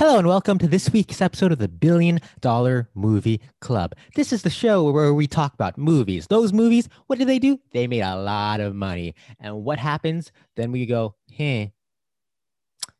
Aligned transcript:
Hello 0.00 0.16
and 0.16 0.26
welcome 0.26 0.56
to 0.56 0.66
this 0.66 0.90
week's 0.90 1.20
episode 1.20 1.52
of 1.52 1.58
the 1.58 1.68
Billion 1.68 2.22
Dollar 2.40 2.88
Movie 2.94 3.38
Club. 3.60 3.92
This 4.14 4.32
is 4.32 4.40
the 4.40 4.48
show 4.48 4.90
where 4.90 5.12
we 5.12 5.26
talk 5.26 5.52
about 5.52 5.76
movies. 5.76 6.26
Those 6.26 6.54
movies, 6.54 6.88
what 7.06 7.18
do 7.18 7.26
they 7.26 7.38
do? 7.38 7.60
They 7.72 7.86
made 7.86 8.00
a 8.00 8.16
lot 8.16 8.60
of 8.60 8.74
money. 8.74 9.14
And 9.38 9.62
what 9.62 9.78
happens? 9.78 10.32
Then 10.56 10.72
we 10.72 10.86
go, 10.86 11.16
hey, 11.30 11.74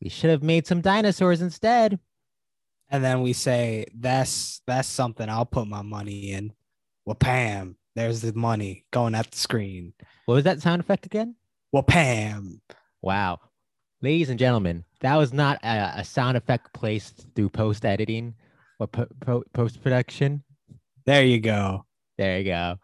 we 0.02 0.11
should 0.11 0.29
have 0.29 0.43
made 0.43 0.66
some 0.66 0.82
dinosaurs 0.82 1.41
instead. 1.41 1.98
And 2.91 3.03
then 3.03 3.23
we 3.23 3.32
say, 3.32 3.87
that's 3.98 4.61
that's 4.67 4.87
something 4.87 5.27
I'll 5.27 5.46
put 5.46 5.67
my 5.67 5.80
money 5.80 6.32
in. 6.32 6.53
Well, 7.07 7.17
Pam, 7.17 7.77
there's 7.96 8.21
the 8.21 8.35
money 8.35 8.85
going 8.91 9.14
at 9.14 9.30
the 9.30 9.39
screen. 9.39 9.95
What 10.27 10.35
was 10.35 10.45
that 10.45 10.61
sound 10.61 10.80
effect 10.80 11.07
again? 11.07 11.37
Well, 11.73 11.82
Pam. 11.82 12.61
Wow. 13.01 13.41
Ladies 14.03 14.29
and 14.29 14.39
gentlemen, 14.39 14.85
that 15.01 15.17
was 15.17 15.32
not 15.32 15.59
a, 15.62 16.00
a 16.00 16.04
sound 16.04 16.36
effect 16.36 16.72
placed 16.72 17.27
through 17.35 17.49
post 17.50 17.85
editing 17.85 18.35
or 18.79 18.86
po- 18.86 19.08
po- 19.21 19.45
post 19.53 19.82
production. 19.82 20.43
There 21.07 21.25
you 21.25 21.41
go. 21.41 21.86
There 22.18 22.39
you 22.39 22.45
go. 22.45 22.79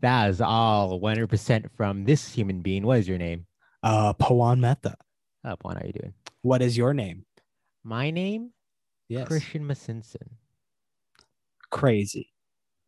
That 0.00 0.30
is 0.30 0.40
all 0.40 1.00
100% 1.00 1.70
from 1.76 2.04
this 2.04 2.32
human 2.34 2.60
being. 2.60 2.84
What 2.84 2.98
is 2.98 3.08
your 3.08 3.18
name? 3.18 3.46
Uh 3.82 4.12
Pawan 4.14 4.60
Mehta. 4.60 4.96
Up, 5.44 5.62
Juan, 5.62 5.76
how 5.76 5.82
are 5.82 5.86
you 5.86 5.92
doing? 5.92 6.14
What 6.42 6.62
is 6.62 6.76
your 6.76 6.94
name? 6.94 7.26
My 7.82 8.10
name, 8.10 8.50
Yes. 9.08 9.28
Christian 9.28 9.64
Masinson. 9.68 10.36
Crazy. 11.70 12.32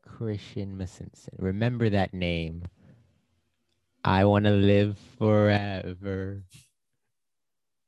Christian 0.07 0.77
Masinson. 0.79 1.35
Remember 1.39 1.91
that 1.91 2.15
name. 2.15 2.63
I 4.05 4.25
want 4.25 4.45
to 4.47 4.53
live 4.53 4.97
forever. 5.19 6.45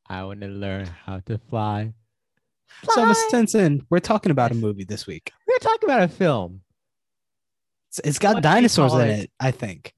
I 0.09 0.25
want 0.25 0.41
to 0.41 0.49
learn 0.49 0.87
how 0.87 1.21
to 1.27 1.39
fly. 1.39 1.93
So, 2.91 3.05
Miss 3.07 3.19
Fly! 3.19 3.29
Stinson, 3.29 3.87
we're 3.91 3.99
talking 3.99 4.31
about 4.31 4.53
a 4.53 4.55
movie 4.55 4.85
this 4.85 5.07
week. 5.07 5.33
We're 5.47 5.59
talking 5.59 5.89
about 5.89 6.03
a 6.03 6.09
film. 6.09 6.63
It's, 7.89 8.01
it's 8.05 8.19
got 8.19 8.35
What 8.37 8.43
dinosaurs 8.43 8.93
call 8.93 9.01
in 9.01 9.09
it? 9.09 9.21
it, 9.25 9.31
I 9.41 9.51
think. 9.51 9.95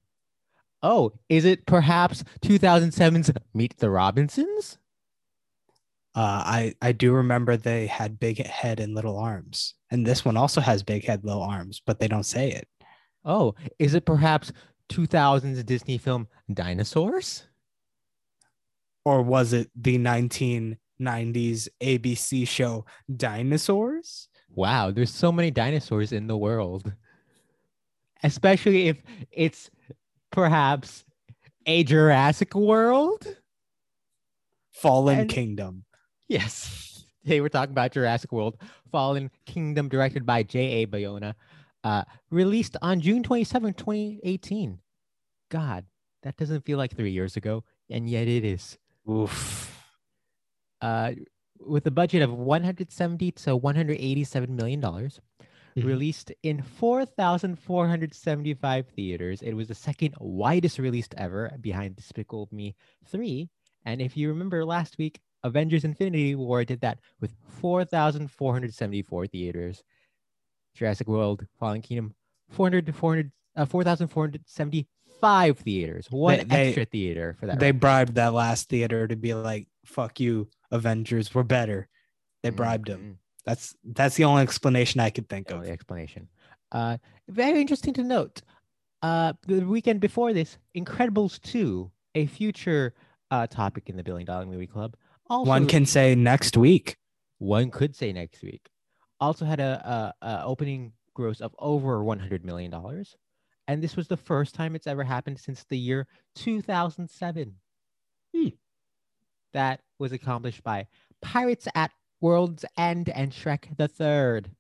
Oh, 0.83 1.13
is 1.29 1.45
it 1.45 1.67
perhaps 1.67 2.25
2007's 2.43 3.31
Meet 3.55 3.77
the 3.79 3.91
Robinsons? 3.91 4.79
Uh, 6.15 6.43
I 6.45 6.75
I 6.83 6.91
do 6.93 7.13
remember 7.13 7.57
they 7.57 7.87
had 7.87 8.19
big 8.19 8.45
head 8.45 8.81
and 8.81 8.95
little 8.95 9.17
arms, 9.19 9.75
and 9.91 10.05
this 10.05 10.25
one 10.25 10.37
also 10.37 10.61
has 10.61 10.83
big 10.83 11.05
head, 11.05 11.25
little 11.25 11.43
arms, 11.43 11.83
but 11.87 12.01
they 12.01 12.09
don't 12.09 12.25
say 12.25 12.51
it. 12.51 12.67
Oh, 13.25 13.55
is 13.79 13.95
it 13.95 14.07
perhaps 14.07 14.53
2000's 14.91 15.63
Disney 15.65 15.99
film 15.99 16.27
Dinosaurs? 16.53 17.45
Or 19.05 19.23
was 19.23 19.53
it 19.53 19.71
the 19.75 19.99
1990s 19.99 21.69
ABC 21.81 22.47
show 22.47 22.85
Dinosaurs? 23.15 24.29
Wow, 24.55 24.91
there's 24.91 25.13
so 25.15 25.31
many 25.33 25.51
dinosaurs 25.51 26.13
in 26.13 26.27
the 26.27 26.37
world. 26.37 26.93
Especially 28.23 28.89
if 28.89 28.99
it's 29.31 29.71
perhaps 30.31 31.05
a 31.67 31.85
Jurassic 31.85 32.55
World. 32.55 33.27
Fallen 34.73 35.21
And- 35.21 35.31
Kingdom. 35.31 35.85
Yes. 36.29 37.05
Today 37.25 37.41
we're 37.41 37.49
talking 37.49 37.73
about 37.73 37.93
Jurassic 37.93 38.33
World 38.33 38.57
Fallen 38.91 39.31
Kingdom, 39.47 39.89
directed 39.89 40.25
by 40.27 40.43
J.A. 40.43 40.87
Bayona, 40.87 41.35
uh, 41.85 42.03
released 42.31 42.77
on 42.83 43.01
June 43.01 43.23
27, 43.23 43.75
2018. 43.75 44.79
God, 45.51 45.85
that 46.23 46.37
doesn't 46.37 46.65
feel 46.65 46.79
like 46.79 46.97
three 46.97 47.11
years 47.13 47.37
ago, 47.37 47.63
and 47.91 48.09
yet 48.09 48.27
it 48.27 48.45
is. 48.45 48.79
Oof. 49.09 49.67
Uh, 50.81 51.13
with 51.59 51.87
a 51.87 51.91
budget 51.91 52.23
of 52.23 52.33
170 52.33 53.33
to 53.33 53.55
187 53.57 54.57
million 54.57 54.81
dollars, 54.81 55.21
Mhm. 55.77 55.85
released 55.85 56.33
in 56.43 56.63
4,475 56.63 58.89
theaters. 58.89 59.43
It 59.43 59.53
was 59.55 59.69
the 59.69 59.75
second 59.75 60.15
widest 60.19 60.79
released 60.79 61.15
ever 61.17 61.57
behind 61.61 61.97
Despicable 61.97 62.49
Me 62.51 62.75
3. 63.05 63.51
And 63.85 64.01
if 64.03 64.17
you 64.17 64.29
remember 64.29 64.65
last 64.65 64.99
week, 64.99 65.21
Avengers 65.45 65.85
Infinity 65.85 66.35
War 66.35 66.65
did 66.65 66.81
that 66.81 66.99
with 67.21 67.35
4,474 67.61 69.27
theaters. 69.29 69.85
Jurassic 70.75 71.07
World 71.09 71.47
Fallen 71.59 71.83
Kingdom 71.83 72.15
400 72.49 72.87
to 72.87 72.93
400 72.93 73.33
uh, 73.57 73.65
4,475 75.21 75.59
theaters. 75.59 76.07
One 76.11 76.39
They- 76.39 76.45
they- 76.45 76.67
extra 76.69 76.85
theater 76.85 77.37
for 77.39 77.47
that. 77.47 77.61
They 77.61 77.71
bribed 77.71 78.15
that 78.15 78.33
last 78.35 78.69
theater 78.69 79.07
to 79.07 79.17
be 79.17 79.35
like, 79.35 79.69
"Fuck 79.85 80.21
you, 80.21 80.49
Avengers, 80.71 81.35
we're 81.35 81.43
better." 81.43 81.89
They 82.43 82.51
bribed 82.51 82.89
him. 82.89 83.01
Mhm. 83.01 83.17
That's 83.45 83.77
that's 83.85 84.17
the 84.17 84.25
only 84.25 84.43
explanation 84.43 85.01
I 85.01 85.11
could 85.11 85.29
think 85.29 85.49
the 85.49 85.59
of. 85.59 85.65
explanation. 85.65 86.29
Uh, 86.73 86.99
very 87.29 87.61
interesting 87.61 87.95
to 87.95 88.03
note. 88.03 88.43
Uh, 89.03 89.33
the 89.47 89.61
weekend 89.67 90.01
before 90.01 90.33
this, 90.33 90.59
Incredibles 90.77 91.41
2, 91.41 91.91
a 92.15 92.27
future 92.27 92.95
uh, 93.31 93.47
topic 93.47 93.89
in 93.89 93.97
the 93.97 94.03
Billion 94.03 94.27
Dollar 94.27 94.45
Movie 94.47 94.67
Club. 94.67 94.95
Also, 95.29 95.49
One 95.49 95.67
can 95.67 95.87
say 95.87 96.15
next 96.15 96.57
week. 96.57 96.97
one 97.39 97.71
could 97.71 97.95
say 97.97 98.13
next 98.13 98.43
week. 98.43 98.69
Also 99.21 99.45
had 99.47 99.61
a, 99.61 100.13
a, 100.21 100.27
a 100.27 100.45
opening 100.45 100.93
gross 101.15 101.41
of 101.41 101.55
over 101.59 102.03
100 102.05 102.45
million 102.45 102.71
dollars, 102.71 103.17
and 103.71 103.81
this 103.81 103.95
was 103.95 104.09
the 104.09 104.17
first 104.17 104.57
time 104.57 104.75
it's 104.75 104.89
ever 104.89 105.05
happened 105.05 105.39
since 105.39 105.63
the 105.63 105.79
year 105.79 106.09
2007. 106.35 107.55
Hmm. 108.35 108.49
That 109.53 109.81
was 110.01 110.11
accomplished 110.11 110.65
by 110.65 110.89
Pirates 111.23 111.69
at 111.77 111.93
World's 112.21 112.65
End 112.77 113.11
and 113.11 113.31
Shrek 113.31 113.77
the 113.77 113.87
Third. 113.87 114.51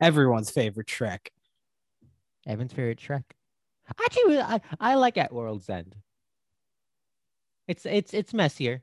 Everyone's 0.00 0.50
favorite 0.50 0.86
Shrek. 0.86 1.26
Evan's 2.46 2.72
favorite 2.72 3.00
Shrek. 3.00 3.24
Actually, 4.00 4.38
I, 4.38 4.60
I 4.78 4.94
like 4.94 5.18
At 5.18 5.32
World's 5.32 5.68
End. 5.68 5.96
It's 7.66 7.84
it's 7.84 8.14
it's 8.14 8.32
messier. 8.32 8.82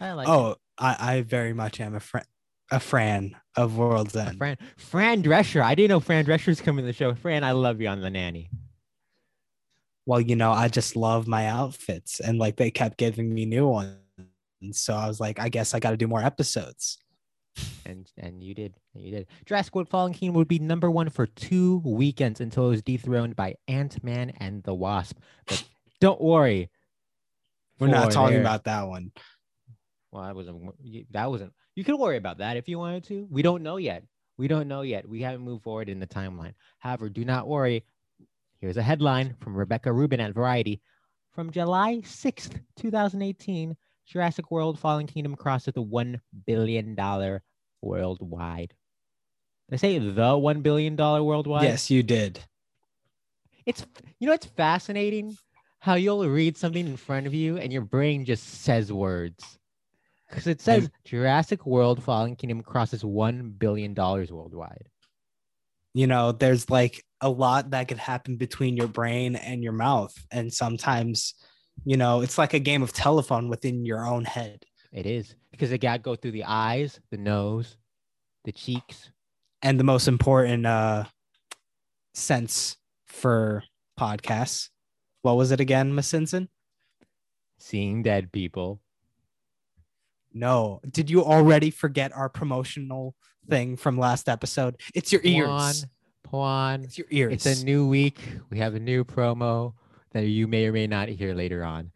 I 0.00 0.12
like 0.12 0.28
it. 0.28 0.30
Oh, 0.30 0.56
I, 0.78 0.96
I 1.00 1.20
very 1.22 1.52
much 1.52 1.80
am 1.80 1.96
a 1.96 2.00
friend, 2.00 2.26
a 2.74 2.80
fan 2.80 3.36
of 3.56 3.76
World's 3.76 4.16
End. 4.16 4.36
Fran 4.36 4.56
Fran 4.76 5.22
Drescher. 5.22 5.62
I 5.62 5.74
didn't 5.74 5.90
know 5.90 6.00
Fran 6.00 6.24
Drescher's 6.24 6.60
coming 6.60 6.82
to 6.84 6.86
the 6.86 6.92
show. 6.92 7.14
Fran, 7.14 7.44
I 7.44 7.52
love 7.52 7.80
you 7.80 7.88
on 7.88 8.00
the 8.00 8.10
nanny. 8.10 8.50
Well, 10.06 10.20
you 10.20 10.36
know, 10.36 10.50
I 10.52 10.68
just 10.68 10.96
love 10.96 11.26
my 11.26 11.46
outfits, 11.46 12.20
and 12.20 12.38
like 12.38 12.56
they 12.56 12.70
kept 12.70 12.98
giving 12.98 13.32
me 13.32 13.46
new 13.46 13.66
ones, 13.66 13.96
so 14.72 14.94
I 14.94 15.06
was 15.08 15.20
like, 15.20 15.38
I 15.40 15.48
guess 15.48 15.72
I 15.72 15.78
got 15.78 15.92
to 15.92 15.96
do 15.96 16.06
more 16.08 16.22
episodes. 16.22 16.98
And 17.86 18.10
and 18.18 18.42
you 18.42 18.52
did. 18.54 18.74
You 18.94 19.12
did. 19.12 19.26
Jurassic 19.46 19.74
World 19.74 19.88
Fallen 19.88 20.12
Kingdom 20.12 20.34
would 20.34 20.48
be 20.48 20.58
number 20.58 20.90
one 20.90 21.08
for 21.08 21.26
two 21.26 21.80
weekends 21.84 22.40
until 22.40 22.66
it 22.66 22.70
was 22.70 22.82
dethroned 22.82 23.36
by 23.36 23.54
Ant-Man 23.68 24.30
and 24.40 24.62
the 24.64 24.74
Wasp. 24.74 25.16
But 25.46 25.62
don't 26.00 26.20
worry. 26.20 26.70
We're 27.78 27.86
not 27.86 28.10
talking 28.10 28.34
their- 28.34 28.40
about 28.42 28.64
that 28.64 28.88
one. 28.88 29.12
Well, 30.10 30.22
I 30.22 30.32
wasn't. 30.32 30.74
That 31.12 31.30
wasn't. 31.30 31.52
You 31.74 31.84
could 31.84 31.98
worry 31.98 32.16
about 32.16 32.38
that 32.38 32.56
if 32.56 32.68
you 32.68 32.78
wanted 32.78 33.04
to. 33.04 33.26
We 33.30 33.42
don't 33.42 33.62
know 33.62 33.76
yet. 33.76 34.04
We 34.36 34.48
don't 34.48 34.68
know 34.68 34.82
yet. 34.82 35.08
We 35.08 35.22
haven't 35.22 35.44
moved 35.44 35.64
forward 35.64 35.88
in 35.88 36.00
the 36.00 36.06
timeline. 36.06 36.54
However, 36.78 37.08
do 37.08 37.24
not 37.24 37.48
worry. 37.48 37.84
Here's 38.60 38.76
a 38.76 38.82
headline 38.82 39.34
from 39.40 39.56
Rebecca 39.56 39.92
Rubin 39.92 40.20
at 40.20 40.34
Variety. 40.34 40.80
From 41.32 41.50
July 41.50 41.96
6th, 41.96 42.60
2018, 42.76 43.76
Jurassic 44.06 44.50
World 44.50 44.78
Fallen 44.78 45.06
Kingdom 45.06 45.34
crossed 45.34 45.66
the 45.66 45.82
$1 45.82 46.20
billion 46.46 46.96
worldwide. 47.82 48.74
They 49.68 49.76
say 49.76 49.98
the 49.98 50.10
$1 50.10 50.62
billion 50.62 50.96
worldwide. 50.96 51.64
Yes, 51.64 51.90
you 51.90 52.02
did. 52.02 52.40
It's, 53.66 53.84
you 54.18 54.28
know, 54.28 54.34
it's 54.34 54.46
fascinating 54.46 55.36
how 55.80 55.94
you'll 55.94 56.28
read 56.28 56.56
something 56.56 56.86
in 56.86 56.96
front 56.96 57.26
of 57.26 57.34
you 57.34 57.56
and 57.56 57.72
your 57.72 57.82
brain 57.82 58.24
just 58.24 58.62
says 58.62 58.92
words. 58.92 59.58
Because 60.34 60.48
it 60.48 60.60
says 60.60 60.90
Jurassic 61.04 61.64
World 61.64 62.02
Fallen 62.02 62.34
Kingdom 62.34 62.60
crosses 62.60 63.04
$1 63.04 63.56
billion 63.56 63.94
worldwide. 63.94 64.88
You 65.92 66.08
know, 66.08 66.32
there's 66.32 66.68
like 66.68 67.04
a 67.20 67.30
lot 67.30 67.70
that 67.70 67.86
could 67.86 67.98
happen 67.98 68.36
between 68.36 68.76
your 68.76 68.88
brain 68.88 69.36
and 69.36 69.62
your 69.62 69.72
mouth, 69.72 70.12
and 70.32 70.52
sometimes, 70.52 71.34
you 71.84 71.96
know, 71.96 72.20
it's 72.20 72.36
like 72.36 72.52
a 72.52 72.58
game 72.58 72.82
of 72.82 72.92
telephone 72.92 73.48
within 73.48 73.84
your 73.84 74.04
own 74.04 74.24
head. 74.24 74.64
It 74.92 75.06
is. 75.06 75.36
Because 75.52 75.70
it 75.70 75.78
got 75.78 75.98
to 75.98 76.02
go 76.02 76.16
through 76.16 76.32
the 76.32 76.44
eyes, 76.44 76.98
the 77.12 77.16
nose, 77.16 77.76
the 78.44 78.50
cheeks. 78.50 79.10
And 79.62 79.78
the 79.78 79.84
most 79.84 80.08
important 80.08 80.66
uh 80.66 81.04
sense 82.12 82.76
for 83.06 83.62
podcasts. 83.98 84.68
What 85.22 85.36
was 85.36 85.52
it 85.52 85.60
again, 85.60 85.94
Miss 85.94 86.08
Simpson? 86.08 86.48
Seeing 87.58 88.02
dead 88.02 88.32
people. 88.32 88.80
No. 90.34 90.80
Did 90.90 91.08
you 91.08 91.24
already 91.24 91.70
forget 91.70 92.12
our 92.14 92.28
promotional 92.28 93.14
thing 93.48 93.76
from 93.76 93.98
last 93.98 94.28
episode? 94.28 94.76
It's 94.94 95.10
your 95.12 95.22
ears. 95.24 95.86
Pwan. 96.28 96.84
It's 96.84 96.98
your 96.98 97.06
ears. 97.10 97.32
It's 97.32 97.62
a 97.62 97.64
new 97.64 97.86
week. 97.86 98.20
We 98.50 98.58
have 98.58 98.74
a 98.74 98.80
new 98.80 99.04
promo 99.04 99.74
that 100.10 100.26
you 100.26 100.48
may 100.48 100.66
or 100.66 100.72
may 100.72 100.88
not 100.88 101.08
hear 101.08 101.34
later 101.34 101.64
on. 101.64 101.92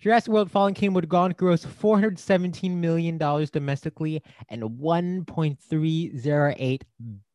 Jurassic 0.00 0.32
World 0.32 0.50
Fallen 0.50 0.72
Kingdom 0.72 0.94
would 0.94 1.10
go 1.10 1.18
on 1.18 1.28
to 1.30 1.36
gross 1.36 1.66
$417 1.66 2.70
million 2.70 3.18
domestically 3.18 4.22
and 4.48 4.62
1.308 4.62 6.82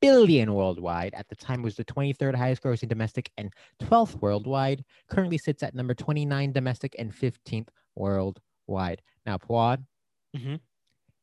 billion 0.02 0.54
worldwide. 0.54 1.14
At 1.14 1.30
the 1.30 1.36
time, 1.36 1.60
it 1.60 1.64
was 1.64 1.76
the 1.76 1.86
23rd 1.86 2.34
highest 2.34 2.64
grossing 2.64 2.90
domestic 2.90 3.30
and 3.38 3.54
12th 3.84 4.20
worldwide. 4.20 4.84
Currently 5.10 5.38
sits 5.38 5.62
at 5.62 5.76
number 5.76 5.94
29 5.94 6.54
domestic 6.54 6.96
and 6.98 7.14
15th 7.14 7.68
worldwide. 7.96 9.04
Now, 9.28 9.38
Pawan, 9.38 9.86
Mhm. 10.36 10.60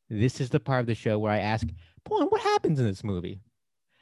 this 0.09 0.41
is 0.41 0.49
the 0.49 0.59
part 0.59 0.81
of 0.81 0.85
the 0.87 0.95
show 0.95 1.17
where 1.19 1.31
I 1.31 1.39
ask, 1.39 1.67
Pawan, 2.05 2.29
what 2.31 2.41
happens 2.41 2.79
in 2.79 2.85
this 2.85 3.03
movie? 3.03 3.39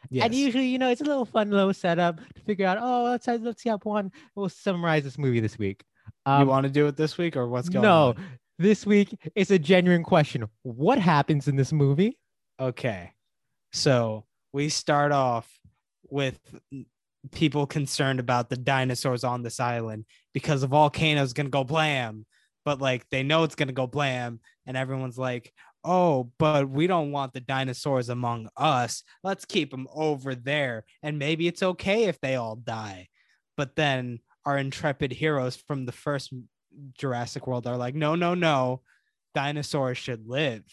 Yes. 0.10 0.26
And 0.26 0.34
usually, 0.36 0.68
you 0.68 0.80
know, 0.80 0.90
it's 0.90 1.02
a 1.02 1.06
little 1.06 1.26
fun 1.26 1.52
little 1.52 1.74
setup 1.74 2.18
to 2.36 2.42
figure 2.42 2.66
out, 2.66 2.78
oh, 2.82 3.04
let's, 3.04 3.28
let's 3.28 3.62
see 3.62 3.70
how 3.70 3.78
will 4.36 4.50
summarize 4.50 5.04
this 5.04 5.18
movie 5.18 5.40
this 5.40 5.58
week. 5.60 5.84
you 6.26 6.32
Um, 6.34 6.48
want 6.48 6.66
to 6.66 6.72
do 6.72 6.88
it 6.88 6.98
this 6.98 7.18
week 7.18 7.38
or 7.38 7.48
what's 7.48 7.70
going 7.70 7.84
no, 7.84 8.10
on? 8.10 8.16
No, 8.18 8.24
this 8.58 8.86
week 8.86 9.16
is 9.36 9.52
a 9.52 9.60
genuine 9.60 10.04
question. 10.04 10.48
What 10.64 10.98
happens 11.00 11.48
in 11.48 11.56
this 11.56 11.72
movie? 11.72 12.18
Okay. 12.60 13.12
So 13.72 14.26
we 14.54 14.70
start 14.70 15.12
off 15.12 15.48
with 16.10 16.40
people 17.32 17.68
concerned 17.68 18.20
about 18.20 18.50
the 18.50 18.58
dinosaurs 18.58 19.24
on 19.24 19.44
this 19.44 19.60
island 19.60 20.06
because 20.34 20.62
the 20.62 20.68
volcano's 20.68 21.34
gonna 21.34 21.50
go 21.50 21.64
blam, 21.64 22.26
but 22.66 22.82
like 22.82 23.10
they 23.10 23.24
know 23.24 23.44
it's 23.44 23.56
gonna 23.56 23.72
go 23.74 23.88
blam, 23.88 24.40
and 24.66 24.78
everyone's 24.78 25.18
like, 25.18 25.54
"Oh, 25.84 26.32
but 26.38 26.70
we 26.70 26.88
don't 26.88 27.12
want 27.12 27.34
the 27.34 27.42
dinosaurs 27.42 28.10
among 28.10 28.50
us. 28.58 29.04
Let's 29.24 29.46
keep 29.46 29.72
them 29.72 29.88
over 29.94 30.36
there, 30.36 30.86
and 31.04 31.20
maybe 31.20 31.48
it's 31.48 31.64
okay 31.64 32.06
if 32.06 32.20
they 32.22 32.36
all 32.36 32.56
die." 32.56 33.10
But 33.58 33.76
then 33.76 34.20
our 34.46 34.58
intrepid 34.58 35.12
heroes 35.12 35.56
from 35.56 35.86
the 35.86 35.92
first 35.92 36.34
Jurassic 36.98 37.48
World 37.48 37.68
are 37.68 37.78
like, 37.78 37.96
"No, 37.96 38.16
no, 38.16 38.34
no, 38.36 38.82
dinosaurs 39.36 39.98
should 39.98 40.28
live." 40.28 40.64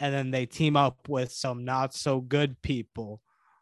and 0.00 0.12
then 0.12 0.30
they 0.30 0.46
team 0.46 0.76
up 0.76 1.08
with 1.08 1.32
some 1.32 1.64
not 1.64 1.94
so 1.94 2.20
good 2.20 2.60
people 2.62 3.20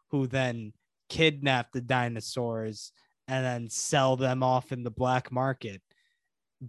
who 0.09 0.27
then 0.27 0.73
kidnap 1.09 1.71
the 1.71 1.81
dinosaurs 1.81 2.91
and 3.27 3.45
then 3.45 3.69
sell 3.69 4.15
them 4.15 4.43
off 4.43 4.71
in 4.71 4.83
the 4.83 4.91
black 4.91 5.31
market 5.31 5.81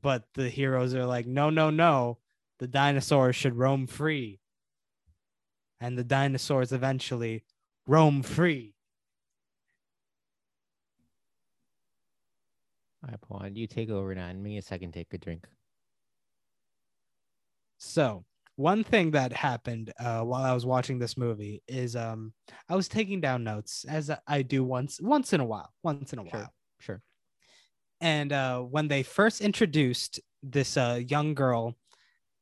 but 0.03 0.25
the 0.35 0.49
heroes 0.49 0.95
are 0.95 1.07
like 1.07 1.27
no 1.27 1.51
no 1.51 1.71
no 1.71 2.19
the 2.59 2.67
dinosaurs 2.67 3.37
should 3.37 3.57
roam 3.57 3.87
free 3.87 4.41
and 5.81 5.97
the 5.99 6.05
dinosaurs 6.05 6.73
eventually 6.73 7.45
roam 7.87 8.23
free 8.23 8.75
All 13.05 13.11
right, 13.11 13.21
Pawan, 13.21 13.57
you 13.57 13.67
take 13.67 13.91
over 13.91 14.15
now 14.15 14.29
and 14.29 14.43
me 14.43 14.57
a 14.57 14.63
second 14.63 14.93
take 14.93 15.13
a 15.13 15.19
drink. 15.19 15.47
So 17.77 18.25
one 18.57 18.83
thing 18.83 19.11
that 19.11 19.33
happened 19.33 19.93
uh, 19.99 20.23
while 20.23 20.43
I 20.43 20.55
was 20.55 20.65
watching 20.65 20.99
this 20.99 21.17
movie 21.17 21.63
is 21.69 21.97
um, 21.97 22.33
I 22.69 22.77
was 22.77 22.89
taking 22.89 23.21
down 23.21 23.45
notes 23.45 23.85
as 23.87 24.11
I 24.27 24.43
do 24.43 24.65
once 24.65 25.01
once 25.03 25.35
in 25.35 25.41
a 25.41 25.45
while, 25.45 25.71
once 25.83 26.13
in 26.15 26.19
a 26.19 26.23
Sure. 26.23 26.31
while. 26.41 26.53
Sure. 26.81 27.03
And 28.05 28.35
uh, 28.35 28.61
when 28.61 28.89
they 28.89 29.03
first 29.03 29.41
introduced 29.41 30.21
this 30.43 30.77
uh, 30.77 31.01
young 31.09 31.33
girl 31.33 31.75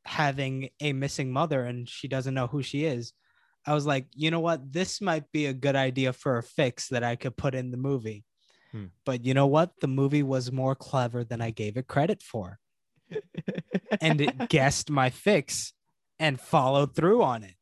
having 0.05 0.71
a 0.81 0.93
missing 0.93 1.31
mother 1.31 1.63
and 1.65 1.89
she 1.89 2.09
doesn't 2.09 2.35
know 2.35 2.49
who 2.49 2.65
she 2.65 2.85
is, 2.85 3.13
I 3.65 3.73
was 3.73 3.87
like, 3.87 4.07
you 4.13 4.33
know 4.33 4.41
what? 4.41 4.73
This 4.73 5.01
might 5.01 5.31
be 5.31 5.47
a 5.47 5.53
good 5.53 5.77
idea 5.77 6.13
for 6.13 6.37
a 6.37 6.43
fix 6.43 6.89
that 6.89 7.05
I 7.05 7.15
could 7.15 7.37
put 7.37 7.55
in 7.55 7.71
the 7.71 7.77
movie. 7.77 8.25
Hmm. 8.73 8.87
But 9.07 9.25
you 9.25 9.35
know 9.35 9.47
what? 9.47 9.71
The 9.81 9.87
movie 9.87 10.25
was 10.25 10.51
more 10.51 10.75
clever 10.75 11.23
than 11.23 11.41
I 11.41 11.51
gave 11.51 11.77
it 11.77 11.87
credit 11.87 12.23
for. 12.23 12.59
And 14.01 14.21
it 14.21 14.49
guessed 14.49 14.91
my 14.91 15.11
fix 15.11 15.75
and 16.19 16.41
followed 16.41 16.97
through 16.97 17.23
on 17.23 17.45
it. 17.45 17.55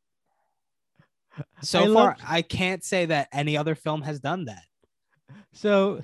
So 1.61 1.79
I 1.79 1.83
far, 1.83 1.93
love- 1.93 2.15
I 2.27 2.41
can't 2.41 2.83
say 2.83 3.05
that 3.05 3.27
any 3.31 3.57
other 3.57 3.75
film 3.75 4.01
has 4.01 4.19
done 4.19 4.45
that. 4.45 4.63
So, 5.53 6.01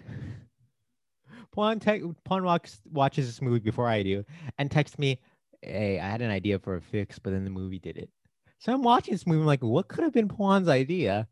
Pawan, 1.58 1.82
te- 1.82 2.14
Pawan 2.30 2.44
walks, 2.44 2.80
watches 2.92 3.26
this 3.26 3.42
movie 3.42 3.60
before 3.60 3.88
I 3.88 4.04
do 4.04 4.24
and 4.58 4.70
texts 4.70 5.00
me, 5.00 5.20
Hey, 5.62 6.00
I 6.00 6.08
had 6.08 6.22
an 6.22 6.30
idea 6.30 6.60
for 6.60 6.76
a 6.76 6.82
fix, 6.82 7.18
but 7.18 7.32
then 7.32 7.44
the 7.44 7.50
movie 7.50 7.80
did 7.80 7.98
it. 7.98 8.10
So 8.60 8.72
I'm 8.72 8.84
watching 8.84 9.14
this 9.14 9.26
movie, 9.26 9.42
I'm 9.42 9.48
like, 9.48 9.64
what 9.64 9.88
could 9.88 10.04
have 10.04 10.14
been 10.14 10.28
Pwan's 10.28 10.68
idea? 10.68 11.28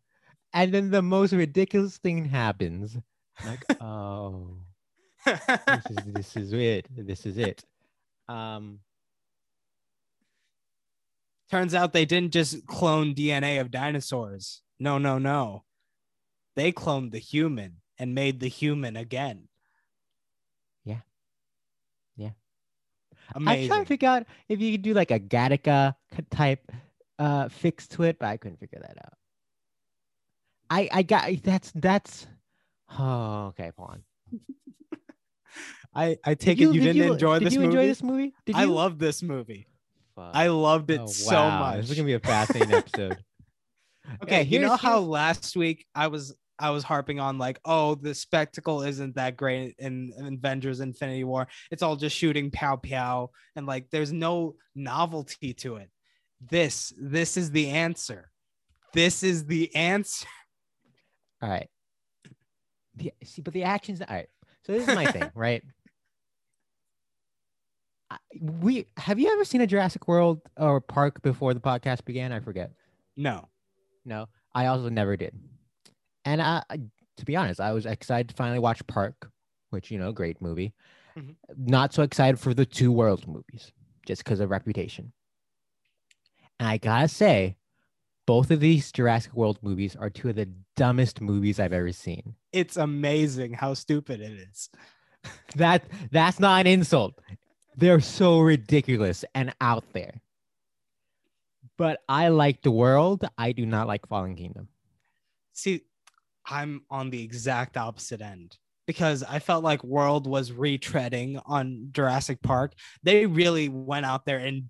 And 0.54 0.74
then 0.74 0.90
the 0.90 1.02
most 1.02 1.34
ridiculous 1.34 1.98
thing 1.98 2.26
happens. 2.26 2.98
I'm 3.40 3.48
like, 3.48 3.66
oh, 3.82 4.58
this 5.26 5.86
is 5.90 5.98
this 6.06 6.38
is 6.38 6.54
it. 6.54 6.88
This 6.96 7.26
is 7.26 7.38
it. 7.38 7.64
Um, 8.28 8.80
Turns 11.52 11.76
out 11.76 11.94
they 11.94 12.06
didn't 12.06 12.34
just 12.34 12.66
clone 12.66 13.14
DNA 13.14 13.62
of 13.62 13.70
dinosaurs. 13.70 14.62
No, 14.80 14.98
no, 14.98 15.20
no. 15.20 15.64
They 16.56 16.72
cloned 16.72 17.12
the 17.12 17.20
human 17.20 17.78
and 18.00 18.16
made 18.16 18.40
the 18.40 18.48
human 18.48 18.96
again. 18.96 19.48
Yeah. 20.84 21.02
Yeah. 22.18 22.32
I 23.34 23.38
was 23.40 23.44
Amazing. 23.44 23.68
trying 23.70 23.82
to 23.82 23.88
figure 23.88 24.10
out 24.10 24.24
if 24.50 24.62
you 24.62 24.72
could 24.74 24.82
do 24.82 24.94
like 24.94 25.12
a 25.12 25.20
Gattaca 25.20 25.96
type 26.30 26.72
uh 27.20 27.50
fix 27.50 27.88
to 27.90 28.04
it, 28.04 28.20
but 28.20 28.28
I 28.28 28.38
couldn't 28.38 28.60
figure 28.60 28.80
that 28.82 28.98
out. 28.98 29.14
I 30.70 30.90
I 30.92 31.04
got 31.04 31.30
that's 31.44 31.72
that's 31.76 32.28
oh 33.00 33.48
okay, 33.48 33.72
Pawn. 33.76 34.04
I, 35.96 36.18
I 36.26 36.34
take 36.36 36.60
it 36.60 36.74
you 36.74 36.82
didn't 36.82 37.14
enjoy 37.14 37.40
did 37.40 37.46
this 37.48 37.54
Did 37.54 37.54
you 37.54 37.60
movie. 37.62 37.78
enjoy 37.78 37.88
this 37.88 38.04
movie? 38.04 38.34
Did 38.46 38.56
you? 38.58 38.62
I 38.62 38.66
love 38.66 39.00
this 39.00 39.24
movie. 39.24 39.68
Fuck. 40.16 40.32
I 40.34 40.48
loved 40.48 40.92
it 40.92 41.00
Oh, 41.02 41.08
so 41.08 41.50
much. 41.50 41.78
This 41.82 41.92
is 41.92 41.96
gonna 41.96 42.06
be 42.06 42.14
a 42.14 42.20
fascinating 42.20 42.74
episode. 42.74 43.18
Okay, 44.22 44.44
you 44.44 44.60
know 44.60 44.76
how 44.76 45.00
last 45.00 45.56
week 45.56 45.88
I 45.96 46.08
was 46.08 46.36
I 46.58 46.70
was 46.70 46.84
harping 46.84 47.20
on 47.20 47.38
like, 47.38 47.60
oh, 47.66 47.96
the 47.96 48.16
spectacle 48.16 48.82
isn't 48.82 49.16
that 49.16 49.36
great 49.36 49.76
in, 49.78 50.14
in 50.18 50.26
Avengers 50.36 50.80
Infinity 50.80 51.24
War. 51.26 51.48
It's 51.72 51.84
all 51.84 51.96
just 51.98 52.16
shooting 52.16 52.50
pow 52.52 52.78
pow 52.78 53.32
and 53.56 53.66
like 53.66 53.90
there's 53.92 54.14
no 54.14 54.56
novelty 54.74 55.54
to 55.56 55.76
it. 55.78 55.90
This 56.50 56.94
this 56.98 57.38
is 57.38 57.52
the 57.52 57.70
answer. 57.70 58.30
This 58.94 59.24
is 59.24 59.46
the 59.46 59.74
answer. 59.76 60.28
All 61.42 61.50
right. 61.50 61.70
The, 62.96 63.12
see, 63.24 63.42
but 63.42 63.54
the 63.54 63.64
actions. 63.64 64.02
All 64.02 64.08
right. 64.16 64.28
So 64.64 64.72
this 64.74 64.88
is 64.88 64.96
my 64.96 65.06
thing, 65.12 65.30
right? 65.36 65.64
I- 68.10 68.18
We 68.40 68.86
have 68.98 69.20
you 69.20 69.32
ever 69.32 69.44
seen 69.46 69.62
a 69.62 69.68
Jurassic 69.68 70.08
World 70.08 70.42
or 70.58 70.80
Park 70.82 71.22
before 71.22 71.54
the 71.54 71.60
podcast 71.60 72.06
began? 72.06 72.32
I 72.32 72.40
forget. 72.40 72.72
No. 73.18 73.50
No, 74.06 74.28
I 74.54 74.68
also 74.68 74.90
never 74.90 75.18
did. 75.18 75.34
And 76.26 76.42
I, 76.42 76.64
to 77.18 77.26
be 77.26 77.36
honest, 77.36 77.60
I 77.62 77.72
was 77.72 77.86
excited 77.86 78.30
to 78.30 78.36
finally 78.36 78.60
watch 78.60 78.86
Park, 78.88 79.30
which 79.70 79.92
you 79.92 79.98
know, 80.00 80.12
great 80.12 80.42
movie. 80.42 80.74
Mhm. 81.16 81.36
Not 81.58 81.94
so 81.94 82.04
excited 82.04 82.40
for 82.40 82.54
the 82.54 82.66
two 82.66 82.92
Worlds 82.92 83.26
movies, 83.28 83.72
just 84.06 84.24
because 84.24 84.40
of 84.40 84.50
reputation. 84.50 85.14
And 86.60 86.68
I 86.68 86.78
gotta 86.78 87.08
say, 87.08 87.58
both 88.26 88.50
of 88.52 88.60
these 88.60 88.92
Jurassic 88.92 89.34
World 89.36 89.60
movies 89.62 89.96
are 89.96 90.10
two 90.10 90.30
of 90.30 90.36
the 90.36 90.50
dumbest 90.76 91.22
movies 91.22 91.60
I've 91.60 91.74
ever 91.74 91.92
seen. 91.92 92.36
It's 92.52 92.76
amazing 92.76 93.54
how 93.54 93.74
stupid 93.76 94.20
it 94.22 94.34
is. 94.34 94.70
That 95.56 95.84
that's 96.12 96.40
not 96.40 96.62
an 96.62 96.68
insult. 96.68 97.20
They're 97.76 98.00
so 98.00 98.40
ridiculous 98.42 99.26
and 99.34 99.56
out 99.60 99.84
there. 99.94 100.22
But 101.78 102.04
I 102.08 102.28
like 102.28 102.62
the 102.62 102.70
world. 102.72 103.26
I 103.38 103.52
do 103.52 103.66
not 103.66 103.88
like 103.88 104.08
Fallen 104.08 104.36
Kingdom. 104.36 104.68
See, 105.54 105.82
I'm 106.48 106.82
on 106.90 107.10
the 107.10 107.24
exact 107.24 107.78
opposite 107.78 108.22
end 108.22 108.58
because 108.86 109.24
I 109.24 109.40
felt 109.40 109.64
like 109.64 109.84
World 109.84 110.28
was 110.28 110.52
retreading 110.52 111.42
on 111.46 111.90
Jurassic 111.92 112.42
Park. 112.42 112.74
They 113.04 113.26
really 113.26 113.70
went 113.70 114.06
out 114.06 114.26
there 114.26 114.38
and 114.38 114.66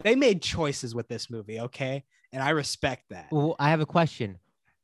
they 0.00 0.14
made 0.14 0.42
choices 0.42 0.94
with 0.94 1.08
this 1.08 1.30
movie, 1.30 1.60
okay? 1.60 2.04
And 2.32 2.42
I 2.42 2.50
respect 2.50 3.04
that. 3.10 3.28
Well, 3.30 3.56
I 3.58 3.70
have 3.70 3.80
a 3.80 3.86
question. 3.86 4.38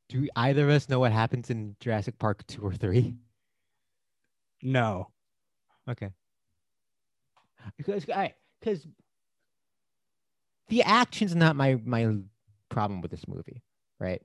Do 0.09 0.27
either 0.35 0.63
of 0.63 0.69
us 0.69 0.89
know 0.89 0.99
what 0.99 1.11
happens 1.11 1.49
in 1.49 1.75
Jurassic 1.79 2.19
Park 2.19 2.45
two 2.47 2.61
or 2.61 2.73
three? 2.73 3.15
No. 4.61 5.09
Okay. 5.89 6.09
Because 7.77 8.05
I 8.09 8.33
because 8.59 8.85
the 10.69 10.83
action's 10.83 11.35
not 11.35 11.55
my 11.55 11.79
my 11.83 12.17
problem 12.69 13.01
with 13.01 13.11
this 13.11 13.27
movie, 13.27 13.61
right? 13.99 14.21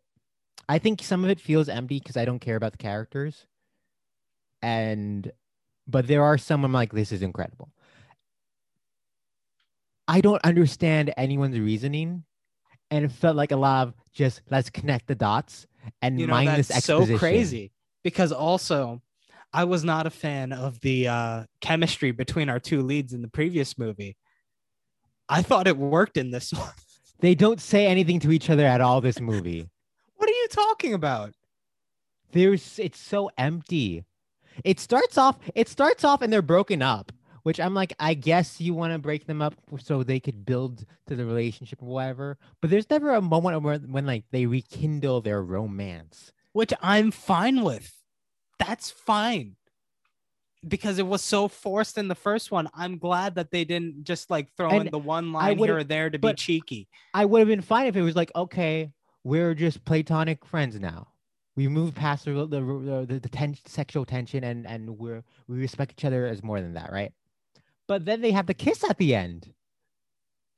I 0.69 0.79
think 0.79 1.03
some 1.03 1.25
of 1.25 1.31
it 1.31 1.41
feels 1.41 1.69
empty 1.69 1.99
because 1.99 2.17
I 2.17 2.25
don't 2.25 2.41
care 2.41 2.57
about 2.57 2.73
the 2.73 2.79
characters. 2.79 3.47
And 4.61 5.31
but 5.87 6.07
there 6.07 6.23
are 6.25 6.37
some 6.37 6.65
I'm 6.65 6.73
like, 6.73 6.93
this 6.93 7.13
is 7.13 7.23
incredible. 7.23 7.71
I 10.07 10.21
don't 10.21 10.45
understand 10.45 11.13
anyone's 11.17 11.59
reasoning. 11.59 12.25
And 12.91 13.05
it 13.05 13.13
felt 13.13 13.37
like 13.37 13.53
a 13.53 13.57
lot 13.57 13.89
of 13.89 13.95
just 14.13 14.41
let's 14.51 14.71
connect 14.71 15.07
the 15.07 15.15
dots 15.15 15.67
and 16.01 16.19
You 16.19 16.27
know, 16.27 16.33
mindless 16.33 16.69
that's 16.69 16.87
so 16.87 16.99
exposition. 16.99 17.19
crazy 17.19 17.73
because 18.03 18.33
also 18.33 19.03
I 19.53 19.65
was 19.65 19.85
not 19.85 20.07
a 20.07 20.11
fan 20.11 20.53
of 20.53 20.81
the 20.81 21.09
uh, 21.09 21.45
chemistry 21.61 22.11
between 22.11 22.49
our 22.49 22.59
two 22.59 22.83
leads 22.83 23.13
in 23.13 23.23
the 23.23 23.29
previous 23.29 23.79
movie. 23.79 24.17
I 25.29 25.43
thought 25.43 25.67
it 25.67 25.77
worked 25.77 26.17
in 26.17 26.31
this 26.31 26.53
one. 26.55 26.73
They 27.21 27.35
don't 27.35 27.61
say 27.61 27.87
anything 27.87 28.21
to 28.21 28.33
each 28.33 28.49
other 28.49 28.65
at 28.65 28.81
all 28.81 29.01
this 29.01 29.21
movie. 29.21 29.69
You 30.49 30.65
talking 30.65 30.95
about? 30.95 31.35
There's 32.33 32.79
it's 32.79 32.99
so 32.99 33.31
empty. 33.39 34.05
It 34.65 34.81
starts 34.81 35.17
off 35.17 35.37
it 35.55 35.69
starts 35.69 36.05
off 36.05 36.23
and 36.23 36.33
they're 36.33 36.43
broken 36.43 36.83
up, 36.83 37.13
which 37.43 37.61
I'm 37.61 37.75
like 37.75 37.95
I 37.99 38.15
guess 38.15 38.61
you 38.61 38.75
want 38.75 38.93
to 38.93 38.99
break 38.99 39.27
them 39.27 39.43
up 39.43 39.55
so 39.79 40.03
they 40.03 40.21
could 40.21 40.45
build 40.45 40.85
to 41.07 41.17
the 41.17 41.25
relationship 41.25 41.83
or 41.83 41.89
whatever. 41.89 42.39
But 42.61 42.71
there's 42.71 42.89
never 42.91 43.15
a 43.15 43.23
moment 43.23 43.63
where 43.63 43.79
when 43.79 44.07
like 44.07 44.25
they 44.31 44.47
rekindle 44.47 45.21
their 45.23 45.43
romance. 45.43 46.33
Which 46.53 46.73
I'm 46.83 47.11
fine 47.11 47.63
with. 47.63 47.95
That's 48.59 48.91
fine. 48.91 49.57
Because 50.67 50.99
it 50.99 51.07
was 51.07 51.23
so 51.23 51.47
forced 51.47 51.99
in 51.99 52.09
the 52.09 52.17
first 52.17 52.51
one. 52.51 52.69
I'm 52.75 52.99
glad 52.99 53.37
that 53.37 53.53
they 53.53 53.65
didn't 53.65 54.05
just 54.05 54.29
like 54.29 54.49
throw 54.57 54.71
in 54.71 54.91
the 54.91 54.99
one 54.99 55.33
line 55.33 55.57
here 55.57 55.79
or 55.79 55.85
there 55.85 56.11
to 56.11 56.19
be 56.19 56.33
cheeky. 56.35 56.89
I 57.15 57.27
would 57.27 57.39
have 57.39 57.49
been 57.49 57.63
fine 57.63 57.87
if 57.87 57.95
it 57.95 58.03
was 58.03 58.17
like, 58.17 58.33
okay, 58.35 58.91
we're 59.25 59.55
just 59.55 59.85
platonic 59.85 60.45
friends 60.45 60.79
now. 60.81 61.09
We 61.57 61.67
moved 61.69 61.97
past 61.97 62.25
the 62.25 62.33
the 62.47 62.61
the, 63.09 63.19
the, 63.21 63.29
ten- 63.29 63.57
sexual 63.67 64.05
tension 64.05 64.45
and 64.45 64.67
and 64.67 64.99
we're 64.99 65.25
we 65.49 65.59
respect 65.59 65.93
each 65.99 66.05
other 66.05 66.27
as 66.27 66.43
more 66.43 66.61
than 66.61 66.75
that, 66.75 66.93
right? 66.93 67.13
But 67.89 68.05
then 68.05 68.21
they 68.21 68.31
have 68.33 68.47
the 68.47 68.55
kiss 68.55 68.85
at 68.89 68.99
the 68.99 69.15
end. 69.15 69.53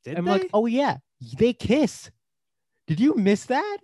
Did 0.05 0.19
I'm 0.19 0.25
they? 0.25 0.31
like, 0.31 0.51
oh 0.53 0.67
yeah, 0.67 0.99
they 1.39 1.53
kiss. 1.53 2.11
Did 2.87 3.01
you 3.01 3.15
miss 3.17 3.45
that? 3.47 3.79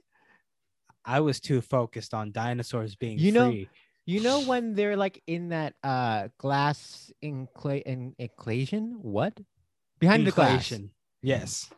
I 1.05 1.21
was 1.21 1.41
too 1.41 1.61
focused 1.61 2.13
on 2.13 2.33
dinosaurs 2.33 2.97
being 2.97 3.19
You 3.19 3.33
know- 3.33 3.51
free. 3.51 3.69
You 4.05 4.21
know 4.21 4.43
when 4.47 4.75
they're 4.75 4.97
like 4.97 5.23
in 5.27 5.49
that 5.51 5.75
uh 5.83 6.29
glass 6.39 7.11
encla- 7.25 7.83
in 7.83 8.15
enclasion? 8.19 8.99
What? 9.01 9.39
Behind 10.01 10.27
the 10.27 10.33
glass. 10.33 10.73
Yes. 11.23 11.71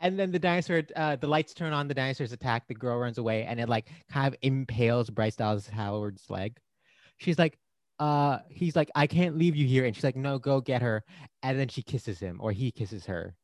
And 0.00 0.18
then 0.18 0.32
the 0.32 0.38
dinosaur, 0.38 0.82
uh, 0.96 1.16
the 1.16 1.28
lights 1.28 1.54
turn 1.54 1.72
on, 1.74 1.88
the 1.88 1.94
dinosaurs 1.94 2.32
attack, 2.32 2.66
the 2.68 2.74
girl 2.74 2.98
runs 2.98 3.18
away, 3.18 3.44
and 3.44 3.60
it 3.60 3.68
like 3.68 3.88
kind 4.10 4.26
of 4.26 4.36
impales 4.42 5.10
Bryce 5.10 5.36
Dallas 5.36 5.68
Howard's 5.68 6.28
leg. 6.30 6.58
She's 7.18 7.38
like, 7.38 7.58
uh, 7.98 8.38
he's 8.48 8.76
like, 8.76 8.90
I 8.94 9.06
can't 9.06 9.36
leave 9.38 9.56
you 9.56 9.66
here. 9.66 9.84
And 9.84 9.94
she's 9.94 10.04
like, 10.04 10.16
no, 10.16 10.38
go 10.38 10.60
get 10.62 10.82
her. 10.82 11.04
And 11.42 11.58
then 11.58 11.68
she 11.68 11.82
kisses 11.82 12.18
him, 12.18 12.38
or 12.40 12.52
he 12.52 12.72
kisses 12.72 13.06
her. 13.06 13.36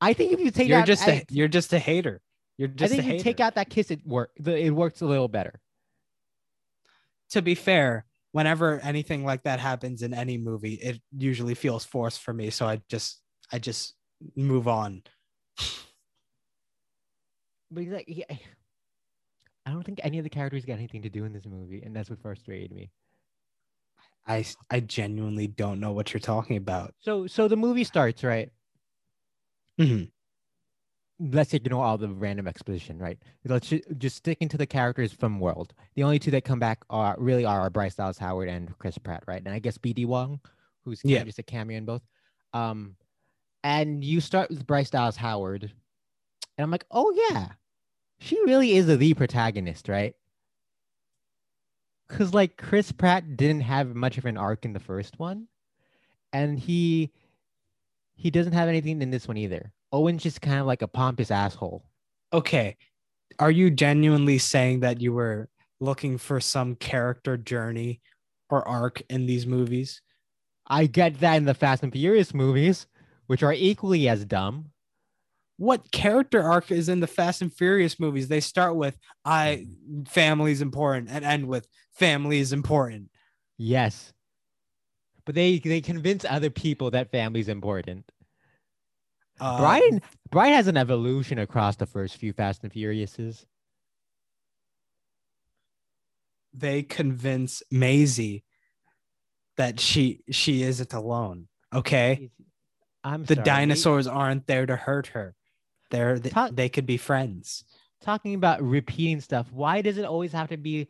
I 0.00 0.12
think 0.14 0.32
if 0.32 0.40
you 0.40 0.50
take 0.50 0.68
You're 0.68 0.78
out, 0.78 0.86
just 0.86 1.08
I, 1.08 1.10
a 1.10 1.24
you're 1.30 1.48
just 1.48 1.72
a 1.72 1.78
hater. 1.78 2.20
You're 2.58 2.70
I 2.80 2.86
just 2.86 2.90
think 2.90 3.00
a 3.00 3.02
if 3.02 3.06
you 3.06 3.12
hater. 3.14 3.24
take 3.24 3.40
out 3.40 3.54
that 3.56 3.70
kiss, 3.70 3.90
it 3.90 4.04
work. 4.06 4.30
It 4.44 4.74
works 4.74 5.00
a 5.00 5.06
little 5.06 5.28
better. 5.28 5.60
to 7.30 7.42
be 7.42 7.54
fair, 7.54 8.04
whenever 8.32 8.80
anything 8.80 9.24
like 9.24 9.44
that 9.44 9.60
happens 9.60 10.02
in 10.02 10.14
any 10.14 10.38
movie, 10.38 10.74
it 10.74 11.00
usually 11.16 11.54
feels 11.54 11.84
forced 11.84 12.20
for 12.22 12.34
me. 12.34 12.50
So 12.50 12.66
I 12.66 12.82
just 12.88 13.22
I 13.52 13.58
just 13.58 13.94
move 14.36 14.68
on. 14.68 15.02
But 17.70 17.82
he's 17.84 17.92
like, 17.92 18.08
he, 18.08 18.24
I 19.66 19.72
don't 19.72 19.82
think 19.82 19.98
any 20.04 20.18
of 20.18 20.24
the 20.24 20.30
characters 20.30 20.64
got 20.64 20.74
anything 20.74 21.02
to 21.02 21.10
do 21.10 21.24
in 21.24 21.32
this 21.32 21.46
movie, 21.46 21.82
and 21.82 21.94
that's 21.96 22.10
what 22.10 22.20
frustrated 22.20 22.70
me. 22.72 22.90
I 24.26 24.44
I 24.70 24.80
genuinely 24.80 25.46
don't 25.48 25.80
know 25.80 25.92
what 25.92 26.12
you're 26.12 26.20
talking 26.20 26.56
about. 26.56 26.94
So, 26.98 27.26
so 27.26 27.48
the 27.48 27.56
movie 27.56 27.84
starts 27.84 28.22
right. 28.24 28.50
Mhm. 29.78 30.10
Let's 31.30 31.54
ignore 31.54 31.84
all 31.84 31.98
the 31.98 32.08
random 32.08 32.48
exposition, 32.48 32.98
right? 32.98 33.18
Let's 33.44 33.72
just 33.98 34.16
stick 34.16 34.38
into 34.40 34.58
the 34.58 34.66
characters 34.66 35.12
from 35.12 35.38
World. 35.38 35.72
The 35.94 36.02
only 36.02 36.18
two 36.18 36.32
that 36.32 36.44
come 36.44 36.58
back 36.58 36.82
are 36.90 37.14
really 37.18 37.44
are 37.44 37.70
Bryce 37.70 37.94
Dallas 37.94 38.18
Howard 38.18 38.48
and 38.48 38.76
Chris 38.78 38.98
Pratt, 38.98 39.22
right? 39.26 39.42
And 39.44 39.54
I 39.54 39.58
guess 39.60 39.78
BD 39.78 40.04
Wong, 40.06 40.40
who's 40.84 41.00
Yeah. 41.04 41.22
just 41.22 41.38
a 41.38 41.42
cameo 41.42 41.78
in 41.78 41.84
both. 41.84 42.02
Um, 42.52 42.96
and 43.62 44.02
you 44.02 44.20
start 44.20 44.50
with 44.50 44.66
Bryce 44.66 44.90
Dallas 44.90 45.16
Howard, 45.16 45.62
and 45.62 46.64
I'm 46.64 46.70
like, 46.70 46.86
oh 46.90 47.12
yeah, 47.30 47.50
she 48.18 48.40
really 48.40 48.72
is 48.72 48.86
the, 48.86 48.96
the 48.96 49.14
protagonist, 49.14 49.88
right? 49.88 50.16
Because 52.08 52.34
like 52.34 52.56
Chris 52.56 52.90
Pratt 52.92 53.36
didn't 53.36 53.62
have 53.62 53.94
much 53.94 54.18
of 54.18 54.26
an 54.26 54.36
arc 54.36 54.64
in 54.64 54.72
the 54.72 54.80
first 54.80 55.18
one, 55.18 55.46
and 56.32 56.58
he 56.58 57.12
he 58.14 58.30
doesn't 58.30 58.52
have 58.52 58.68
anything 58.68 59.00
in 59.00 59.10
this 59.10 59.26
one 59.28 59.36
either. 59.36 59.72
Owen's 59.92 60.22
just 60.22 60.40
kind 60.40 60.58
of 60.58 60.66
like 60.66 60.82
a 60.82 60.88
pompous 60.88 61.30
asshole. 61.30 61.84
Okay. 62.32 62.76
Are 63.38 63.50
you 63.50 63.70
genuinely 63.70 64.38
saying 64.38 64.80
that 64.80 65.00
you 65.00 65.12
were 65.12 65.48
looking 65.80 66.18
for 66.18 66.40
some 66.40 66.74
character 66.76 67.36
journey 67.36 68.00
or 68.48 68.66
arc 68.66 69.02
in 69.10 69.26
these 69.26 69.46
movies? 69.46 70.00
I 70.66 70.86
get 70.86 71.20
that 71.20 71.36
in 71.36 71.44
the 71.44 71.54
Fast 71.54 71.82
and 71.82 71.92
Furious 71.92 72.32
movies, 72.32 72.86
which 73.26 73.42
are 73.42 73.52
equally 73.52 74.08
as 74.08 74.24
dumb. 74.24 74.66
What 75.58 75.92
character 75.92 76.42
arc 76.42 76.70
is 76.70 76.88
in 76.88 77.00
the 77.00 77.06
Fast 77.06 77.42
and 77.42 77.52
Furious 77.52 78.00
movies? 78.00 78.28
They 78.28 78.40
start 78.40 78.76
with 78.76 78.96
I 79.24 79.66
family 80.08 80.52
is 80.52 80.62
important 80.62 81.10
and 81.10 81.24
end 81.24 81.46
with 81.46 81.66
family 81.92 82.38
is 82.38 82.52
important. 82.52 83.10
Yes. 83.58 84.12
But 85.24 85.34
they 85.34 85.58
they 85.58 85.80
convince 85.80 86.24
other 86.24 86.50
people 86.50 86.90
that 86.92 87.12
family's 87.12 87.48
important. 87.48 88.10
Uh, 89.42 89.58
Brian 89.58 90.00
Brian 90.30 90.52
has 90.54 90.68
an 90.68 90.76
evolution 90.76 91.38
across 91.40 91.74
the 91.76 91.86
first 91.86 92.16
few 92.16 92.32
Fast 92.32 92.62
and 92.62 92.72
Furiouses. 92.72 93.44
they 96.54 96.82
convince 96.82 97.62
Maisie 97.70 98.44
that 99.56 99.80
she 99.80 100.22
she 100.30 100.62
isn't 100.62 100.92
alone. 100.92 101.48
Okay. 101.74 102.30
I'm 103.04 103.24
The 103.24 103.34
sorry, 103.34 103.44
dinosaurs 103.44 104.06
aren't 104.06 104.46
there 104.46 104.66
to 104.66 104.76
hurt 104.76 105.08
her. 105.08 105.34
They're 105.90 106.18
they, 106.18 106.30
Talk- 106.30 106.54
they 106.54 106.68
could 106.68 106.86
be 106.86 106.96
friends. 106.98 107.64
talking 108.02 108.34
about 108.34 108.62
repeating 108.62 109.20
stuff. 109.20 109.50
Why 109.50 109.82
does 109.82 109.98
it 109.98 110.04
always 110.04 110.32
have 110.32 110.48
to 110.50 110.56
be 110.56 110.88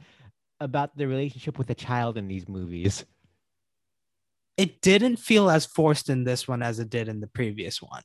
about 0.61 0.97
the 0.97 1.07
relationship 1.07 1.59
with 1.59 1.71
a 1.71 1.75
child 1.75 2.19
in 2.19 2.29
these 2.29 2.49
movies? 2.49 3.05
It 4.57 4.83
didn't 4.83 5.17
feel 5.17 5.49
as 5.49 5.65
forced 5.65 6.11
in 6.11 6.25
this 6.25 6.47
one 6.47 6.63
as 6.63 6.79
it 6.79 6.91
did 6.91 7.09
in 7.09 7.21
the 7.21 7.27
previous 7.29 7.81
one. 7.81 8.03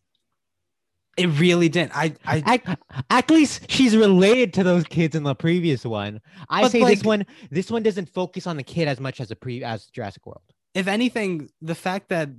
It 1.17 1.27
really 1.27 1.67
didn't. 1.67 1.97
I 1.97 2.13
I 2.25 2.61
At, 2.65 2.79
at 3.09 3.29
least 3.31 3.69
she's 3.69 3.97
related 3.97 4.53
to 4.53 4.63
those 4.63 4.83
kids 4.83 5.15
in 5.15 5.23
the 5.23 5.33
previous 5.35 5.83
one. 5.83 6.21
I 6.49 6.67
say 6.67 6.83
this 6.83 7.03
one 7.03 7.25
this 7.49 7.71
one 7.71 7.83
doesn't 7.83 8.09
focus 8.13 8.45
on 8.45 8.55
the 8.55 8.63
kid 8.63 8.87
as 8.87 8.99
much 8.99 9.19
as 9.19 9.29
the 9.29 9.35
pre 9.35 9.63
as 9.63 9.87
Jurassic 9.87 10.25
World. 10.25 10.43
if 10.75 10.87
anything, 10.87 11.49
the 11.61 11.73
fact 11.75 12.09
that 12.09 12.29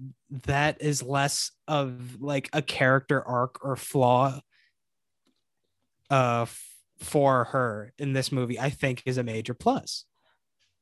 that 0.46 0.80
is 0.80 1.02
less 1.02 1.50
of 1.66 2.20
like 2.20 2.48
a 2.52 2.62
character 2.62 3.20
arc 3.26 3.64
or 3.64 3.74
flaw 3.74 4.40
uh 6.10 6.46
for 7.00 7.44
her 7.44 7.92
in 7.98 8.12
this 8.12 8.30
movie, 8.32 8.58
I 8.60 8.70
think 8.70 9.02
is 9.06 9.18
a 9.18 9.22
major 9.24 9.54
plus. 9.54 10.04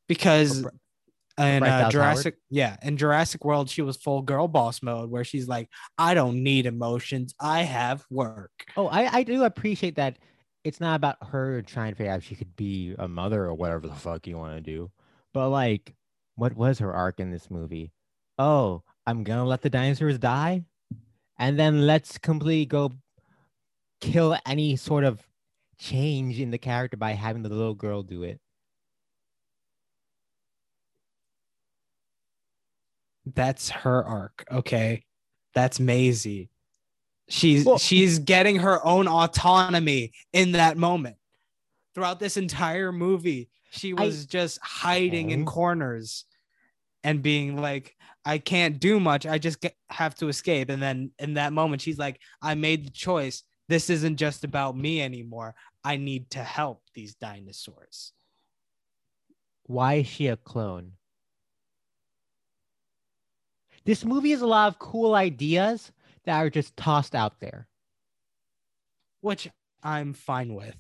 Because 0.06 0.66
In 1.38 1.62
uh, 1.62 1.66
Dallas 1.66 1.80
Howard? 1.80 1.92
Jurassic, 1.92 2.36
yeah, 2.50 2.76
in 2.82 2.96
Jurassic 2.96 3.44
World, 3.44 3.68
she 3.68 3.82
was 3.82 3.96
full 3.96 4.22
girl 4.22 4.48
boss 4.48 4.82
mode 4.82 5.10
where 5.10 5.24
she's 5.24 5.46
like, 5.46 5.68
I 5.98 6.14
don't 6.14 6.42
need 6.42 6.66
emotions, 6.66 7.34
I 7.38 7.62
have 7.62 8.04
work. 8.10 8.52
Oh, 8.76 8.88
I, 8.88 9.18
I 9.18 9.22
do 9.22 9.44
appreciate 9.44 9.96
that 9.96 10.18
it's 10.64 10.80
not 10.80 10.96
about 10.96 11.16
her 11.28 11.62
trying 11.62 11.92
to 11.92 11.96
figure 11.96 12.12
out 12.12 12.18
if 12.18 12.24
she 12.24 12.34
could 12.34 12.56
be 12.56 12.94
a 12.98 13.06
mother 13.06 13.44
or 13.44 13.54
whatever 13.54 13.86
the 13.86 13.94
fuck 13.94 14.26
you 14.26 14.36
want 14.38 14.56
to 14.56 14.60
do. 14.60 14.90
But 15.34 15.50
like, 15.50 15.94
what 16.36 16.56
was 16.56 16.78
her 16.78 16.92
arc 16.92 17.20
in 17.20 17.30
this 17.30 17.50
movie? 17.50 17.92
Oh, 18.38 18.82
I'm 19.06 19.22
gonna 19.22 19.44
let 19.44 19.62
the 19.62 19.70
dinosaurs 19.70 20.18
die, 20.18 20.64
and 21.38 21.58
then 21.58 21.86
let's 21.86 22.18
completely 22.18 22.66
go 22.66 22.92
kill 24.00 24.36
any 24.46 24.76
sort 24.76 25.04
of 25.04 25.20
change 25.78 26.40
in 26.40 26.50
the 26.50 26.58
character 26.58 26.96
by 26.96 27.12
having 27.12 27.42
the 27.42 27.48
little 27.48 27.74
girl 27.74 28.02
do 28.02 28.22
it. 28.22 28.40
That's 33.34 33.70
her 33.70 34.04
arc, 34.04 34.44
okay? 34.50 35.04
That's 35.54 35.80
Maisie. 35.80 36.50
She's 37.28 37.64
Well- 37.64 37.78
she's 37.78 38.18
getting 38.20 38.56
her 38.56 38.84
own 38.86 39.08
autonomy 39.08 40.12
in 40.32 40.52
that 40.52 40.76
moment. 40.76 41.16
Throughout 41.94 42.20
this 42.20 42.36
entire 42.36 42.92
movie, 42.92 43.48
she 43.70 43.92
I- 43.96 44.04
was 44.04 44.26
just 44.26 44.58
hiding 44.62 45.30
in 45.30 45.44
corners 45.44 46.24
and 47.02 47.22
being 47.22 47.60
like, 47.60 47.96
I 48.24 48.38
can't 48.38 48.78
do 48.80 49.00
much. 49.00 49.26
I 49.26 49.38
just 49.38 49.60
get, 49.60 49.76
have 49.90 50.14
to 50.16 50.28
escape. 50.28 50.68
And 50.68 50.82
then 50.82 51.12
in 51.18 51.34
that 51.34 51.52
moment, 51.52 51.80
she's 51.82 51.98
like, 51.98 52.20
I 52.42 52.54
made 52.54 52.86
the 52.86 52.90
choice. 52.90 53.42
This 53.68 53.90
isn't 53.90 54.16
just 54.16 54.44
about 54.44 54.76
me 54.76 55.00
anymore. 55.00 55.54
I 55.84 55.96
need 55.96 56.30
to 56.30 56.42
help 56.42 56.82
these 56.94 57.14
dinosaurs. 57.14 58.12
Why 59.64 59.94
is 59.94 60.06
she 60.06 60.26
a 60.28 60.36
clone? 60.36 60.92
This 63.86 64.04
movie 64.04 64.32
has 64.32 64.42
a 64.42 64.46
lot 64.46 64.68
of 64.68 64.78
cool 64.78 65.14
ideas 65.14 65.92
that 66.24 66.36
are 66.38 66.50
just 66.50 66.76
tossed 66.76 67.14
out 67.14 67.40
there. 67.40 67.68
which 69.20 69.48
I'm 69.82 70.12
fine 70.14 70.54
with. 70.54 70.76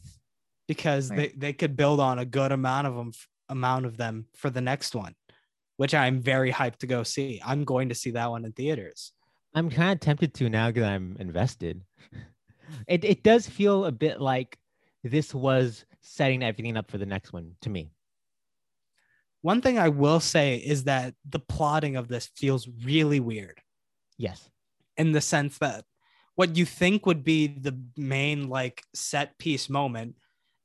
because 0.68 1.10
Right. 1.10 1.32
they, 1.32 1.38
they 1.38 1.52
could 1.52 1.76
build 1.76 2.00
on 2.00 2.18
a 2.18 2.24
good 2.24 2.52
amount 2.52 2.86
of 2.86 2.94
them 2.96 3.12
amount 3.48 3.86
of 3.86 3.96
them 3.96 4.26
for 4.34 4.50
the 4.50 4.60
next 4.60 4.94
one, 4.94 5.14
which 5.76 5.94
I'm 5.94 6.20
very 6.20 6.52
hyped 6.52 6.78
to 6.78 6.86
go 6.88 7.04
see. 7.04 7.40
I'm 7.44 7.62
going 7.64 7.88
to 7.90 7.94
see 7.94 8.10
that 8.12 8.30
one 8.30 8.44
in 8.44 8.52
theaters. 8.52 9.12
I'm 9.54 9.70
kind 9.70 9.92
of 9.92 10.00
tempted 10.00 10.34
to 10.34 10.48
now 10.50 10.68
because 10.68 10.84
I'm 10.84 11.16
invested. 11.18 11.82
It 12.88 13.04
it 13.04 13.22
does 13.22 13.48
feel 13.48 13.84
a 13.84 13.92
bit 13.92 14.20
like 14.20 14.58
this 15.04 15.32
was 15.32 15.84
setting 16.00 16.42
everything 16.42 16.76
up 16.76 16.90
for 16.90 16.98
the 16.98 17.06
next 17.06 17.32
one 17.32 17.54
to 17.60 17.70
me. 17.70 17.90
One 19.42 19.60
thing 19.60 19.78
I 19.78 19.88
will 19.88 20.20
say 20.20 20.56
is 20.56 20.84
that 20.84 21.14
the 21.28 21.38
plotting 21.38 21.96
of 21.96 22.08
this 22.08 22.26
feels 22.36 22.68
really 22.84 23.20
weird 23.20 23.60
Yes. 24.18 24.50
in 24.96 25.12
the 25.12 25.20
sense 25.20 25.58
that 25.58 25.84
what 26.34 26.56
you 26.56 26.64
think 26.64 27.06
would 27.06 27.24
be 27.24 27.46
the 27.46 27.78
main 27.96 28.48
like 28.48 28.82
set 28.94 29.38
piece 29.38 29.70
moment 29.70 30.16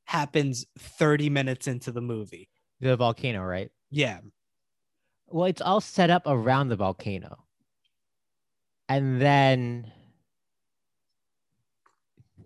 happens 0.06 0.66
30 0.78 1.30
minutes 1.30 1.68
into 1.68 1.92
the 1.92 2.02
movie. 2.02 2.50
The 2.82 2.98
volcano, 2.98 3.44
right? 3.44 3.72
Yeah. 3.90 4.20
Well, 5.28 5.46
it's 5.46 5.62
all 5.62 5.80
set 5.80 6.10
up 6.10 6.24
around 6.26 6.70
the 6.70 6.76
volcano. 6.76 7.46
And 8.90 9.22
then 9.22 9.90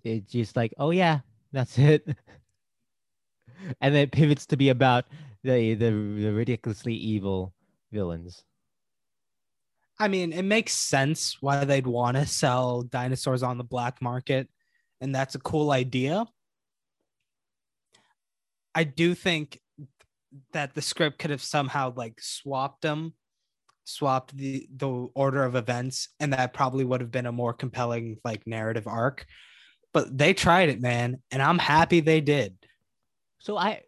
it's 0.04 0.32
just 0.32 0.56
like, 0.56 0.74
oh 0.78 0.92
yeah, 0.92 1.22
that's 1.52 1.80
it. 1.80 2.06
and 3.82 3.96
then 3.96 4.04
it 4.04 4.12
pivots 4.12 4.46
to 4.48 4.58
be 4.58 4.70
about 4.70 5.06
the 5.46 5.76
the, 5.76 5.92
the 5.92 6.34
ridiculously 6.34 6.94
evil 6.94 7.54
villains. 7.92 8.44
I 9.98 10.10
mean, 10.10 10.34
it 10.34 10.44
makes 10.44 10.74
sense 10.74 11.38
why 11.40 11.64
they'd 11.64 11.88
want 11.88 12.18
to 12.18 12.26
sell 12.26 12.82
dinosaurs 12.82 13.44
on 13.44 13.58
the 13.58 13.64
black 13.64 14.02
market, 14.02 14.50
and 15.00 15.16
that's 15.16 15.36
a 15.36 15.40
cool 15.40 15.72
idea. 15.72 16.26
I 18.74 18.84
do 18.84 19.16
think 19.16 19.62
that 20.52 20.74
the 20.74 20.82
script 20.82 21.20
could 21.20 21.32
have 21.32 21.44
somehow 21.44 21.94
like 21.96 22.20
swapped 22.20 22.82
them, 22.82 23.14
swapped 23.86 24.36
the 24.36 24.68
the 24.76 24.90
order 25.16 25.44
of 25.44 25.56
events, 25.56 26.10
and 26.20 26.34
that 26.34 26.54
probably 26.54 26.84
would 26.84 27.02
have 27.02 27.12
been 27.12 27.28
a 27.28 27.32
more 27.32 27.54
compelling 27.54 28.18
like 28.26 28.46
narrative 28.46 28.88
arc. 28.88 29.26
But 29.94 30.18
they 30.18 30.34
tried 30.34 30.68
it, 30.68 30.82
man, 30.82 31.22
and 31.32 31.42
I'm 31.42 31.60
happy 31.60 32.02
they 32.02 32.20
did. 32.20 32.58
So 33.40 33.58
I 33.58 33.84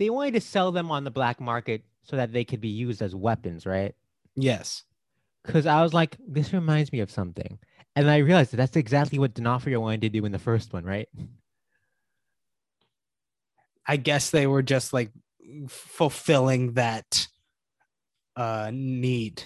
they 0.00 0.10
wanted 0.10 0.34
to 0.34 0.40
sell 0.40 0.72
them 0.72 0.90
on 0.90 1.04
the 1.04 1.10
black 1.12 1.40
market 1.40 1.84
so 2.02 2.16
that 2.16 2.32
they 2.32 2.44
could 2.44 2.60
be 2.60 2.68
used 2.68 3.00
as 3.02 3.14
weapons, 3.14 3.66
right? 3.66 3.94
Yes. 4.34 4.82
Because 5.44 5.66
I 5.66 5.82
was 5.82 5.92
like, 5.94 6.16
this 6.26 6.52
reminds 6.52 6.90
me 6.92 7.00
of 7.00 7.10
something. 7.10 7.58
And 7.94 8.10
I 8.10 8.16
realized 8.18 8.52
that 8.52 8.56
that's 8.56 8.76
exactly 8.76 9.18
what 9.18 9.34
D'Onofrio 9.34 9.78
wanted 9.80 10.00
to 10.02 10.08
do 10.08 10.24
in 10.24 10.32
the 10.32 10.38
first 10.38 10.72
one, 10.72 10.84
right? 10.84 11.08
I 13.86 13.96
guess 13.96 14.30
they 14.30 14.46
were 14.46 14.62
just 14.62 14.92
like 14.92 15.10
fulfilling 15.68 16.74
that 16.74 17.26
uh 18.36 18.70
need. 18.72 19.42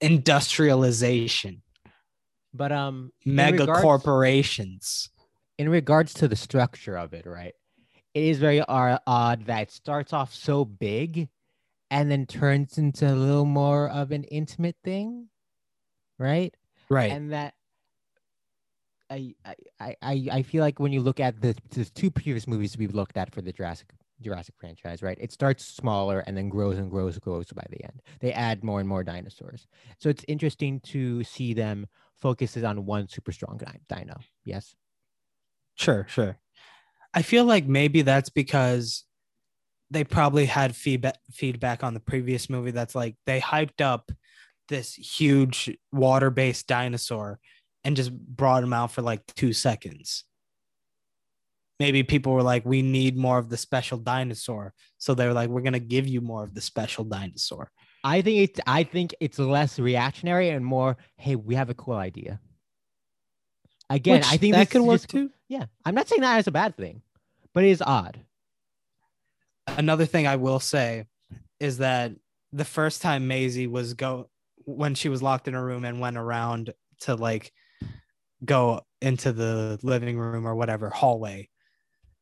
Industrialization, 0.00 1.62
But 2.54 2.72
um 2.72 3.12
mega 3.26 3.60
regards- 3.60 3.82
corporations. 3.82 5.10
in 5.58 5.68
regards 5.68 6.14
to 6.14 6.28
the 6.28 6.36
structure 6.36 6.96
of 6.96 7.12
it, 7.12 7.26
right? 7.26 7.54
It 8.18 8.24
is 8.30 8.38
very 8.38 8.60
odd 8.60 9.46
that 9.46 9.62
it 9.62 9.70
starts 9.70 10.12
off 10.12 10.34
so 10.34 10.64
big 10.64 11.28
and 11.88 12.10
then 12.10 12.26
turns 12.26 12.76
into 12.78 13.06
a 13.06 13.14
little 13.14 13.44
more 13.44 13.88
of 13.88 14.10
an 14.10 14.24
intimate 14.24 14.76
thing, 14.82 15.28
right? 16.18 16.52
Right. 16.90 17.12
And 17.12 17.32
that 17.32 17.54
I, 19.08 19.34
I 19.80 19.96
I 20.02 20.28
I 20.32 20.42
feel 20.42 20.62
like 20.62 20.80
when 20.80 20.92
you 20.92 21.00
look 21.00 21.20
at 21.20 21.40
the, 21.40 21.56
the 21.70 21.84
two 21.84 22.10
previous 22.10 22.48
movies 22.48 22.76
we've 22.76 22.94
looked 22.94 23.16
at 23.16 23.32
for 23.32 23.40
the 23.40 23.52
Jurassic 23.52 23.88
Jurassic 24.20 24.56
franchise, 24.58 25.00
right? 25.00 25.16
It 25.20 25.30
starts 25.30 25.64
smaller 25.64 26.20
and 26.26 26.36
then 26.36 26.48
grows 26.48 26.76
and 26.76 26.90
grows 26.90 27.14
and 27.14 27.22
grows 27.22 27.46
by 27.52 27.64
the 27.70 27.84
end. 27.84 28.02
They 28.18 28.32
add 28.32 28.64
more 28.64 28.80
and 28.80 28.88
more 28.88 29.04
dinosaurs. 29.04 29.68
So 29.98 30.08
it's 30.08 30.24
interesting 30.26 30.80
to 30.80 31.22
see 31.22 31.54
them 31.54 31.86
focuses 32.16 32.64
on 32.64 32.84
one 32.84 33.06
super 33.06 33.30
strong 33.30 33.58
di- 33.58 33.78
dino. 33.88 34.18
Yes. 34.44 34.74
Sure, 35.76 36.04
sure. 36.08 36.38
I 37.14 37.22
feel 37.22 37.44
like 37.44 37.66
maybe 37.66 38.02
that's 38.02 38.30
because 38.30 39.04
they 39.90 40.04
probably 40.04 40.46
had 40.46 40.76
feedback 40.76 41.16
feedback 41.30 41.82
on 41.82 41.94
the 41.94 42.00
previous 42.00 42.50
movie 42.50 42.70
that's 42.70 42.94
like 42.94 43.16
they 43.26 43.40
hyped 43.40 43.80
up 43.80 44.12
this 44.68 44.94
huge 44.94 45.74
water-based 45.92 46.66
dinosaur 46.66 47.38
and 47.84 47.96
just 47.96 48.12
brought 48.12 48.62
him 48.62 48.72
out 48.74 48.92
for 48.92 49.00
like 49.00 49.24
2 49.34 49.54
seconds. 49.54 50.24
Maybe 51.80 52.02
people 52.02 52.32
were 52.32 52.42
like 52.42 52.66
we 52.66 52.82
need 52.82 53.16
more 53.16 53.38
of 53.38 53.48
the 53.48 53.56
special 53.56 53.98
dinosaur. 53.98 54.74
So 54.98 55.14
they 55.14 55.26
were 55.26 55.32
like 55.32 55.48
we're 55.48 55.62
going 55.62 55.72
to 55.72 55.78
give 55.78 56.06
you 56.06 56.20
more 56.20 56.44
of 56.44 56.54
the 56.54 56.60
special 56.60 57.04
dinosaur. 57.04 57.70
I 58.04 58.20
think 58.20 58.50
it's 58.50 58.60
I 58.66 58.82
think 58.82 59.14
it's 59.20 59.38
less 59.38 59.78
reactionary 59.78 60.50
and 60.50 60.64
more, 60.64 60.96
hey, 61.16 61.36
we 61.36 61.54
have 61.54 61.70
a 61.70 61.74
cool 61.74 61.96
idea. 61.96 62.40
Again, 63.90 64.18
Which 64.20 64.26
I 64.32 64.36
think 64.36 64.54
that 64.54 64.60
this 64.64 64.68
could 64.72 64.82
work 64.82 65.00
just- 65.00 65.08
too. 65.10 65.30
Yeah, 65.48 65.64
I'm 65.84 65.94
not 65.94 66.08
saying 66.08 66.20
that 66.22 66.38
as 66.38 66.46
a 66.46 66.50
bad 66.52 66.76
thing, 66.76 67.00
but 67.54 67.64
it 67.64 67.70
is 67.70 67.82
odd. 67.82 68.20
another 69.66 70.06
thing 70.06 70.26
I 70.26 70.36
will 70.36 70.60
say 70.60 71.04
is 71.60 71.78
that 71.78 72.12
the 72.52 72.64
first 72.64 73.02
time 73.02 73.28
Maisie 73.28 73.66
was 73.66 73.94
go 73.94 74.30
when 74.64 74.94
she 74.94 75.08
was 75.08 75.22
locked 75.22 75.46
in 75.48 75.54
a 75.54 75.62
room 75.62 75.84
and 75.84 76.00
went 76.00 76.16
around 76.16 76.72
to 77.00 77.14
like 77.14 77.52
go 78.44 78.80
into 79.02 79.32
the 79.32 79.78
living 79.82 80.18
room 80.18 80.46
or 80.46 80.54
whatever 80.54 80.88
hallway 80.90 81.48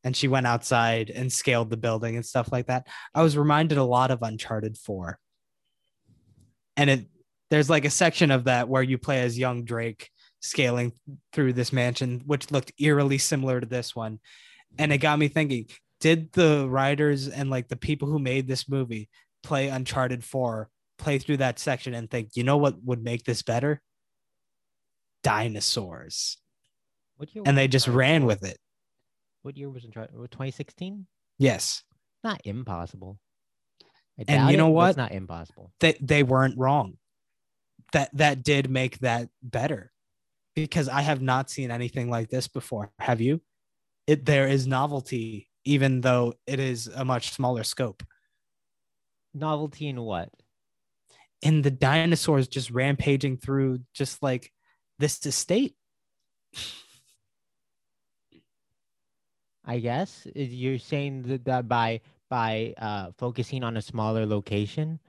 and 0.02 0.16
she 0.16 0.28
went 0.28 0.46
outside 0.46 1.10
and 1.10 1.32
scaled 1.32 1.70
the 1.70 1.76
building 1.76 2.16
and 2.16 2.24
stuff 2.26 2.50
like 2.52 2.66
that. 2.66 2.86
I 3.14 3.22
was 3.22 3.36
reminded 3.36 3.78
a 3.78 3.84
lot 3.84 4.10
of 4.10 4.22
Uncharted 4.22 4.76
4. 4.78 5.18
And 6.76 6.90
it 6.90 7.06
there's 7.50 7.70
like 7.70 7.84
a 7.84 7.90
section 7.90 8.30
of 8.32 8.44
that 8.44 8.68
where 8.68 8.82
you 8.82 8.98
play 8.98 9.20
as 9.22 9.38
young 9.38 9.64
Drake 9.64 10.10
scaling 10.40 10.92
through 11.32 11.52
this 11.52 11.72
mansion 11.72 12.22
which 12.26 12.50
looked 12.50 12.72
eerily 12.78 13.18
similar 13.18 13.60
to 13.60 13.66
this 13.66 13.94
one. 13.94 14.18
And 14.78 14.92
it 14.92 14.98
got 14.98 15.18
me 15.18 15.28
thinking, 15.28 15.66
did 16.00 16.32
the 16.32 16.66
writers 16.68 17.28
and 17.28 17.50
like 17.50 17.68
the 17.68 17.76
people 17.76 18.08
who 18.08 18.18
made 18.18 18.46
this 18.46 18.68
movie 18.68 19.08
play 19.42 19.68
Uncharted 19.68 20.24
4 20.24 20.68
play 20.98 21.18
through 21.18 21.38
that 21.38 21.58
section 21.58 21.94
and 21.94 22.10
think, 22.10 22.30
you 22.34 22.44
know 22.44 22.56
what 22.56 22.82
would 22.84 23.02
make 23.02 23.24
this 23.24 23.42
better? 23.42 23.80
Dinosaurs. 25.22 26.38
What 27.16 27.34
year 27.34 27.44
And 27.46 27.56
they 27.56 27.68
just 27.68 27.88
ran 27.88 28.26
with 28.26 28.44
it. 28.44 28.58
What 29.42 29.56
year 29.56 29.70
was 29.70 29.84
Uncharted? 29.84 30.14
2016? 30.14 31.06
Yes. 31.38 31.82
Not 32.22 32.40
impossible. 32.44 33.18
I 34.18 34.24
And 34.28 34.50
you 34.50 34.56
know 34.56 34.68
it, 34.68 34.72
what? 34.72 34.88
It's 34.90 34.96
not 34.96 35.12
impossible. 35.12 35.72
They 35.80 35.96
they 36.00 36.22
weren't 36.22 36.58
wrong. 36.58 36.96
That 37.92 38.10
that 38.14 38.42
did 38.42 38.70
make 38.70 38.98
that 39.00 39.28
better. 39.42 39.92
Because 40.56 40.88
I 40.88 41.02
have 41.02 41.22
not 41.22 41.50
seen 41.50 41.70
anything 41.70 42.10
like 42.10 42.30
this 42.30 42.48
before. 42.48 42.90
Have 42.98 43.20
you? 43.20 43.40
It 44.06 44.24
there 44.24 44.48
is 44.48 44.66
novelty 44.66 45.48
even 45.66 46.00
though 46.00 46.32
it 46.46 46.60
is 46.60 46.86
a 46.86 47.04
much 47.04 47.32
smaller 47.32 47.64
scope. 47.64 48.02
Novelty 49.34 49.88
in 49.88 50.00
what? 50.00 50.30
In 51.42 51.60
the 51.60 51.72
dinosaurs 51.72 52.48
just 52.48 52.70
rampaging 52.70 53.36
through 53.36 53.80
just 53.92 54.22
like 54.22 54.52
this 54.98 55.26
estate. 55.26 55.74
I 59.64 59.80
guess 59.80 60.26
you're 60.34 60.78
saying 60.78 61.22
that, 61.24 61.44
that 61.46 61.68
by 61.68 62.00
by 62.30 62.74
uh 62.78 63.10
focusing 63.18 63.64
on 63.64 63.76
a 63.76 63.82
smaller 63.82 64.24
location, 64.24 65.00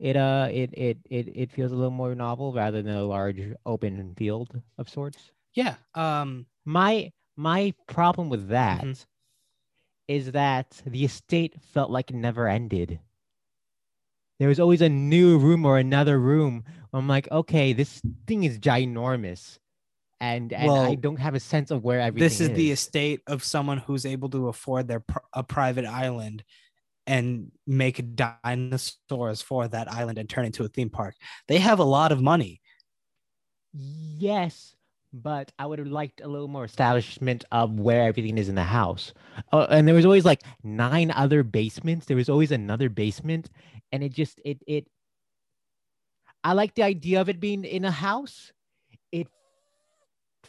it 0.00 0.16
uh 0.16 0.48
it 0.50 0.70
it 0.72 0.98
it 1.10 1.28
it 1.36 1.52
feels 1.52 1.70
a 1.72 1.76
little 1.76 1.90
more 1.92 2.14
novel 2.14 2.52
rather 2.52 2.80
than 2.82 2.96
a 2.96 3.04
large 3.04 3.40
open 3.66 4.14
field 4.16 4.60
of 4.78 4.88
sorts. 4.88 5.30
Yeah. 5.54 5.76
Um 5.94 6.46
My 6.64 7.12
my 7.36 7.74
problem 7.86 8.28
with 8.28 8.48
that 8.48 8.84
is 10.08 10.28
Mhm. 10.28 10.32
that 10.32 10.82
the 10.86 11.04
estate 11.04 11.60
felt 11.60 11.90
like 11.90 12.10
it 12.10 12.16
never 12.16 12.48
ended. 12.48 12.98
There 14.38 14.48
was 14.48 14.58
always 14.60 14.80
a 14.80 14.88
new 14.88 15.38
room 15.38 15.66
or 15.66 15.76
another 15.78 16.18
room. 16.18 16.64
I'm 16.92 17.06
like, 17.06 17.30
okay, 17.30 17.72
this 17.74 18.00
thing 18.26 18.44
is 18.44 18.58
ginormous, 18.58 19.58
and 20.18 20.52
and 20.52 20.70
I 20.72 20.94
don't 20.94 21.20
have 21.20 21.34
a 21.34 21.40
sense 21.40 21.70
of 21.70 21.84
where 21.84 22.00
everything 22.00 22.24
this 22.28 22.40
is 22.40 22.48
the 22.50 22.70
estate 22.72 23.20
of 23.26 23.44
someone 23.44 23.78
who's 23.78 24.06
able 24.06 24.30
to 24.30 24.48
afford 24.48 24.88
their 24.88 25.00
pr- 25.00 25.18
a 25.34 25.42
private 25.44 25.84
island 25.84 26.42
and 27.06 27.50
make 27.66 28.14
dinosaurs 28.14 29.42
for 29.42 29.68
that 29.68 29.90
island 29.90 30.18
and 30.18 30.28
turn 30.28 30.44
into 30.44 30.64
a 30.64 30.68
theme 30.68 30.90
park. 30.90 31.14
They 31.48 31.58
have 31.58 31.78
a 31.78 31.84
lot 31.84 32.12
of 32.12 32.22
money. 32.22 32.60
Yes, 33.72 34.74
but 35.12 35.52
I 35.58 35.66
would 35.66 35.78
have 35.78 35.88
liked 35.88 36.20
a 36.20 36.28
little 36.28 36.48
more 36.48 36.64
establishment 36.64 37.44
of 37.50 37.78
where 37.78 38.02
everything 38.02 38.38
is 38.38 38.48
in 38.48 38.54
the 38.54 38.62
house. 38.62 39.12
Uh, 39.52 39.66
and 39.70 39.86
there 39.86 39.94
was 39.94 40.04
always 40.04 40.24
like 40.24 40.42
nine 40.62 41.10
other 41.10 41.42
basements. 41.42 42.06
There 42.06 42.16
was 42.16 42.28
always 42.28 42.52
another 42.52 42.88
basement, 42.88 43.50
and 43.92 44.02
it 44.02 44.12
just 44.12 44.40
it 44.44 44.62
it. 44.66 44.86
I 46.42 46.52
like 46.52 46.74
the 46.74 46.82
idea 46.82 47.20
of 47.20 47.28
it 47.28 47.40
being 47.40 47.64
in 47.64 47.84
a 47.84 47.90
house. 47.90 48.52
It 49.12 49.28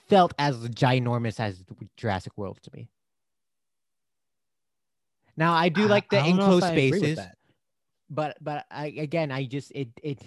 felt 0.10 0.34
as 0.40 0.58
ginormous 0.70 1.40
as 1.40 1.64
Jurassic 1.98 2.38
World 2.38 2.60
to 2.64 2.72
me. 2.74 2.90
Now 5.38 5.54
I 5.54 5.70
do 5.70 5.88
like 5.88 6.10
the 6.10 6.18
I 6.20 6.28
don't 6.28 6.38
know 6.38 6.44
if 6.44 6.48
enclosed 6.48 6.66
I 6.66 6.72
agree 6.74 6.92
with 6.92 7.00
spaces, 7.00 7.20
but 8.10 8.38
but 8.42 8.66
I 8.70 8.88
again 8.88 9.32
I 9.32 9.46
just 9.46 9.72
it 9.72 9.90
it 10.04 10.22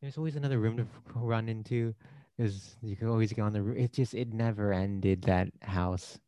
there's 0.00 0.18
always 0.18 0.36
another 0.36 0.58
room 0.58 0.76
to 0.76 0.86
run 1.14 1.48
into. 1.48 1.94
There's 2.38 2.76
you 2.82 2.96
can 2.96 3.08
always 3.08 3.32
go 3.32 3.42
on 3.42 3.52
the 3.52 3.62
roof. 3.62 3.78
It 3.78 3.92
just 3.92 4.14
it 4.14 4.32
never 4.32 4.72
ended 4.72 5.22
that 5.22 5.48
house. 5.62 6.18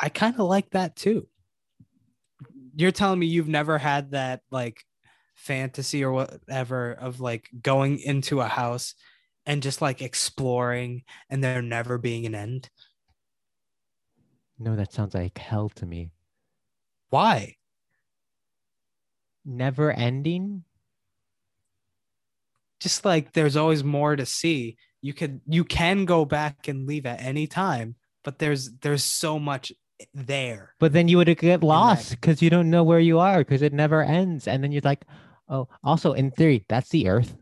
I 0.00 0.08
kind 0.08 0.34
of 0.34 0.46
like 0.48 0.70
that 0.70 0.96
too. 0.96 1.28
You're 2.74 2.90
telling 2.90 3.18
me 3.18 3.26
you've 3.26 3.48
never 3.48 3.78
had 3.78 4.10
that 4.10 4.40
like 4.50 4.84
fantasy 5.34 6.02
or 6.02 6.12
whatever 6.12 6.92
of 6.92 7.20
like 7.20 7.48
going 7.62 7.98
into 8.00 8.40
a 8.40 8.48
house 8.48 8.94
and 9.46 9.62
just 9.62 9.82
like 9.82 10.02
exploring 10.02 11.02
and 11.30 11.42
there 11.44 11.62
never 11.62 11.98
being 11.98 12.26
an 12.26 12.34
end? 12.34 12.70
No, 14.58 14.76
that 14.76 14.92
sounds 14.92 15.14
like 15.14 15.38
hell 15.38 15.68
to 15.70 15.86
me. 15.86 16.10
Why? 17.10 17.56
Never 19.44 19.90
ending. 19.90 20.64
Just 22.80 23.04
like 23.04 23.32
there's 23.32 23.56
always 23.56 23.84
more 23.84 24.16
to 24.16 24.26
see. 24.26 24.76
You 25.00 25.12
could 25.12 25.40
you 25.46 25.64
can 25.64 26.04
go 26.04 26.24
back 26.24 26.68
and 26.68 26.86
leave 26.86 27.06
at 27.06 27.20
any 27.20 27.46
time, 27.46 27.96
but 28.24 28.38
there's 28.38 28.70
there's 28.80 29.04
so 29.04 29.38
much 29.38 29.72
there. 30.12 30.74
But 30.80 30.92
then 30.92 31.08
you 31.08 31.18
would 31.18 31.36
get 31.38 31.62
lost 31.62 32.10
because 32.10 32.42
you 32.42 32.50
don't 32.50 32.70
know 32.70 32.84
where 32.84 33.00
you 33.00 33.18
are 33.18 33.38
because 33.38 33.62
it 33.62 33.72
never 33.72 34.02
ends. 34.02 34.48
And 34.48 34.62
then 34.62 34.72
you're 34.72 34.82
like, 34.84 35.04
oh, 35.48 35.68
also 35.82 36.12
in 36.12 36.30
theory, 36.30 36.64
that's 36.68 36.88
the 36.90 37.08
Earth. 37.08 37.36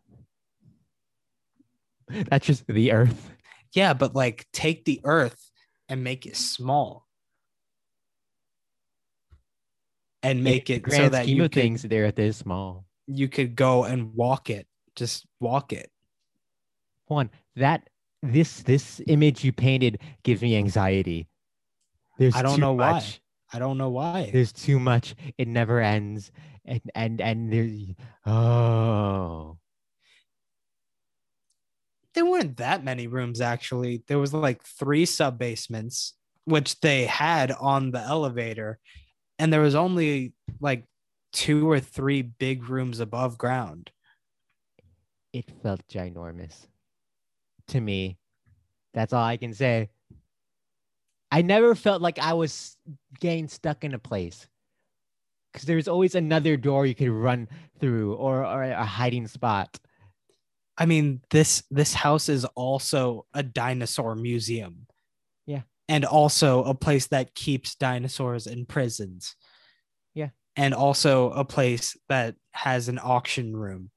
That's 2.29 2.47
just 2.47 2.67
the 2.67 2.93
Earth. 2.93 3.31
Yeah, 3.73 3.95
but 3.95 4.15
like 4.15 4.47
take 4.53 4.85
the 4.85 5.01
earth 5.05 5.51
and 5.89 6.05
make 6.05 6.27
it 6.27 6.37
small. 6.37 7.07
And 10.23 10.45
make 10.45 10.71
it 10.71 10.85
so 10.91 11.09
that 11.09 11.25
scheme 11.25 11.39
you 11.39 11.45
of 11.45 11.51
could, 11.51 11.63
things, 11.63 11.83
the 11.83 11.99
Earth 11.99 12.15
this 12.15 12.37
small. 12.37 12.85
you 13.07 13.29
could 13.29 13.57
go 13.57 13.85
and 13.85 14.15
walk 14.15 14.51
it. 14.51 14.67
Just 14.95 15.27
walk 15.41 15.73
it. 15.73 15.91
One 17.07 17.31
that 17.57 17.89
this 18.23 18.63
this 18.63 19.01
image 19.07 19.43
you 19.43 19.53
painted 19.53 19.99
gives 20.23 20.41
me 20.43 20.57
anxiety. 20.57 21.29
There's 22.19 22.37
I 22.37 22.43
don't 22.43 22.61
know 22.61 22.73
why. 22.75 23.03
I 23.53 23.59
don't 23.59 23.79
know 23.79 23.91
why. 23.91 24.31
There's 24.33 24.53
too 24.53 24.79
much. 24.79 25.15
It 25.37 25.49
never 25.49 25.81
ends. 25.81 26.31
And 26.65 26.81
and 26.95 27.21
and 27.21 27.53
there's 27.53 27.81
oh 28.25 29.59
There 32.15 32.25
weren't 32.27 32.59
that 32.59 32.85
many 32.85 33.09
rooms 33.09 33.41
actually. 33.41 34.05
There 34.07 34.19
was 34.19 34.33
like 34.33 34.63
three 34.63 35.05
sub 35.05 35.39
basements, 35.39 36.15
which 36.45 36.81
they 36.81 37.07
had 37.07 37.51
on 37.51 37.91
the 37.91 38.01
elevator, 38.01 38.79
and 39.43 39.53
there 39.53 39.61
was 39.61 39.75
only 39.75 40.35
like 40.61 40.85
two 41.33 41.69
or 41.69 41.81
three 41.81 42.23
big 42.23 42.69
rooms 42.69 43.01
above 43.01 43.39
ground. 43.39 43.91
it 45.33 45.51
felt 45.63 45.81
ginormous 45.89 46.69
to 47.67 47.81
me. 47.81 48.19
That's 48.95 49.13
all 49.13 49.25
I 49.25 49.39
can 49.39 49.53
say. 49.53 49.89
I 51.33 51.43
never 51.43 51.75
felt 51.75 52.01
like 52.03 52.21
I 52.21 52.35
was 52.35 52.77
getting 53.19 53.49
stuck 53.49 53.83
in 53.83 53.95
a 53.95 53.99
place 53.99 54.47
because 55.53 55.67
there's 55.67 55.89
always 55.89 56.15
another 56.15 56.57
door 56.57 56.87
you 56.87 56.95
could 56.95 57.11
run 57.11 57.49
through 57.81 58.15
or, 58.15 58.47
or 58.47 58.63
a 58.63 58.85
hiding 58.85 59.27
spot. 59.27 59.77
I 60.79 60.87
mean, 60.87 61.21
this 61.31 61.65
this 61.69 61.95
house 61.95 62.29
is 62.29 62.45
also 62.55 63.27
a 63.35 63.43
dinosaur 63.43 64.15
museum. 64.15 64.87
And 65.93 66.05
also 66.05 66.65
a 66.65 66.75
place 66.75 67.09
that 67.09 67.35
keeps 67.35 67.75
dinosaurs 67.75 68.47
in 68.47 68.65
prisons. 68.65 69.37
Yeah. 70.15 70.31
And 70.57 70.73
also 70.73 71.31
a 71.33 71.45
place 71.45 71.97
that 72.09 72.35
has 72.53 72.89
an 72.89 72.99
auction 73.03 73.55
room. 73.55 73.91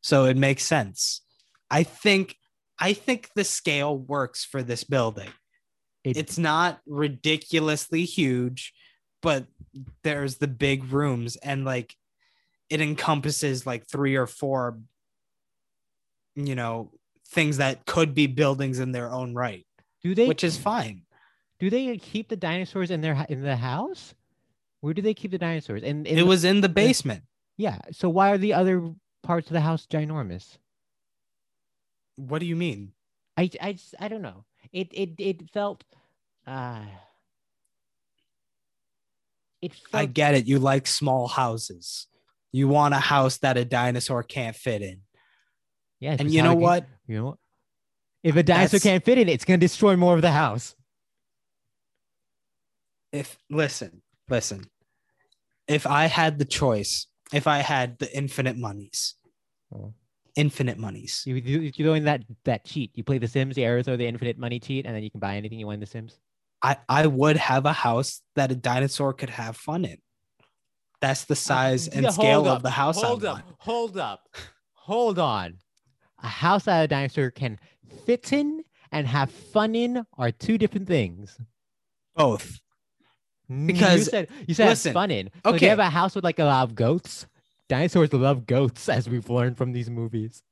So 0.00 0.26
it 0.26 0.36
makes 0.36 0.64
sense. 0.64 1.22
I 1.70 1.82
think 1.82 2.36
I 2.78 2.92
think 2.92 3.30
the 3.34 3.44
scale 3.44 3.98
works 3.98 4.44
for 4.44 4.62
this 4.62 4.84
building. 4.84 5.28
It, 6.04 6.16
It's 6.16 6.38
not 6.38 6.80
ridiculously 6.86 8.04
huge, 8.04 8.72
but 9.22 9.46
there's 10.02 10.36
the 10.36 10.48
big 10.48 10.92
rooms 10.92 11.36
and 11.36 11.64
like 11.64 11.94
it 12.68 12.80
encompasses 12.80 13.66
like 13.66 13.86
three 13.86 14.16
or 14.16 14.26
four 14.26 14.78
you 16.34 16.54
know 16.54 16.90
things 17.28 17.58
that 17.58 17.84
could 17.86 18.14
be 18.14 18.26
buildings 18.26 18.78
in 18.78 18.92
their 18.92 19.10
own 19.10 19.34
right 19.34 19.66
do 20.02 20.14
they 20.14 20.26
which 20.26 20.44
is 20.44 20.56
fine 20.56 21.02
do 21.60 21.70
they 21.70 21.96
keep 21.98 22.28
the 22.28 22.36
dinosaurs 22.36 22.90
in 22.90 23.00
their 23.00 23.24
in 23.28 23.42
the 23.42 23.56
house? 23.56 24.14
Where 24.80 24.94
do 24.94 25.02
they 25.02 25.14
keep 25.14 25.30
the 25.30 25.38
dinosaurs? 25.38 25.82
And 25.84 26.06
it 26.06 26.24
was 26.26 26.42
in 26.44 26.60
the 26.62 26.68
basement 26.68 27.22
yeah. 27.56 27.78
So 27.92 28.08
why 28.08 28.30
are 28.32 28.38
the 28.38 28.54
other 28.54 28.90
parts 29.22 29.46
of 29.48 29.52
the 29.52 29.60
house 29.60 29.86
ginormous? 29.86 30.56
what 32.16 32.40
do 32.40 32.46
you 32.46 32.56
mean 32.56 32.92
I 33.36 33.48
I 33.62 33.72
just, 33.72 33.94
I 33.98 34.08
don't 34.08 34.20
know. 34.22 34.44
It 34.72 34.88
it 34.92 35.10
it 35.18 35.50
felt 35.50 35.84
uh 36.46 36.80
it 39.62 39.72
i 39.92 40.06
get 40.06 40.34
it 40.34 40.46
you 40.46 40.58
like 40.58 40.86
small 40.86 41.28
houses 41.28 42.06
you 42.52 42.66
want 42.66 42.94
a 42.94 42.98
house 42.98 43.38
that 43.38 43.56
a 43.58 43.64
dinosaur 43.64 44.22
can't 44.22 44.56
fit 44.56 44.80
in 44.82 45.00
yeah. 46.00 46.16
and 46.18 46.30
you 46.30 46.42
know 46.42 46.52
can- 46.52 46.60
what 46.60 46.86
You 47.06 47.16
know 47.16 47.24
what? 47.26 47.38
If 48.22 48.36
a 48.36 48.42
dinosaur 48.42 48.78
That's- 48.78 48.82
can't 48.82 49.04
fit 49.04 49.16
in, 49.18 49.28
it's 49.28 49.44
gonna 49.46 49.58
destroy 49.58 49.96
more 49.96 50.14
of 50.14 50.20
the 50.22 50.30
house. 50.30 50.74
If 53.12 53.38
listen 53.50 54.02
listen 54.28 54.64
if 55.66 55.86
i 55.86 56.06
had 56.06 56.38
the 56.38 56.44
choice 56.44 57.06
if 57.32 57.46
i 57.46 57.58
had 57.58 57.98
the 57.98 58.14
infinite 58.16 58.56
monies 58.56 59.14
Oh. 59.72 59.94
infinite 60.36 60.78
monies 60.78 61.22
You 61.26 61.36
you 61.36 61.60
you're 61.60 61.86
doing 61.86 62.04
that 62.04 62.22
that 62.44 62.64
cheat. 62.64 62.90
You 62.96 63.04
play 63.04 63.18
The 63.18 63.28
Sims, 63.28 63.54
the 63.54 63.64
Arizona, 63.64 63.96
the 63.96 64.06
infinite 64.06 64.36
money 64.38 64.58
cheat, 64.58 64.84
and 64.84 64.94
then 64.94 65.02
you 65.04 65.10
can 65.10 65.20
buy 65.20 65.36
anything 65.36 65.58
you 65.60 65.66
want 65.66 65.74
in 65.74 65.80
The 65.80 65.86
Sims. 65.86 66.18
I, 66.60 66.76
I 66.88 67.06
would 67.06 67.36
have 67.36 67.66
a 67.66 67.72
house 67.72 68.20
that 68.34 68.50
a 68.50 68.56
dinosaur 68.56 69.12
could 69.12 69.30
have 69.30 69.56
fun 69.56 69.84
in. 69.84 69.98
That's 71.00 71.24
the 71.24 71.36
size 71.36 71.86
and 71.88 72.02
Yeah, 72.04 72.10
scale 72.10 72.44
hold 72.44 72.56
of 72.56 72.62
the 72.62 72.70
house 72.70 73.00
Hold 73.02 73.24
I 73.24 73.28
up, 73.30 73.34
want. 73.36 73.56
hold 73.60 73.96
up, 73.96 74.20
hold 74.72 75.18
on. 75.20 75.58
A 76.22 76.26
house 76.28 76.64
that 76.64 76.84
a 76.84 76.88
dinosaur 76.88 77.30
can 77.30 77.58
fit 78.04 78.32
in 78.32 78.62
and 78.92 79.06
have 79.06 79.30
fun 79.30 79.74
in 79.76 80.04
are 80.18 80.32
two 80.32 80.58
different 80.58 80.88
things. 80.88 81.38
Both. 82.16 82.58
Mm, 83.50 83.66
Because- 83.66 83.98
you 83.98 84.04
said 84.04 84.28
you 84.46 84.54
said 84.54 84.64
have 84.64 84.72
listen, 84.72 84.92
fun 84.92 85.10
in. 85.10 85.30
So 85.44 85.50
do 85.50 85.56
okay. 85.56 85.66
you 85.66 85.70
have 85.70 85.78
a 85.78 85.90
house 85.90 86.14
with 86.14 86.24
like 86.24 86.38
a 86.38 86.44
lot 86.44 86.62
of 86.68 86.74
goats? 86.74 87.26
Dinosaurs 87.68 88.12
love 88.12 88.46
goats, 88.46 88.88
as 88.88 89.08
we've 89.08 89.28
learned 89.30 89.56
from 89.56 89.72
these 89.72 89.88
movies. 89.90 90.42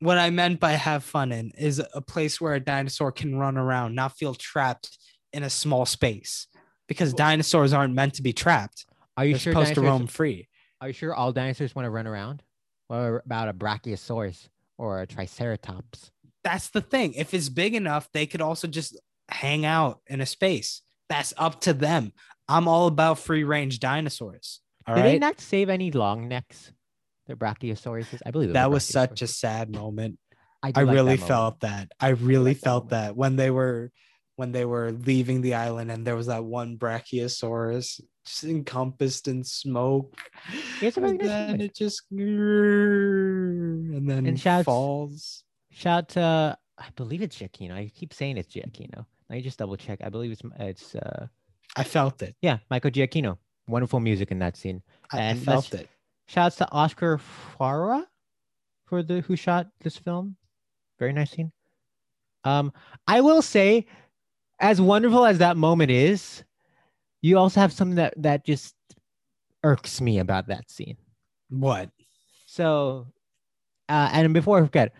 What 0.00 0.18
I 0.18 0.30
meant 0.30 0.60
by 0.60 0.72
have 0.72 1.04
fun 1.04 1.32
in 1.32 1.50
is 1.52 1.82
a 1.92 2.00
place 2.00 2.40
where 2.40 2.54
a 2.54 2.60
dinosaur 2.60 3.12
can 3.12 3.38
run 3.38 3.56
around, 3.56 3.94
not 3.94 4.16
feel 4.16 4.34
trapped 4.34 4.98
in 5.32 5.42
a 5.42 5.50
small 5.50 5.86
space. 5.86 6.46
Because 6.86 7.14
dinosaurs 7.14 7.72
aren't 7.72 7.94
meant 7.94 8.14
to 8.14 8.22
be 8.22 8.34
trapped. 8.34 8.84
Are 9.16 9.24
you 9.24 9.34
They're 9.34 9.38
sure 9.40 9.52
supposed 9.54 9.74
to 9.74 9.80
roam 9.80 10.06
free. 10.06 10.48
Are 10.80 10.88
you 10.88 10.92
sure 10.92 11.14
all 11.14 11.32
dinosaurs 11.32 11.74
want 11.74 11.86
to 11.86 11.90
run 11.90 12.06
around? 12.06 12.42
What 12.88 13.22
about 13.24 13.48
a 13.48 13.54
brachiosaurus 13.54 14.48
or 14.76 15.00
a 15.00 15.06
triceratops? 15.06 16.10
That's 16.42 16.68
the 16.68 16.82
thing. 16.82 17.14
If 17.14 17.32
it's 17.32 17.48
big 17.48 17.74
enough, 17.74 18.10
they 18.12 18.26
could 18.26 18.42
also 18.42 18.68
just 18.68 19.00
hang 19.30 19.64
out 19.64 20.00
in 20.06 20.20
a 20.20 20.26
space. 20.26 20.82
That's 21.08 21.34
up 21.36 21.60
to 21.62 21.72
them. 21.72 22.12
I'm 22.48 22.68
all 22.68 22.86
about 22.86 23.18
free 23.18 23.44
range 23.44 23.80
dinosaurs. 23.80 24.60
All 24.86 24.94
Did 24.94 25.00
right. 25.00 25.08
they 25.12 25.18
not 25.18 25.40
save 25.40 25.68
any 25.70 25.90
long 25.90 26.28
necks? 26.28 26.72
The 27.26 27.34
brachiosauruses? 27.34 28.20
I 28.26 28.30
believe 28.30 28.52
that 28.52 28.70
was 28.70 28.84
such 28.84 29.22
a 29.22 29.26
sad 29.26 29.74
moment. 29.74 30.18
I 30.62 30.80
really 30.80 31.16
felt 31.16 31.60
that. 31.60 31.90
I 32.00 32.08
really 32.10 32.52
like 32.52 32.58
felt 32.58 32.84
moment. 32.84 32.90
that 32.90 33.16
when 33.16 33.36
they 33.36 33.50
were 33.50 33.90
when 34.36 34.50
they 34.50 34.64
were 34.64 34.90
leaving 34.92 35.40
the 35.42 35.54
island 35.54 35.90
and 35.92 36.04
there 36.06 36.16
was 36.16 36.26
that 36.26 36.44
one 36.44 36.76
brachiosaurus 36.76 38.00
just 38.26 38.44
encompassed 38.44 39.28
in 39.28 39.44
smoke. 39.44 40.16
It's 40.82 40.96
and 40.96 41.06
nice 41.18 41.18
then 41.26 41.46
moment. 41.52 41.62
it 41.62 41.74
just 41.76 42.02
and 43.94 44.08
then 44.10 44.26
And 44.26 44.40
shouts- 44.40 44.64
falls. 44.64 45.44
Shout 45.70 46.08
to 46.10 46.56
I 46.76 46.86
believe 46.96 47.22
it's 47.22 47.38
Giacchino. 47.38 47.72
I 47.72 47.90
keep 47.94 48.12
saying 48.12 48.36
it's 48.36 48.52
Giacchino. 48.54 49.06
Let 49.28 49.36
me 49.36 49.42
just 49.42 49.58
double 49.58 49.76
check. 49.76 50.00
I 50.02 50.08
believe 50.08 50.32
it's 50.32 50.42
it's 50.58 50.94
uh 50.94 51.26
I 51.76 51.84
felt 51.84 52.22
it. 52.22 52.36
yeah 52.42 52.58
Michael 52.70 52.90
Giacchino. 52.90 53.38
Wonderful 53.66 53.98
music 54.00 54.30
in 54.30 54.38
that 54.40 54.56
scene. 54.56 54.82
I, 55.10 55.18
I 55.18 55.20
And 55.22 55.42
felt 55.42 55.72
it. 55.74 55.88
Shouts 56.26 56.56
to 56.56 56.70
Oscar 56.70 57.18
Faura 57.18 58.06
for 58.86 59.02
the 59.02 59.20
who 59.22 59.36
shot 59.36 59.68
this 59.80 59.96
film. 59.96 60.36
Very 60.98 61.12
nice 61.12 61.30
scene. 61.30 61.52
Um, 62.44 62.72
I 63.08 63.20
will 63.22 63.40
say, 63.42 63.86
as 64.60 64.80
wonderful 64.80 65.24
as 65.24 65.38
that 65.38 65.56
moment 65.56 65.90
is, 65.90 66.44
you 67.22 67.38
also 67.38 67.60
have 67.60 67.72
something 67.72 67.96
that 67.96 68.14
that 68.18 68.44
just 68.44 68.74
irks 69.62 70.00
me 70.00 70.18
about 70.18 70.48
that 70.48 70.70
scene. 70.70 70.98
What? 71.48 71.90
So, 72.46 73.06
uh, 73.88 74.10
and 74.12 74.34
before 74.34 74.58
I 74.58 74.62
forget, 74.62 74.92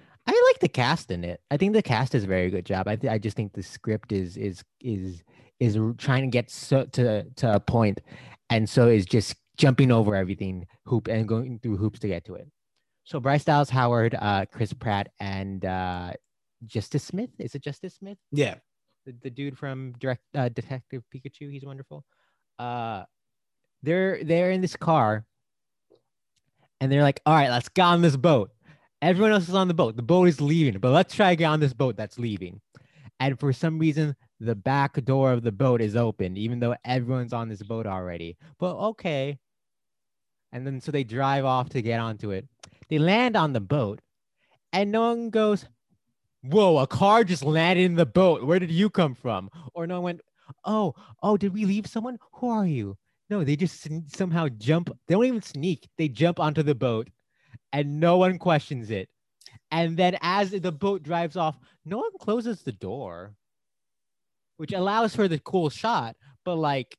like 0.54 0.60
the 0.60 0.68
cast 0.68 1.10
in 1.10 1.24
it. 1.24 1.40
I 1.50 1.56
think 1.56 1.72
the 1.72 1.82
cast 1.82 2.12
does 2.12 2.24
a 2.24 2.28
very 2.28 2.50
good 2.50 2.64
job. 2.64 2.86
I 2.86 2.96
th- 2.96 3.12
I 3.12 3.18
just 3.18 3.36
think 3.36 3.52
the 3.52 3.62
script 3.62 4.12
is 4.12 4.36
is 4.36 4.62
is 4.80 5.22
is 5.60 5.78
trying 5.98 6.22
to 6.22 6.28
get 6.28 6.50
so 6.50 6.84
to 6.84 7.24
to 7.24 7.54
a 7.54 7.60
point, 7.60 8.00
and 8.50 8.68
so 8.68 8.88
is 8.88 9.04
just 9.04 9.34
jumping 9.56 9.90
over 9.90 10.14
everything 10.14 10.66
hoop 10.86 11.08
and 11.08 11.26
going 11.28 11.58
through 11.60 11.76
hoops 11.76 11.98
to 12.00 12.08
get 12.08 12.24
to 12.26 12.34
it. 12.34 12.48
So 13.04 13.20
Bryce 13.20 13.44
Dallas 13.44 13.70
Howard, 13.70 14.16
uh, 14.18 14.46
Chris 14.52 14.72
Pratt, 14.72 15.08
and 15.20 15.64
uh, 15.64 16.12
Justice 16.66 17.04
Smith. 17.04 17.30
Is 17.38 17.54
it 17.54 17.62
Justice 17.62 17.96
Smith? 17.96 18.18
Yeah. 18.32 18.56
The, 19.06 19.14
the 19.22 19.30
dude 19.30 19.58
from 19.58 19.92
Direct 19.98 20.22
uh, 20.34 20.48
Detective 20.48 21.02
Pikachu. 21.14 21.50
He's 21.52 21.64
wonderful. 21.64 22.04
Uh, 22.58 23.04
they're 23.82 24.22
they're 24.24 24.50
in 24.52 24.60
this 24.60 24.76
car, 24.76 25.26
and 26.80 26.90
they're 26.90 27.02
like, 27.02 27.20
"All 27.26 27.34
right, 27.34 27.50
let's 27.50 27.68
get 27.68 27.82
on 27.82 28.00
this 28.00 28.16
boat." 28.16 28.53
Everyone 29.04 29.32
else 29.32 29.50
is 29.50 29.54
on 29.54 29.68
the 29.68 29.74
boat. 29.74 29.96
The 29.96 30.02
boat 30.02 30.28
is 30.28 30.40
leaving, 30.40 30.80
but 30.80 30.90
let's 30.90 31.14
try 31.14 31.28
to 31.28 31.36
get 31.36 31.44
on 31.44 31.60
this 31.60 31.74
boat 31.74 31.94
that's 31.94 32.18
leaving. 32.18 32.62
And 33.20 33.38
for 33.38 33.52
some 33.52 33.78
reason, 33.78 34.16
the 34.40 34.54
back 34.54 34.94
door 35.04 35.30
of 35.30 35.42
the 35.42 35.52
boat 35.52 35.82
is 35.82 35.94
open, 35.94 36.38
even 36.38 36.58
though 36.58 36.74
everyone's 36.86 37.34
on 37.34 37.50
this 37.50 37.62
boat 37.62 37.86
already. 37.86 38.38
But 38.58 38.76
okay. 38.76 39.38
And 40.52 40.66
then 40.66 40.80
so 40.80 40.90
they 40.90 41.04
drive 41.04 41.44
off 41.44 41.68
to 41.70 41.82
get 41.82 42.00
onto 42.00 42.30
it. 42.30 42.48
They 42.88 42.98
land 42.98 43.36
on 43.36 43.52
the 43.52 43.60
boat, 43.60 44.00
and 44.72 44.90
no 44.90 45.10
one 45.10 45.28
goes, 45.28 45.66
Whoa, 46.40 46.78
a 46.78 46.86
car 46.86 47.24
just 47.24 47.44
landed 47.44 47.84
in 47.84 47.96
the 47.96 48.06
boat. 48.06 48.42
Where 48.42 48.58
did 48.58 48.70
you 48.70 48.88
come 48.88 49.14
from? 49.14 49.50
Or 49.74 49.86
no 49.86 49.96
one 49.96 50.04
went, 50.04 50.20
Oh, 50.64 50.94
oh, 51.22 51.36
did 51.36 51.52
we 51.52 51.66
leave 51.66 51.86
someone? 51.86 52.16
Who 52.36 52.48
are 52.48 52.66
you? 52.66 52.96
No, 53.28 53.44
they 53.44 53.56
just 53.56 53.86
somehow 54.16 54.48
jump. 54.48 54.88
They 55.06 55.14
don't 55.14 55.26
even 55.26 55.42
sneak. 55.42 55.90
They 55.98 56.08
jump 56.08 56.40
onto 56.40 56.62
the 56.62 56.74
boat 56.74 57.10
and 57.74 57.98
no 57.98 58.16
one 58.16 58.38
questions 58.38 58.90
it. 58.90 59.08
And 59.70 59.96
then 59.96 60.16
as 60.22 60.52
the 60.52 60.72
boat 60.72 61.02
drives 61.02 61.36
off, 61.36 61.58
no 61.84 61.98
one 61.98 62.12
closes 62.20 62.62
the 62.62 62.72
door, 62.72 63.34
which 64.56 64.72
allows 64.72 65.14
for 65.14 65.26
the 65.26 65.40
cool 65.40 65.68
shot. 65.68 66.16
But 66.44 66.54
like, 66.54 66.96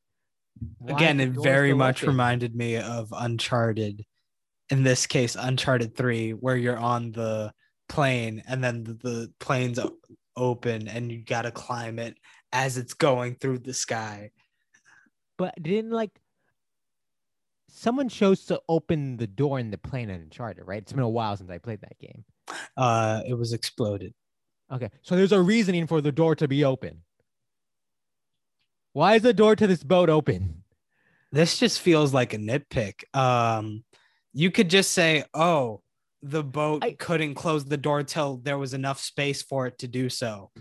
Again, 0.87 1.19
it 1.19 1.29
very 1.29 1.73
much 1.73 2.03
open? 2.03 2.09
reminded 2.09 2.55
me 2.55 2.75
of 2.75 3.13
Uncharted. 3.15 4.05
In 4.69 4.83
this 4.83 5.07
case, 5.07 5.35
Uncharted 5.39 5.95
3, 5.95 6.31
where 6.31 6.57
you're 6.57 6.77
on 6.77 7.11
the 7.11 7.53
plane 7.87 8.43
and 8.47 8.63
then 8.63 8.83
the, 8.83 8.93
the 8.93 9.33
plane's 9.39 9.79
open 10.35 10.87
and 10.87 11.11
you 11.11 11.23
got 11.23 11.43
to 11.43 11.51
climb 11.51 11.99
it 11.99 12.17
as 12.51 12.77
it's 12.77 12.93
going 12.93 13.35
through 13.35 13.59
the 13.59 13.73
sky. 13.73 14.31
But 15.37 15.61
didn't 15.61 15.91
like 15.91 16.11
someone 17.75 18.09
chose 18.09 18.45
to 18.45 18.61
open 18.69 19.17
the 19.17 19.27
door 19.27 19.59
in 19.59 19.69
the 19.71 19.77
plane 19.77 20.09
in 20.09 20.21
Uncharted, 20.21 20.65
right? 20.65 20.81
It's 20.81 20.93
been 20.93 21.03
a 21.03 21.09
while 21.09 21.35
since 21.35 21.49
I 21.49 21.57
played 21.57 21.81
that 21.81 21.97
game. 21.99 22.23
Uh, 22.77 23.21
it 23.27 23.33
was 23.33 23.53
exploded. 23.53 24.13
Okay, 24.71 24.89
so 25.03 25.15
there's 25.15 25.31
a 25.31 25.41
reasoning 25.41 25.85
for 25.85 26.01
the 26.01 26.11
door 26.11 26.35
to 26.35 26.47
be 26.47 26.63
open. 26.63 27.03
Why 28.93 29.15
is 29.15 29.21
the 29.21 29.33
door 29.33 29.55
to 29.55 29.67
this 29.67 29.83
boat 29.83 30.09
open? 30.09 30.63
This 31.31 31.59
just 31.59 31.81
feels 31.81 32.13
like 32.13 32.33
a 32.33 32.37
nitpick. 32.37 33.03
Um, 33.15 33.83
you 34.33 34.51
could 34.51 34.69
just 34.69 34.91
say, 34.91 35.25
"Oh, 35.33 35.81
the 36.21 36.43
boat 36.43 36.83
I- 36.83 36.93
couldn't 36.93 37.35
close 37.35 37.65
the 37.65 37.77
door 37.77 38.03
till 38.03 38.37
there 38.37 38.57
was 38.57 38.73
enough 38.73 38.99
space 38.99 39.41
for 39.41 39.67
it 39.67 39.77
to 39.79 39.87
do 39.87 40.09
so." 40.09 40.51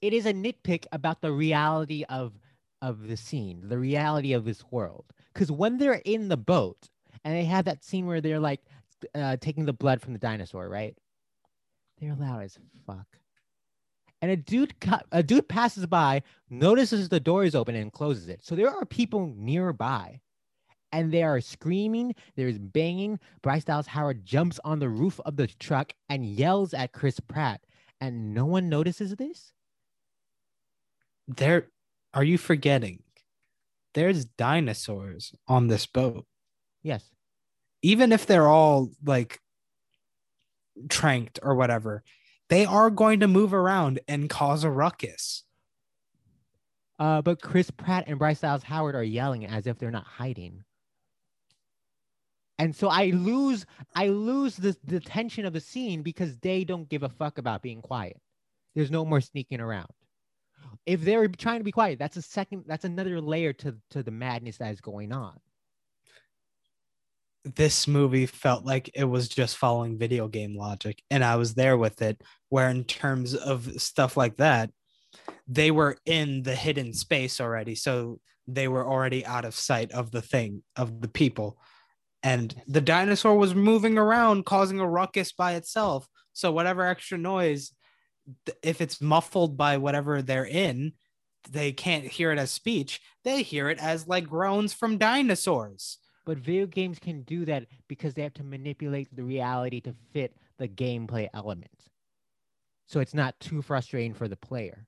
It 0.00 0.12
is 0.12 0.24
a 0.24 0.32
nitpick 0.32 0.86
about 0.92 1.20
the 1.20 1.32
reality 1.32 2.04
of 2.04 2.32
of 2.80 3.08
the 3.08 3.16
scene, 3.16 3.68
the 3.68 3.78
reality 3.78 4.32
of 4.32 4.44
this 4.44 4.64
world. 4.70 5.04
Because 5.32 5.50
when 5.50 5.78
they're 5.78 6.02
in 6.04 6.28
the 6.28 6.36
boat 6.36 6.88
and 7.24 7.34
they 7.34 7.44
have 7.44 7.64
that 7.66 7.84
scene 7.84 8.06
where 8.06 8.20
they're 8.20 8.40
like 8.40 8.60
uh, 9.14 9.36
taking 9.40 9.64
the 9.64 9.72
blood 9.72 10.00
from 10.00 10.12
the 10.12 10.18
dinosaur, 10.18 10.68
right? 10.68 10.96
They're 12.00 12.14
loud 12.14 12.42
as 12.42 12.58
fuck. 12.86 13.06
And 14.22 14.30
a 14.30 14.36
dude, 14.36 14.74
a 15.12 15.22
dude 15.22 15.48
passes 15.48 15.86
by, 15.86 16.22
notices 16.50 17.08
the 17.08 17.20
door 17.20 17.44
is 17.44 17.54
open 17.54 17.74
and 17.74 17.92
closes 17.92 18.28
it. 18.28 18.44
So 18.44 18.54
there 18.54 18.68
are 18.68 18.84
people 18.84 19.32
nearby, 19.34 20.20
and 20.92 21.10
they 21.10 21.22
are 21.22 21.40
screaming. 21.40 22.14
There's 22.36 22.58
banging. 22.58 23.18
Bryce 23.40 23.64
Dallas 23.64 23.86
Howard 23.86 24.24
jumps 24.26 24.60
on 24.62 24.78
the 24.78 24.90
roof 24.90 25.20
of 25.24 25.36
the 25.36 25.46
truck 25.46 25.92
and 26.10 26.26
yells 26.26 26.74
at 26.74 26.92
Chris 26.92 27.18
Pratt, 27.18 27.62
and 28.00 28.34
no 28.34 28.44
one 28.44 28.68
notices 28.68 29.14
this. 29.16 29.52
There, 31.26 31.68
are 32.12 32.24
you 32.24 32.36
forgetting? 32.36 33.02
There's 33.94 34.24
dinosaurs 34.24 35.34
on 35.48 35.66
this 35.68 35.86
boat. 35.86 36.26
Yes. 36.82 37.04
even 37.82 38.12
if 38.12 38.26
they're 38.26 38.48
all 38.48 38.90
like 39.04 39.40
tranked 40.88 41.38
or 41.42 41.54
whatever, 41.54 42.02
they 42.48 42.64
are 42.64 42.90
going 42.90 43.20
to 43.20 43.28
move 43.28 43.52
around 43.52 44.00
and 44.08 44.30
cause 44.30 44.64
a 44.64 44.70
ruckus. 44.70 45.44
Uh, 46.98 47.22
but 47.22 47.40
Chris 47.40 47.70
Pratt 47.70 48.04
and 48.06 48.18
Bryce 48.18 48.40
Dallas 48.40 48.62
Howard 48.62 48.94
are 48.94 49.02
yelling 49.02 49.46
as 49.46 49.66
if 49.66 49.78
they're 49.78 49.90
not 49.90 50.06
hiding. 50.06 50.64
And 52.58 52.76
so 52.76 52.88
I 52.88 53.06
lose, 53.06 53.64
I 53.94 54.08
lose 54.08 54.56
the, 54.56 54.76
the 54.84 55.00
tension 55.00 55.46
of 55.46 55.54
the 55.54 55.60
scene 55.60 56.02
because 56.02 56.36
they 56.38 56.64
don't 56.64 56.88
give 56.88 57.02
a 57.02 57.08
fuck 57.08 57.38
about 57.38 57.62
being 57.62 57.80
quiet. 57.80 58.20
There's 58.74 58.90
no 58.90 59.04
more 59.06 59.22
sneaking 59.22 59.60
around. 59.60 59.88
If 60.86 61.02
they're 61.02 61.28
trying 61.28 61.60
to 61.60 61.64
be 61.64 61.72
quiet, 61.72 61.98
that's 61.98 62.16
a 62.16 62.22
second, 62.22 62.64
that's 62.66 62.84
another 62.84 63.20
layer 63.20 63.52
to, 63.54 63.76
to 63.90 64.02
the 64.02 64.10
madness 64.10 64.58
that 64.58 64.72
is 64.72 64.80
going 64.80 65.12
on. 65.12 65.38
This 67.44 67.88
movie 67.88 68.26
felt 68.26 68.66
like 68.66 68.90
it 68.94 69.04
was 69.04 69.28
just 69.28 69.56
following 69.56 69.98
video 69.98 70.28
game 70.28 70.56
logic, 70.56 71.02
and 71.10 71.24
I 71.24 71.36
was 71.36 71.54
there 71.54 71.78
with 71.78 72.02
it. 72.02 72.22
Where, 72.50 72.68
in 72.68 72.84
terms 72.84 73.34
of 73.34 73.80
stuff 73.80 74.16
like 74.16 74.36
that, 74.36 74.70
they 75.48 75.70
were 75.70 75.96
in 76.04 76.42
the 76.42 76.54
hidden 76.54 76.92
space 76.92 77.40
already. 77.40 77.74
So 77.74 78.20
they 78.46 78.68
were 78.68 78.86
already 78.86 79.24
out 79.24 79.44
of 79.44 79.54
sight 79.54 79.92
of 79.92 80.10
the 80.10 80.22
thing, 80.22 80.62
of 80.76 81.00
the 81.00 81.08
people. 81.08 81.58
And 82.22 82.54
the 82.66 82.80
dinosaur 82.80 83.36
was 83.36 83.54
moving 83.54 83.96
around, 83.96 84.44
causing 84.44 84.80
a 84.80 84.88
ruckus 84.88 85.32
by 85.32 85.54
itself. 85.54 86.06
So, 86.32 86.52
whatever 86.52 86.84
extra 86.84 87.18
noise, 87.18 87.72
if 88.62 88.80
it's 88.80 89.00
muffled 89.00 89.56
by 89.56 89.78
whatever 89.78 90.22
they're 90.22 90.46
in, 90.46 90.92
they 91.50 91.72
can't 91.72 92.04
hear 92.04 92.32
it 92.32 92.38
as 92.38 92.50
speech. 92.50 93.00
They 93.24 93.42
hear 93.42 93.70
it 93.70 93.78
as 93.78 94.06
like 94.06 94.28
groans 94.28 94.72
from 94.72 94.98
dinosaurs. 94.98 95.98
But 96.26 96.38
video 96.38 96.66
games 96.66 96.98
can 96.98 97.22
do 97.22 97.44
that 97.46 97.66
because 97.88 98.14
they 98.14 98.22
have 98.22 98.34
to 98.34 98.44
manipulate 98.44 99.14
the 99.14 99.24
reality 99.24 99.80
to 99.82 99.94
fit 100.12 100.36
the 100.58 100.68
gameplay 100.68 101.28
elements. 101.32 101.88
So 102.86 103.00
it's 103.00 103.14
not 103.14 103.38
too 103.40 103.62
frustrating 103.62 104.14
for 104.14 104.28
the 104.28 104.36
player. 104.36 104.86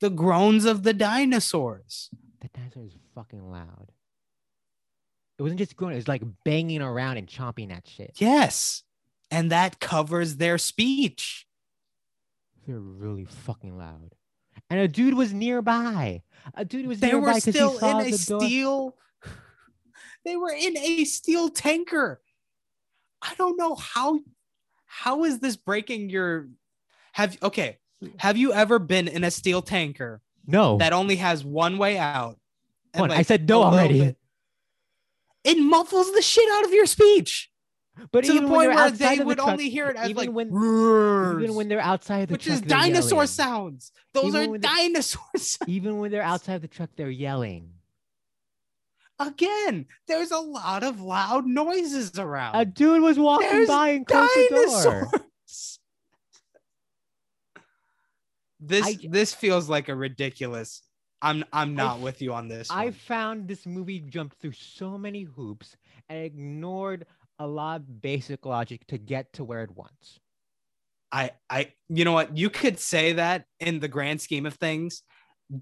The 0.00 0.10
groans 0.10 0.64
of 0.64 0.82
the 0.82 0.94
dinosaurs. 0.94 2.10
The 2.40 2.48
dinosaur 2.48 2.86
is 2.86 2.96
fucking 3.14 3.50
loud. 3.50 3.92
It 5.38 5.42
wasn't 5.42 5.58
just 5.58 5.76
groaning, 5.76 5.96
it 5.96 6.00
was 6.00 6.08
like 6.08 6.22
banging 6.44 6.82
around 6.82 7.16
and 7.16 7.26
chomping 7.26 7.72
at 7.72 7.88
shit. 7.88 8.12
Yes. 8.16 8.82
And 9.30 9.50
that 9.52 9.80
covers 9.80 10.36
their 10.36 10.58
speech. 10.58 11.46
They're 12.66 12.78
really 12.78 13.24
fucking 13.24 13.76
loud. 13.76 14.14
And 14.68 14.80
a 14.80 14.88
dude 14.88 15.14
was 15.14 15.32
nearby. 15.32 16.22
A 16.54 16.64
dude 16.64 16.86
was 16.86 17.00
They 17.00 17.08
nearby 17.08 17.20
were 17.26 17.32
'cause 17.32 17.44
he 17.44 17.52
still 17.52 17.78
in 17.78 17.96
a 18.00 18.10
the 18.10 18.24
door. 18.26 18.40
steel. 18.40 18.96
They 20.24 20.36
were 20.36 20.52
in 20.52 20.76
a 20.76 21.04
steel 21.04 21.48
tanker. 21.48 22.20
I 23.22 23.34
don't 23.36 23.56
know 23.56 23.74
how 23.74 24.20
how 24.84 25.24
is 25.24 25.38
this 25.38 25.56
breaking 25.56 26.10
your 26.10 26.48
have 27.12 27.38
okay. 27.42 27.78
Have 28.18 28.36
you 28.36 28.52
ever 28.52 28.78
been 28.78 29.08
in 29.08 29.24
a 29.24 29.30
steel 29.30 29.62
tanker 29.62 30.20
No. 30.46 30.78
that 30.78 30.92
only 30.92 31.16
has 31.16 31.44
one 31.44 31.78
way 31.78 31.96
out? 31.98 32.38
One, 32.94 33.10
I 33.10 33.22
said 33.22 33.48
no 33.48 33.62
already. 33.62 34.00
bit- 34.00 34.18
It 35.44 35.58
muffles 35.58 36.12
the 36.12 36.22
shit 36.22 36.48
out 36.52 36.64
of 36.64 36.72
your 36.72 36.86
speech 36.86 37.49
but 38.12 38.24
to 38.24 38.32
the 38.32 38.40
point 38.40 38.74
where 38.74 38.90
they 38.90 39.18
the 39.18 39.24
would 39.24 39.38
truck, 39.38 39.48
only 39.50 39.70
hear 39.70 39.88
it 39.88 39.96
as 39.96 40.08
even 40.10 40.26
like 40.26 40.34
when- 40.34 40.50
roars, 40.50 41.42
even 41.42 41.54
when 41.56 41.68
they're 41.68 41.80
outside 41.80 42.28
the 42.28 42.32
which 42.32 42.44
truck, 42.44 42.54
is 42.56 42.60
dinosaur 42.62 43.26
sounds. 43.26 43.92
Those 44.12 44.34
Even 44.34 44.54
are 44.54 44.58
dinosaur 44.58 45.22
sounds. 45.36 45.58
Even 45.66 45.98
when 45.98 46.10
they're 46.10 46.22
outside 46.22 46.62
the 46.62 46.68
truck, 46.68 46.90
they're 46.96 47.10
yelling. 47.10 47.70
Again, 49.18 49.86
there's 50.08 50.30
a 50.30 50.38
lot 50.38 50.82
of 50.82 51.00
loud 51.00 51.46
noises 51.46 52.18
around. 52.18 52.54
A 52.56 52.64
dude 52.64 53.02
was 53.02 53.18
walking 53.18 53.48
There's 53.50 53.68
by 53.68 53.90
and 53.90 54.06
closed 54.06 54.30
the 54.34 55.08
door. 55.10 55.10
This 58.58 58.86
I- 58.86 58.96
this 59.08 59.32
feels 59.34 59.68
like 59.68 59.88
a 59.88 59.94
ridiculous. 59.94 60.82
I'm 61.22 61.44
I'm 61.52 61.74
not 61.74 61.96
f- 61.98 62.02
with 62.02 62.22
you 62.22 62.32
on 62.32 62.48
this. 62.48 62.68
I 62.70 62.90
found 62.92 63.46
this 63.48 63.66
movie 63.66 64.00
jumped 64.00 64.38
through 64.40 64.52
so 64.52 64.96
many 64.98 65.22
hoops 65.24 65.76
and 66.08 66.24
ignored 66.24 67.06
a 67.40 67.46
lot 67.46 67.80
of 67.80 68.00
basic 68.02 68.44
logic 68.46 68.86
to 68.88 68.98
get 68.98 69.32
to 69.32 69.42
where 69.44 69.62
it 69.64 69.70
wants. 69.74 70.20
I 71.10 71.32
I 71.48 71.72
you 71.88 72.04
know 72.04 72.12
what? 72.12 72.36
You 72.36 72.50
could 72.50 72.78
say 72.78 73.14
that 73.14 73.46
in 73.58 73.80
the 73.80 73.88
grand 73.88 74.20
scheme 74.20 74.46
of 74.46 74.54
things. 74.54 75.02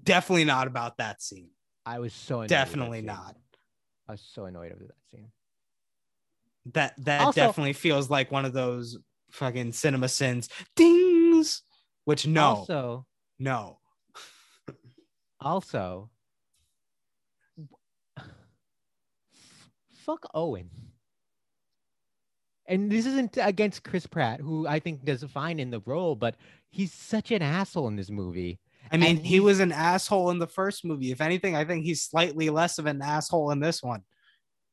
Definitely 0.03 0.45
not 0.45 0.67
about 0.67 0.97
that 0.97 1.21
scene. 1.23 1.49
I 1.85 1.97
was 1.97 2.13
so 2.13 2.39
annoyed 2.41 2.49
Definitely 2.49 3.01
not. 3.01 3.35
I 4.07 4.11
was 4.11 4.21
so 4.21 4.45
annoyed 4.45 4.71
over 4.73 4.83
that 4.85 5.09
scene. 5.09 5.31
That 6.73 6.93
that 7.05 7.21
Also- 7.21 7.41
definitely 7.41 7.73
feels 7.73 8.09
like 8.11 8.29
one 8.31 8.45
of 8.45 8.53
those 8.53 8.97
fucking 9.31 9.71
cinema 9.71 10.09
sins 10.09 10.49
dings. 10.75 11.63
Which 12.05 12.27
no, 12.27 12.43
Also, 12.43 13.05
no. 13.39 13.79
also, 15.39 16.09
fuck 20.05 20.29
Owen. 20.33 20.69
And 22.69 22.91
this 22.91 23.05
isn't 23.07 23.37
against 23.41 23.83
Chris 23.83 24.07
Pratt, 24.07 24.41
who 24.41 24.67
I 24.67 24.79
think 24.79 25.05
does 25.05 25.23
fine 25.25 25.59
in 25.59 25.71
the 25.71 25.81
role, 25.85 26.15
but 26.15 26.37
he's 26.69 26.93
such 26.93 27.31
an 27.31 27.41
asshole 27.43 27.89
in 27.89 27.97
this 27.97 28.11
movie. 28.11 28.59
I 28.91 28.97
mean, 28.97 29.17
And 29.17 29.25
he 29.27 29.41
was 29.41 29.59
an 29.59 29.73
asshole 29.73 30.31
in 30.31 30.39
the 30.39 30.47
first 30.47 30.85
movie. 30.85 31.11
If 31.11 31.21
anything, 31.21 31.55
I 31.55 31.65
think 31.65 31.85
he's 31.85 32.03
slightly 32.05 32.49
less 32.51 32.79
of 32.79 32.87
an 32.87 33.01
asshole 33.01 33.51
in 33.51 33.59
this 33.61 33.83
one. 33.83 34.03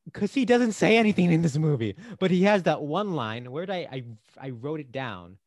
because 0.05 0.33
he 0.33 0.45
doesn't 0.45 0.73
say 0.73 0.97
anything 0.97 1.31
in 1.31 1.41
this 1.43 1.57
movie, 1.57 1.95
but 2.19 2.31
he 2.31 2.43
has 2.43 2.63
that 2.63 2.81
one 2.83 3.13
line. 3.13 3.51
Where 3.51 3.65
did 3.65 3.73
I, 3.75 3.87
I 3.91 4.03
I 4.47 4.49
wrote 4.51 4.79
it 4.81 4.91
down? 4.91 5.37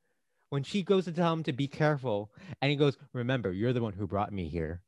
When 0.51 0.65
she 0.65 0.83
goes 0.83 1.07
to 1.07 1.13
tell 1.13 1.33
him 1.33 1.45
to 1.45 1.53
be 1.53 1.69
careful, 1.69 2.31
and 2.63 2.71
he 2.71 2.77
goes, 2.77 2.99
"Remember, 3.15 3.53
you're 3.53 3.73
the 3.75 3.83
one 3.83 3.95
who 3.95 4.07
brought 4.07 4.33
me 4.33 4.49
here." 4.49 4.83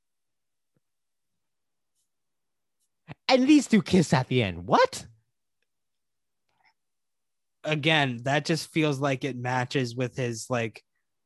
And 3.29 3.48
these 3.48 3.66
two 3.66 3.83
kiss 3.83 4.12
at 4.12 4.29
the 4.29 4.42
end. 4.42 4.66
What? 4.66 5.07
Again, 7.64 8.20
that 8.25 8.44
just 8.44 8.72
feels 8.72 8.98
like 8.98 9.25
it 9.25 9.37
matches 9.37 9.94
with 9.94 10.16
his 10.16 10.46
like 10.51 10.83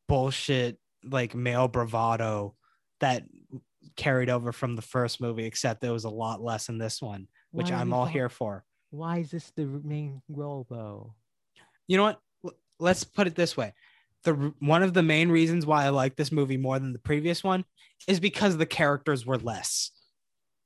bullshit, 0.09 0.79
like 1.05 1.35
male 1.35 1.69
bravado 1.69 2.55
that 3.01 3.25
carried 3.97 4.29
over 4.29 4.53
from 4.53 4.77
the 4.77 4.83
first 4.83 5.21
movie, 5.21 5.45
except 5.45 5.81
there 5.81 5.93
was 5.93 6.05
a 6.05 6.11
lot 6.11 6.43
less 6.43 6.69
in 6.69 6.79
this 6.79 7.01
one, 7.01 7.29
which 7.53 7.71
Why 7.71 7.79
I'm 7.79 7.93
all 7.93 8.07
here 8.07 8.29
for. 8.29 8.65
Why 8.91 9.19
is 9.19 9.31
this 9.31 9.51
the 9.57 9.65
main 9.65 10.23
role 10.29 10.67
though? 10.69 11.15
you 11.87 11.97
know 11.97 12.05
what? 12.05 12.21
Let's 12.79 13.05
put 13.05 13.27
it 13.27 13.35
this 13.35 13.57
way. 13.57 13.73
The 14.25 14.53
one 14.59 14.83
of 14.83 14.93
the 14.93 15.03
main 15.03 15.31
reasons 15.31 15.65
why 15.65 15.85
i 15.85 15.89
like 15.91 16.17
this 16.17 16.33
movie 16.33 16.57
more 16.57 16.79
than 16.79 16.93
the 16.93 16.99
previous 16.99 17.45
one 17.45 17.65
is 18.09 18.21
because 18.21 18.57
the 18.57 18.67
characters 18.67 19.25
were 19.25 19.39
less. 19.39 19.93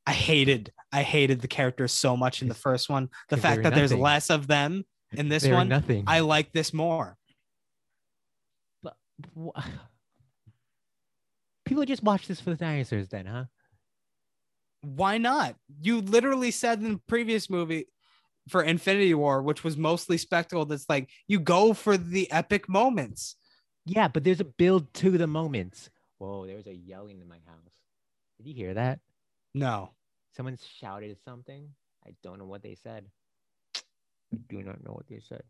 I 0.06 0.12
hated 0.12 0.72
i 0.92 1.02
hated 1.02 1.40
the 1.40 1.48
characters 1.48 1.92
so 1.92 2.16
much 2.16 2.42
in 2.42 2.48
the 2.48 2.54
first 2.54 2.88
one. 2.88 3.11
The 3.28 3.37
fact 3.37 3.62
that 3.62 3.74
there's 3.74 3.92
less 3.92 4.30
of 4.30 4.46
them 4.46 4.85
in 5.12 5.28
this 5.28 5.46
one 5.46 5.68
nothing. 5.68 6.04
i 6.06 6.20
like 6.20 6.52
this 6.52 6.72
more 6.72 7.16
But 8.82 8.94
wh- 9.36 9.58
people 11.64 11.84
just 11.84 12.02
watch 12.02 12.26
this 12.26 12.40
for 12.40 12.50
the 12.50 12.56
dinosaurs, 12.56 13.08
then, 13.08 13.26
huh? 13.26 13.44
why 14.82 15.18
not 15.18 15.56
you 15.82 16.00
literally 16.00 16.50
said 16.50 16.80
in 16.80 16.92
the 16.94 17.00
previous 17.06 17.50
movie 17.50 17.86
for 18.48 18.62
infinity 18.62 19.12
war 19.12 19.42
which 19.42 19.62
was 19.62 19.76
mostly 19.76 20.16
spectacle 20.16 20.64
that's 20.64 20.88
like 20.88 21.10
you 21.28 21.38
go 21.38 21.74
for 21.74 21.98
the 21.98 22.30
epic 22.32 22.68
moments 22.68 23.36
Yeah, 23.86 24.08
but 24.08 24.24
there's 24.24 24.40
a 24.40 24.44
build 24.44 24.92
to 24.94 25.10
the 25.18 25.26
moments. 25.26 25.90
Whoa, 26.18 26.46
there 26.46 26.56
was 26.56 26.66
a 26.66 26.74
yelling 26.74 27.20
in 27.20 27.28
my 27.28 27.40
house. 27.46 27.72
Did 28.38 28.46
you 28.48 28.54
hear 28.54 28.74
that? 28.74 29.00
no 29.54 29.90
Someone 30.36 30.56
shouted 30.80 31.16
something. 31.24 31.68
I 32.06 32.10
don't 32.22 32.38
know 32.38 32.44
what 32.46 32.62
they 32.62 32.76
said. 32.76 33.04
I 34.32 34.36
do 34.48 34.62
not 34.62 34.82
know 34.84 34.92
what 34.92 35.06
they 35.08 35.20
said. 35.20 35.42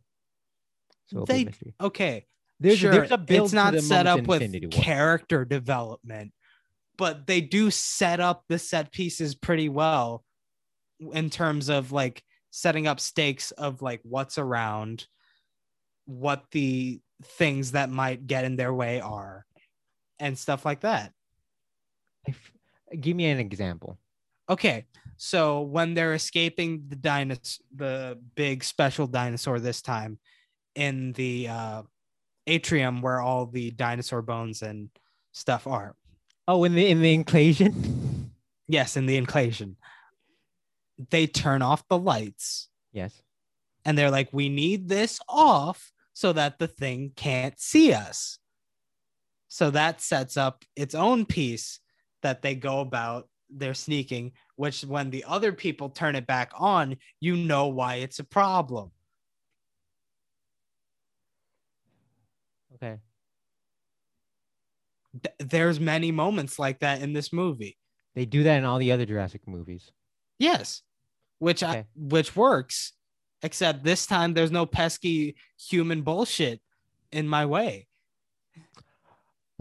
So 1.06 1.22
it'll 1.22 1.26
be 1.26 1.42
a 1.42 1.44
They- 1.46 1.74
okay 1.86 2.26
There's, 2.60 2.78
sure, 2.78 2.92
there's 2.92 3.10
a 3.10 3.18
build 3.18 3.46
it's 3.46 3.52
not 3.54 3.78
set 3.80 4.06
up 4.06 4.26
with 4.26 4.42
Infinity 4.42 4.66
War. 4.76 4.84
character 4.84 5.44
development 5.44 6.32
but 6.96 7.26
they 7.26 7.40
do 7.40 7.70
set 7.70 8.20
up 8.20 8.44
the 8.48 8.58
set 8.58 8.92
pieces 8.92 9.34
pretty 9.34 9.68
well 9.70 10.22
in 11.12 11.30
terms 11.30 11.70
of 11.70 11.92
like 11.92 12.22
setting 12.50 12.86
up 12.86 13.00
stakes 13.00 13.50
of 13.52 13.80
like 13.80 14.00
what's 14.02 14.36
around 14.36 15.06
what 16.04 16.44
the 16.50 17.00
things 17.24 17.72
that 17.72 17.88
might 17.90 18.26
get 18.26 18.44
in 18.44 18.56
their 18.56 18.72
way 18.74 19.00
are 19.00 19.46
and 20.18 20.38
stuff 20.38 20.64
like 20.66 20.80
that 20.80 21.12
I 22.28 22.30
f- 22.32 22.52
Give 23.00 23.16
me 23.16 23.26
an 23.26 23.38
example. 23.38 23.98
okay 24.48 24.86
so 25.22 25.60
when 25.60 25.92
they're 25.92 26.14
escaping 26.14 26.82
the 26.88 26.96
dinosaur, 26.96 27.62
the 27.76 28.18
big 28.36 28.64
special 28.64 29.06
dinosaur 29.06 29.60
this 29.60 29.82
time 29.82 30.18
in 30.74 31.12
the 31.12 31.46
uh 31.46 31.82
atrium 32.46 33.02
where 33.02 33.20
all 33.20 33.44
the 33.44 33.70
dinosaur 33.72 34.22
bones 34.22 34.62
and 34.62 34.88
stuff 35.32 35.66
are 35.66 35.94
Oh, 36.48 36.64
in 36.64 36.74
the 36.74 36.88
in 36.88 37.02
the 37.02 37.12
inclusion. 37.12 38.30
yes 38.66 38.96
in 38.96 39.04
the 39.04 39.18
inclusion 39.18 39.76
they 41.10 41.26
turn 41.26 41.60
off 41.60 41.86
the 41.88 41.98
lights 41.98 42.70
yes. 42.92 43.22
and 43.84 43.98
they're 43.98 44.10
like 44.10 44.30
we 44.32 44.48
need 44.48 44.88
this 44.88 45.20
off 45.28 45.92
so 46.14 46.32
that 46.32 46.58
the 46.58 46.66
thing 46.66 47.12
can't 47.14 47.60
see 47.60 47.92
us 47.92 48.38
so 49.48 49.68
that 49.70 50.00
sets 50.00 50.38
up 50.38 50.64
its 50.76 50.94
own 50.94 51.26
piece 51.26 51.78
that 52.22 52.40
they 52.40 52.54
go 52.54 52.80
about 52.80 53.28
their 53.50 53.74
sneaking 53.74 54.32
which 54.60 54.82
when 54.82 55.08
the 55.08 55.24
other 55.26 55.52
people 55.52 55.88
turn 55.88 56.14
it 56.14 56.26
back 56.26 56.52
on 56.54 56.94
you 57.18 57.34
know 57.34 57.68
why 57.68 57.94
it's 57.94 58.18
a 58.18 58.24
problem. 58.24 58.90
Okay. 62.74 62.98
Th- 65.22 65.48
there's 65.50 65.80
many 65.80 66.12
moments 66.12 66.58
like 66.58 66.80
that 66.80 67.00
in 67.00 67.14
this 67.14 67.32
movie. 67.32 67.78
They 68.14 68.26
do 68.26 68.42
that 68.42 68.58
in 68.58 68.66
all 68.66 68.78
the 68.78 68.92
other 68.92 69.06
Jurassic 69.06 69.48
movies. 69.48 69.92
yes. 70.38 70.82
Which 71.38 71.62
I, 71.62 71.86
which 71.96 72.36
works 72.36 72.92
except 73.42 73.82
this 73.82 74.04
time 74.04 74.34
there's 74.34 74.50
no 74.50 74.66
pesky 74.66 75.36
human 75.58 76.02
bullshit 76.02 76.60
in 77.12 77.26
my 77.26 77.46
way. 77.46 77.86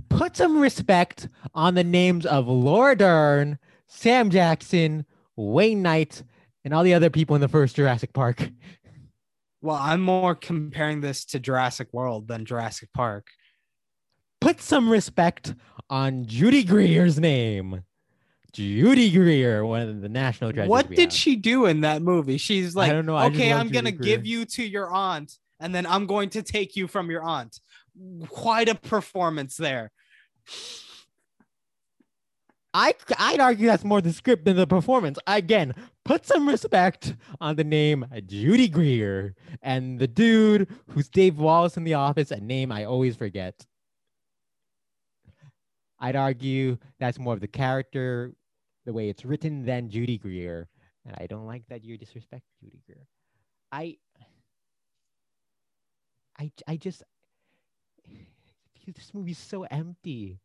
Put 0.10 0.36
some 0.36 0.60
respect 0.60 1.30
on 1.54 1.76
the 1.76 1.86
names 1.86 2.26
of 2.26 2.50
Laura 2.50 2.98
Dern, 2.98 3.60
Sam 3.90 4.30
Jackson, 4.30 5.06
Wayne 5.36 5.82
Knight, 5.82 6.24
and 6.64 6.74
all 6.74 6.84
the 6.84 6.94
other 6.94 7.10
people 7.10 7.36
in 7.36 7.42
the 7.42 7.48
first 7.48 7.76
Jurassic 7.76 8.14
Park. 8.14 8.50
well 9.62 9.76
i'm 9.76 10.00
more 10.00 10.36
comparing 10.36 11.02
this 11.02 11.26
to 11.26 11.38
jurassic 11.38 11.90
world 11.92 12.28
than 12.30 12.46
jurassic 12.46 12.88
park 12.94 13.28
Put 14.42 14.62
some 14.62 14.90
respect 14.90 15.54
on 15.90 16.26
Judy 16.26 16.64
Greer's 16.64 17.20
name. 17.20 17.84
Judy 18.54 19.12
Greer, 19.12 19.66
one 19.66 19.82
of 19.82 20.02
the 20.02 20.08
national 20.08 20.54
treasures. 20.54 20.70
what 20.70 20.90
did 20.90 21.00
have. 21.00 21.14
she 21.14 21.36
do 21.36 21.66
in 21.66 21.82
that 21.82 22.02
movie 22.02 22.38
she's 22.38 22.76
like 22.76 22.90
don't 22.92 23.06
know, 23.06 23.16
I 23.16 23.28
okay 23.28 23.54
i'm 23.54 23.70
gonna 23.70 23.92
Judy 23.92 24.04
give 24.04 24.26
you 24.26 24.46
to 24.46 24.64
your 24.64 24.90
aunt 24.90 25.34
and 25.60 25.76
then 25.76 25.86
i'm 25.86 26.08
going 26.08 26.30
to 26.32 26.42
take 26.42 26.76
you 26.76 26.88
from 26.88 27.12
your 27.12 27.22
aunt 27.22 27.60
quite 28.28 28.68
a 28.68 28.76
performance 28.76 29.56
there 29.56 29.92
I 32.74 32.94
I'd 33.18 33.40
argue 33.40 33.68
that's 33.68 33.84
more 33.84 34.02
the 34.02 34.14
script 34.14 34.46
than 34.46 34.56
the 34.56 34.68
performance. 34.68 35.18
Again, 35.26 35.74
put 36.06 36.26
some 36.26 36.48
respect 36.48 37.16
on 37.42 37.56
the 37.56 37.64
name 37.64 38.06
Judy 38.28 38.68
Greer 38.68 39.36
and 39.62 40.00
the 40.00 40.08
dude 40.08 40.70
who's 40.90 41.10
Dave 41.10 41.40
Wallace 41.40 41.78
in 41.78 41.84
The 41.84 41.96
Office, 41.96 42.32
a 42.32 42.40
name 42.40 42.72
I 42.72 42.86
always 42.86 43.16
forget. 43.16 43.66
I'd 46.00 46.16
argue 46.16 46.78
that's 47.00 47.20
more 47.20 47.34
of 47.34 47.42
the 47.42 47.48
character, 47.48 48.34
the 48.86 48.94
way 48.94 49.10
it's 49.10 49.26
written, 49.26 49.66
than 49.66 49.90
Judy 49.90 50.18
Greer, 50.18 50.70
and 51.06 51.16
I 51.20 51.28
don't 51.28 51.46
like 51.46 51.64
that 51.70 51.84
you 51.84 51.98
disrespect 51.98 52.44
Judy 52.62 52.82
Greer. 52.86 53.06
I, 53.72 53.98
I, 56.40 56.52
I 56.68 56.78
just 56.78 57.04
this 58.88 59.14
movie's 59.14 59.40
so 59.40 59.64
empty. 59.64 60.40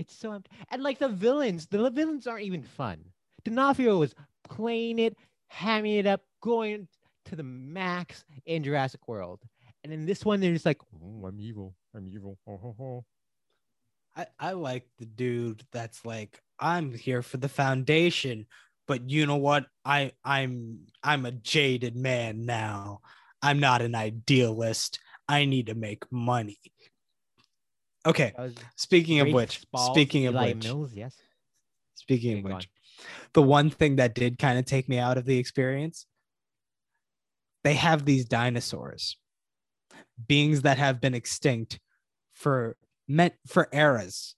It's 0.00 0.16
so 0.16 0.32
empty. 0.32 0.50
And 0.70 0.82
like 0.82 0.98
the 0.98 1.08
villains, 1.08 1.66
the 1.66 1.90
villains 1.90 2.26
aren't 2.26 2.44
even 2.44 2.62
fun. 2.62 3.04
D'Onofrio 3.44 3.98
was 3.98 4.14
playing 4.48 4.98
it, 4.98 5.16
hamming 5.52 5.98
it 5.98 6.06
up, 6.06 6.22
going 6.40 6.88
to 7.26 7.36
the 7.36 7.42
max 7.42 8.24
in 8.46 8.64
Jurassic 8.64 9.06
World. 9.06 9.40
And 9.84 9.92
in 9.92 10.06
this 10.06 10.24
one, 10.24 10.40
they're 10.40 10.52
just 10.52 10.66
like, 10.66 10.80
oh, 10.94 11.26
I'm 11.26 11.38
evil. 11.38 11.74
I'm 11.94 12.08
evil. 12.08 12.38
Oh, 12.46 12.56
ho." 12.56 13.04
I, 14.16 14.26
I 14.38 14.52
like 14.52 14.86
the 14.98 15.06
dude 15.06 15.62
that's 15.72 16.04
like 16.04 16.42
i'm 16.58 16.92
here 16.92 17.22
for 17.22 17.36
the 17.36 17.48
foundation 17.48 18.46
but 18.86 19.08
you 19.08 19.26
know 19.26 19.36
what 19.36 19.66
i 19.84 20.12
i'm 20.24 20.80
i'm 21.02 21.26
a 21.26 21.32
jaded 21.32 21.96
man 21.96 22.44
now 22.44 23.00
i'm 23.40 23.60
not 23.60 23.82
an 23.82 23.94
idealist 23.94 24.98
i 25.28 25.44
need 25.44 25.66
to 25.66 25.74
make 25.74 26.10
money 26.10 26.58
okay 28.06 28.32
speaking 28.76 29.20
of 29.20 29.28
which 29.32 29.60
speaking 29.76 30.26
of 30.26 30.34
Eli 30.34 30.52
which 30.54 30.64
Mills, 30.64 30.92
yes. 30.94 31.14
speaking 31.94 32.38
Okay, 32.38 32.50
of 32.50 32.56
which 32.56 32.68
the 33.34 33.42
one 33.42 33.70
thing 33.70 33.96
that 33.96 34.14
did 34.14 34.38
kind 34.38 34.58
of 34.58 34.64
take 34.64 34.88
me 34.88 34.98
out 34.98 35.18
of 35.18 35.24
the 35.24 35.38
experience 35.38 36.06
they 37.62 37.74
have 37.74 38.04
these 38.04 38.24
dinosaurs 38.24 39.16
beings 40.26 40.62
that 40.62 40.78
have 40.78 41.00
been 41.00 41.14
extinct 41.14 41.78
for 42.32 42.76
meant 43.08 43.34
for 43.46 43.68
eras. 43.72 44.34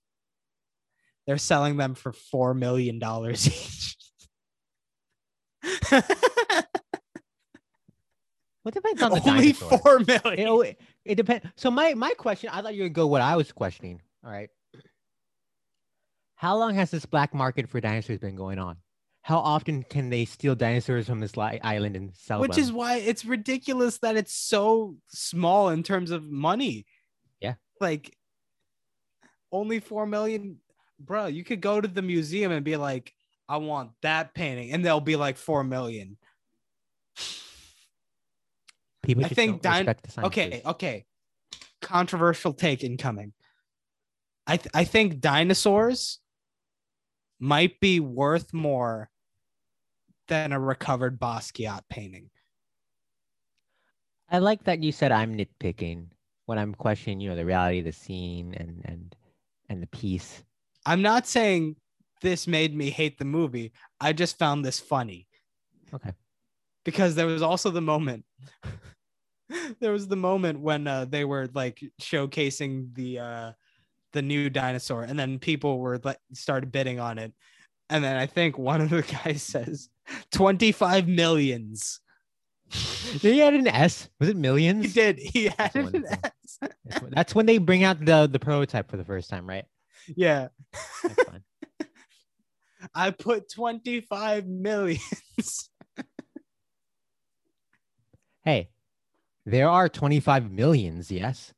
They're 1.27 1.39
selling 1.39 1.77
them 1.77 1.95
for 1.95 2.13
four 2.13 2.55
million 2.55 2.99
dollars 2.99 3.47
each. 3.47 3.97
What 8.63 8.75
depends 8.75 9.03
on 9.03 9.11
the 9.13 9.23
only 9.29 9.53
four 9.53 10.01
It, 10.01 10.07
million 10.25 10.49
al- 10.49 10.65
it 11.05 11.17
depends. 11.17 11.47
So 11.57 11.71
my 11.71 11.95
my 11.95 12.13
question, 12.13 12.51
I 12.53 12.63
thought 12.63 12.75
you 12.75 12.85
would 12.85 12.93
go 12.93 13.07
what 13.07 13.21
I 13.23 13.37
was 13.37 13.53
questioning. 13.53 14.01
All 14.25 14.31
right. 14.31 14.51
How 16.37 16.57
long 16.57 16.75
has 16.75 16.91
this 16.91 17.07
black 17.07 17.35
market 17.35 17.69
for 17.69 17.81
dinosaurs 17.81 18.19
been 18.19 18.37
going 18.37 18.59
on? 18.59 18.77
how 19.23 19.39
often 19.39 19.85
can 19.85 20.11
they 20.11 20.25
steal 20.25 20.55
dinosaurs 20.55 21.07
from 21.07 21.21
this 21.21 21.37
li- 21.37 21.61
island 21.63 21.97
and 21.97 22.15
sell 22.15 22.41
Which 22.41 22.57
them? 22.57 22.61
is 22.61 22.73
why 22.73 22.97
it's 22.97 23.25
ridiculous 23.25 23.99
that 23.99 24.17
it's 24.17 24.35
so 24.35 24.97
small 25.07 25.69
in 25.69 25.85
terms 25.85 26.11
of 26.11 26.25
money. 26.25 26.87
Yeah. 27.41 27.55
Like 27.81 28.17
only 29.53 29.79
4 29.79 30.07
million. 30.07 30.59
Bro, 30.99 31.27
you 31.27 31.45
could 31.45 31.61
go 31.61 31.81
to 31.81 31.87
the 31.87 32.03
museum 32.03 32.51
and 32.51 32.65
be 32.65 32.77
like, 32.77 33.15
I 33.49 33.59
want 33.59 33.93
that 34.03 34.35
painting. 34.35 34.73
And 34.73 34.85
they'll 34.85 35.01
be 35.01 35.17
like 35.17 35.37
4 35.37 35.63
million. 35.63 36.17
People 39.03 39.25
I 39.25 39.29
just 39.29 39.37
think 39.37 39.63
don't 39.63 39.63
din- 39.63 39.87
respect 39.87 40.15
the 40.15 40.27
Okay, 40.27 40.63
okay. 40.65 41.05
Controversial 41.81 42.53
take 42.53 42.85
incoming. 42.85 43.33
I 44.47 44.57
th- 44.57 44.71
I 44.75 44.85
think 44.85 45.21
dinosaurs 45.21 46.19
might 47.39 47.81
be 47.81 48.01
worth 48.01 48.53
more 48.53 49.11
than 50.29 50.53
a 50.53 50.61
recovered 50.61 51.19
Basquiat 51.19 51.83
painting. 51.91 52.31
I 54.31 54.39
like 54.39 54.65
that 54.65 54.83
you 54.83 54.93
said 54.93 55.13
I'm 55.13 55.37
nitpicking 55.37 56.07
when 56.47 56.59
I'm 56.59 56.75
questioning, 56.75 57.21
you 57.21 57.29
know, 57.29 57.37
the 57.37 57.45
reality 57.45 57.81
of 57.81 57.85
the 57.85 57.93
scene 57.93 58.55
and 58.55 58.81
and 58.85 59.17
and 59.69 59.83
the 59.83 59.89
piece. 59.89 60.43
I'm 60.87 61.03
not 61.03 61.27
saying 61.27 61.77
this 62.21 62.47
made 62.47 62.75
me 62.75 62.91
hate 62.91 63.19
the 63.19 63.25
movie. 63.25 63.73
I 64.01 64.13
just 64.13 64.39
found 64.39 64.65
this 64.65 64.81
funny. 64.81 65.29
Okay. 65.93 66.13
Because 66.85 67.15
there 67.15 67.27
was 67.27 67.43
also 67.43 67.71
the 67.71 67.81
moment 67.81 68.25
there 69.81 69.93
was 69.93 70.09
the 70.09 70.17
moment 70.17 70.61
when 70.61 70.87
uh, 70.87 71.05
they 71.05 71.25
were 71.25 71.49
like 71.55 71.81
showcasing 72.01 72.95
the 72.95 73.19
uh 73.19 73.53
the 74.13 74.23
new 74.23 74.51
dinosaur 74.51 75.05
and 75.05 75.19
then 75.19 75.39
people 75.39 75.79
were 75.79 75.99
like 76.05 76.19
started 76.35 76.71
bidding 76.71 77.01
on 77.01 77.19
it. 77.19 77.33
And 77.89 78.05
then 78.05 78.17
I 78.17 78.27
think 78.27 78.59
one 78.59 78.81
of 78.81 78.91
the 78.91 79.03
guys 79.25 79.43
says 79.43 79.89
25 80.33 81.09
millions. 81.09 82.01
Did 83.13 83.35
he 83.35 83.39
had 83.39 83.55
an 83.55 83.67
S? 83.69 84.09
Was 84.19 84.29
it 84.31 84.37
millions? 84.37 84.87
He 84.87 84.93
did. 84.93 85.19
He 85.19 85.49
added 85.59 85.95
an. 85.95 86.05
S. 86.07 86.59
That's 86.61 87.03
when- 87.03 87.11
That's 87.11 87.35
when 87.35 87.47
they 87.47 87.59
bring 87.59 87.85
out 87.85 88.05
the 88.05 88.27
the 88.31 88.39
prototype 88.39 88.91
for 88.91 88.97
the 88.97 89.05
first 89.05 89.29
time, 89.31 89.47
right? 89.49 89.65
Yeah. 90.17 90.49
That's 91.03 91.23
fine. 91.25 91.43
I 92.95 93.11
put 93.11 93.51
25 93.51 94.47
millions. 94.47 95.71
hey, 98.45 98.71
there 99.45 99.69
are 99.69 99.89
25 99.89 100.51
millions, 100.51 101.11
yes. 101.11 101.53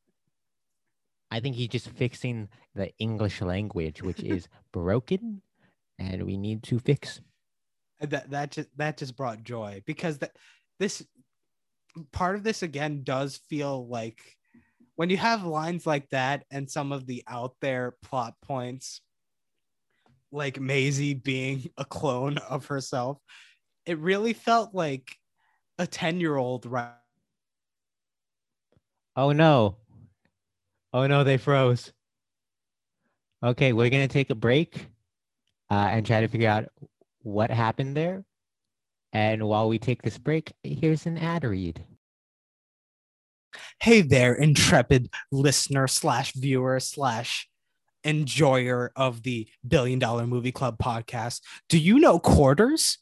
I 1.31 1.41
think 1.41 1.57
he's 1.57 1.69
just 1.69 1.91
fixing 1.91 2.49
the 2.75 2.91
English 2.99 3.41
language, 3.43 4.03
which 4.03 4.23
is 4.23 4.49
broken, 4.73 5.43
and 5.99 6.23
we 6.25 6.37
need 6.37 6.63
to 6.65 6.79
fix. 6.79 7.21
that 8.01 8.31
that 8.31 8.53
just 8.53 8.69
that 8.77 8.97
just 8.97 9.17
brought 9.17 9.43
joy 9.43 9.83
because 9.87 10.19
that 10.19 10.33
this 10.79 11.05
part 12.13 12.37
of 12.37 12.43
this 12.43 12.63
again 12.63 13.03
does 13.05 13.41
feel 13.49 13.87
like 13.87 14.21
when 14.97 15.11
you 15.11 15.17
have 15.17 15.45
lines 15.45 15.87
like 15.87 16.09
that 16.11 16.45
and 16.51 16.71
some 16.71 16.93
of 16.93 17.07
the 17.07 17.23
out 17.29 17.55
there 17.61 17.95
plot 18.03 18.35
points 18.43 19.01
like 20.33 20.61
Maisie 20.61 21.15
being 21.15 21.71
a 21.79 21.85
clone 21.85 22.39
of 22.39 22.67
herself 22.67 23.19
it 23.87 23.99
really 23.99 24.33
felt 24.33 24.75
like 24.75 25.17
a 25.79 25.87
10 25.87 26.21
year 26.21 26.37
old 26.37 26.67
right 26.67 26.91
Oh 29.17 29.33
no. 29.33 29.77
Oh 30.93 31.07
no, 31.07 31.25
they 31.25 31.37
froze. 31.37 31.93
Okay, 33.43 33.73
we're 33.73 33.91
gonna 33.91 34.09
take 34.09 34.31
a 34.31 34.35
break 34.35 34.89
uh, 35.71 35.75
and 35.75 36.07
try 36.07 36.21
to 36.21 36.29
figure 36.29 36.49
out 36.49 36.67
what 37.21 37.51
happened 37.51 37.97
there. 37.97 38.25
And 39.13 39.47
while 39.47 39.69
we 39.69 39.79
take 39.79 40.03
this 40.03 40.19
break, 40.19 40.53
here's 40.63 41.07
an 41.07 41.19
ad 41.19 41.45
read. 41.45 41.85
hey 43.81 44.01
there 44.03 44.35
intrepid 44.35 45.09
listener 45.31 45.87
slash 45.87 46.33
viewer 46.33 46.81
slash 46.81 47.49
enjoyer 48.05 48.91
of 48.97 49.23
the 49.23 49.49
billion 49.67 49.99
dollar 49.99 50.27
movie 50.27 50.53
club 50.53 50.77
podcast 50.79 51.41
do 51.69 51.79
you 51.79 51.99
know 51.99 52.19
quarters 52.19 52.99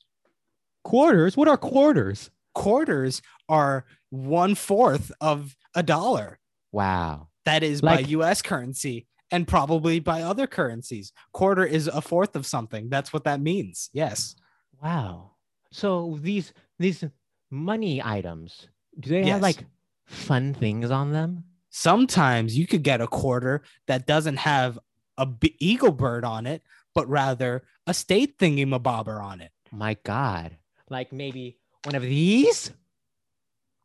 Quarters? 0.84 1.36
What 1.36 1.48
are 1.48 1.56
quarters? 1.56 2.30
quarters 2.54 3.22
are 3.48 3.86
one 4.10 4.54
fourth 4.54 5.10
of 5.20 5.56
a 5.74 5.82
dollar. 5.82 6.38
Wow. 6.72 7.28
That 7.44 7.62
is 7.62 7.80
by 7.80 8.00
US 8.00 8.40
currency 8.42 9.06
and 9.30 9.46
probably 9.48 9.98
by 10.00 10.22
other 10.22 10.46
currencies. 10.46 11.12
Quarter 11.32 11.64
is 11.64 11.88
a 11.88 12.00
fourth 12.00 12.36
of 12.36 12.46
something. 12.46 12.88
That's 12.88 13.12
what 13.12 13.24
that 13.24 13.40
means. 13.40 13.90
Yes. 13.92 14.36
Wow. 14.82 15.32
So 15.72 16.18
these 16.20 16.52
these 16.78 17.04
money 17.50 18.02
items, 18.02 18.68
do 18.98 19.10
they 19.10 19.20
Yes. 19.20 19.28
have 19.32 19.42
like 19.42 19.64
fun 20.06 20.54
things 20.54 20.90
on 20.90 21.12
them? 21.12 21.44
Sometimes 21.70 22.56
you 22.56 22.66
could 22.66 22.82
get 22.82 23.00
a 23.00 23.06
quarter 23.06 23.62
that 23.86 24.06
doesn't 24.06 24.36
have 24.36 24.78
a 25.16 25.26
b- 25.26 25.56
eagle 25.58 25.92
bird 25.92 26.24
on 26.24 26.46
it, 26.46 26.62
but 26.94 27.08
rather 27.08 27.62
a 27.86 27.94
state 27.94 28.38
thingy 28.38 28.66
mabobber 28.66 29.22
on 29.22 29.40
it. 29.40 29.50
My 29.70 29.96
God. 30.04 30.56
Like 30.90 31.12
maybe 31.12 31.58
one 31.84 31.94
of 31.94 32.02
these? 32.02 32.72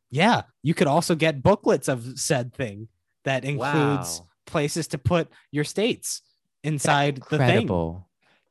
Yeah. 0.10 0.44
You 0.64 0.74
could 0.74 0.88
also 0.88 1.16
get 1.16 1.44
booklets 1.44 1.88
of 1.88 2.18
said 2.20 2.54
thing 2.54 2.88
that 3.24 3.44
includes 3.44 4.20
Wow. 4.20 4.28
places 4.46 4.88
to 4.90 4.98
put 4.98 5.30
your 5.52 5.64
states 5.64 6.22
inside 6.64 7.18
the 7.30 7.38
thing. 7.38 7.68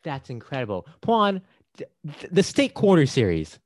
That's 0.04 0.30
incredible. 0.30 0.86
Pawan, 1.02 1.42
th- 1.76 1.90
th- 2.20 2.32
the 2.32 2.42
state 2.42 2.74
quarter 2.74 3.07
series. 3.07 3.59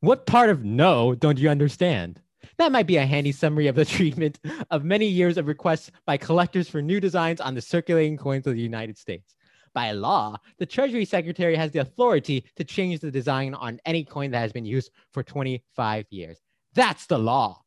What 0.00 0.26
part 0.26 0.50
of 0.50 0.64
no 0.64 1.14
don't 1.14 1.38
you 1.38 1.48
understand? 1.48 2.20
That 2.58 2.72
might 2.72 2.86
be 2.86 2.96
a 2.96 3.06
handy 3.06 3.32
summary 3.32 3.68
of 3.68 3.76
the 3.76 3.84
treatment 3.96 4.38
of 4.70 4.84
many 4.84 5.06
years 5.06 5.38
of 5.38 5.46
requests 5.46 5.90
by 6.06 6.16
collectors 6.16 6.68
for 6.68 6.82
new 6.82 7.00
designs 7.00 7.40
on 7.40 7.54
the 7.54 7.60
circulating 7.62 8.16
coins 8.16 8.46
of 8.46 8.54
the 8.54 8.60
United 8.60 8.98
States. 8.98 9.36
By 9.72 9.92
law, 9.92 10.36
the 10.58 10.66
Treasury 10.66 11.04
Secretary 11.04 11.54
has 11.54 11.70
the 11.70 11.78
authority 11.78 12.44
to 12.56 12.64
change 12.64 13.00
the 13.00 13.10
design 13.10 13.54
on 13.54 13.78
any 13.86 14.04
coin 14.04 14.32
that 14.32 14.40
has 14.40 14.52
been 14.52 14.64
used 14.64 14.90
for 15.12 15.22
25 15.22 16.06
years. 16.10 16.38
That's 16.74 17.06
the 17.06 17.18
law. 17.18 17.62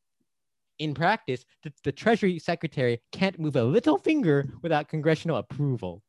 In 0.79 0.93
practice, 0.93 1.45
the, 1.63 1.71
the 1.83 1.91
Treasury 1.91 2.39
Secretary 2.39 2.99
can't 3.11 3.39
move 3.39 3.55
a 3.55 3.63
little 3.63 3.97
finger 3.97 4.49
without 4.61 4.87
congressional 4.87 5.37
approval. 5.37 6.01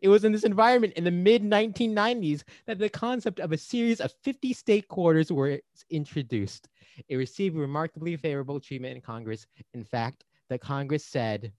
It 0.00 0.08
was 0.08 0.24
in 0.24 0.32
this 0.32 0.44
environment 0.44 0.94
in 0.94 1.04
the 1.04 1.10
mid 1.10 1.42
1990s 1.42 2.44
that 2.66 2.78
the 2.78 2.88
concept 2.88 3.40
of 3.40 3.52
a 3.52 3.58
series 3.58 4.00
of 4.00 4.12
50 4.22 4.52
state 4.52 4.88
quarters 4.88 5.32
was 5.32 5.60
introduced. 5.90 6.68
It 7.08 7.16
received 7.16 7.56
remarkably 7.56 8.16
favorable 8.16 8.60
treatment 8.60 8.94
in 8.94 9.02
Congress. 9.02 9.46
In 9.74 9.84
fact, 9.84 10.24
the 10.48 10.58
Congress 10.58 11.04
said, 11.04 11.52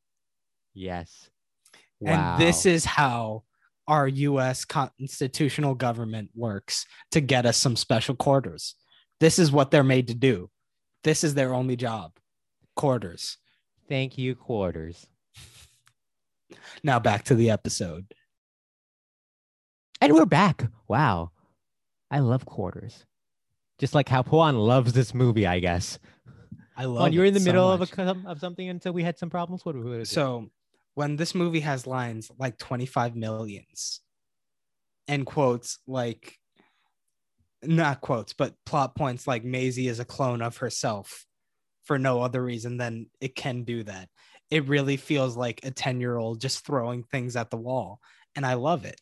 yes. 0.74 1.30
Wow. 2.00 2.36
And 2.36 2.42
this 2.42 2.66
is 2.66 2.86
how 2.86 3.44
our 3.88 4.08
US 4.08 4.66
constitutional 4.66 5.76
government 5.76 6.30
works 6.36 6.86
to 7.12 7.22
get 7.22 7.46
us 7.46 7.58
some 7.58 7.76
special 7.76 8.16
quarters. 8.16 8.76
This 9.20 9.40
is 9.40 9.52
what 9.52 9.72
they're 9.72 9.84
made 9.84 10.08
to 10.08 10.14
do. 10.14 10.50
This 11.04 11.24
is 11.24 11.34
their 11.34 11.54
only 11.54 11.76
job. 11.76 12.14
Quarters. 12.76 13.38
Thank 13.90 14.18
you, 14.18 14.36
quarters. 14.36 15.08
Now 16.84 17.00
back 17.00 17.24
to 17.26 17.36
the 17.36 17.50
episode. 17.50 18.14
And 20.00 20.14
we're 20.14 20.26
back. 20.26 20.66
Wow. 20.88 21.32
I 22.10 22.20
love 22.20 22.46
quarters. 22.46 23.06
Just 23.80 23.96
like 23.96 24.08
how 24.08 24.22
Pawan 24.22 24.66
loves 24.66 24.94
this 24.94 25.14
movie, 25.14 25.48
I 25.48 25.60
guess. 25.60 26.00
I 26.78 26.86
love 26.86 27.10
Pawan, 27.10 27.14
you 27.14 27.20
were 27.20 27.26
it 27.26 27.30
in 27.30 27.34
the 27.34 27.40
so 27.40 27.46
middle 27.46 27.72
of 27.72 27.82
a, 27.82 28.18
of 28.26 28.40
something 28.40 28.70
until 28.70 28.94
we 28.94 29.04
had 29.04 29.18
some 29.18 29.30
problems. 29.30 29.66
What? 29.66 30.08
So 30.08 30.50
when 30.96 31.16
this 31.16 31.36
movie 31.36 31.62
has 31.62 31.86
lines 31.86 32.32
like 32.38 32.58
25 32.58 33.16
millions 33.16 34.02
and 35.08 35.26
quotes 35.26 35.80
like 35.88 36.40
not 37.66 38.02
quotes, 38.02 38.34
but 38.34 38.54
plot 38.66 38.96
points 38.96 39.28
like 39.28 39.44
Maisie 39.44 39.88
is 39.88 40.00
a 40.00 40.06
clone 40.06 40.42
of 40.42 40.58
herself 40.58 41.26
for 41.86 42.00
no 42.00 42.22
other 42.22 42.44
reason 42.44 42.78
than 42.78 43.08
it 43.20 43.36
can 43.36 43.64
do 43.64 43.84
that. 43.84 44.10
It 44.50 44.68
really 44.68 44.98
feels 44.98 45.36
like 45.36 45.62
a 45.64 45.72
10 45.72 46.00
year 46.00 46.18
old 46.18 46.42
just 46.42 46.66
throwing 46.66 47.04
things 47.04 47.36
at 47.36 47.50
the 47.50 47.58
wall. 47.58 48.00
And 48.36 48.46
I 48.46 48.54
love 48.56 48.86
it. 48.86 49.00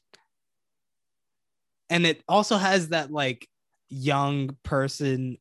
And 1.90 2.06
it 2.06 2.24
also 2.28 2.58
has 2.58 2.90
that 2.90 3.12
like 3.12 3.48
young 3.90 4.56
person 4.64 5.38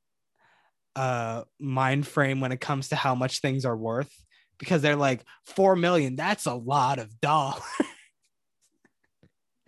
uh 0.97 1.45
mind 1.61 2.05
frame 2.05 2.41
when 2.41 2.51
it 2.51 2.61
comes 2.61 2.89
to 2.89 2.97
how 2.97 3.15
much 3.15 3.41
things 3.41 3.65
are 3.65 3.77
worth 3.77 4.13
because 4.59 4.83
they're 4.83 4.97
like 4.97 5.23
4 5.47 5.77
million 5.77 6.17
that's 6.17 6.47
a 6.47 6.55
lot 6.55 6.99
of 6.99 7.21
dollars 7.21 7.63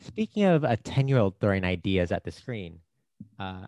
Speaking 0.03 0.45
of 0.45 0.65
a 0.65 0.77
10 0.77 1.09
year 1.09 1.19
old 1.19 1.39
throwing 1.41 1.65
ideas 1.65 2.11
at 2.11 2.25
the 2.25 2.33
screen, 2.33 2.81
uh, 3.39 3.67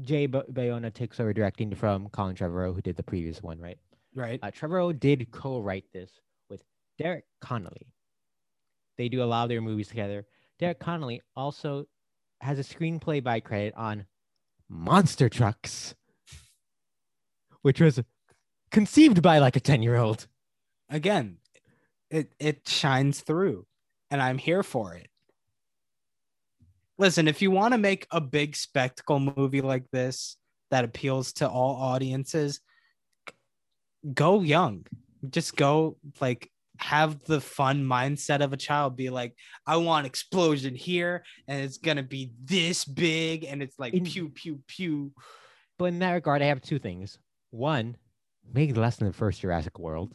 Jay 0.00 0.26
Ba- 0.26 0.46
Bayona 0.50 0.92
takes 0.92 1.20
over 1.20 1.32
directing 1.32 1.74
from 1.74 2.08
Colin 2.08 2.34
Trevorrow, 2.34 2.74
who 2.74 2.80
did 2.80 2.96
the 2.96 3.02
previous 3.02 3.42
one, 3.42 3.58
right? 3.60 3.78
right 4.14 4.40
Uh, 4.42 4.50
Trevorrow 4.50 4.98
did 4.98 5.30
co 5.30 5.60
write 5.60 5.84
this 5.92 6.10
with 6.48 6.62
Derek 6.98 7.24
Connolly. 7.40 7.86
They 8.98 9.08
do 9.08 9.22
a 9.22 9.24
lot 9.24 9.44
of 9.44 9.48
their 9.48 9.60
movies 9.60 9.88
together. 9.88 10.26
Derek 10.58 10.78
Connolly 10.78 11.22
also 11.36 11.86
has 12.40 12.58
a 12.58 12.62
screenplay 12.62 13.22
by 13.22 13.40
credit 13.40 13.74
on 13.76 14.06
Monster 14.68 15.28
Trucks, 15.28 15.94
which 17.62 17.80
was 17.80 18.00
conceived 18.70 19.22
by 19.22 19.38
like 19.38 19.56
a 19.56 19.60
10 19.60 19.82
year 19.82 19.96
old. 19.96 20.26
Again, 20.88 21.38
it 22.10 22.34
it 22.38 22.68
shines 22.68 23.20
through, 23.20 23.66
and 24.10 24.20
I'm 24.20 24.38
here 24.38 24.62
for 24.62 24.94
it. 24.94 25.08
Listen, 26.98 27.26
if 27.28 27.42
you 27.42 27.50
want 27.50 27.72
to 27.72 27.78
make 27.78 28.06
a 28.10 28.20
big 28.20 28.54
spectacle 28.54 29.18
movie 29.18 29.60
like 29.62 29.90
this 29.90 30.36
that 30.70 30.84
appeals 30.84 31.32
to 31.34 31.48
all 31.48 31.76
audiences, 31.76 32.60
go 34.14 34.40
young. 34.42 34.86
Just 35.28 35.56
go 35.56 35.96
like 36.20 36.50
have 36.78 37.22
the 37.24 37.40
fun 37.40 37.84
mindset 37.84 38.40
of 38.42 38.52
a 38.52 38.56
child 38.56 38.96
be 38.96 39.08
like 39.08 39.36
i 39.68 39.76
want 39.76 40.04
explosion 40.04 40.74
here 40.74 41.22
and 41.46 41.62
it's 41.62 41.76
gonna 41.78 42.02
be 42.02 42.32
this 42.42 42.84
big 42.84 43.44
and 43.44 43.62
it's 43.62 43.78
like 43.78 43.94
In- 43.94 44.04
pew 44.04 44.30
pew 44.30 44.58
pew 44.66 45.12
But 45.78 45.86
in 45.86 46.00
that 46.00 46.12
regard, 46.12 46.42
I 46.42 46.46
have 46.46 46.60
two 46.60 46.80
things. 46.80 47.18
One, 47.50 47.96
make 48.52 48.76
less 48.76 48.96
than 48.96 49.06
the 49.08 49.14
first 49.14 49.40
Jurassic 49.42 49.78
World. 49.78 50.12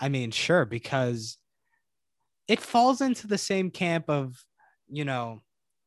i 0.00 0.08
mean 0.08 0.30
sure 0.32 0.64
because 0.66 1.38
it 2.48 2.60
falls 2.60 3.00
into 3.00 3.26
the 3.26 3.38
same 3.38 3.70
camp 3.70 4.10
of 4.10 4.44
you 4.92 5.04
know 5.04 5.40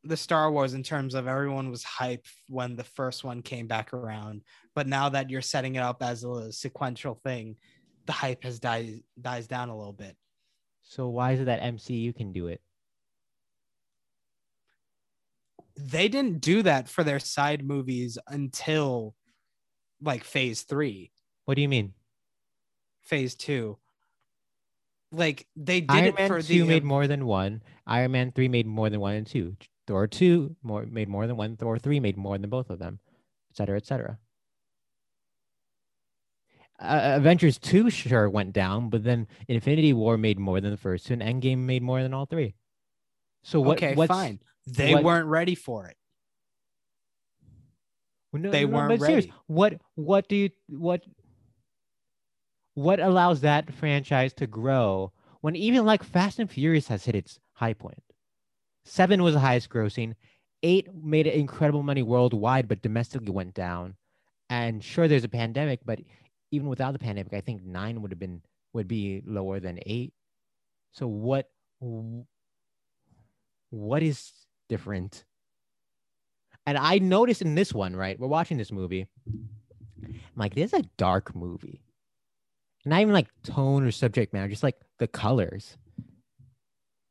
the 0.03 0.17
star 0.17 0.51
wars 0.51 0.73
in 0.73 0.83
terms 0.83 1.15
of 1.15 1.27
everyone 1.27 1.69
was 1.71 1.83
hype 1.83 2.25
when 2.49 2.75
the 2.75 2.83
first 2.83 3.23
one 3.23 3.41
came 3.41 3.67
back 3.67 3.93
around 3.93 4.41
but 4.75 4.87
now 4.87 5.07
that 5.09 5.29
you're 5.29 5.41
setting 5.41 5.75
it 5.75 5.79
up 5.79 6.03
as 6.03 6.23
a 6.23 6.51
sequential 6.51 7.15
thing 7.23 7.55
the 8.05 8.11
hype 8.11 8.43
has 8.43 8.59
died 8.59 9.01
dies 9.21 9.47
down 9.47 9.69
a 9.69 9.77
little 9.77 9.93
bit 9.93 10.15
So 10.83 11.07
why 11.09 11.31
is 11.33 11.39
it 11.39 11.45
that 11.45 11.61
MCU 11.61 12.15
can 12.15 12.33
do 12.33 12.47
it? 12.47 12.61
they 15.77 16.07
didn't 16.07 16.39
do 16.39 16.61
that 16.63 16.87
for 16.87 17.03
their 17.03 17.19
side 17.19 17.65
movies 17.65 18.17
until 18.27 19.13
like 20.01 20.23
phase 20.23 20.61
three, 20.63 21.11
What 21.45 21.55
do 21.55 21.61
you 21.61 21.69
mean? 21.69 21.93
phase 23.01 23.35
two. 23.35 23.77
Like 25.15 25.47
they 25.55 25.81
did 25.81 25.91
Iron 25.91 26.05
it 26.07 26.15
Man 26.19 26.27
for 26.27 26.41
2 26.41 26.47
the 26.47 26.63
made 26.63 26.83
more 26.83 27.07
than 27.07 27.25
one. 27.25 27.61
Iron 27.87 28.11
Man 28.11 28.31
3 28.31 28.47
made 28.47 28.65
more 28.65 28.89
than 28.89 28.99
one 28.99 29.15
and 29.15 29.25
two. 29.27 29.55
Thor 29.87 30.07
2 30.07 30.55
more 30.63 30.85
made 30.85 31.07
more 31.07 31.27
than 31.27 31.37
one. 31.37 31.55
Thor 31.57 31.77
3 31.79 31.99
made 31.99 32.17
more 32.17 32.37
than 32.37 32.49
both 32.49 32.69
of 32.69 32.79
them, 32.79 32.99
et 33.51 33.57
cetera, 33.57 33.77
et 33.77 33.85
cetera. 33.85 34.17
Uh, 36.77 37.13
Avengers 37.15 37.57
2 37.57 37.89
sure 37.89 38.29
went 38.29 38.51
down, 38.51 38.89
but 38.89 39.03
then 39.03 39.27
Infinity 39.47 39.93
War 39.93 40.17
made 40.17 40.37
more 40.37 40.59
than 40.59 40.71
the 40.71 40.77
first 40.77 41.05
two, 41.07 41.13
and 41.13 41.21
Endgame 41.21 41.59
made 41.59 41.81
more 41.81 42.03
than 42.03 42.13
all 42.13 42.25
three. 42.25 42.55
So 43.43 43.61
what? 43.61 43.77
okay, 43.77 43.95
what's, 43.95 44.09
fine. 44.09 44.39
They 44.67 44.93
what- 44.93 45.03
weren't 45.03 45.27
ready 45.27 45.55
for 45.55 45.87
it. 45.87 45.95
Well, 48.33 48.41
no, 48.41 48.51
They 48.51 48.65
no, 48.65 48.75
weren't 48.75 48.89
but 48.89 48.99
serious, 49.05 49.25
ready. 49.25 49.33
What 49.47 49.81
what 49.95 50.27
do 50.27 50.35
you 50.35 50.49
what 50.67 51.03
what 52.75 52.99
allows 52.99 53.41
that 53.41 53.73
franchise 53.73 54.33
to 54.33 54.47
grow 54.47 55.11
when 55.41 55.55
even 55.55 55.85
like 55.85 56.03
Fast 56.03 56.39
and 56.39 56.49
Furious 56.49 56.87
has 56.89 57.05
hit 57.05 57.15
its 57.15 57.39
high 57.53 57.73
point? 57.73 58.03
Seven 58.83 59.23
was 59.23 59.33
the 59.33 59.39
highest 59.39 59.69
grossing. 59.69 60.13
Eight 60.61 60.93
made 60.93 61.27
incredible 61.27 61.83
money 61.83 62.03
worldwide, 62.03 62.67
but 62.67 62.81
domestically 62.81 63.31
went 63.31 63.53
down. 63.53 63.95
And 64.49 64.83
sure, 64.83 65.07
there's 65.07 65.23
a 65.23 65.29
pandemic, 65.29 65.79
but 65.85 65.99
even 66.51 66.67
without 66.67 66.93
the 66.93 66.99
pandemic, 66.99 67.33
I 67.33 67.41
think 67.41 67.63
nine 67.63 68.01
would 68.01 68.11
have 68.11 68.19
been 68.19 68.41
would 68.73 68.87
be 68.87 69.23
lower 69.25 69.59
than 69.59 69.79
eight. 69.85 70.13
So 70.91 71.07
what 71.07 71.49
what 73.69 74.03
is 74.03 74.31
different? 74.69 75.23
And 76.65 76.77
I 76.77 76.97
noticed 76.99 77.41
in 77.41 77.55
this 77.55 77.73
one, 77.73 77.95
right? 77.95 78.19
We're 78.19 78.27
watching 78.27 78.57
this 78.57 78.71
movie. 78.71 79.07
I'm 80.03 80.19
like, 80.35 80.55
this 80.55 80.73
is 80.73 80.79
a 80.79 80.89
dark 80.97 81.35
movie. 81.35 81.81
Not 82.85 83.01
even 83.01 83.13
like 83.13 83.27
tone 83.43 83.83
or 83.83 83.91
subject 83.91 84.33
matter, 84.33 84.47
just 84.47 84.63
like 84.63 84.75
the 84.99 85.07
colors. 85.07 85.77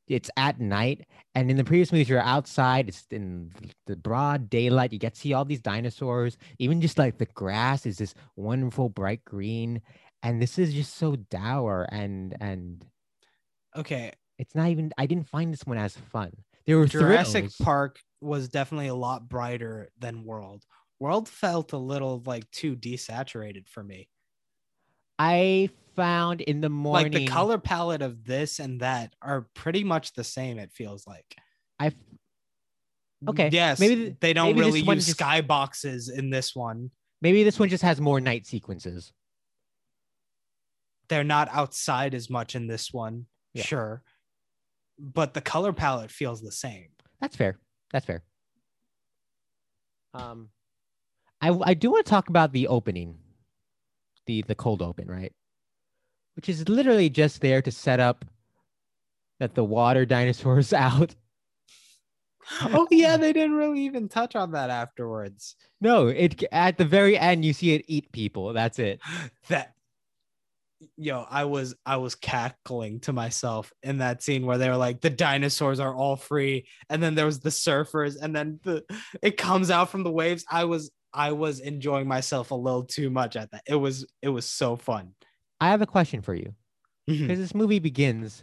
It's 0.07 0.31
at 0.37 0.61
night. 0.61 1.07
And 1.35 1.51
in 1.51 1.57
the 1.57 1.65
previous 1.65 1.91
movies, 1.91 2.09
you're 2.09 2.21
outside, 2.21 2.89
it's 2.89 3.07
in 3.11 3.51
the 3.87 3.97
broad 3.97 4.51
daylight. 4.51 4.93
You 4.93 4.99
get 4.99 5.15
to 5.15 5.21
see 5.21 5.33
all 5.33 5.45
these 5.45 5.63
dinosaurs. 5.63 6.37
Even 6.59 6.81
just 6.81 6.99
like 6.99 7.19
the 7.19 7.27
grass 7.27 7.87
is 7.87 7.99
this 7.99 8.15
wonderful 8.37 8.89
bright 8.89 9.25
green. 9.25 9.81
And 10.23 10.41
this 10.41 10.59
is 10.59 10.73
just 10.73 10.97
so 10.97 11.17
dour 11.17 11.87
and 11.91 12.37
and 12.41 12.85
Okay, 13.77 14.13
it's 14.39 14.55
not 14.55 14.69
even 14.69 14.93
I 14.97 15.07
didn't 15.07 15.29
find 15.29 15.53
this 15.53 15.65
one 15.65 15.79
as 15.79 15.97
fun. 15.97 16.33
There 16.67 16.79
were 16.79 16.87
Jurassic 16.87 17.45
thrills. 17.45 17.57
Park 17.61 17.99
was 18.21 18.49
definitely 18.49 18.89
a 18.89 18.95
lot 18.95 19.29
brighter 19.29 19.89
than 19.99 20.25
World. 20.25 20.65
World 21.01 21.29
felt 21.29 21.73
a 21.73 21.79
little 21.79 22.23
like 22.25 22.51
too 22.51 22.77
desaturated 22.77 23.69
for 23.69 23.83
me. 23.83 24.09
I 25.19 25.71
found 25.97 26.41
in 26.41 26.61
the 26.61 26.69
morning 26.69 27.13
Like 27.13 27.21
the 27.23 27.27
color 27.29 27.59
palette 27.59 28.03
of 28.03 28.25
this 28.25 28.59
and 28.59 28.81
that 28.81 29.15
are 29.23 29.47
pretty 29.55 29.85
much 29.85 30.13
the 30.15 30.25
same. 30.25 30.59
It 30.59 30.73
feels 30.73 31.07
like. 31.07 31.37
I 31.79 31.93
Okay, 33.27 33.49
Yes. 33.53 33.81
maybe 33.81 33.95
th- 33.97 34.17
they 34.21 34.33
don't 34.35 34.49
maybe 34.49 34.61
really 34.61 34.81
use 34.81 35.07
just- 35.07 35.19
skyboxes 35.19 36.13
in 36.13 36.31
this 36.31 36.55
one. 36.55 36.91
maybe 37.23 37.43
this 37.45 37.59
one 37.59 37.69
just 37.71 37.83
has 37.83 38.01
more 38.01 38.21
night 38.21 38.45
sequences. 38.47 39.13
They're 41.09 41.25
not 41.25 41.49
outside 41.51 42.13
as 42.15 42.29
much 42.29 42.55
in 42.55 42.67
this 42.67 42.93
one. 42.93 43.27
Yeah. 43.55 43.63
Sure. 43.65 44.03
But 44.99 45.33
the 45.35 45.41
color 45.41 45.73
palette 45.73 46.11
feels 46.11 46.41
the 46.43 46.53
same. 46.53 46.89
That's 47.21 47.37
fair. 47.37 47.59
That's 47.93 48.05
fair. 48.07 48.25
Um, 50.13 50.51
I 51.41 51.49
I 51.63 51.75
do 51.75 51.91
want 51.91 52.05
to 52.07 52.11
talk 52.11 52.29
about 52.29 52.53
the 52.53 52.69
opening, 52.69 53.19
the 54.27 54.43
the 54.43 54.55
cold 54.55 54.83
open, 54.83 55.09
right? 55.09 55.33
Which 56.37 56.49
is 56.49 56.69
literally 56.69 57.11
just 57.11 57.41
there 57.41 57.63
to 57.63 57.71
set 57.71 58.01
up 58.01 58.25
that 59.41 59.55
the 59.55 59.65
water 59.65 60.05
dinosaur's 60.07 60.73
out. 60.73 61.15
oh 62.63 62.87
yeah, 62.91 63.17
they 63.17 63.33
didn't 63.33 63.57
really 63.57 63.81
even 63.81 64.09
touch 64.09 64.37
on 64.37 64.53
that 64.53 64.71
afterwards. 64.71 65.57
No, 65.81 66.09
it 66.09 66.43
at 66.53 66.79
the 66.79 66.85
very 66.85 67.19
end 67.19 67.45
you 67.45 67.53
see 67.53 67.75
it 67.75 67.85
eat 67.89 68.13
people. 68.13 68.53
That's 68.53 68.79
it. 68.79 69.01
That 69.49 69.75
yo, 70.97 71.25
I 71.29 71.45
was 71.45 71.75
I 71.87 71.97
was 71.97 72.15
cackling 72.15 73.01
to 73.01 73.13
myself 73.13 73.73
in 73.83 73.99
that 73.99 74.23
scene 74.23 74.47
where 74.47 74.59
they 74.59 74.69
were 74.69 74.77
like 74.77 75.01
the 75.01 75.11
dinosaurs 75.11 75.81
are 75.81 75.95
all 75.95 76.17
free, 76.17 76.67
and 76.89 77.03
then 77.03 77.15
there 77.15 77.27
was 77.27 77.41
the 77.41 77.51
surfers, 77.51 78.17
and 78.21 78.35
then 78.35 78.61
the 78.63 78.85
it 79.23 79.37
comes 79.37 79.71
out 79.71 79.91
from 79.91 80.03
the 80.03 80.11
waves. 80.11 80.45
I 80.51 80.65
was 80.65 80.91
I 81.15 81.33
was 81.33 81.61
enjoying 81.61 82.09
myself 82.09 82.51
a 82.51 82.55
little 82.55 82.83
too 82.85 83.09
much 83.09 83.37
at 83.37 83.51
that. 83.53 83.63
It 83.67 83.77
was 83.77 84.07
it 84.21 84.29
was 84.29 84.45
so 84.47 84.77
fun. 84.77 85.15
I 85.61 85.69
have 85.71 85.81
a 85.81 85.87
question 85.87 86.21
for 86.21 86.35
you. 86.35 86.55
Mm-hmm. 87.09 87.27
Because 87.27 87.39
this 87.39 87.55
movie 87.55 87.79
begins 87.79 88.43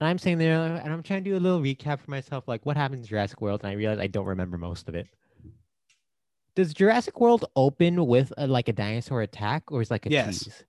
and 0.00 0.08
i'm 0.08 0.18
sitting 0.18 0.38
there 0.38 0.60
and 0.60 0.92
i'm 0.92 1.02
trying 1.02 1.22
to 1.22 1.30
do 1.30 1.36
a 1.36 1.38
little 1.40 1.60
recap 1.60 2.00
for 2.00 2.10
myself 2.10 2.44
like 2.48 2.64
what 2.64 2.76
happens 2.76 3.00
in 3.02 3.06
jurassic 3.06 3.40
world 3.40 3.60
and 3.62 3.70
i 3.70 3.74
realize 3.74 3.98
i 3.98 4.06
don't 4.06 4.26
remember 4.26 4.56
most 4.56 4.88
of 4.88 4.94
it 4.94 5.06
does 6.54 6.72
jurassic 6.74 7.20
world 7.20 7.44
open 7.56 8.06
with 8.06 8.32
a, 8.38 8.46
like 8.46 8.68
a 8.68 8.72
dinosaur 8.72 9.22
attack 9.22 9.70
or 9.70 9.80
is 9.80 9.90
like 9.90 10.06
a 10.06 10.10
Yes. 10.10 10.44
tease 10.44 10.64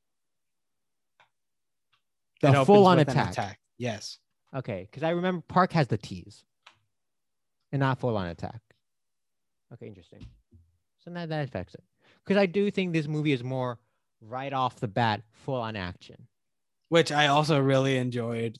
It 2.44 2.66
full-on 2.66 2.98
with 2.98 3.10
an 3.10 3.18
attack. 3.18 3.60
Yes. 3.78 4.20
okay 4.56 4.88
because 4.90 5.04
i 5.04 5.10
remember 5.12 5.44
park 5.48 5.72
has 5.74 5.88
the 5.88 5.98
tease 5.98 6.44
and 7.72 7.80
not 7.80 8.00
full-on 8.00 8.28
attack 8.28 8.62
okay 9.74 9.88
interesting 9.88 10.26
so 11.04 11.12
that, 11.12 11.30
that 11.30 11.44
affects 11.44 11.74
it 11.74 11.84
because 12.24 12.38
i 12.38 12.46
do 12.46 12.72
think 12.72 12.94
this 12.94 13.08
movie 13.08 13.32
is 13.32 13.44
more 13.44 13.80
right 14.22 14.54
off 14.54 14.76
the 14.80 14.88
bat 14.88 15.22
full-on 15.32 15.76
action 15.76 16.28
which 16.92 17.10
I 17.10 17.28
also 17.28 17.58
really 17.58 17.96
enjoyed 17.96 18.60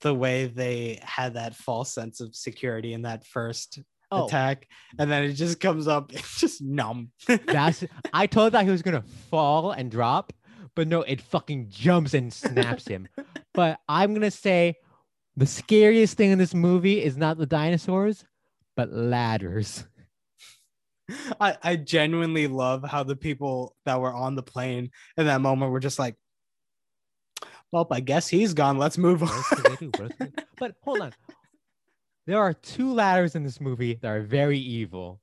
the 0.00 0.12
way 0.12 0.46
they 0.46 0.98
had 1.04 1.34
that 1.34 1.54
false 1.54 1.94
sense 1.94 2.20
of 2.20 2.34
security 2.34 2.94
in 2.94 3.02
that 3.02 3.24
first 3.24 3.78
oh 4.10 4.26
attack, 4.26 4.66
and 4.98 5.08
then 5.08 5.22
it 5.22 5.34
just 5.34 5.60
comes 5.60 5.86
up, 5.86 6.12
it's 6.12 6.40
just 6.40 6.60
numb. 6.60 7.12
That's 7.46 7.84
I 8.12 8.26
told 8.26 8.54
that 8.54 8.64
he 8.64 8.70
was 8.72 8.82
gonna 8.82 9.04
fall 9.30 9.70
and 9.70 9.88
drop, 9.88 10.32
but 10.74 10.88
no, 10.88 11.02
it 11.02 11.20
fucking 11.20 11.68
jumps 11.68 12.12
and 12.12 12.32
snaps 12.32 12.88
him. 12.88 13.06
but 13.54 13.78
I'm 13.88 14.14
gonna 14.14 14.32
say 14.32 14.74
the 15.36 15.46
scariest 15.46 16.16
thing 16.16 16.32
in 16.32 16.38
this 16.38 16.54
movie 16.54 17.00
is 17.00 17.16
not 17.16 17.38
the 17.38 17.46
dinosaurs, 17.46 18.24
but 18.74 18.92
ladders. 18.92 19.84
I, 21.40 21.56
I 21.62 21.76
genuinely 21.76 22.46
love 22.46 22.84
how 22.84 23.02
the 23.02 23.16
people 23.16 23.76
that 23.84 24.00
were 24.00 24.12
on 24.14 24.34
the 24.34 24.42
plane 24.42 24.90
in 25.16 25.26
that 25.26 25.40
moment 25.40 25.72
were 25.72 25.80
just 25.80 25.98
like, 25.98 26.16
"Well, 27.72 27.86
I 27.90 28.00
guess 28.00 28.28
he's 28.28 28.54
gone. 28.54 28.78
Let's 28.78 28.98
move 28.98 29.22
on." 29.22 29.28
else 29.28 29.48
could 29.48 29.64
they 29.64 29.76
do? 29.76 29.90
What 29.90 30.00
else 30.00 30.12
could 30.18 30.36
they- 30.36 30.42
But 30.58 30.74
hold 30.82 31.00
on. 31.00 31.12
There 32.26 32.38
are 32.38 32.52
two 32.52 32.92
ladders 32.92 33.34
in 33.34 33.42
this 33.42 33.60
movie 33.60 33.94
that 33.94 34.08
are 34.08 34.22
very 34.22 34.58
evil. 34.58 35.20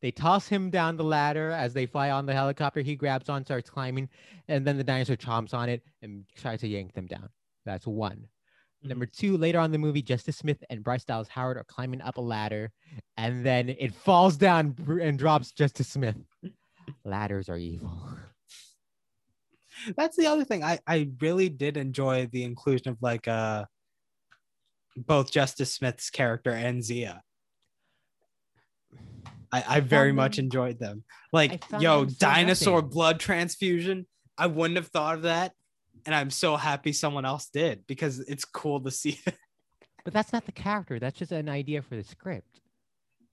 They 0.00 0.10
toss 0.10 0.46
him 0.46 0.70
down 0.70 0.96
the 0.96 1.04
ladder 1.04 1.50
as 1.50 1.74
they 1.74 1.86
fly 1.86 2.10
on 2.10 2.26
the 2.26 2.32
helicopter. 2.32 2.80
He 2.80 2.94
grabs 2.94 3.28
on, 3.28 3.44
starts 3.44 3.68
climbing, 3.70 4.08
and 4.48 4.66
then 4.66 4.76
the 4.76 4.84
dinosaur 4.84 5.16
chomps 5.16 5.52
on 5.52 5.68
it 5.68 5.82
and 6.02 6.24
tries 6.36 6.60
to 6.60 6.68
yank 6.68 6.92
them 6.94 7.06
down. 7.06 7.28
That's 7.64 7.86
one. 7.86 8.28
Number 8.82 9.06
two, 9.06 9.36
later 9.36 9.58
on 9.58 9.66
in 9.66 9.72
the 9.72 9.78
movie, 9.78 10.02
Justice 10.02 10.36
Smith 10.36 10.62
and 10.70 10.84
Bryce 10.84 11.04
Dallas 11.04 11.28
Howard 11.28 11.56
are 11.56 11.64
climbing 11.64 12.00
up 12.02 12.18
a 12.18 12.20
ladder, 12.20 12.70
and 13.16 13.44
then 13.44 13.68
it 13.68 13.94
falls 13.94 14.36
down 14.36 14.76
and 15.00 15.18
drops 15.18 15.52
Justice 15.52 15.88
Smith. 15.88 16.16
Ladders 17.04 17.48
are 17.48 17.56
evil. 17.56 17.90
That's 19.96 20.16
the 20.16 20.26
other 20.26 20.44
thing. 20.44 20.62
I 20.62 20.78
I 20.86 21.10
really 21.20 21.48
did 21.48 21.76
enjoy 21.76 22.28
the 22.30 22.44
inclusion 22.44 22.90
of 22.90 22.98
like 23.02 23.26
uh 23.28 23.64
both 24.96 25.30
Justice 25.30 25.72
Smith's 25.72 26.08
character 26.10 26.50
and 26.50 26.82
Zia. 26.82 27.22
I, 29.52 29.64
I 29.68 29.80
very 29.80 30.12
much 30.12 30.36
them- 30.36 30.46
enjoyed 30.46 30.78
them. 30.78 31.04
Like, 31.32 31.62
yo, 31.78 32.04
dinosaur 32.04 32.76
nothing. 32.78 32.90
blood 32.90 33.20
transfusion. 33.20 34.06
I 34.38 34.46
wouldn't 34.46 34.76
have 34.76 34.88
thought 34.88 35.16
of 35.16 35.22
that. 35.22 35.52
And 36.06 36.14
I'm 36.14 36.30
so 36.30 36.56
happy 36.56 36.92
someone 36.92 37.24
else 37.24 37.48
did 37.52 37.86
because 37.86 38.20
it's 38.20 38.44
cool 38.44 38.80
to 38.80 38.90
see. 38.90 39.20
But 40.04 40.12
that's 40.14 40.32
not 40.32 40.46
the 40.46 40.52
character. 40.52 41.00
That's 41.00 41.18
just 41.18 41.32
an 41.32 41.48
idea 41.48 41.82
for 41.82 41.96
the 41.96 42.04
script. 42.04 42.60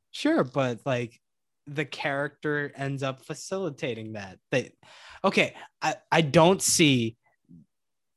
sure, 0.10 0.44
but 0.44 0.80
like 0.88 1.22
the 1.68 1.86
character 1.86 2.72
ends 2.76 3.04
up 3.04 3.24
facilitating 3.24 4.14
that. 4.14 4.40
They 4.52 4.72
okay, 5.24 5.54
I, 5.84 5.96
I 6.12 6.22
don't 6.22 6.62
see 6.64 7.16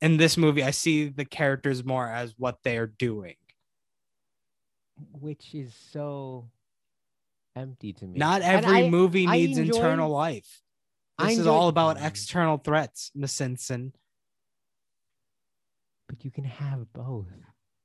in 0.01 0.17
this 0.17 0.37
movie, 0.37 0.63
I 0.63 0.71
see 0.71 1.09
the 1.09 1.23
characters 1.25 1.85
more 1.85 2.09
as 2.11 2.33
what 2.37 2.57
they 2.63 2.77
are 2.79 2.87
doing. 2.87 3.35
which 5.19 5.53
is 5.53 5.73
so 5.91 6.49
empty 7.55 7.93
to 7.93 8.05
me. 8.05 8.17
Not 8.17 8.41
every 8.41 8.85
I- 8.85 8.89
movie 8.89 9.27
I 9.27 9.33
needs 9.37 9.57
enjoy- 9.59 9.75
internal 9.75 10.09
life. 10.09 10.61
This 11.19 11.37
is 11.39 11.47
all 11.47 11.67
about 11.67 11.97
external 12.01 12.57
threats, 12.57 13.11
Miss 13.15 13.31
Simpson. 13.33 13.93
But 16.07 16.23
you 16.23 16.31
can 16.31 16.43
have 16.43 16.91
both. 16.93 17.27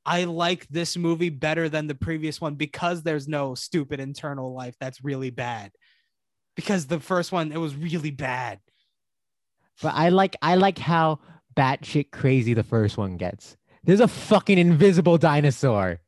I 0.04 0.24
like 0.24 0.66
this 0.68 0.96
movie 0.96 1.30
better 1.30 1.68
than 1.68 1.86
the 1.86 1.94
previous 1.94 2.40
one 2.40 2.56
because 2.56 3.02
there's 3.02 3.28
no 3.28 3.54
stupid 3.54 4.00
internal 4.00 4.52
life 4.52 4.74
that's 4.80 5.04
really 5.04 5.30
bad. 5.30 5.72
Because 6.56 6.86
the 6.86 7.00
first 7.00 7.32
one, 7.32 7.52
it 7.52 7.58
was 7.58 7.74
really 7.74 8.10
bad. 8.10 8.58
But 9.80 9.94
I 9.94 10.10
like 10.10 10.36
I 10.42 10.56
like 10.56 10.78
how 10.78 11.20
batshit 11.56 12.10
crazy 12.10 12.54
the 12.54 12.62
first 12.62 12.98
one 12.98 13.16
gets. 13.16 13.56
There's 13.84 14.00
a 14.00 14.08
fucking 14.08 14.58
invisible 14.58 15.18
dinosaur. 15.18 16.00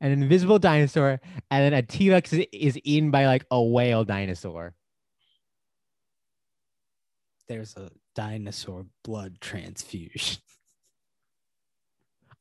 An 0.00 0.12
invisible 0.12 0.58
dinosaur, 0.58 1.20
and 1.50 1.64
then 1.64 1.72
a 1.72 1.80
T-Rex 1.80 2.32
is, 2.34 2.46
is 2.52 2.78
eaten 2.84 3.10
by 3.10 3.26
like 3.26 3.46
a 3.50 3.62
whale 3.62 4.04
dinosaur. 4.04 4.74
There's 7.48 7.76
a 7.76 7.90
dinosaur 8.14 8.86
blood 9.02 9.40
transfusion. 9.40 10.38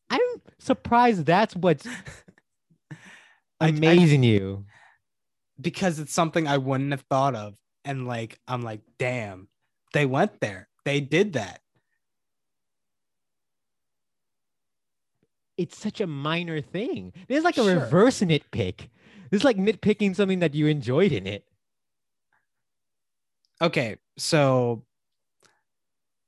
I'm 0.09 0.19
surprised 0.59 1.25
that's 1.25 1.55
what's 1.55 1.87
I- 1.87 2.95
I- 3.59 3.67
amazing 3.69 4.23
you. 4.23 4.65
because 5.59 5.99
it's 5.99 6.13
something 6.13 6.47
I 6.47 6.57
wouldn't 6.57 6.91
have 6.91 7.05
thought 7.09 7.35
of. 7.35 7.55
And 7.85 8.07
like, 8.07 8.39
I'm 8.47 8.61
like, 8.61 8.81
damn, 8.97 9.47
they 9.93 10.05
went 10.05 10.39
there. 10.39 10.69
They 10.85 11.01
did 11.01 11.33
that. 11.33 11.59
It's 15.57 15.77
such 15.77 16.01
a 16.01 16.07
minor 16.07 16.61
thing. 16.61 17.13
There's 17.27 17.43
like 17.43 17.57
a 17.57 17.63
Sure. 17.63 17.75
reverse 17.79 18.21
nitpick. 18.21 18.89
It's 19.31 19.43
like 19.43 19.57
nitpicking 19.57 20.15
something 20.15 20.39
that 20.39 20.55
you 20.55 20.67
enjoyed 20.67 21.11
in 21.11 21.27
it. 21.27 21.45
Okay, 23.61 23.97
so 24.17 24.83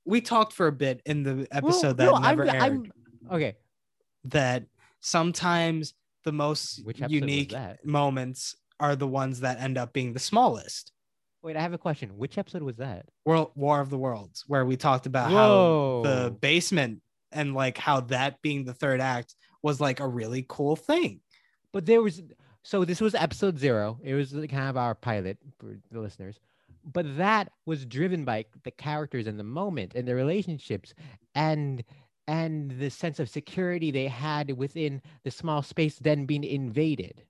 we 0.06 0.20
talked 0.20 0.52
for 0.52 0.66
a 0.68 0.72
bit 0.72 1.02
in 1.04 1.22
the 1.22 1.46
episode 1.50 1.96
that 1.98 2.04
no, 2.06 2.14
I'm- 2.14 2.38
never 2.38 2.44
aired 2.48 2.62
I'm- 2.62 2.92
okay. 3.30 3.56
that 4.24 4.64
sometimes 5.00 5.94
the 6.24 6.32
most 6.32 6.82
unique 7.08 7.54
moments 7.84 8.56
are 8.80 8.96
the 8.96 9.06
ones 9.06 9.40
that 9.40 9.60
end 9.60 9.78
up 9.78 9.92
being 9.92 10.12
the 10.12 10.18
smallest. 10.18 10.92
Wait, 11.42 11.56
I 11.56 11.60
have 11.60 11.72
a 11.72 11.78
question. 11.78 12.16
Which 12.16 12.38
episode 12.38 12.62
was 12.62 12.76
that? 12.76 13.06
World 13.24 13.52
War 13.54 13.80
of 13.80 13.88
the 13.90 13.98
Worlds, 13.98 14.44
where 14.48 14.64
we 14.64 14.76
talked 14.76 15.06
about 15.06 15.30
Whoa. 15.30 16.02
how 16.04 16.10
the 16.10 16.30
basement 16.32 17.02
and 17.30 17.54
like 17.54 17.78
how 17.78 18.00
that 18.00 18.42
being 18.42 18.64
the 18.64 18.74
third 18.74 19.00
act 19.00 19.34
was 19.62 19.80
like 19.80 20.00
a 20.00 20.08
really 20.08 20.44
cool 20.48 20.74
thing. 20.76 21.20
But 21.72 21.86
there 21.86 22.02
was 22.02 22.22
so 22.62 22.84
this 22.84 23.00
was 23.00 23.14
episode 23.14 23.58
zero. 23.58 24.00
It 24.02 24.14
was 24.14 24.32
kind 24.32 24.68
of 24.68 24.76
our 24.76 24.94
pilot 24.96 25.38
for 25.58 25.76
the 25.92 26.00
listeners. 26.00 26.40
But 26.86 27.16
that 27.16 27.50
was 27.66 27.84
driven 27.84 28.24
by 28.24 28.46
the 28.62 28.70
characters 28.70 29.26
and 29.26 29.38
the 29.38 29.44
moment 29.44 29.94
and 29.94 30.06
the 30.06 30.14
relationships 30.14 30.94
and 31.34 31.82
and 32.28 32.72
the 32.78 32.90
sense 32.90 33.20
of 33.20 33.28
security 33.28 33.90
they 33.90 34.08
had 34.08 34.56
within 34.56 35.00
the 35.24 35.30
small 35.30 35.62
space 35.62 35.98
then 35.98 36.26
being 36.26 36.44
invaded. 36.44 37.22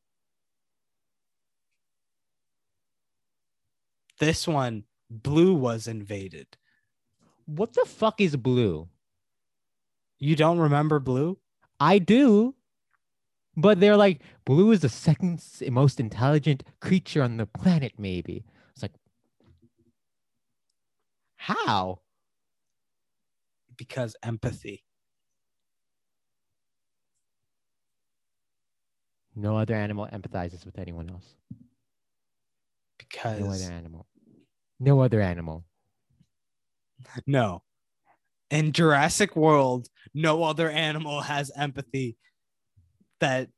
This 4.18 4.48
one, 4.48 4.84
Blue 5.10 5.54
was 5.54 5.86
invaded. 5.86 6.46
What 7.44 7.74
the 7.74 7.84
fuck 7.86 8.20
is 8.20 8.36
blue? 8.36 8.88
You 10.18 10.34
don't 10.34 10.58
remember 10.58 10.98
Blue? 10.98 11.38
I 11.78 11.98
do. 11.98 12.54
But 13.56 13.80
they're 13.80 13.96
like, 13.96 14.20
blue 14.44 14.70
is 14.72 14.80
the 14.80 14.88
second 14.88 15.42
most 15.70 15.98
intelligent 15.98 16.62
creature 16.80 17.22
on 17.22 17.38
the 17.38 17.46
planet, 17.46 17.92
maybe. 17.98 18.44
How? 21.46 22.00
Because 23.76 24.16
empathy. 24.20 24.82
No 29.36 29.56
other 29.56 29.76
animal 29.76 30.08
empathizes 30.12 30.66
with 30.66 30.76
anyone 30.76 31.08
else. 31.08 31.36
Because 32.98 33.38
No 33.38 33.50
other 33.52 33.72
animal. 33.72 34.06
No 34.80 35.00
other 35.00 35.20
animal. 35.20 35.64
No. 37.28 37.62
In 38.50 38.72
Jurassic 38.72 39.36
World, 39.36 39.86
no 40.12 40.42
other 40.42 40.68
animal 40.68 41.20
has 41.20 41.52
empathy 41.56 42.16
that 43.20 43.50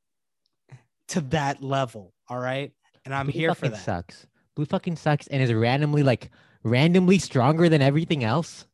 to 1.09 1.23
that 1.23 1.63
level. 1.63 2.13
All 2.29 2.39
right. 2.39 2.71
And 3.07 3.15
I'm 3.15 3.29
Blue 3.29 3.33
here 3.33 3.55
for 3.55 3.61
fucking 3.61 3.71
that. 3.71 3.83
Sucks. 3.83 4.27
Blue 4.57 4.67
fucking 4.67 4.97
sucks 4.97 5.27
and 5.29 5.43
is 5.43 5.55
randomly 5.55 6.03
like 6.03 6.31
randomly 6.69 7.19
stronger 7.19 7.69
than 7.69 7.83
everything 7.83 8.25
else. 8.25 8.67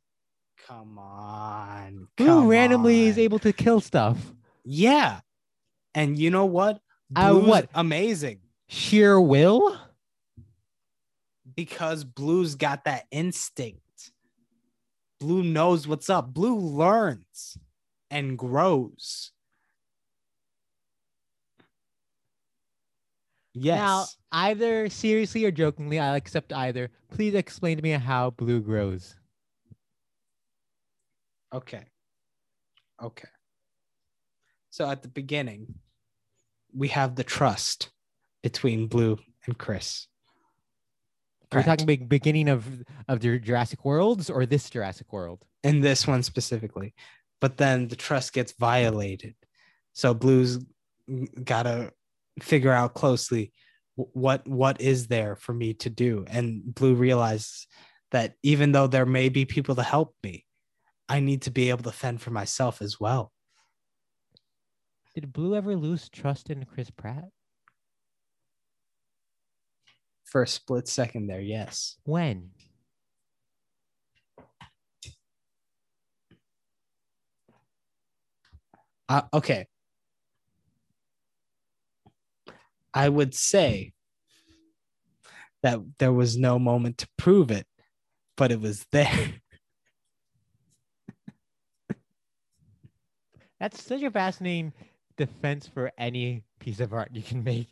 Come 0.67 0.99
on. 0.99 2.09
Blue 2.17 2.27
come 2.27 2.49
randomly 2.49 3.07
is 3.07 3.19
able 3.19 3.39
to 3.41 3.53
kill 3.53 3.81
stuff. 3.81 4.19
Yeah. 4.65 5.21
And 5.95 6.19
you 6.19 6.31
know 6.31 6.47
what? 6.47 6.81
Uh, 7.15 7.35
what? 7.35 7.69
amazing 7.75 8.41
Sheer 8.69 9.21
will? 9.21 9.79
because 11.55 12.05
Blue's 12.05 12.55
got 12.55 12.85
that 12.85 13.05
instinct. 13.11 13.81
Blue 15.21 15.43
knows 15.43 15.87
what's 15.87 16.11
up. 16.11 16.35
Blue 16.35 16.59
learns 16.59 17.57
and 18.11 18.37
grows. 18.37 19.33
Yes. 23.55 23.79
Now, 23.79 24.07
either 24.33 24.89
seriously 24.89 25.45
or 25.45 25.51
jokingly, 25.51 25.99
I'll 25.99 26.15
accept 26.15 26.53
either. 26.53 26.91
Please 27.11 27.35
explain 27.35 27.77
to 27.77 27.83
me 27.83 27.91
how 27.91 28.31
blue 28.31 28.61
grows. 28.61 29.15
Okay. 31.53 31.85
Okay. 33.03 33.29
So 34.71 34.91
at 34.91 35.03
the 35.03 35.09
beginning, 35.09 35.75
we 36.75 36.89
have 36.89 37.15
the 37.15 37.23
trust 37.23 37.91
between 38.43 38.89
Blue 38.89 39.19
and 39.47 39.57
Chris. 39.57 40.09
Are 41.53 41.59
we 41.59 41.65
talking 41.65 41.87
big 41.87 42.09
beginning 42.09 42.49
of 42.49 42.67
of 43.07 43.21
the 43.21 43.39
Jurassic 43.39 43.85
Worlds 43.85 44.29
or 44.29 44.45
this 44.45 44.69
Jurassic 44.69 45.13
World? 45.13 45.45
in 45.65 45.81
this 45.81 46.07
one 46.07 46.23
specifically. 46.23 46.95
But 47.41 47.57
then 47.57 47.89
the 47.89 47.97
trust 47.97 48.33
gets 48.33 48.53
violated. 48.53 49.35
So 49.95 50.15
Blue's 50.15 50.65
got 51.43 51.65
to 51.65 51.93
figure 52.41 52.73
out 52.73 52.95
closely 52.95 53.53
what 53.97 54.47
what 54.49 54.81
is 54.81 55.07
there 55.07 55.37
for 55.37 55.53
me 55.55 55.75
to 55.75 55.91
do. 55.91 56.25
And 56.29 56.75
Blue 56.75 56.95
realizes 56.95 57.67
that 58.11 58.35
even 58.43 58.73
though 58.73 58.87
there 58.87 59.07
may 59.07 59.29
be 59.29 59.45
people 59.45 59.75
to 59.77 59.83
help 59.83 60.15
me, 60.23 60.45
I 61.09 61.21
need 61.21 61.43
to 61.43 61.51
be 61.51 61.71
able 61.71 61.85
to 61.85 61.93
fend 61.93 62.21
for 62.21 62.31
myself 62.31 62.83
as 62.83 62.99
well. 62.99 63.33
Did 65.15 65.33
Blue 65.33 65.55
ever 65.55 65.77
lose 65.77 66.09
trust 66.09 66.51
in 66.51 66.65
Chris 66.65 66.91
Pratt? 66.91 67.29
For 70.25 70.43
a 70.43 70.49
split 70.49 70.89
second 70.89 71.29
there, 71.29 71.41
yes. 71.41 71.97
When? 72.05 72.51
Uh, 79.09 79.23
okay. 79.33 79.67
I 82.95 83.09
would 83.09 83.35
say 83.35 83.93
that 85.63 85.81
there 85.99 86.13
was 86.13 86.37
no 86.37 86.59
moment 86.59 86.99
to 86.99 87.09
prove 87.19 87.51
it, 87.51 87.67
but 88.37 88.53
it 88.53 88.61
was 88.61 88.87
there. 88.93 89.35
That's 93.61 93.83
such 93.83 94.03
a 94.03 94.11
fascinating 94.11 94.73
defense 95.17 95.67
for 95.67 95.91
any 95.97 96.45
piece 96.61 96.81
of 96.81 96.93
art 96.93 97.11
you 97.13 97.23
can 97.23 97.43
make. 97.43 97.69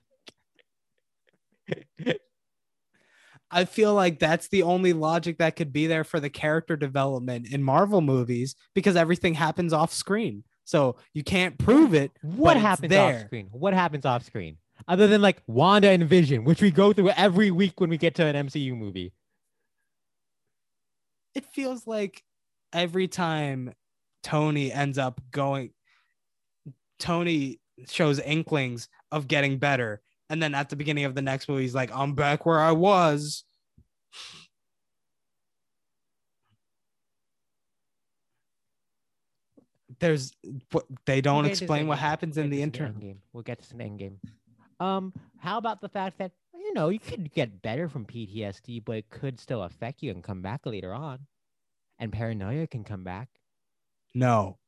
I 3.50 3.66
feel 3.66 3.92
like 3.92 4.18
that's 4.18 4.48
the 4.48 4.62
only 4.62 4.94
logic 4.94 5.36
that 5.38 5.56
could 5.56 5.72
be 5.72 5.86
there 5.86 6.04
for 6.04 6.18
the 6.18 6.30
character 6.30 6.74
development 6.76 7.52
in 7.52 7.62
Marvel 7.62 8.00
movies 8.00 8.56
because 8.74 8.96
everything 8.96 9.34
happens 9.34 9.74
off 9.74 9.92
screen. 9.92 10.44
So 10.64 10.96
you 11.12 11.22
can't 11.22 11.58
prove 11.58 11.92
it. 11.92 12.12
What 12.22 12.56
happens 12.56 12.94
off 12.94 13.20
screen? 13.20 13.48
What 13.52 13.74
happens 13.74 14.06
off 14.06 14.24
screen? 14.24 14.56
Other 14.88 15.06
than 15.06 15.22
like 15.22 15.42
Wanda 15.46 15.90
and 15.90 16.04
Vision, 16.04 16.44
which 16.44 16.60
we 16.60 16.70
go 16.70 16.92
through 16.92 17.10
every 17.10 17.50
week 17.50 17.80
when 17.80 17.90
we 17.90 17.98
get 17.98 18.14
to 18.16 18.26
an 18.26 18.48
MCU 18.48 18.76
movie. 18.76 19.12
It 21.34 21.44
feels 21.46 21.86
like 21.86 22.22
every 22.72 23.08
time 23.08 23.72
Tony 24.22 24.72
ends 24.72 24.98
up 24.98 25.20
going, 25.30 25.70
Tony 26.98 27.60
shows 27.88 28.18
inklings 28.20 28.88
of 29.10 29.28
getting 29.28 29.58
better. 29.58 30.02
And 30.28 30.42
then 30.42 30.54
at 30.54 30.70
the 30.70 30.76
beginning 30.76 31.04
of 31.04 31.14
the 31.14 31.22
next 31.22 31.48
movie, 31.48 31.62
he's 31.62 31.74
like, 31.74 31.90
I'm 31.94 32.14
back 32.14 32.46
where 32.46 32.60
I 32.60 32.72
was. 32.72 33.44
There's 40.00 40.32
what 40.72 40.84
they 41.06 41.20
don't 41.20 41.34
We'll 41.34 41.42
get 41.44 41.48
to 41.48 41.50
this 41.52 41.62
explain 41.62 41.86
what 41.86 41.98
happens 41.98 42.36
We'll 42.36 42.46
in 42.46 42.50
the 42.50 42.56
to 42.56 42.60
this 42.60 42.80
interim. 42.80 42.94
Endgame. 42.94 43.16
We'll 43.32 43.44
get 43.44 43.58
to 43.58 43.62
this 43.62 43.72
in 43.72 43.78
Endgame. 43.78 44.16
Um, 44.82 45.12
how 45.38 45.58
about 45.58 45.80
the 45.80 45.88
fact 45.88 46.18
that 46.18 46.32
you 46.52 46.74
know 46.74 46.88
you 46.88 46.98
could 46.98 47.32
get 47.32 47.62
better 47.62 47.88
from 47.88 48.04
PTSD, 48.04 48.84
but 48.84 48.96
it 48.96 49.10
could 49.10 49.38
still 49.38 49.62
affect 49.62 50.02
you 50.02 50.10
and 50.10 50.24
come 50.24 50.42
back 50.42 50.66
later 50.66 50.92
on, 50.92 51.20
and 52.00 52.12
paranoia 52.12 52.66
can 52.66 52.82
come 52.82 53.04
back. 53.04 53.28
No. 54.12 54.58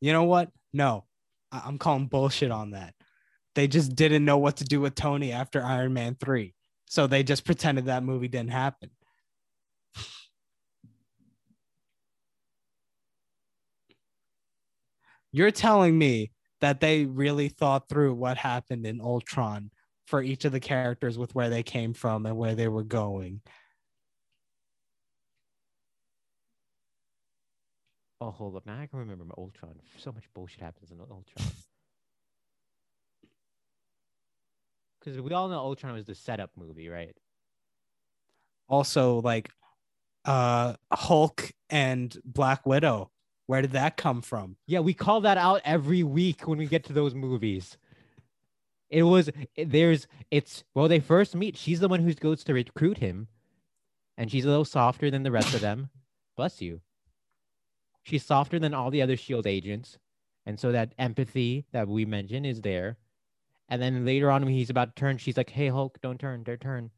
You 0.00 0.12
know 0.12 0.24
what? 0.24 0.50
No, 0.72 1.04
I- 1.52 1.62
I'm 1.66 1.76
calling 1.76 2.06
bullshit 2.06 2.50
on 2.50 2.70
that. 2.70 2.94
They 3.54 3.66
just 3.66 3.94
didn't 3.94 4.24
know 4.24 4.38
what 4.38 4.56
to 4.58 4.64
do 4.64 4.80
with 4.80 4.94
Tony 4.94 5.32
after 5.32 5.62
Iron 5.62 5.92
Man 5.92 6.14
3. 6.14 6.54
So 6.88 7.06
they 7.06 7.22
just 7.22 7.44
pretended 7.44 7.86
that 7.86 8.02
movie 8.04 8.28
didn't 8.28 8.52
happen. 8.52 8.90
You're 15.32 15.50
telling 15.50 15.98
me 15.98 16.30
that 16.60 16.80
they 16.80 17.04
really 17.06 17.48
thought 17.48 17.88
through 17.88 18.14
what 18.14 18.36
happened 18.36 18.86
in 18.86 19.00
Ultron 19.00 19.70
for 20.06 20.22
each 20.22 20.44
of 20.44 20.52
the 20.52 20.60
characters 20.60 21.18
with 21.18 21.34
where 21.34 21.50
they 21.50 21.62
came 21.62 21.94
from 21.94 22.26
and 22.26 22.36
where 22.36 22.54
they 22.54 22.68
were 22.68 22.84
going. 22.84 23.40
Oh, 28.20 28.30
hold 28.30 28.56
up! 28.56 28.66
Now 28.66 28.80
I 28.80 28.86
can 28.86 28.98
remember 28.98 29.24
my 29.24 29.34
Ultron. 29.38 29.76
So 29.98 30.10
much 30.10 30.24
bullshit 30.34 30.60
happens 30.60 30.90
in 30.90 31.00
Ultron. 31.00 31.24
Because 35.00 35.20
we 35.20 35.32
all 35.32 35.48
know 35.48 35.60
Ultron 35.60 35.94
was 35.94 36.06
the 36.06 36.14
setup 36.14 36.50
movie, 36.56 36.88
right? 36.88 37.16
also 38.68 39.20
like 39.20 39.50
uh 40.24 40.74
Hulk 40.92 41.50
and 41.70 42.16
Black 42.24 42.66
Widow. 42.66 43.10
Where 43.48 43.62
did 43.62 43.72
that 43.72 43.96
come 43.96 44.20
from? 44.20 44.56
Yeah, 44.66 44.80
we 44.80 44.92
call 44.92 45.22
that 45.22 45.38
out 45.38 45.62
every 45.64 46.02
week 46.02 46.46
when 46.46 46.58
we 46.58 46.66
get 46.66 46.84
to 46.84 46.92
those 46.92 47.14
movies. 47.14 47.78
It 48.90 49.04
was 49.04 49.30
there's 49.56 50.06
it's 50.30 50.64
well 50.74 50.86
they 50.86 51.00
first 51.00 51.34
meet. 51.34 51.56
She's 51.56 51.80
the 51.80 51.88
one 51.88 52.00
who 52.00 52.12
goes 52.12 52.44
to 52.44 52.52
recruit 52.52 52.98
him, 52.98 53.28
and 54.18 54.30
she's 54.30 54.44
a 54.44 54.48
little 54.48 54.66
softer 54.66 55.10
than 55.10 55.22
the 55.22 55.30
rest 55.30 55.54
of 55.54 55.62
them. 55.62 55.88
Bless 56.36 56.60
you. 56.60 56.82
She's 58.02 58.22
softer 58.22 58.58
than 58.58 58.74
all 58.74 58.90
the 58.90 59.00
other 59.00 59.16
Shield 59.16 59.46
agents, 59.46 59.96
and 60.44 60.60
so 60.60 60.70
that 60.72 60.92
empathy 60.98 61.64
that 61.72 61.88
we 61.88 62.04
mentioned 62.04 62.44
is 62.44 62.60
there. 62.60 62.98
And 63.70 63.80
then 63.80 64.04
later 64.04 64.30
on, 64.30 64.44
when 64.44 64.52
he's 64.52 64.68
about 64.68 64.94
to 64.94 65.00
turn, 65.00 65.16
she's 65.16 65.38
like, 65.38 65.48
"Hey, 65.48 65.68
Hulk, 65.68 66.02
don't 66.02 66.20
turn, 66.20 66.42
don't 66.42 66.60
turn." 66.60 66.90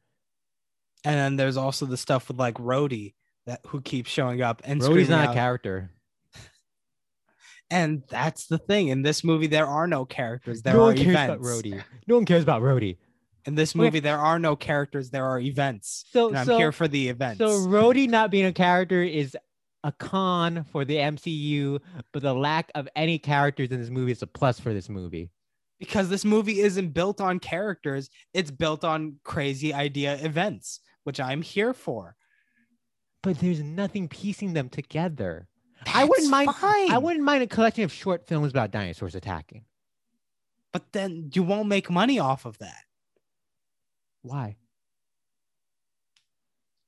And 1.05 1.15
then 1.15 1.37
there's 1.37 1.57
also 1.57 1.87
the 1.87 1.97
stuff 1.97 2.27
with 2.27 2.41
like 2.41 2.57
Rhodey 2.57 3.15
that 3.47 3.61
who 3.69 3.81
keeps 3.81 4.11
showing 4.11 4.43
up 4.43 4.63
and 4.65 4.81
Rhodey's 4.81 5.09
not 5.09 5.31
a 5.31 5.33
character. 5.33 5.93
And 7.71 8.03
that's 8.09 8.47
the 8.47 8.59
thing. 8.59 8.89
In 8.89 9.03
this 9.03 9.23
movie, 9.23 9.47
there 9.47 9.67
are 9.67 9.87
no 9.87 10.05
characters. 10.05 10.63
There 10.63 10.75
no 10.75 10.87
are 10.89 10.93
events. 10.93 11.15
about 11.35 11.41
Rhodey. 11.41 11.83
No 12.07 12.17
one 12.17 12.25
cares 12.25 12.43
about 12.43 12.63
Rhodey. 12.63 12.97
In 13.47 13.55
this 13.55 13.75
movie, 13.75 14.01
there 14.01 14.19
are 14.19 14.39
no 14.39 14.57
characters. 14.57 15.11
There 15.11 15.25
are 15.25 15.41
events. 15.41 16.05
So, 16.13 16.29
and 16.29 16.37
I'm 16.39 16.47
so 16.47 16.59
here 16.59 16.73
for 16.73 16.89
the 16.89 17.09
events. 17.09 17.39
So 17.39 17.49
Rhodey 17.69 18.09
not 18.09 18.31
being 18.31 18.47
a 18.47 18.53
character 18.53 19.03
is 19.03 19.37
a 19.83 19.93
con 19.93 20.65
for 20.73 20.85
the 20.85 20.97
MCU, 20.97 21.81
but 22.13 22.23
the 22.23 22.35
lack 22.35 22.71
of 22.75 22.87
any 22.97 23.19
characters 23.19 23.71
in 23.71 23.81
this 23.81 23.89
movie 23.89 24.13
is 24.13 24.21
a 24.23 24.27
plus 24.27 24.61
for 24.61 24.75
this 24.75 24.89
movie. 24.91 25.31
because 25.79 26.11
this 26.11 26.25
movie 26.27 26.61
isn't 26.61 26.93
built 26.93 27.21
on 27.21 27.39
characters, 27.39 28.11
it's 28.35 28.51
built 28.51 28.85
on 28.85 29.17
crazy 29.25 29.73
idea 29.73 30.19
events, 30.23 30.81
which 31.05 31.19
I'm 31.19 31.41
here 31.41 31.73
for. 31.73 32.17
But 33.23 33.39
there's 33.39 33.61
nothing 33.63 34.09
piecing 34.09 34.53
them 34.53 34.69
together. 34.69 35.49
I 35.87 36.05
wouldn't 36.05 36.31
mind. 36.31 36.55
Fine. 36.55 36.91
I 36.93 36.99
wouldn't 36.99 37.25
mind 37.25 37.43
a 37.43 37.47
collection 37.47 37.85
of 37.85 37.93
short 37.93 38.27
films 38.27 38.51
about 38.51 38.71
dinosaurs 38.71 39.15
attacking. 39.15 39.65
but 40.73 40.93
then 40.93 41.31
you 41.35 41.43
won't 41.43 41.69
make 41.69 41.91
money 41.91 42.19
off 42.19 42.45
of 42.45 42.59
that. 42.59 42.85
Why? 44.23 44.57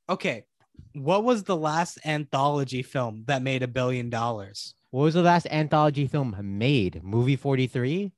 Okay. 0.08 0.44
What 0.94 1.24
was 1.24 1.44
the 1.44 1.56
last 1.56 1.98
anthology 2.04 2.82
film 2.82 3.24
that 3.26 3.42
made 3.42 3.62
a 3.62 3.68
billion 3.68 4.10
dollars? 4.10 4.74
What 4.90 5.04
was 5.04 5.14
the 5.14 5.22
last 5.22 5.46
anthology 5.50 6.06
film 6.06 6.36
made? 6.58 7.02
Movie 7.02 7.36
43? 7.36 8.12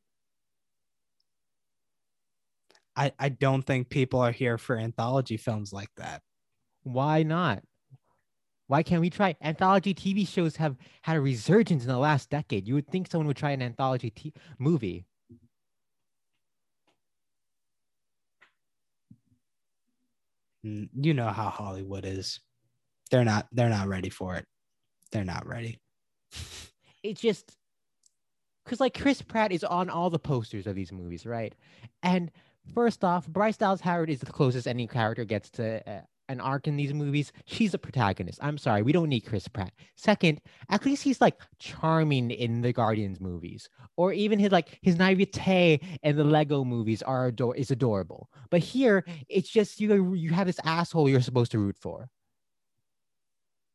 I, 2.97 3.13
I 3.19 3.29
don't 3.29 3.63
think 3.63 3.89
people 3.91 4.21
are 4.21 4.33
here 4.33 4.59
for 4.59 4.77
anthology 4.77 5.37
films 5.37 5.73
like 5.73 5.91
that. 5.97 6.23
Why 6.83 7.23
not? 7.23 7.63
Why 8.67 8.83
can't 8.83 9.01
we 9.01 9.11
try? 9.11 9.37
Anthology 9.43 9.95
TV 9.95 10.27
shows 10.27 10.57
have 10.57 10.77
had 11.03 11.17
a 11.17 11.21
resurgence 11.21 11.83
in 11.83 11.89
the 11.89 11.99
last 11.99 12.31
decade. 12.31 12.67
You 12.67 12.75
would 12.75 12.89
think 12.89 13.11
someone 13.11 13.27
would 13.27 13.37
try 13.37 13.51
an 13.51 13.63
anthology 13.63 14.11
t- 14.11 14.33
movie. 14.59 15.05
You 20.63 21.13
know 21.13 21.29
how 21.29 21.51
Hollywood 21.51 22.07
is. 22.07 22.41
They're 23.11 23.25
not 23.25 23.49
they're 23.53 23.69
not 23.69 23.87
ready 23.87 24.09
for 24.09 24.37
it. 24.37 24.47
They're 25.13 25.25
not 25.25 25.47
ready. 25.47 25.79
It's 27.03 27.21
just 27.21 27.55
because 28.65 28.81
like 28.81 28.99
Chris 28.99 29.21
Pratt 29.21 29.53
is 29.53 29.63
on 29.63 29.91
all 29.91 30.09
the 30.09 30.19
posters 30.19 30.67
of 30.67 30.75
these 30.75 30.91
movies, 30.91 31.27
right? 31.27 31.55
And 32.03 32.31
first 32.75 33.05
off, 33.05 33.27
Bryce 33.29 33.59
Dallas 33.59 33.83
Howard 33.83 34.09
is 34.09 34.21
the 34.21 34.33
closest 34.33 34.67
any 34.67 34.87
character 34.87 35.27
gets 35.27 35.51
to 35.51 35.87
uh, 35.87 36.01
an 36.29 36.41
arc 36.41 36.67
in 36.67 36.77
these 36.77 36.95
movies. 36.95 37.33
She's 37.45 37.75
a 37.75 37.79
protagonist. 37.79 38.39
I'm 38.43 38.57
sorry, 38.59 38.83
we 38.83 38.93
don't 38.93 39.09
need 39.09 39.21
Chris 39.23 39.47
Pratt. 39.49 39.73
Second, 39.97 40.41
at 40.71 40.85
least 40.85 41.03
he's 41.03 41.21
like 41.21 41.41
charming 41.59 42.31
in 42.31 42.63
the 42.63 42.73
Guardians 42.73 43.21
movies, 43.21 43.69
or 43.97 44.13
even 44.13 44.39
his 44.39 44.53
like 44.53 44.79
his 44.83 44.97
naivete 44.97 45.81
in 46.03 46.17
the 46.17 46.25
Lego 46.25 46.65
movies 46.65 47.03
are 47.03 47.27
ador- 47.27 47.57
is 47.57 47.71
adorable. 47.71 48.31
But 48.51 48.61
here, 48.61 49.05
it's 49.29 49.49
just 49.49 49.81
you 49.81 50.15
you 50.15 50.31
have 50.33 50.47
this 50.47 50.61
asshole 50.65 51.09
you're 51.09 51.21
supposed 51.21 51.53
to 51.53 51.59
root 51.59 51.77
for. 51.79 52.09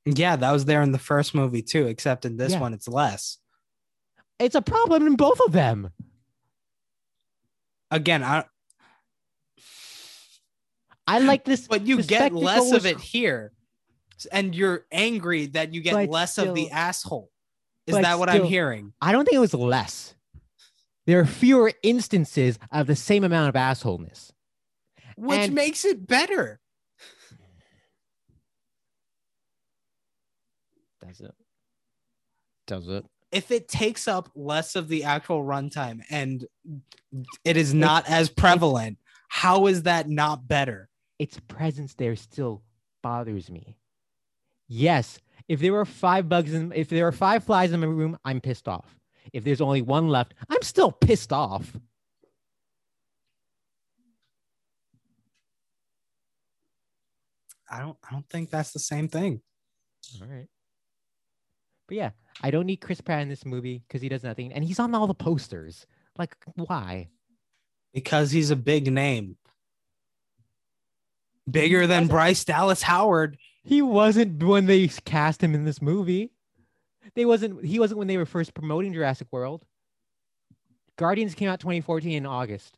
Yeah, 0.06 0.36
that 0.38 0.52
was 0.52 0.66
there 0.66 0.82
in 0.82 0.92
the 0.92 0.98
first 0.98 1.36
movie 1.36 1.62
too, 1.62 1.86
except 1.88 2.26
in 2.26 2.38
this 2.38 2.54
Yeah. 2.54 2.62
one 2.62 2.74
it's 2.74 2.88
less. 2.88 3.38
It's 4.40 4.56
a 4.56 4.62
problem 4.62 5.06
in 5.06 5.16
both 5.18 5.40
of 5.46 5.52
them. 5.52 5.92
Again, 7.92 8.24
I 8.24 8.46
I 11.10 11.20
like 11.20 11.44
this. 11.44 11.68
but 11.68 11.88
you 11.88 12.04
get 12.04 12.34
less 12.34 12.72
of 12.72 12.86
it 12.86 13.00
here. 13.00 13.52
And 14.32 14.54
you're 14.54 14.86
angry 14.92 15.48
that 15.48 15.74
you 15.74 15.82
get 15.82 16.10
less 16.10 16.38
of 16.38 16.54
the 16.54 16.72
asshole. 16.72 17.32
Is 17.88 17.96
that 17.96 18.20
what 18.20 18.30
I'm 18.30 18.44
hearing? 18.44 18.94
I 19.02 19.12
don't 19.12 19.26
think 19.26 19.36
it 19.36 19.40
was 19.40 19.54
less. 19.54 20.16
There 21.08 21.20
are 21.20 21.26
fewer 21.26 21.74
instances 21.82 22.60
of 22.72 22.86
the 22.86 22.96
same 22.96 23.24
amount 23.24 23.50
of 23.50 23.56
assholeness. 23.56 24.32
Which 25.18 25.40
And- 25.40 25.56
makes 25.56 25.84
it 25.86 26.06
better. 26.06 26.60
Does 31.06 31.22
it? 31.22 31.34
Does 32.68 32.88
it? 32.88 33.06
If 33.32 33.52
it 33.52 33.68
takes 33.68 34.08
up 34.08 34.30
less 34.36 34.76
of 34.76 34.88
the 34.88 35.04
actual 35.04 35.44
runtime 35.44 36.02
and 36.10 36.46
it 37.44 37.58
is 37.58 37.74
not 37.74 38.08
as 38.08 38.30
prevalent, 38.30 38.98
how 39.28 39.68
is 39.68 39.84
that 39.84 40.10
not 40.10 40.48
better? 40.48 40.90
Its 41.20 41.40
presence 41.48 41.94
there 41.94 42.16
still 42.16 42.64
bothers 43.04 43.52
me. 43.52 43.78
Yes, 44.68 45.20
if 45.48 45.60
there 45.60 45.74
were 45.74 45.86
five 45.86 46.30
bugs 46.30 46.54
in, 46.54 46.72
if 46.74 46.90
there 46.90 47.08
are 47.08 47.12
five 47.12 47.44
flies 47.44 47.72
in 47.72 47.80
my 47.80 47.88
room, 47.88 48.18
I'm 48.24 48.40
pissed 48.40 48.68
off. 48.68 48.96
If 49.34 49.44
there's 49.44 49.62
only 49.62 49.82
one 49.82 50.08
left, 50.08 50.34
I'm 50.50 50.62
still 50.62 50.92
pissed 50.92 51.34
off. 51.34 51.76
I 57.70 57.82
don't 57.82 57.98
I 58.08 58.14
don't 58.14 58.28
think 58.30 58.50
that's 58.50 58.72
the 58.72 58.80
same 58.80 59.08
thing. 59.08 59.42
All 60.22 60.28
right. 60.28 60.48
But 61.88 61.98
yeah, 61.98 62.12
I 62.42 62.52
don't 62.52 62.66
need 62.66 62.78
Chris 62.78 63.02
Pratt 63.02 63.22
in 63.22 63.30
this 63.30 63.46
movie 63.46 63.84
because 63.88 64.02
he 64.02 64.10
does 64.10 64.24
nothing, 64.24 64.54
and 64.54 64.64
he's 64.64 64.80
on 64.80 64.94
all 64.96 65.08
the 65.08 65.14
posters. 65.14 65.86
Like, 66.18 66.36
why? 66.56 67.10
Because 67.94 68.32
he's 68.32 68.52
a 68.52 68.56
big 68.56 68.92
name. 68.92 69.38
Bigger 71.50 71.88
than 71.88 72.08
Bryce 72.08 72.44
Dallas 72.44 72.82
Howard. 72.82 73.38
He 73.64 73.82
wasn't 73.82 74.42
when 74.44 74.66
they 74.66 74.88
cast 74.88 75.44
him 75.44 75.54
in 75.56 75.66
this 75.66 75.82
movie. 75.82 76.32
They 77.16 77.26
wasn't. 77.26 77.64
He 77.66 77.80
wasn't 77.80 77.98
when 78.00 78.08
they 78.08 78.18
were 78.18 78.26
first 78.26 78.54
promoting 78.54 78.94
Jurassic 78.94 79.28
World. 79.32 79.66
Guardians 80.98 81.34
came 81.34 81.50
out 81.50 81.60
2014 81.60 82.12
in 82.12 82.26
August. 82.26 82.78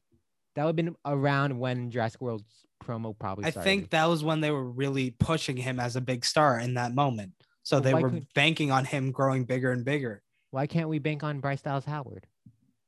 That 0.55 0.63
would 0.65 0.69
have 0.69 0.75
been 0.75 0.95
around 1.05 1.57
when 1.57 1.89
Jurassic 1.91 2.21
World's 2.21 2.45
promo 2.83 3.17
probably. 3.17 3.45
I 3.45 3.51
think 3.51 3.89
that 3.91 4.05
was 4.05 4.23
when 4.23 4.41
they 4.41 4.51
were 4.51 4.63
really 4.69 5.11
pushing 5.11 5.57
him 5.57 5.79
as 5.79 5.95
a 5.95 6.01
big 6.01 6.25
star 6.25 6.59
in 6.59 6.73
that 6.75 6.93
moment. 6.93 7.31
So 7.63 7.77
But 7.77 7.83
they 7.83 7.93
were 7.93 8.09
couldn't- 8.09 8.33
banking 8.33 8.71
on 8.71 8.85
him 8.85 9.11
growing 9.11 9.45
bigger 9.45 9.71
and 9.71 9.85
bigger 9.85 10.23
Why 10.49 10.65
can't 10.67 10.89
we 10.89 10.99
bank 10.99 11.23
on 11.23 11.39
Bryce 11.39 11.61
Dallas 11.61 11.85
Howard? 11.85 12.27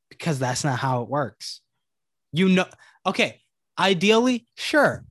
because 0.09 0.38
that's 0.39 0.63
not 0.63 0.77
how 0.79 1.01
it 1.03 1.09
works. 1.09 1.61
You 2.31 2.49
know, 2.49 2.65
okay, 3.05 3.41
ideally, 3.79 4.47
sure, 4.55 5.03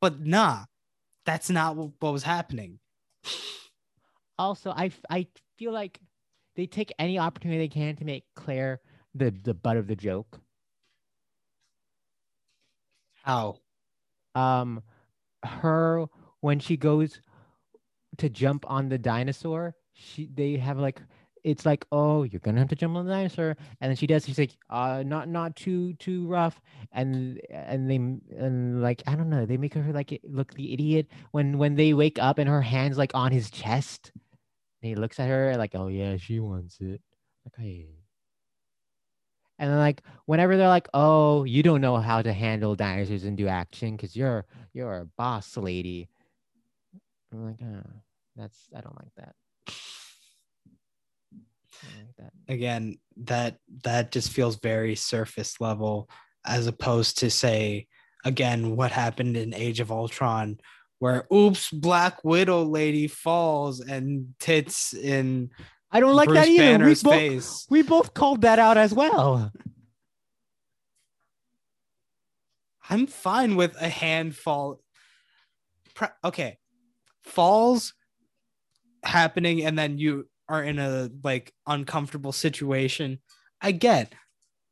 but 0.00 0.20
nah, 0.20 0.64
that's 1.24 1.50
not 1.50 1.76
what 1.76 1.92
what 2.00 2.12
was 2.12 2.22
happening. 2.22 2.78
Also, 4.38 4.70
I 4.70 4.86
f- 4.86 5.04
I 5.10 5.26
feel 5.56 5.72
like 5.72 6.00
they 6.56 6.66
take 6.66 6.92
any 6.98 7.18
opportunity 7.18 7.58
they 7.58 7.68
can 7.68 7.96
to 7.96 8.04
make 8.04 8.24
Claire 8.34 8.80
the 9.14 9.30
the 9.30 9.54
butt 9.54 9.76
of 9.76 9.86
the 9.86 9.96
joke. 9.96 10.40
How? 13.22 13.58
um 14.34 14.82
her 15.44 16.06
when 16.40 16.58
she 16.60 16.76
goes 16.76 17.20
to 18.18 18.28
jump 18.28 18.64
on 18.68 18.88
the 18.88 18.98
dinosaur 18.98 19.74
she 19.94 20.26
they 20.32 20.56
have 20.56 20.78
like 20.78 21.00
it's 21.44 21.66
like 21.66 21.84
oh 21.92 22.22
you're 22.22 22.40
gonna 22.40 22.58
have 22.58 22.68
to 22.68 22.76
jump 22.76 22.96
on 22.96 23.06
the 23.06 23.12
dinosaur 23.12 23.56
and 23.80 23.90
then 23.90 23.96
she 23.96 24.06
does 24.06 24.24
she's 24.24 24.38
like 24.38 24.56
uh 24.70 25.02
not 25.06 25.28
not 25.28 25.54
too 25.56 25.92
too 25.94 26.26
rough 26.26 26.60
and 26.92 27.40
and 27.50 27.90
they 27.90 27.96
and 27.96 28.82
like 28.82 29.02
i 29.06 29.14
don't 29.14 29.30
know 29.30 29.46
they 29.46 29.56
make 29.56 29.74
her 29.74 29.92
like 29.92 30.20
look 30.24 30.54
the 30.54 30.72
idiot 30.72 31.06
when 31.32 31.58
when 31.58 31.74
they 31.74 31.92
wake 31.94 32.18
up 32.18 32.38
and 32.38 32.48
her 32.48 32.62
hands 32.62 32.98
like 32.98 33.12
on 33.14 33.32
his 33.32 33.50
chest. 33.50 34.12
And 34.82 34.90
he 34.90 34.94
looks 34.94 35.18
at 35.18 35.28
her 35.28 35.56
like 35.56 35.74
oh 35.74 35.88
yeah 35.88 36.16
she 36.16 36.40
wants 36.40 36.78
it. 36.80 37.00
Like 37.58 37.88
and 39.58 39.70
then 39.70 39.78
like 39.78 40.02
whenever 40.26 40.56
they're 40.56 40.68
like, 40.68 40.88
"Oh, 40.94 41.44
you 41.44 41.62
don't 41.62 41.80
know 41.80 41.96
how 41.96 42.22
to 42.22 42.32
handle 42.32 42.76
dinosaurs 42.76 43.24
and 43.24 43.36
do 43.36 43.48
action 43.48 43.96
because 43.96 44.14
you're 44.14 44.44
you're 44.72 44.98
a 44.98 45.04
boss 45.04 45.56
lady," 45.56 46.08
I'm 47.32 47.44
like, 47.44 47.60
oh, 47.62 47.90
"That's 48.36 48.68
I 48.74 48.80
don't 48.80 48.96
like 48.96 49.14
that." 49.16 49.34
I 51.82 51.96
don't 51.96 52.06
like 52.06 52.16
that. 52.18 52.52
Again, 52.52 52.98
that 53.24 53.56
that 53.84 54.12
just 54.12 54.30
feels 54.30 54.56
very 54.56 54.94
surface 54.94 55.60
level 55.60 56.08
as 56.46 56.66
opposed 56.66 57.18
to 57.18 57.30
say 57.30 57.86
again 58.24 58.76
what 58.76 58.92
happened 58.92 59.36
in 59.36 59.54
Age 59.54 59.80
of 59.80 59.90
Ultron 59.90 60.58
where 60.98 61.26
oops 61.32 61.70
Black 61.70 62.24
Widow 62.24 62.64
lady 62.64 63.06
falls 63.06 63.80
and 63.80 64.34
tits 64.38 64.94
in 64.94 65.50
I 65.90 66.00
don't 66.00 66.14
like 66.14 66.28
Bruce 66.28 66.38
that 66.38 66.48
either. 66.48 66.84
We 66.84 66.94
both, 66.94 67.14
face. 67.14 67.66
we 67.70 67.82
both 67.82 68.12
called 68.12 68.42
that 68.42 68.58
out 68.58 68.76
as 68.76 68.92
well. 68.92 69.50
I'm 72.90 73.06
fine 73.06 73.56
with 73.56 73.74
a 73.80 73.88
hand 73.88 74.36
fall. 74.36 74.80
Pre- 75.94 76.08
okay, 76.24 76.58
falls 77.22 77.94
happening, 79.02 79.64
and 79.64 79.78
then 79.78 79.98
you 79.98 80.28
are 80.48 80.62
in 80.62 80.78
a 80.78 81.10
like 81.22 81.52
uncomfortable 81.66 82.32
situation. 82.32 83.18
I 83.60 83.72
get, 83.72 84.12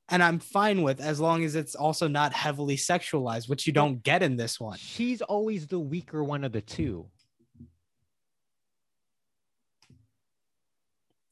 and 0.09 0.23
I'm 0.23 0.39
fine 0.39 0.83
with 0.83 1.01
as 1.01 1.21
long 1.21 1.45
as 1.45 1.55
it's 1.55 1.75
also 1.75 2.09
not 2.09 2.33
heavily 2.33 2.77
sexualized, 2.77 3.49
which 3.49 3.67
you 3.67 3.73
don't 3.73 4.03
get 4.03 4.23
in 4.23 4.37
this 4.37 4.59
one. 4.61 4.79
She's 4.79 5.21
always 5.23 5.67
the 5.67 5.81
weaker 5.81 6.23
one 6.23 6.45
of 6.45 6.53
the 6.53 6.61
two. 6.61 7.09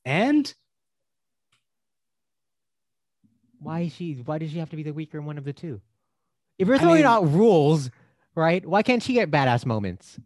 And 0.04 0.52
Why 3.60 3.80
is 3.82 3.94
she? 3.94 4.14
Why 4.24 4.36
does 4.38 4.50
she 4.50 4.58
have 4.58 4.68
to 4.70 4.76
be 4.76 4.82
the 4.82 4.92
weaker 4.92 5.22
one 5.22 5.38
of 5.38 5.44
the 5.44 5.54
two? 5.54 5.80
If 6.58 6.68
you're 6.68 6.76
I 6.76 6.80
throwing 6.80 6.96
mean- 6.96 7.06
out 7.06 7.30
rules, 7.32 7.90
right? 8.34 8.64
Why 8.66 8.82
can't 8.82 9.02
she 9.02 9.14
get 9.14 9.30
badass 9.30 9.64
moments? 9.64 10.18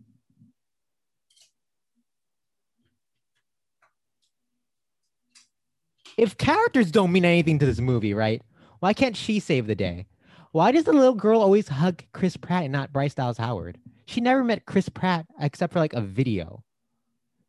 If 6.18 6.36
characters 6.36 6.90
don't 6.90 7.12
mean 7.12 7.24
anything 7.24 7.60
to 7.60 7.66
this 7.66 7.78
movie, 7.78 8.12
right? 8.12 8.42
Why 8.80 8.92
can't 8.92 9.16
she 9.16 9.38
save 9.38 9.68
the 9.68 9.76
day? 9.76 10.06
Why 10.50 10.72
does 10.72 10.84
the 10.84 10.92
little 10.92 11.14
girl 11.14 11.40
always 11.40 11.68
hug 11.68 12.02
Chris 12.12 12.36
Pratt 12.36 12.64
and 12.64 12.72
not 12.72 12.92
Bryce 12.92 13.14
Dallas 13.14 13.38
Howard? 13.38 13.78
She 14.06 14.20
never 14.20 14.42
met 14.42 14.66
Chris 14.66 14.88
Pratt 14.88 15.26
except 15.40 15.72
for 15.72 15.78
like 15.78 15.92
a 15.92 16.00
video. 16.00 16.64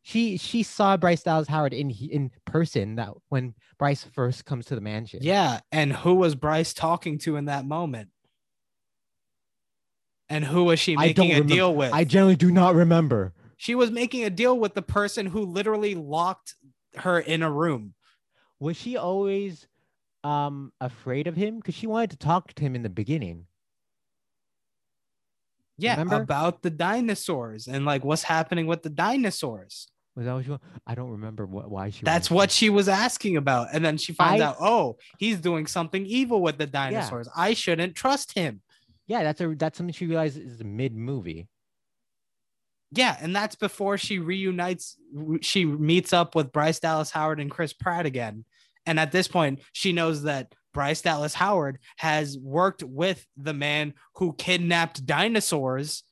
She 0.02 0.36
she 0.36 0.62
saw 0.62 0.96
Bryce 0.96 1.22
Dallas 1.24 1.48
Howard 1.48 1.74
in 1.74 1.90
in 1.90 2.30
person 2.44 2.94
that 2.96 3.10
when 3.28 3.54
Bryce 3.78 4.04
first 4.14 4.44
comes 4.44 4.66
to 4.66 4.74
the 4.76 4.80
mansion. 4.80 5.20
yeah, 5.22 5.60
and 5.72 5.92
who 5.92 6.14
was 6.14 6.34
Bryce 6.34 6.72
talking 6.72 7.18
to 7.18 7.36
in 7.36 7.46
that 7.46 7.66
moment? 7.66 8.10
And 10.28 10.44
who 10.44 10.64
was 10.64 10.78
she 10.78 10.96
making 10.96 11.32
a 11.32 11.34
remember- 11.34 11.54
deal 11.54 11.74
with? 11.74 11.92
I 11.92 12.04
generally 12.04 12.36
do 12.36 12.52
not 12.52 12.74
remember. 12.76 13.32
she 13.56 13.74
was 13.74 13.90
making 13.90 14.24
a 14.24 14.30
deal 14.30 14.58
with 14.58 14.74
the 14.74 14.82
person 14.82 15.26
who 15.26 15.44
literally 15.44 15.94
locked 15.96 16.54
her 16.96 17.18
in 17.18 17.42
a 17.42 17.50
room. 17.50 17.94
Was 18.60 18.76
she 18.76 18.96
always 18.96 19.66
um 20.22 20.72
afraid 20.80 21.26
of 21.26 21.34
him? 21.36 21.56
Because 21.56 21.74
she 21.74 21.86
wanted 21.86 22.10
to 22.10 22.16
talk 22.18 22.52
to 22.54 22.62
him 22.62 22.74
in 22.74 22.82
the 22.82 22.88
beginning. 22.90 23.46
Yeah, 25.78 25.92
Remember? 25.92 26.22
about 26.22 26.60
the 26.62 26.68
dinosaurs 26.70 27.66
and 27.66 27.86
like 27.86 28.04
what's 28.04 28.22
happening 28.22 28.66
with 28.66 28.82
the 28.82 28.90
dinosaurs. 28.90 29.88
Was 30.14 30.26
that 30.26 30.34
what 30.34 30.44
she? 30.44 30.56
I 30.86 30.94
don't 30.94 31.10
remember 31.12 31.46
what 31.46 31.70
why 31.70 31.88
she. 31.90 32.04
That's 32.04 32.30
what 32.30 32.50
to- 32.50 32.54
she 32.56 32.68
was 32.68 32.88
asking 32.88 33.36
about. 33.38 33.68
And 33.72 33.82
then 33.82 33.96
she 33.96 34.12
finds 34.12 34.42
I- 34.42 34.46
out, 34.48 34.56
oh, 34.60 34.98
he's 35.18 35.38
doing 35.40 35.66
something 35.66 36.04
evil 36.04 36.42
with 36.42 36.58
the 36.58 36.66
dinosaurs. 36.66 37.28
I 37.34 37.54
shouldn't 37.54 37.94
trust 37.94 38.32
him. 38.36 38.60
Yeah, 39.06 39.22
that's 39.22 39.40
a 39.40 39.54
that's 39.54 39.78
something 39.78 39.94
she 39.94 40.06
realizes 40.06 40.52
is 40.52 40.58
the 40.58 40.64
mid 40.64 40.94
movie. 40.94 41.48
Yeah, 42.92 43.16
and 43.20 43.34
that's 43.34 43.54
before 43.54 43.96
she 43.96 44.18
reunites. 44.18 44.96
She 45.40 45.64
meets 45.64 46.12
up 46.12 46.34
with 46.34 46.52
Bryce 46.52 46.80
Dallas 46.80 47.10
Howard 47.12 47.40
and 47.40 47.50
Chris 47.50 47.72
Pratt 47.72 48.04
again. 48.04 48.44
And 48.86 48.98
at 48.98 49.12
this 49.12 49.28
point, 49.28 49.60
she 49.72 49.92
knows 49.92 50.22
that 50.22 50.54
Bryce 50.72 51.02
Dallas 51.02 51.34
Howard 51.34 51.78
has 51.96 52.38
worked 52.38 52.82
with 52.82 53.26
the 53.36 53.54
man 53.54 53.94
who 54.16 54.32
kidnapped 54.34 55.04
dinosaurs. 55.04 56.04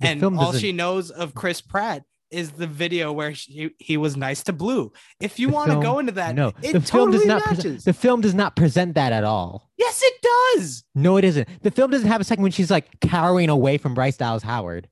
The 0.00 0.08
and 0.08 0.24
all 0.24 0.52
she 0.52 0.72
knows 0.72 1.10
of 1.10 1.34
Chris 1.34 1.60
Pratt 1.60 2.02
is 2.30 2.52
the 2.52 2.66
video 2.66 3.12
where 3.12 3.34
she, 3.34 3.70
he 3.78 3.96
was 3.96 4.16
nice 4.16 4.42
to 4.44 4.52
Blue. 4.52 4.92
If 5.20 5.38
you 5.38 5.48
want 5.48 5.70
to 5.70 5.80
go 5.80 5.98
into 5.98 6.12
that, 6.12 6.34
no, 6.34 6.48
it 6.62 6.72
the 6.72 6.80
film 6.80 7.12
totally 7.12 7.18
does 7.18 7.26
not. 7.26 7.42
Present, 7.42 7.84
the 7.84 7.92
film 7.92 8.20
does 8.20 8.34
not 8.34 8.56
present 8.56 8.94
that 8.96 9.12
at 9.12 9.24
all. 9.24 9.70
yes, 9.78 10.02
it 10.02 10.14
does. 10.56 10.84
No, 10.94 11.16
it 11.16 11.24
isn't. 11.24 11.48
The 11.62 11.70
film 11.70 11.90
doesn't 11.90 12.08
have 12.08 12.20
a 12.20 12.24
second 12.24 12.42
when 12.42 12.52
she's 12.52 12.70
like 12.70 13.00
cowering 13.00 13.50
away 13.50 13.78
from 13.78 13.94
Bryce 13.94 14.16
Dallas 14.16 14.42
Howard. 14.42 14.88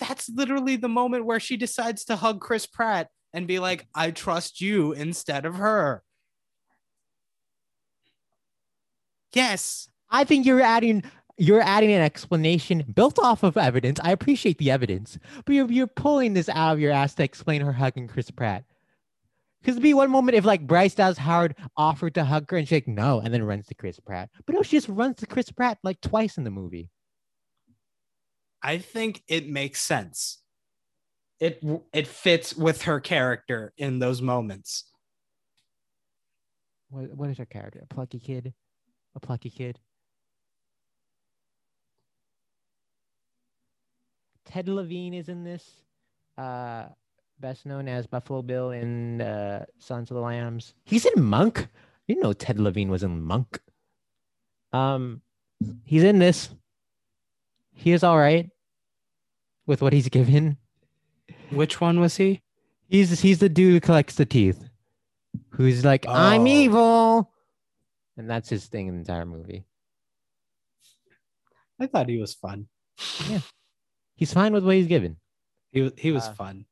That's 0.00 0.28
literally 0.28 0.76
the 0.76 0.88
moment 0.88 1.24
where 1.24 1.40
she 1.40 1.56
decides 1.56 2.04
to 2.06 2.16
hug 2.16 2.40
Chris 2.40 2.66
Pratt 2.66 3.08
and 3.34 3.46
be 3.46 3.58
like, 3.58 3.86
I 3.94 4.12
trust 4.12 4.62
you 4.62 4.92
instead 4.92 5.44
of 5.44 5.56
her. 5.56 6.02
Yes. 9.34 9.88
I 10.08 10.24
think 10.24 10.46
you're 10.46 10.62
adding 10.62 11.02
you're 11.36 11.60
adding 11.60 11.90
an 11.90 12.00
explanation 12.00 12.84
built 12.94 13.18
off 13.18 13.42
of 13.42 13.56
evidence. 13.56 13.98
I 14.04 14.12
appreciate 14.12 14.58
the 14.58 14.70
evidence, 14.70 15.18
but 15.44 15.54
you're 15.54 15.70
you're 15.70 15.88
pulling 15.88 16.32
this 16.32 16.48
out 16.48 16.74
of 16.74 16.80
your 16.80 16.92
ass 16.92 17.14
to 17.16 17.24
explain 17.24 17.60
her 17.60 17.72
hugging 17.72 18.06
Chris 18.06 18.30
Pratt. 18.30 18.64
Because 19.60 19.74
it'd 19.74 19.82
be 19.82 19.94
one 19.94 20.10
moment 20.10 20.36
if 20.36 20.44
like 20.44 20.66
Bryce 20.66 20.94
Dallas 20.94 21.18
Howard 21.18 21.56
offered 21.76 22.14
to 22.14 22.24
hug 22.24 22.48
her 22.50 22.56
and 22.56 22.68
she's 22.68 22.76
like 22.76 22.88
no, 22.88 23.18
and 23.18 23.34
then 23.34 23.42
runs 23.42 23.66
to 23.66 23.74
Chris 23.74 23.98
Pratt. 23.98 24.30
But 24.46 24.54
no, 24.54 24.62
she 24.62 24.76
just 24.76 24.88
runs 24.88 25.16
to 25.16 25.26
Chris 25.26 25.50
Pratt 25.50 25.78
like 25.82 26.00
twice 26.00 26.38
in 26.38 26.44
the 26.44 26.50
movie. 26.50 26.90
I 28.62 28.78
think 28.78 29.22
it 29.26 29.48
makes 29.48 29.82
sense. 29.82 30.43
It 31.40 31.62
it 31.92 32.06
fits 32.06 32.54
with 32.54 32.82
her 32.82 33.00
character 33.00 33.72
in 33.76 33.98
those 33.98 34.22
moments. 34.22 34.84
What 36.90 37.12
what 37.16 37.30
is 37.30 37.38
her 37.38 37.44
character? 37.44 37.80
A 37.82 37.92
plucky 37.92 38.20
kid? 38.20 38.54
A 39.16 39.20
plucky 39.20 39.50
kid? 39.50 39.78
Ted 44.44 44.68
Levine 44.68 45.14
is 45.14 45.28
in 45.28 45.44
this. 45.44 45.68
Uh 46.38 46.86
best 47.40 47.66
known 47.66 47.88
as 47.88 48.06
Buffalo 48.06 48.42
Bill 48.42 48.70
in 48.70 49.20
uh 49.20 49.64
Sons 49.78 50.10
of 50.10 50.14
the 50.14 50.20
Lambs. 50.20 50.74
He's 50.84 51.04
in 51.04 51.22
Monk. 51.22 51.68
You 52.06 52.20
know 52.20 52.32
Ted 52.32 52.60
Levine 52.60 52.90
was 52.90 53.02
in 53.02 53.20
Monk. 53.22 53.60
Um 54.72 55.20
he's 55.84 56.04
in 56.04 56.20
this. 56.20 56.48
He 57.72 57.90
is 57.90 58.04
all 58.04 58.16
right 58.18 58.48
with 59.66 59.82
what 59.82 59.92
he's 59.92 60.08
given. 60.08 60.58
Which 61.56 61.80
one 61.80 62.00
was 62.00 62.16
he? 62.16 62.42
He's 62.88 63.20
he's 63.20 63.38
the 63.38 63.48
dude 63.48 63.72
who 63.74 63.80
collects 63.80 64.14
the 64.16 64.26
teeth. 64.26 64.68
Who's 65.50 65.84
like, 65.84 66.06
I'm 66.08 66.42
Oh. 66.42 66.46
evil. 66.46 67.32
And 68.16 68.28
that's 68.30 68.48
his 68.48 68.66
thing 68.66 68.86
in 68.88 68.94
the 68.94 69.00
entire 69.00 69.26
movie. 69.26 69.64
I 71.80 71.86
thought 71.86 72.08
he 72.08 72.18
was 72.18 72.34
fun. 72.34 72.68
Yeah. 73.28 73.40
He's 74.14 74.32
fine 74.32 74.52
with 74.52 74.64
what 74.64 74.76
he's 74.76 74.86
given. 74.86 75.16
He 75.72 75.80
was 75.82 75.92
he 75.98 76.12
was 76.12 76.24
Uh, 76.28 76.34
fun. 76.34 76.66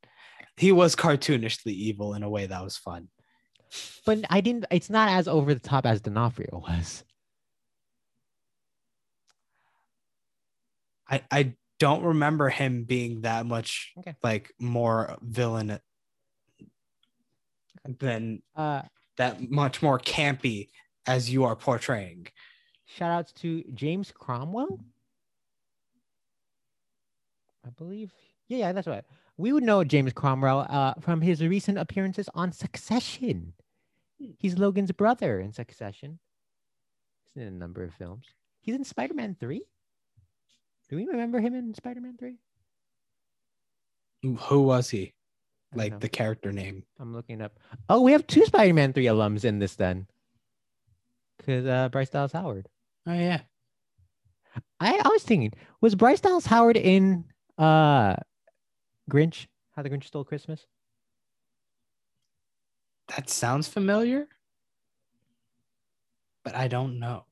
He 0.55 0.71
was 0.71 0.95
cartoonishly 0.95 1.73
evil 1.73 2.13
in 2.13 2.23
a 2.23 2.29
way 2.29 2.45
that 2.45 2.63
was 2.63 2.77
fun. 2.77 3.09
But 4.05 4.19
I 4.29 4.39
didn't 4.41 4.65
it's 4.71 4.89
not 4.89 5.09
as 5.09 5.27
over 5.27 5.53
the 5.53 5.59
top 5.59 5.85
as 5.85 5.99
D'Onofrio 6.01 6.63
was. 6.67 7.03
I 11.09 11.21
I 11.31 11.55
don't 11.83 12.03
remember 12.03 12.47
him 12.49 12.83
being 12.85 13.21
that 13.21 13.45
much 13.45 13.91
Okay. 13.99 14.15
like 14.23 14.53
more 14.59 15.17
villain 15.21 15.79
than 17.99 18.41
Uh 18.55 18.81
that 19.17 19.51
much 19.51 19.81
more 19.81 19.99
campy 19.99 20.69
as 21.05 21.29
you 21.29 21.43
are 21.43 21.55
portraying. 21.55 22.27
shout 22.85 23.11
outs 23.11 23.31
to 23.41 23.63
James 23.73 24.11
Cromwell. 24.11 24.79
I 27.65 27.69
believe. 27.69 28.11
Yeah, 28.47 28.57
yeah, 28.59 28.71
that's 28.73 28.87
right. 28.87 29.03
We 29.37 29.51
would 29.53 29.63
know 29.63 29.83
James 29.83 30.13
Cromwell 30.13 30.65
uh, 30.69 30.93
from 31.01 31.21
his 31.21 31.41
recent 31.41 31.77
appearances 31.77 32.27
on 32.33 32.51
Succession. 32.51 33.53
He's 34.39 34.57
Logan's 34.57 34.91
brother 34.91 35.39
in 35.39 35.51
Succession. 35.53 36.19
He's 37.33 37.41
in 37.41 37.47
a 37.47 37.51
number 37.51 37.83
of 37.83 37.93
films. 37.93 38.25
He's 38.61 38.75
in 38.75 38.83
Spider 38.83 39.13
Man 39.13 39.35
3. 39.39 39.61
Do 40.89 40.95
we 40.95 41.05
remember 41.05 41.39
him 41.39 41.55
in 41.55 41.73
Spider 41.73 42.01
Man 42.01 42.17
3? 42.17 42.37
Who 44.37 44.61
was 44.61 44.89
he? 44.89 45.13
Like 45.75 45.93
know. 45.93 45.99
the 45.99 46.09
character 46.09 46.51
name. 46.51 46.83
I'm 46.99 47.13
looking 47.13 47.41
up. 47.41 47.59
Oh, 47.89 48.01
we 48.01 48.11
have 48.11 48.27
two 48.27 48.45
Spider 48.45 48.73
Man 48.73 48.93
3 48.93 49.05
alums 49.05 49.43
in 49.43 49.59
this 49.59 49.75
then. 49.75 50.07
Because 51.37 51.65
uh, 51.65 51.89
Bryce 51.89 52.09
Dallas 52.09 52.31
Howard. 52.31 52.67
Oh 53.07 53.13
yeah. 53.13 53.41
I, 54.79 54.99
I 55.03 55.07
was 55.09 55.23
thinking, 55.23 55.53
was 55.81 55.95
Bryce 55.95 56.21
Dallas 56.21 56.45
Howard 56.45 56.77
in 56.77 57.25
uh 57.57 58.15
Grinch? 59.09 59.47
How 59.75 59.81
the 59.81 59.89
Grinch 59.89 60.05
Stole 60.05 60.23
Christmas? 60.23 60.65
That 63.09 63.29
sounds 63.29 63.67
familiar. 63.67 64.27
But 66.43 66.55
I 66.55 66.67
don't 66.67 66.99
know. 66.99 67.25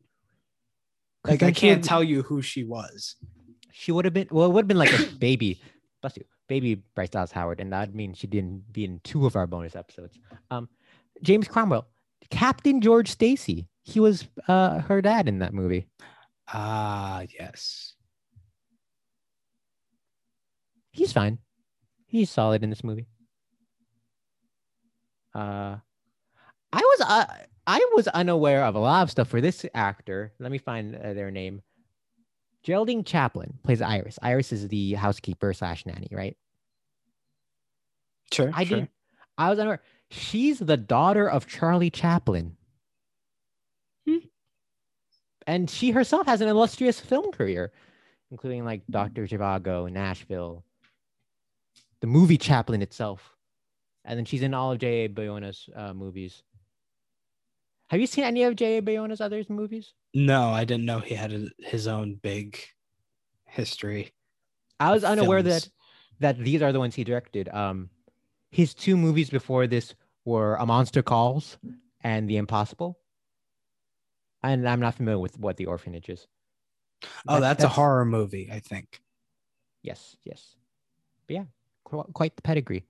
Like 1.26 1.44
I 1.44 1.52
can't 1.52 1.84
tell 1.84 2.04
you 2.04 2.24
who 2.24 2.42
she 2.42 2.64
was. 2.64 3.16
She 3.82 3.92
would 3.92 4.06
have 4.06 4.14
been 4.14 4.28
well, 4.30 4.46
it 4.46 4.54
would 4.54 4.66
have 4.66 4.68
been 4.68 4.78
like 4.78 4.94
a 4.94 5.12
baby, 5.18 5.60
bless 6.04 6.16
you, 6.16 6.24
baby 6.48 6.76
Bryce 6.94 7.10
Dallas 7.10 7.32
Howard, 7.32 7.60
and 7.60 7.74
that'd 7.74 7.96
mean 7.96 8.14
she 8.14 8.28
didn't 8.28 8.72
be 8.72 8.86
in 8.86 9.02
two 9.04 9.26
of 9.26 9.36
our 9.36 9.48
bonus 9.48 9.76
episodes. 9.76 10.20
Um, 10.52 10.70
James 11.24 11.48
Cromwell, 11.48 11.88
Captain 12.30 12.80
George 12.80 13.10
Stacy. 13.10 13.68
He 13.82 14.00
was 14.00 14.28
uh 14.48 14.82
her 14.82 15.02
dad 15.02 15.28
in 15.28 15.40
that 15.40 15.56
movie. 15.56 15.88
Ah, 16.48 17.24
yes. 17.40 17.96
He's 20.92 21.12
fine. 21.12 21.40
He's 22.06 22.30
solid 22.30 22.64
in 22.64 22.70
this 22.70 22.84
movie. 22.84 23.08
Uh, 25.34 25.78
I 26.72 26.80
was 26.80 27.02
uh, 27.02 27.26
I 27.66 27.84
was 27.96 28.08
unaware 28.10 28.64
of 28.64 28.76
a 28.76 28.80
lot 28.80 29.02
of 29.02 29.10
stuff 29.10 29.30
for 29.30 29.42
this 29.42 29.66
actor. 29.74 30.34
Let 30.38 30.52
me 30.52 30.60
find 30.60 30.96
uh, 30.96 31.14
their 31.14 31.32
name. 31.32 31.64
Geraldine 32.64 33.04
Chaplin 33.04 33.58
plays 33.64 33.82
Iris. 33.82 34.20
Iris 34.22 34.52
is 34.52 34.68
the 34.68 34.94
housekeeper 34.94 35.54
slash 35.54 35.86
nanny, 35.86 36.08
right? 36.12 36.38
Sure. 38.32 38.52
I 38.54 38.64
sure. 38.64 38.78
didn't. 38.78 38.92
I 39.38 39.50
was 39.50 39.60
unaware. 39.60 39.82
She's 40.10 40.60
the 40.60 40.78
daughter 40.78 41.30
of 41.30 41.48
Charlie 41.48 41.90
Chaplin. 41.90 42.56
Hmm. 44.08 44.18
And 45.48 45.70
she 45.70 45.92
herself 45.92 46.28
has 46.28 46.42
an 46.42 46.48
illustrious 46.48 47.00
film 47.00 47.32
career, 47.32 47.72
including 48.30 48.64
like 48.64 48.84
Dr. 48.90 49.26
Zhivago, 49.26 49.92
Nashville, 49.92 50.64
the 52.02 52.08
movie 52.08 52.38
Chaplin 52.38 52.82
itself. 52.82 53.36
And 54.06 54.18
then 54.18 54.26
she's 54.26 54.42
in 54.42 54.54
all 54.54 54.72
of 54.72 54.80
J.A. 54.80 55.10
Bayona's 55.10 55.70
uh, 55.76 55.94
movies. 55.94 56.44
Have 57.90 58.00
you 58.00 58.08
seen 58.08 58.24
any 58.24 58.44
of 58.44 58.56
J.A. 58.56 58.82
Bayona's 58.82 59.22
other 59.22 59.44
movies? 59.50 59.94
No, 60.14 60.50
I 60.50 60.66
didn't 60.66 60.86
know 60.86 61.00
he 61.00 61.16
had 61.16 61.32
a, 61.32 61.48
his 61.60 61.88
own 61.88 62.16
big 62.16 62.60
history. 63.46 64.14
I 64.80 64.92
was 64.92 65.04
unaware 65.04 65.42
films. 65.44 65.64
that 66.20 66.36
that 66.38 66.44
these 66.44 66.62
are 66.62 66.72
the 66.72 66.80
ones 66.80 66.96
he 66.96 67.04
directed. 67.04 67.50
Um, 67.50 67.90
his 68.52 68.74
two 68.74 68.98
movies 68.98 69.30
before 69.30 69.68
this 69.68 69.96
were 70.26 70.56
A 70.56 70.66
Monster 70.66 71.02
Calls 71.02 71.58
and 72.02 72.30
The 72.30 72.38
Impossible. 72.38 72.98
And 74.44 74.68
I'm 74.68 74.80
not 74.80 74.96
familiar 74.96 75.20
with 75.20 75.38
what 75.40 75.58
The 75.58 75.66
Orphanage 75.68 76.10
is. 76.10 76.28
Oh, 77.28 77.36
That- 77.36 77.42
that's, 77.42 77.64
a 77.64 77.68
horror 77.68 78.06
movie, 78.06 78.50
I 78.52 78.60
think. 78.60 79.02
Yes, 79.84 80.16
yes. 80.24 80.56
But 81.28 81.34
yeah, 81.36 81.44
qu- 81.86 82.04
quite 82.14 82.36
the 82.36 82.42
pedigree. 82.42 82.86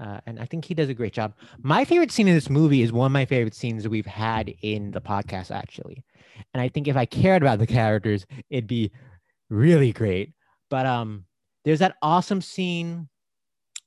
Uh, 0.00 0.20
and 0.26 0.38
I 0.38 0.44
think 0.44 0.64
he 0.64 0.74
does 0.74 0.88
a 0.88 0.94
great 0.94 1.12
job. 1.12 1.34
My 1.62 1.84
favorite 1.84 2.12
scene 2.12 2.28
in 2.28 2.34
this 2.34 2.48
movie 2.50 2.82
is 2.82 2.92
one 2.92 3.06
of 3.06 3.12
my 3.12 3.24
favorite 3.24 3.54
scenes 3.54 3.88
we've 3.88 4.06
had 4.06 4.54
in 4.62 4.92
the 4.92 5.00
podcast, 5.00 5.50
actually. 5.50 6.04
And 6.52 6.60
I 6.60 6.68
think 6.68 6.88
if 6.88 6.96
I 6.96 7.06
cared 7.06 7.42
about 7.42 7.58
the 7.58 7.66
characters, 7.66 8.26
it'd 8.50 8.66
be 8.66 8.90
really 9.50 9.92
great. 9.92 10.32
But 10.70 10.86
um, 10.86 11.24
there's 11.64 11.78
that 11.80 11.96
awesome 12.02 12.40
scene. 12.40 13.08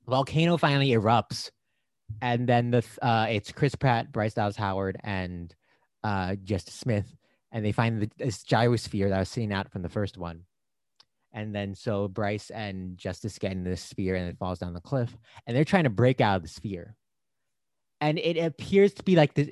Volcano 0.08 0.58
finally 0.58 0.90
erupts, 0.90 1.52
and 2.22 2.48
then 2.48 2.72
the 2.72 2.84
uh, 3.02 3.28
it's 3.30 3.52
Chris 3.52 3.76
Pratt, 3.76 4.12
Bryce 4.12 4.34
Dallas 4.34 4.56
Howard, 4.56 5.00
and 5.04 5.54
uh, 6.04 6.36
Justice 6.44 6.74
Smith, 6.74 7.16
and 7.52 7.64
they 7.64 7.72
find 7.72 8.02
the, 8.02 8.10
this 8.18 8.44
gyrosphere 8.44 9.10
that 9.10 9.20
was 9.20 9.30
seen 9.30 9.52
out 9.52 9.72
from 9.72 9.84
the 9.84 9.90
first 9.90 10.18
one. 10.18 10.46
And 11.34 11.56
then 11.56 11.76
so 11.76 12.08
Bryce 12.08 12.50
and 12.50 12.98
Justice 12.98 13.40
get 13.40 13.54
in 13.54 13.64
this 13.64 13.82
sphere 13.82 14.16
and 14.16 14.28
it 14.28 14.38
falls 14.38 14.60
down 14.60 14.74
the 14.74 14.82
cliff. 14.82 15.16
And 15.46 15.56
they're 15.56 15.64
trying 15.64 15.86
to 15.86 15.90
break 15.90 16.20
out 16.20 16.38
of 16.38 16.42
the 16.42 16.50
sphere. 16.50 16.96
And 18.02 18.20
it 18.20 18.38
appears 18.38 18.94
to 18.96 19.04
be 19.04 19.16
like 19.16 19.34
this. 19.34 19.50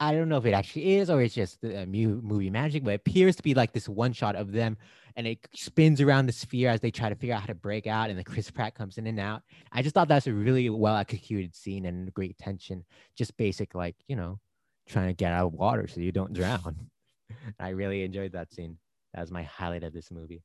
I 0.00 0.12
don't 0.12 0.28
know 0.28 0.36
if 0.36 0.46
it 0.46 0.52
actually 0.52 0.96
is 0.96 1.10
or 1.10 1.20
it's 1.22 1.34
just 1.34 1.64
uh, 1.64 1.84
movie 1.86 2.50
magic, 2.50 2.84
but 2.84 2.92
it 2.92 3.00
appears 3.06 3.36
to 3.36 3.42
be 3.42 3.54
like 3.54 3.72
this 3.72 3.88
one 3.88 4.12
shot 4.12 4.36
of 4.36 4.52
them 4.52 4.76
and 5.16 5.26
it 5.26 5.38
spins 5.52 6.00
around 6.00 6.26
the 6.26 6.32
sphere 6.32 6.70
as 6.70 6.80
they 6.80 6.92
try 6.92 7.08
to 7.08 7.16
figure 7.16 7.34
out 7.34 7.40
how 7.40 7.46
to 7.46 7.54
break 7.54 7.88
out. 7.88 8.08
And 8.08 8.16
the 8.16 8.22
Chris 8.22 8.50
Pratt 8.50 8.76
comes 8.76 8.98
in 8.98 9.08
and 9.08 9.18
out. 9.18 9.42
I 9.72 9.82
just 9.82 9.92
thought 9.92 10.06
that's 10.06 10.28
a 10.28 10.32
really 10.32 10.70
well 10.70 10.96
executed 10.96 11.56
scene 11.56 11.86
and 11.86 12.14
great 12.14 12.38
tension. 12.38 12.84
Just 13.16 13.36
basic, 13.36 13.74
like, 13.74 13.96
you 14.06 14.14
know, 14.14 14.38
trying 14.88 15.08
to 15.08 15.14
get 15.14 15.32
out 15.32 15.46
of 15.46 15.54
water 15.54 15.88
so 15.88 16.00
you 16.00 16.12
don't 16.12 16.32
drown. 16.32 16.76
I 17.58 17.70
really 17.70 18.04
enjoyed 18.04 18.32
that 18.32 18.52
scene. 18.52 18.78
That 19.12 19.22
was 19.22 19.32
my 19.32 19.42
highlight 19.42 19.82
of 19.82 19.92
this 19.92 20.12
movie. 20.12 20.42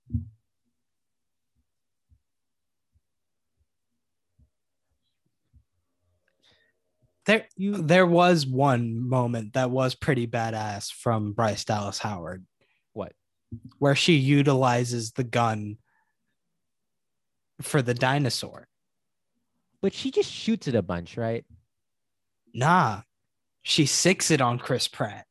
There, 7.25 7.47
You 7.55 7.77
there 7.77 8.05
was 8.05 8.45
one 8.45 9.07
moment 9.07 9.53
that 9.53 9.71
was 9.71 9.95
pretty 9.95 10.27
badass 10.27 10.91
from 10.91 11.33
Bryce 11.33 11.63
Dallas 11.63 11.99
Howard, 11.99 12.45
what? 12.91 13.13
where 13.79 13.95
she 13.95 14.13
utilizes 14.13 15.11
the 15.11 15.23
gun 15.23 15.77
for 17.61 17.81
the 17.81 17.93
dinosaur. 17.93 18.67
But 19.81 19.93
she 19.93 20.11
just 20.11 20.31
shoots 20.31 20.67
it 20.67 20.75
a 20.75 20.81
bunch, 20.81 21.17
right? 21.17 21.45
Nah, 22.53 23.01
she 23.63 23.85
sicks 23.85 24.31
it 24.31 24.41
on 24.41 24.59
Chris 24.59 24.87
Pratt. 24.87 25.25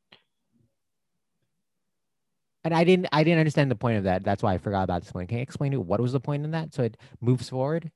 And 2.64 2.72
I 2.74 2.84
didn't 2.84 3.08
I 3.12 3.24
didn't 3.24 3.40
understand 3.40 3.70
the 3.70 3.76
point 3.76 3.98
of 3.98 4.04
that. 4.04 4.22
That's 4.22 4.42
why 4.42 4.54
I 4.54 4.58
forgot 4.58 4.84
about 4.84 5.02
this 5.02 5.10
point. 5.10 5.28
Can 5.28 5.38
you 5.38 5.42
explain 5.42 5.72
it? 5.72 5.82
What 5.82 6.00
was 6.00 6.12
the 6.12 6.20
point 6.20 6.44
in 6.44 6.52
that? 6.52 6.72
So 6.74 6.84
it 6.84 6.96
moves 7.20 7.48
forward? 7.48 7.90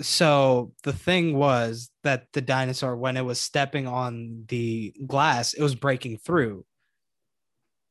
So 0.00 0.72
the 0.84 0.92
thing 0.92 1.36
was 1.36 1.90
that 2.04 2.26
the 2.32 2.40
dinosaur, 2.40 2.96
when 2.96 3.16
it 3.16 3.24
was 3.24 3.40
stepping 3.40 3.86
on 3.88 4.44
the 4.48 4.94
glass, 5.06 5.54
it 5.54 5.62
was 5.62 5.74
breaking 5.74 6.18
through. 6.18 6.64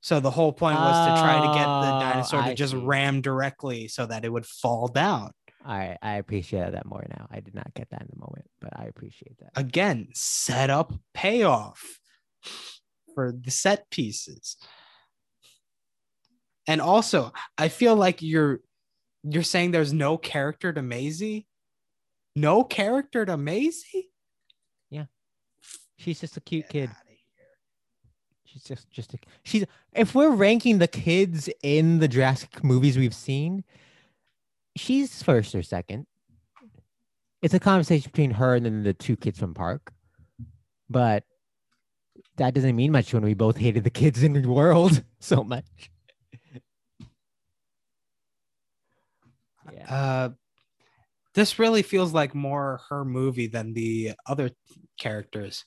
So 0.01 0.19
the 0.21 0.31
whole 0.31 0.53
point 0.53 0.79
was 0.79 1.05
to 1.05 1.11
try 1.21 1.39
to 1.41 1.47
get 1.47 1.65
the 1.81 1.93
Oh, 1.95 1.99
dinosaur 1.99 2.41
to 2.41 2.51
I 2.51 2.53
just 2.53 2.71
see. 2.71 2.77
ram 2.77 3.19
directly 3.21 3.87
so 3.89 4.05
that 4.05 4.23
it 4.23 4.31
would 4.31 4.45
fall 4.45 4.87
down. 4.87 5.31
I 5.65 5.97
I 6.01 6.13
appreciate 6.15 6.71
that 6.71 6.85
more 6.85 7.05
now. 7.09 7.27
I 7.29 7.41
did 7.41 7.53
not 7.53 7.73
get 7.73 7.89
that 7.89 8.01
in 8.01 8.07
the 8.13 8.19
moment, 8.19 8.49
but 8.61 8.79
I 8.79 8.85
appreciate 8.85 9.37
that. 9.39 9.51
Again, 9.55 10.07
set 10.13 10.69
up 10.69 10.93
payoff 11.13 11.99
for 13.15 13.33
the 13.33 13.51
set 13.51 13.89
pieces. 13.89 14.55
And 16.67 16.79
also, 16.79 17.33
I 17.57 17.67
feel 17.69 17.95
like 17.95 18.21
you're 18.21 18.61
you're 19.23 19.43
saying 19.43 19.71
there's 19.71 19.93
no 19.93 20.17
character 20.17 20.71
to 20.71 20.81
Maisie. 20.81 21.47
No 22.37 22.63
character 22.63 23.25
to 23.25 23.35
Maisie. 23.35 24.11
Yeah, 24.91 25.05
she's 25.97 26.21
just 26.21 26.37
a 26.37 26.39
cute 26.39 26.69
Get 26.69 26.89
kid. 26.89 26.89
She's 28.45 28.61
just 28.61 28.91
just 28.91 29.15
a, 29.15 29.17
she's 29.43 29.65
if 29.91 30.13
we're 30.13 30.29
ranking 30.29 30.77
the 30.77 30.87
kids 30.87 31.49
in 31.63 31.97
the 31.97 32.07
Jurassic 32.07 32.63
movies 32.63 32.95
we've 32.95 33.15
seen, 33.15 33.63
she's 34.75 35.23
first 35.23 35.55
or 35.55 35.63
second. 35.63 36.05
it's 37.41 37.55
a 37.55 37.59
conversation 37.59 38.11
between 38.11 38.31
her 38.31 38.53
and 38.53 38.67
then 38.67 38.83
the 38.83 38.93
two 38.93 39.15
kids 39.15 39.39
from 39.39 39.55
Park. 39.55 39.91
But 40.91 41.23
that 42.35 42.53
doesn't 42.53 42.75
mean 42.75 42.91
much 42.91 43.15
when 43.15 43.23
we 43.23 43.33
both 43.33 43.57
hated 43.57 43.83
the 43.83 43.89
kids 43.89 44.21
in 44.21 44.33
the 44.33 44.47
world 44.47 45.03
so 45.19 45.43
much. 45.43 45.89
yeah. 49.73 49.95
Uh, 49.95 50.29
this 51.37 51.59
really 51.59 51.83
feels 51.83 52.15
like 52.15 52.33
more 52.33 52.81
her 52.89 53.05
movie 53.05 53.45
than 53.45 53.71
the 53.73 54.13
other 54.25 54.49
characters. 54.97 55.65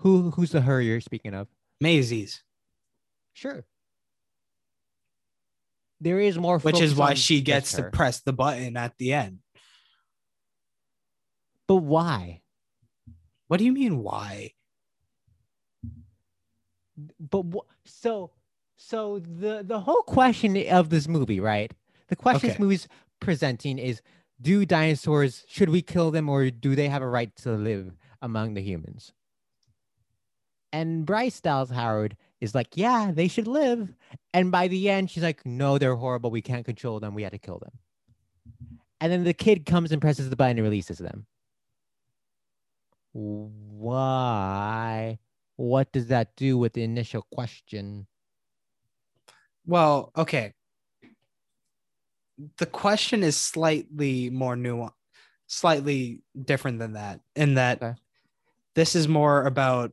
Who 0.00 0.30
who's 0.30 0.50
the 0.50 0.60
her 0.60 0.78
you're 0.78 1.00
speaking 1.00 1.32
of? 1.32 1.48
Maisie's, 1.80 2.42
Sure. 3.32 3.64
There 6.02 6.20
is 6.20 6.36
more 6.36 6.58
which 6.58 6.82
is 6.82 6.94
why 6.94 7.14
she 7.14 7.40
gets 7.40 7.72
to 7.72 7.84
press 7.84 8.20
the 8.20 8.34
button 8.34 8.76
at 8.76 8.92
the 8.98 9.14
end. 9.14 9.38
But 11.66 11.76
why? 11.76 12.42
What 13.48 13.56
do 13.56 13.64
you 13.64 13.72
mean? 13.72 14.02
Why? 14.02 14.52
But 17.18 17.44
wh- 17.54 17.72
so 17.86 18.32
so 18.76 19.18
the 19.18 19.62
the 19.66 19.80
whole 19.80 20.02
question 20.02 20.62
of 20.68 20.90
this 20.90 21.08
movie, 21.08 21.40
right? 21.40 21.72
The 22.08 22.16
question 22.16 22.50
this 22.50 22.58
movie's 22.58 22.86
presenting 23.18 23.78
is 23.78 24.02
do 24.40 24.66
dinosaurs 24.66 25.44
should 25.48 25.68
we 25.68 25.82
kill 25.82 26.10
them 26.10 26.28
or 26.28 26.50
do 26.50 26.74
they 26.74 26.88
have 26.88 27.02
a 27.02 27.08
right 27.08 27.34
to 27.36 27.52
live 27.52 27.96
among 28.20 28.54
the 28.54 28.62
humans? 28.62 29.12
And 30.72 31.06
Bryce 31.06 31.40
Dallas 31.40 31.70
Howard 31.70 32.16
is 32.40 32.54
like, 32.54 32.76
yeah, 32.76 33.12
they 33.14 33.28
should 33.28 33.46
live. 33.46 33.94
And 34.32 34.50
by 34.50 34.68
the 34.68 34.90
end, 34.90 35.10
she's 35.10 35.22
like, 35.22 35.46
no, 35.46 35.78
they're 35.78 35.94
horrible. 35.94 36.30
We 36.30 36.42
can't 36.42 36.64
control 36.64 36.98
them. 36.98 37.14
We 37.14 37.22
had 37.22 37.32
to 37.32 37.38
kill 37.38 37.60
them. 37.60 37.72
And 39.00 39.12
then 39.12 39.24
the 39.24 39.34
kid 39.34 39.66
comes 39.66 39.92
and 39.92 40.00
presses 40.00 40.30
the 40.30 40.36
button 40.36 40.58
and 40.58 40.64
releases 40.64 40.98
them. 40.98 41.26
Why? 43.12 45.18
What 45.56 45.92
does 45.92 46.08
that 46.08 46.34
do 46.36 46.58
with 46.58 46.72
the 46.72 46.82
initial 46.82 47.22
question? 47.30 48.06
Well, 49.66 50.10
okay. 50.16 50.52
The 52.58 52.66
question 52.66 53.22
is 53.22 53.36
slightly 53.36 54.30
more 54.30 54.56
nuanced, 54.56 54.92
slightly 55.46 56.22
different 56.38 56.78
than 56.78 56.94
that, 56.94 57.20
in 57.36 57.54
that 57.54 57.82
Okay. 57.82 57.94
this 58.74 58.96
is 58.96 59.06
more 59.06 59.46
about, 59.46 59.92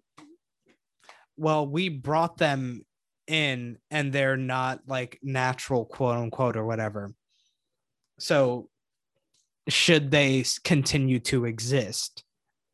well, 1.38 1.68
we 1.68 1.90
brought 1.90 2.38
them 2.38 2.86
in 3.28 3.78
and 3.90 4.12
they're 4.12 4.38
not 4.38 4.82
like 4.88 5.20
natural, 5.22 5.86
quote 5.86 6.18
unquote, 6.18 6.58
or 6.58 6.66
whatever. 6.66 7.14
So, 8.20 8.70
should 9.68 10.10
they 10.12 10.44
continue 10.64 11.20
to 11.20 11.46
exist 11.46 12.24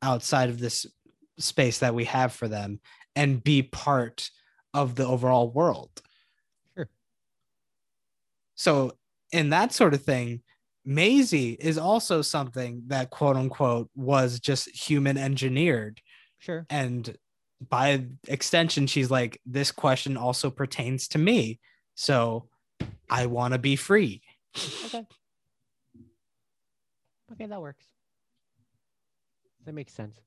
outside 0.01 0.49
of 0.49 0.59
this 0.59 0.85
space 1.37 1.79
that 1.79 1.93
we 1.93 2.05
have 2.05 2.31
for 2.33 2.47
them 2.47 2.79
and 3.15 3.43
be 3.43 3.61
part 3.61 4.29
of 4.73 4.95
the 4.95 5.05
overall 5.05 5.51
world? 5.51 6.01
Sure. 6.75 6.89
So, 8.55 8.93
in 9.31 9.49
that 9.49 9.73
sort 9.73 9.93
of 9.93 10.03
thing, 10.03 10.41
Maisie 10.85 11.57
is 11.59 11.77
also 11.77 12.21
something 12.21 12.83
that 12.87 13.09
quote 13.09 13.35
unquote 13.35 13.89
was 13.95 14.39
just 14.39 14.69
human 14.69 15.17
engineered. 15.17 16.01
Sure. 16.39 16.65
And 16.69 17.17
by 17.69 18.05
extension, 18.27 18.87
she's 18.87 19.11
like, 19.11 19.41
this 19.45 19.71
question 19.71 20.15
also 20.15 20.49
pertains 20.49 21.07
to 21.09 21.17
me. 21.17 21.59
So 21.95 22.47
I 23.09 23.25
want 23.25 23.53
to 23.53 23.59
be 23.59 23.75
free. 23.75 24.21
Okay. 24.85 25.05
Okay, 27.33 27.45
that 27.47 27.61
works. 27.61 27.85
That 29.65 29.73
makes 29.73 29.93
sense. 29.93 30.17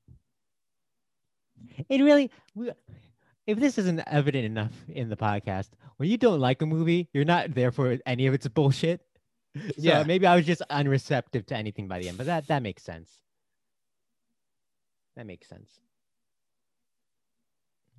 It 1.89 2.01
really, 2.01 2.29
we, 2.53 2.71
if 3.47 3.59
this 3.59 3.77
isn't 3.77 3.99
evident 4.07 4.45
enough 4.45 4.71
in 4.87 5.09
the 5.09 5.17
podcast, 5.17 5.69
when 5.97 6.09
you 6.09 6.17
don't 6.17 6.39
like 6.39 6.61
a 6.61 6.65
movie, 6.65 7.09
you're 7.13 7.25
not 7.25 7.53
there 7.53 7.71
for 7.71 7.97
any 8.05 8.27
of 8.27 8.33
its 8.33 8.47
bullshit. 8.47 9.01
So 9.55 9.61
Yeah. 9.77 10.03
maybe 10.03 10.25
I 10.25 10.37
was 10.37 10.45
just 10.45 10.61
unreceptive 10.69 11.45
to 11.47 11.55
anything 11.57 11.89
by 11.89 11.99
the 11.99 12.07
end, 12.07 12.17
but 12.17 12.25
that 12.27 12.47
that 12.47 12.63
makes 12.63 12.83
sense. 12.83 13.11
That 15.17 15.25
makes 15.25 15.49
sense. 15.49 15.69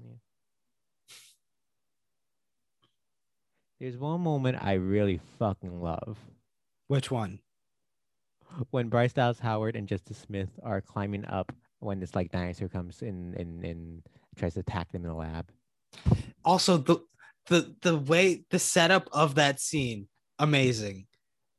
Yeah. 0.02 0.14
There's 3.80 3.98
one 3.98 4.20
moment 4.22 4.58
I 4.62 4.74
really 4.74 5.20
fucking 5.38 5.82
love. 5.82 6.16
Which 6.88 7.10
one? 7.10 7.40
when 8.70 8.88
Bryce 8.88 9.12
Dallas 9.14 9.38
Howard 9.40 9.76
and 9.76 9.88
Justice 9.88 10.18
Smith 10.18 10.50
are 10.62 10.80
climbing 10.82 11.24
up 11.24 11.52
when 11.80 12.00
this 12.00 12.14
like 12.14 12.30
dinosaur 12.30 12.68
comes 12.68 13.00
in 13.02 13.34
in 13.34 13.64
and 13.64 14.02
tries 14.36 14.54
to 14.54 14.60
attack 14.60 14.90
them 14.92 15.02
in 15.02 15.10
the 15.10 15.16
lab. 15.16 15.50
Also, 16.44 16.76
the 16.78 16.98
the 17.46 17.74
the 17.82 17.96
way 17.96 18.44
the 18.50 18.58
setup 18.58 19.08
of 19.12 19.36
that 19.36 19.60
scene, 19.60 20.08
amazing. 20.38 21.06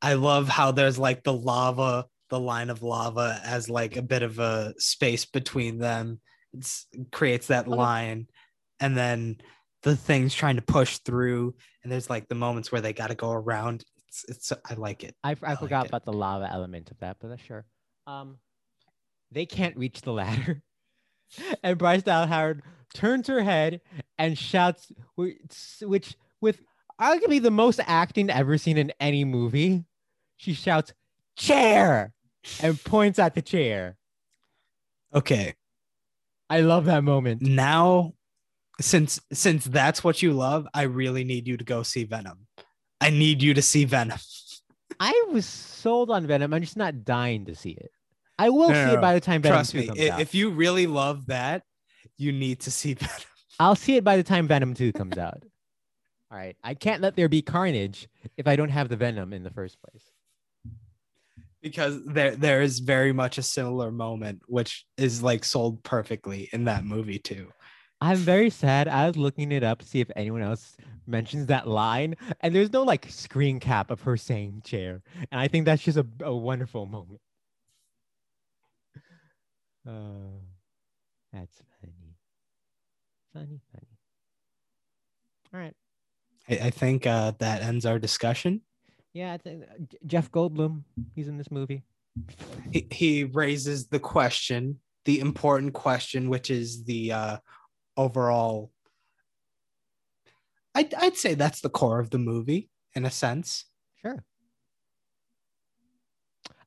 I 0.02 0.14
love 0.14 0.48
how 0.48 0.72
there's 0.72 0.98
like 0.98 1.22
the 1.22 1.32
lava, 1.32 2.06
the 2.28 2.40
line 2.40 2.70
of 2.70 2.82
lava 2.82 3.40
as 3.44 3.70
like 3.70 3.96
a 3.96 4.02
bit 4.02 4.22
of 4.22 4.38
a 4.38 4.74
space 4.78 5.24
between 5.24 5.78
them. 5.78 6.20
It's, 6.52 6.86
it 6.92 7.10
creates 7.10 7.46
that 7.48 7.66
line, 7.68 8.28
and 8.80 8.96
then 8.96 9.38
the 9.82 9.96
thing's 9.96 10.34
trying 10.34 10.56
to 10.56 10.62
push 10.62 10.98
through, 10.98 11.54
and 11.82 11.92
there's 11.92 12.10
like 12.10 12.28
the 12.28 12.34
moments 12.34 12.70
where 12.70 12.80
they 12.80 12.92
got 12.92 13.08
to 13.08 13.14
go 13.14 13.30
around. 13.32 13.84
It's 14.08 14.24
it's 14.28 14.52
I 14.68 14.74
like 14.74 15.04
it. 15.04 15.14
I, 15.24 15.36
I 15.42 15.50
like 15.50 15.58
forgot 15.58 15.86
it. 15.86 15.88
about 15.88 16.04
the 16.04 16.12
lava 16.12 16.50
element 16.52 16.90
of 16.90 16.98
that, 17.00 17.16
but 17.20 17.28
that's 17.28 17.42
sure. 17.42 17.64
Um, 18.06 18.38
they 19.32 19.46
can't 19.46 19.76
reach 19.76 20.02
the 20.02 20.12
ladder, 20.12 20.62
and 21.62 21.78
Bryce 21.78 22.02
Dallas 22.02 22.28
Howard 22.28 22.62
turns 22.94 23.26
her 23.28 23.42
head 23.42 23.80
and 24.18 24.38
shouts, 24.38 24.92
which, 25.16 25.36
which 25.82 26.16
with 26.40 26.60
arguably 27.00 27.42
the 27.42 27.50
most 27.50 27.80
acting 27.86 28.30
ever 28.30 28.58
seen 28.58 28.78
in 28.78 28.92
any 29.00 29.24
movie. 29.24 29.84
She 30.36 30.52
shouts, 30.52 30.92
"Chair!" 31.36 32.12
and 32.62 32.82
points 32.84 33.18
at 33.18 33.34
the 33.34 33.42
chair. 33.42 33.96
Okay, 35.14 35.54
I 36.50 36.60
love 36.60 36.84
that 36.86 37.04
moment. 37.04 37.42
now 37.42 38.14
since 38.80 39.20
since 39.32 39.64
that's 39.64 40.02
what 40.02 40.22
you 40.22 40.32
love, 40.32 40.66
I 40.74 40.82
really 40.82 41.24
need 41.24 41.46
you 41.46 41.56
to 41.56 41.64
go 41.64 41.82
see 41.82 42.04
Venom. 42.04 42.46
I 43.00 43.10
need 43.10 43.42
you 43.42 43.54
to 43.54 43.62
see 43.62 43.84
Venom. 43.84 44.18
I 45.00 45.24
was 45.30 45.46
sold 45.46 46.10
on 46.10 46.26
Venom. 46.26 46.52
I'm 46.52 46.62
just 46.62 46.76
not 46.76 47.04
dying 47.04 47.44
to 47.46 47.54
see 47.54 47.70
it. 47.70 47.90
I 48.38 48.50
will 48.50 48.68
No, 48.70 48.74
see 48.74 48.92
no, 48.92 48.94
it 48.94 49.00
by 49.00 49.14
the 49.14 49.20
time 49.20 49.42
Venom 49.42 49.56
Trust 49.58 49.72
2 49.72 49.78
me, 49.78 49.86
comes 49.86 50.00
i- 50.00 50.08
out. 50.08 50.20
if 50.20 50.34
you 50.34 50.50
really 50.50 50.86
love 50.86 51.26
that, 51.26 51.62
you 52.18 52.32
need 52.32 52.60
to 52.60 52.70
see 52.70 52.94
Venom. 52.94 53.14
I'll 53.60 53.76
see 53.76 53.96
it 53.96 54.04
by 54.04 54.16
the 54.16 54.22
time 54.24 54.48
Venom 54.48 54.74
2 54.74 54.92
comes 54.92 55.16
out. 55.18 55.42
All 56.30 56.38
right. 56.38 56.56
I 56.64 56.74
can't 56.74 57.00
let 57.00 57.14
there 57.14 57.28
be 57.28 57.42
carnage 57.42 58.08
if 58.36 58.48
I 58.48 58.56
don't 58.56 58.70
have 58.70 58.88
the 58.88 58.96
Venom 58.96 59.32
in 59.32 59.44
the 59.44 59.50
first 59.50 59.78
place. 59.80 60.02
because 61.62 62.04
there 62.04 62.34
there 62.36 62.60
is 62.62 62.80
very 62.80 63.12
much 63.12 63.38
a 63.38 63.42
similar 63.42 63.90
moment 63.90 64.42
which 64.48 64.84
is 64.98 65.22
like 65.22 65.44
sold 65.44 65.82
perfectly 65.82 66.48
in 66.52 66.64
that 66.64 66.84
movie 66.84 67.18
too. 67.18 67.48
I'm 68.00 68.18
very 68.18 68.50
sad. 68.50 68.88
I 68.88 69.06
was 69.06 69.16
looking 69.16 69.50
it 69.52 69.62
up 69.62 69.78
to 69.78 69.86
see 69.86 70.00
if 70.00 70.10
anyone 70.16 70.42
else 70.42 70.76
mentions 71.06 71.46
that 71.46 71.66
line, 71.68 72.16
and 72.40 72.54
there's 72.54 72.72
no 72.72 72.82
like 72.82 73.06
screen 73.08 73.60
cap 73.60 73.90
of 73.90 74.02
her 74.02 74.16
saying 74.16 74.62
chair. 74.64 75.02
And 75.30 75.40
I 75.40 75.48
think 75.48 75.64
that's 75.64 75.82
just 75.82 75.96
a, 75.96 76.06
a 76.22 76.34
wonderful 76.34 76.84
moment. 76.86 77.20
Oh, 79.86 80.40
that's 81.32 81.62
funny. 81.80 82.16
Funny, 83.32 83.60
funny. 83.72 83.98
All 85.52 85.60
right. 85.60 85.74
I, 86.48 86.66
I 86.66 86.70
think 86.70 87.06
uh, 87.06 87.32
that 87.38 87.62
ends 87.62 87.84
our 87.84 87.98
discussion. 87.98 88.62
Yeah, 89.12 89.32
I 89.32 89.38
think 89.38 89.64
uh, 89.64 89.96
Jeff 90.06 90.30
Goldblum, 90.30 90.84
he's 91.14 91.28
in 91.28 91.36
this 91.36 91.50
movie. 91.50 91.84
He, 92.72 92.86
he 92.90 93.24
raises 93.24 93.88
the 93.88 94.00
question, 94.00 94.80
the 95.04 95.20
important 95.20 95.72
question, 95.72 96.30
which 96.30 96.50
is 96.50 96.84
the 96.84 97.12
uh, 97.12 97.36
overall. 97.96 98.72
I'd, 100.74 100.94
I'd 100.94 101.16
say 101.16 101.34
that's 101.34 101.60
the 101.60 101.68
core 101.68 102.00
of 102.00 102.10
the 102.10 102.18
movie 102.18 102.70
in 102.94 103.04
a 103.04 103.10
sense. 103.10 103.66
Sure. 104.00 104.24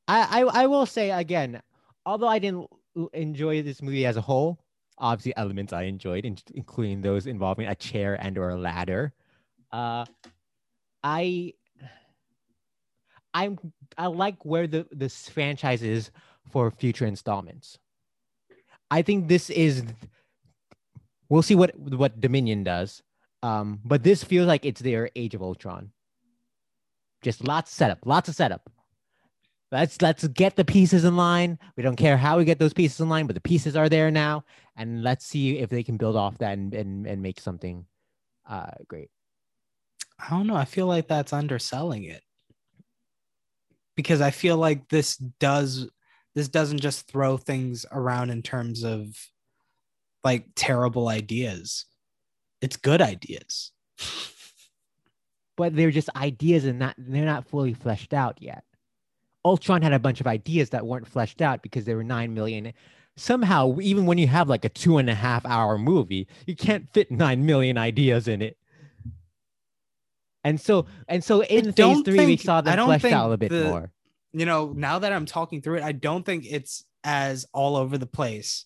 I, 0.07 0.41
I 0.41 0.63
I 0.63 0.67
will 0.67 0.85
say 0.85 1.11
again, 1.11 1.61
although 2.05 2.27
I 2.27 2.39
didn't 2.39 2.69
enjoy 3.13 3.61
this 3.61 3.81
movie 3.81 4.05
as 4.05 4.17
a 4.17 4.21
whole, 4.21 4.59
obviously 4.97 5.35
elements 5.37 5.73
I 5.73 5.83
enjoyed, 5.83 6.25
in- 6.25 6.37
including 6.53 7.01
those 7.01 7.27
involving 7.27 7.67
a 7.67 7.75
chair 7.75 8.15
and 8.19 8.37
or 8.37 8.49
a 8.49 8.57
ladder. 8.57 9.13
Uh, 9.71 10.05
I 11.03 11.53
I'm 13.33 13.59
I 13.97 14.07
like 14.07 14.43
where 14.45 14.67
the 14.67 14.87
this 14.91 15.29
franchise 15.29 15.83
is 15.83 16.11
for 16.51 16.71
future 16.71 17.05
installments. 17.05 17.77
I 18.89 19.01
think 19.01 19.27
this 19.27 19.49
is. 19.49 19.83
We'll 21.29 21.43
see 21.43 21.55
what 21.55 21.77
what 21.77 22.19
Dominion 22.19 22.63
does, 22.63 23.03
um, 23.43 23.79
but 23.85 24.03
this 24.03 24.23
feels 24.23 24.47
like 24.47 24.65
it's 24.65 24.81
their 24.81 25.09
Age 25.15 25.35
of 25.35 25.43
Ultron. 25.43 25.91
Just 27.21 27.45
lots 27.47 27.71
of 27.71 27.75
setup, 27.75 27.99
lots 28.05 28.29
of 28.29 28.35
setup. 28.35 28.69
Let's 29.71 30.01
let's 30.01 30.25
get 30.29 30.55
the 30.55 30.63
pieces 30.63 31.03
in 31.03 31.17
line. 31.17 31.59
We 31.75 31.83
don't 31.83 31.97
care 31.97 32.15
how 32.15 32.37
we 32.37 32.45
get 32.45 32.57
those 32.57 32.73
pieces 32.73 33.01
in 33.01 33.09
line, 33.09 33.27
but 33.27 33.35
the 33.35 33.41
pieces 33.41 33.75
are 33.75 33.89
there 33.89 34.09
now, 34.09 34.45
and 34.77 35.03
let's 35.03 35.25
see 35.25 35.59
if 35.59 35.69
they 35.69 35.83
can 35.83 35.97
build 35.97 36.15
off 36.15 36.37
that 36.37 36.57
and 36.57 36.73
and, 36.73 37.05
and 37.05 37.21
make 37.21 37.39
something 37.39 37.85
uh 38.47 38.71
great. 38.87 39.09
I 40.19 40.29
don't 40.29 40.47
know. 40.47 40.55
I 40.55 40.65
feel 40.65 40.87
like 40.87 41.07
that's 41.07 41.33
underselling 41.33 42.05
it. 42.05 42.23
Because 43.95 44.21
I 44.21 44.31
feel 44.31 44.57
like 44.57 44.87
this 44.89 45.17
does 45.17 45.89
this 46.33 46.47
doesn't 46.47 46.81
just 46.81 47.07
throw 47.07 47.35
things 47.37 47.85
around 47.91 48.29
in 48.29 48.43
terms 48.43 48.83
of 48.83 49.17
like 50.23 50.45
terrible 50.55 51.09
ideas. 51.09 51.85
It's 52.61 52.77
good 52.77 53.01
ideas. 53.01 53.71
But 55.57 55.75
they're 55.75 55.89
just 55.89 56.15
ideas 56.15 56.65
and 56.65 56.77
not 56.77 56.93
they're 56.99 57.25
not 57.25 57.47
fully 57.47 57.73
fleshed 57.73 58.13
out 58.13 58.37
yet. 58.39 58.63
Ultron 59.47 59.81
had 59.81 59.93
a 59.93 59.99
bunch 59.99 60.19
of 60.21 60.27
ideas 60.27 60.69
that 60.71 60.85
weren't 60.85 61.07
fleshed 61.07 61.41
out 61.41 61.61
because 61.63 61.85
they 61.85 61.95
were 61.95 62.03
nine 62.03 62.33
million. 62.33 62.73
Somehow, 63.15 63.77
even 63.81 64.05
when 64.05 64.17
you 64.17 64.27
have 64.27 64.47
like 64.49 64.65
a 64.65 64.69
two 64.69 64.97
and 64.97 65.09
a 65.09 65.15
half 65.15 65.45
hour 65.45 65.77
movie, 65.77 66.27
you 66.45 66.55
can't 66.55 66.87
fit 66.93 67.09
nine 67.09 67.45
million 67.45 67.77
ideas 67.77 68.27
in 68.27 68.41
it. 68.41 68.57
And 70.43 70.59
so, 70.61 70.85
and 71.07 71.23
so 71.23 71.41
in 71.43 71.71
phase 71.73 72.01
three, 72.03 72.19
we 72.19 72.25
think- 72.25 72.41
saw 72.41 72.61
I 72.65 72.75
don't 72.75 72.87
fleshed 72.99 73.05
out 73.13 73.31
a 73.31 73.37
bit 73.37 73.49
the- 73.49 73.63
more. 73.65 73.91
You 74.33 74.45
know, 74.45 74.73
now 74.75 74.99
that 74.99 75.11
I'm 75.13 75.25
talking 75.25 75.61
through 75.61 75.77
it, 75.77 75.83
I 75.83 75.93
don't 75.93 76.23
think 76.25 76.45
it's 76.47 76.83
as 77.03 77.45
all 77.53 77.75
over 77.75 77.97
the 77.97 78.05
place 78.05 78.65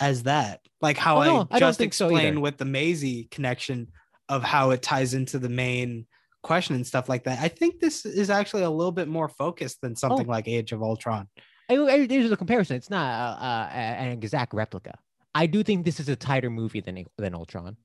as 0.00 0.22
that. 0.22 0.60
Like 0.80 0.96
how 0.96 1.18
Oh, 1.20 1.24
no, 1.24 1.48
I 1.50 1.56
I 1.56 1.60
just 1.60 1.78
so 1.78 1.84
explained 1.84 2.20
either. 2.36 2.40
with 2.40 2.56
the 2.56 2.64
Maisie 2.64 3.24
connection 3.30 3.88
of 4.28 4.42
how 4.42 4.70
it 4.70 4.80
ties 4.80 5.12
into 5.12 5.38
the 5.38 5.48
main 5.50 6.06
question 6.42 6.74
and 6.74 6.86
stuff 6.86 7.08
like 7.08 7.24
that. 7.24 7.38
I 7.40 7.48
think 7.48 7.80
this 7.80 8.04
is 8.04 8.30
actually 8.30 8.62
a 8.62 8.70
little 8.70 8.92
bit 8.92 9.08
more 9.08 9.28
focused 9.28 9.80
than 9.80 9.94
something 9.96 10.26
Oh. 10.26 10.30
like 10.30 10.48
Age 10.48 10.72
of 10.72 10.82
Ultron. 10.82 11.28
I, 11.70 11.76
I, 11.76 12.06
there's 12.06 12.30
a 12.30 12.36
comparison. 12.36 12.76
It's 12.76 12.90
not 12.90 13.06
uh, 13.06 13.42
uh, 13.42 13.68
an 13.72 14.10
exact 14.10 14.52
replica. 14.52 14.98
I 15.34 15.46
do 15.46 15.62
think 15.62 15.84
this 15.84 16.00
is 16.00 16.08
a 16.08 16.16
tighter 16.16 16.50
movie 16.50 16.80
than 16.80 17.04
than 17.16 17.34
Ultron, 17.34 17.76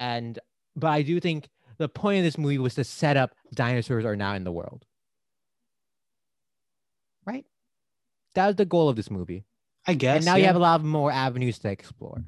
and 0.00 0.38
but 0.76 0.88
I 0.88 1.02
do 1.02 1.18
think 1.20 1.48
the 1.78 1.88
point 1.88 2.18
of 2.18 2.24
this 2.24 2.36
movie 2.36 2.58
was 2.58 2.74
to 2.74 2.84
set 2.84 3.16
up 3.16 3.30
dinosaurs 3.54 4.04
are 4.04 4.16
now 4.16 4.34
in 4.34 4.44
the 4.44 4.52
world. 4.52 4.84
Right. 7.26 7.44
That 8.34 8.46
was 8.48 8.56
the 8.56 8.64
goal 8.66 8.88
of 8.88 8.96
this 8.96 9.10
movie, 9.10 9.44
I 9.86 9.94
guess. 9.94 10.16
and 10.18 10.24
now 10.26 10.36
you 10.36 10.44
have 10.44 10.56
a 10.56 10.60
lot 10.60 10.80
of 10.80 10.84
more 10.86 11.10
avenues 11.10 11.58
to 11.60 11.70
explore, 11.70 12.22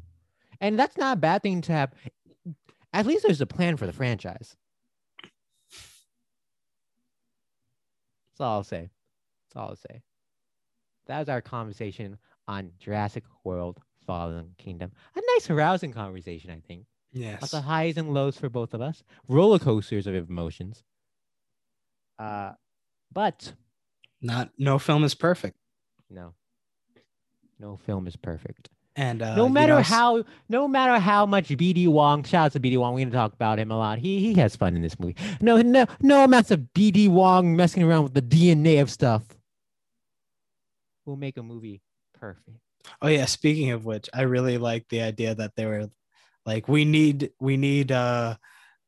and 0.61 0.79
that's 0.79 0.97
not 0.97 1.17
a 1.19 1.21
bad 1.21 1.43
thing 1.43 1.61
to 1.63 1.73
have. 1.73 1.93
At 2.93 3.07
least 3.07 3.25
there's 3.25 3.41
a 3.41 3.47
plan 3.47 3.77
for 3.77 3.87
the 3.87 3.93
franchise. 3.93 4.57
That's 8.41 8.47
all 8.47 8.57
I'll 8.57 8.65
say. 8.65 8.89
That's 9.49 9.57
all 9.57 9.69
I'll 9.69 9.77
say. 9.77 10.01
That 11.09 11.19
was 11.19 11.29
our 11.29 11.43
conversation 11.43 12.17
on 12.49 12.71
Jurassic 12.79 13.25
World 13.45 13.79
Fallen 14.07 14.55
Kingdom. 14.57 14.93
A 15.15 15.21
nice, 15.35 15.51
arousing 15.51 15.93
conversation, 15.93 16.51
I 16.51 16.61
think. 16.67 16.87
yes. 17.13 17.53
Of 17.53 17.65
highs 17.65 17.99
and 17.99 18.15
lows 18.15 18.39
for 18.39 18.49
both 18.49 18.73
of 18.73 18.81
us. 18.81 19.03
Roller 19.29 19.59
coasters 19.59 20.07
of 20.07 20.15
emotions. 20.15 20.83
Uh, 22.19 22.53
but 23.13 23.53
Not 24.23 24.53
no 24.57 24.79
film 24.79 25.05
is 25.05 25.15
perfect. 25.15 25.59
no, 26.09 26.33
no 27.59 27.77
film 27.77 28.07
is 28.07 28.17
perfect. 28.17 28.71
And 28.97 29.23
uh, 29.23 29.37
no 29.37 29.47
you 29.47 29.53
matter 29.53 29.75
know, 29.75 29.83
how, 29.83 30.25
no 30.49 30.67
matter 30.67 30.99
how 30.99 31.25
much 31.25 31.49
BD 31.49 31.87
Wong, 31.87 32.25
shout 32.25 32.47
out 32.47 32.53
to 32.53 32.61
BD 32.61 32.77
Wong. 32.77 32.95
We're 32.95 33.05
gonna 33.05 33.17
talk 33.17 33.33
about 33.33 33.59
him 33.59 33.71
a 33.71 33.79
lot. 33.79 33.99
He 33.99 34.21
he 34.21 34.35
has 34.41 34.57
fun 34.57 34.75
in 34.75 34.83
this 34.83 34.99
movie. 34.99 35.17
No, 35.41 35.63
no, 35.63 35.87
no 36.01 36.25
amounts 36.25 36.51
of 36.51 36.61
BD 36.75 37.09
Wong 37.09 37.55
messing 37.57 37.83
around 37.83 38.03
with 38.03 38.15
the 38.15 38.23
DNA 38.23 38.83
of 38.83 38.91
stuff. 38.91 39.23
Will 41.07 41.17
make 41.17 41.37
a 41.37 41.43
movie 41.43 41.83
perfect. 42.15 42.59
Oh 43.01 43.09
yeah, 43.09 43.27
speaking 43.27 43.71
of 43.71 43.85
which, 43.85 44.09
I 44.13 44.23
really 44.23 44.59
like 44.59 44.89
the 44.89 45.03
idea 45.03 45.35
that 45.35 45.55
they 45.55 45.67
were 45.67 45.89
like 46.45 46.69
we 46.69 46.85
need 46.85 47.31
we 47.41 47.57
need 47.57 47.93
uh 47.93 48.37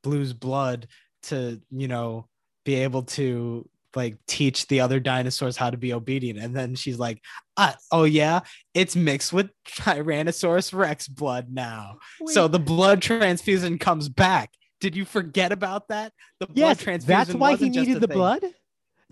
Blue's 0.02 0.32
blood 0.32 0.88
to, 1.24 1.60
you 1.70 1.88
know, 1.88 2.26
be 2.64 2.74
able 2.74 3.02
to 3.02 3.68
like 3.94 4.16
teach 4.26 4.66
the 4.68 4.80
other 4.80 5.00
dinosaurs 5.00 5.56
how 5.56 5.70
to 5.70 5.76
be 5.76 5.92
obedient. 5.92 6.38
And 6.38 6.54
then 6.54 6.74
she's 6.74 6.98
like, 6.98 7.20
uh, 7.56 7.72
oh 7.90 8.04
yeah, 8.04 8.40
it's 8.74 8.96
mixed 8.96 9.32
with 9.32 9.50
Tyrannosaurus 9.66 10.74
Rex 10.74 11.08
blood 11.08 11.48
now. 11.50 11.98
So 12.26 12.48
the 12.48 12.58
blood 12.58 13.02
transfusion 13.02 13.78
comes 13.78 14.08
back. 14.08 14.50
Did 14.80 14.96
you 14.96 15.04
forget 15.04 15.52
about 15.52 15.88
that? 15.88 16.12
The 16.40 16.46
blood 16.46 16.56
yes, 16.56 16.78
transfusion. 16.78 17.18
that's 17.18 17.34
why 17.34 17.56
he 17.56 17.68
needed 17.68 18.00
the 18.00 18.08
thing. 18.08 18.16
blood. 18.16 18.44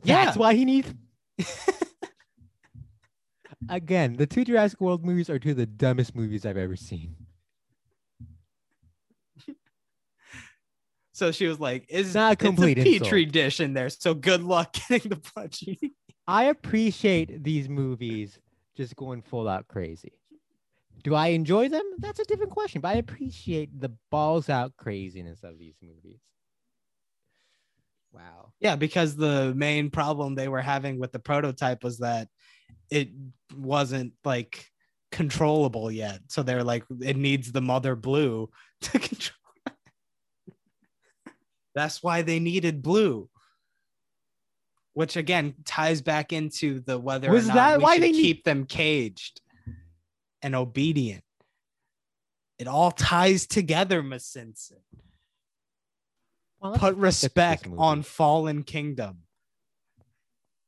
Yeah. 0.02 0.24
That's 0.24 0.36
why 0.36 0.54
he 0.54 0.64
needs. 0.64 0.92
Again, 3.68 4.16
the 4.16 4.26
two 4.26 4.44
Jurassic 4.44 4.80
World 4.80 5.04
movies 5.04 5.28
are 5.30 5.38
two 5.38 5.50
of 5.50 5.56
the 5.56 5.66
dumbest 5.66 6.16
movies 6.16 6.46
I've 6.46 6.56
ever 6.56 6.76
seen. 6.76 7.14
So 11.20 11.32
she 11.32 11.46
was 11.46 11.60
like, 11.60 11.84
"Is 11.90 12.14
Not 12.14 12.32
a 12.32 12.36
complete 12.36 12.78
it's 12.78 12.86
a 12.96 12.98
petri 12.98 13.24
insult. 13.24 13.32
dish 13.34 13.60
in 13.60 13.74
there? 13.74 13.90
So 13.90 14.14
good 14.14 14.42
luck 14.42 14.74
getting 14.88 15.10
the 15.10 15.50
you. 15.60 15.90
I 16.26 16.44
appreciate 16.44 17.44
these 17.44 17.68
movies 17.68 18.38
just 18.74 18.96
going 18.96 19.20
full 19.20 19.46
out 19.46 19.68
crazy. 19.68 20.12
Do 21.04 21.14
I 21.14 21.26
enjoy 21.28 21.68
them? 21.68 21.82
That's 21.98 22.20
a 22.20 22.24
different 22.24 22.52
question, 22.52 22.80
but 22.80 22.88
I 22.88 22.94
appreciate 22.94 23.78
the 23.78 23.92
balls 24.10 24.48
out 24.48 24.78
craziness 24.78 25.44
of 25.44 25.58
these 25.58 25.74
movies. 25.82 26.20
Wow. 28.14 28.54
Yeah, 28.58 28.76
because 28.76 29.14
the 29.14 29.52
main 29.54 29.90
problem 29.90 30.34
they 30.34 30.48
were 30.48 30.62
having 30.62 30.98
with 30.98 31.12
the 31.12 31.18
prototype 31.18 31.84
was 31.84 31.98
that 31.98 32.28
it 32.90 33.10
wasn't 33.54 34.14
like 34.24 34.70
controllable 35.12 35.90
yet. 35.90 36.20
So 36.28 36.42
they're 36.42 36.64
like, 36.64 36.84
it 36.98 37.18
needs 37.18 37.52
the 37.52 37.60
mother 37.60 37.94
blue 37.94 38.48
to 38.80 38.98
control. 38.98 39.36
That's 41.74 42.02
why 42.02 42.22
they 42.22 42.40
needed 42.40 42.82
blue. 42.82 43.28
Which 44.92 45.16
again 45.16 45.54
ties 45.64 46.02
back 46.02 46.32
into 46.32 46.80
the 46.80 46.98
whether 46.98 47.30
Was 47.30 47.44
or 47.44 47.48
not 47.48 47.54
that 47.54 47.80
why 47.80 47.98
they 47.98 48.10
need- 48.12 48.20
keep 48.20 48.44
them 48.44 48.66
caged 48.66 49.40
and 50.42 50.54
obedient. 50.54 51.24
It 52.58 52.66
all 52.66 52.90
ties 52.90 53.46
together, 53.46 54.02
Miss 54.02 54.26
Simpson. 54.26 54.78
Well, 56.60 56.74
Put 56.74 56.96
respect 56.96 57.66
on 57.78 58.02
Fallen 58.02 58.64
Kingdom. 58.64 59.22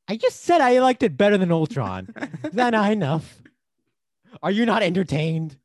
I 0.09 0.16
just 0.16 0.41
said 0.41 0.61
I 0.62 0.79
liked 0.81 1.03
it 1.03 1.16
better 1.19 1.37
than 1.37 1.53
Ultron. 1.53 2.09
Is 2.45 2.53
that 2.53 2.70
not 2.70 2.91
enough? 2.93 3.43
Are 4.43 4.51
you 4.51 4.65
not 4.65 4.83
entertained? 4.83 5.59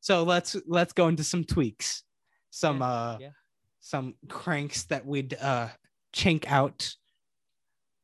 So 0.00 0.22
let's 0.22 0.56
let's 0.66 0.94
go 0.94 1.08
into 1.08 1.22
some 1.24 1.44
tweaks, 1.44 2.02
some 2.50 2.80
Yeah, 2.80 2.86
uh, 2.86 3.18
yeah. 3.20 3.30
some 3.80 4.14
cranks 4.28 4.84
that 4.84 5.06
we'd 5.06 5.34
uh 5.34 5.68
chink 6.12 6.46
out, 6.46 6.94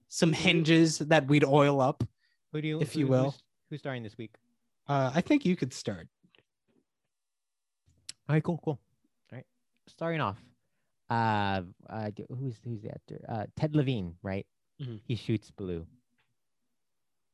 some 0.09 0.33
hinges 0.33 0.99
that 0.99 1.27
we'd 1.27 1.45
oil 1.45 1.81
up. 1.81 2.05
Who 2.53 2.63
do 2.63 2.69
you, 2.69 2.81
If 2.81 2.97
you 2.97 3.07
will. 3.07 3.25
Who's, 3.25 3.43
who's 3.71 3.81
starting 3.81 4.03
this 4.03 4.17
week? 4.17 4.35
Uh, 4.89 5.11
I 5.15 5.21
think 5.21 5.45
you 5.45 5.57
could 5.57 5.73
start. 5.75 6.09
All 8.29 8.35
right, 8.35 8.43
cool, 8.43 8.61
cool. 8.65 8.81
All 9.33 9.37
right, 9.37 9.47
starting 9.89 10.21
off, 10.21 10.39
uh, 11.11 11.63
uh 11.89 12.11
who's 12.39 12.57
who's 12.65 12.81
the 12.83 12.91
actor? 12.91 13.25
Uh, 13.29 13.47
Ted 13.57 13.75
Levine, 13.77 14.15
right? 14.23 14.47
Mhm. 14.81 15.01
He 15.05 15.15
shoots 15.17 15.51
Blue. 15.51 15.87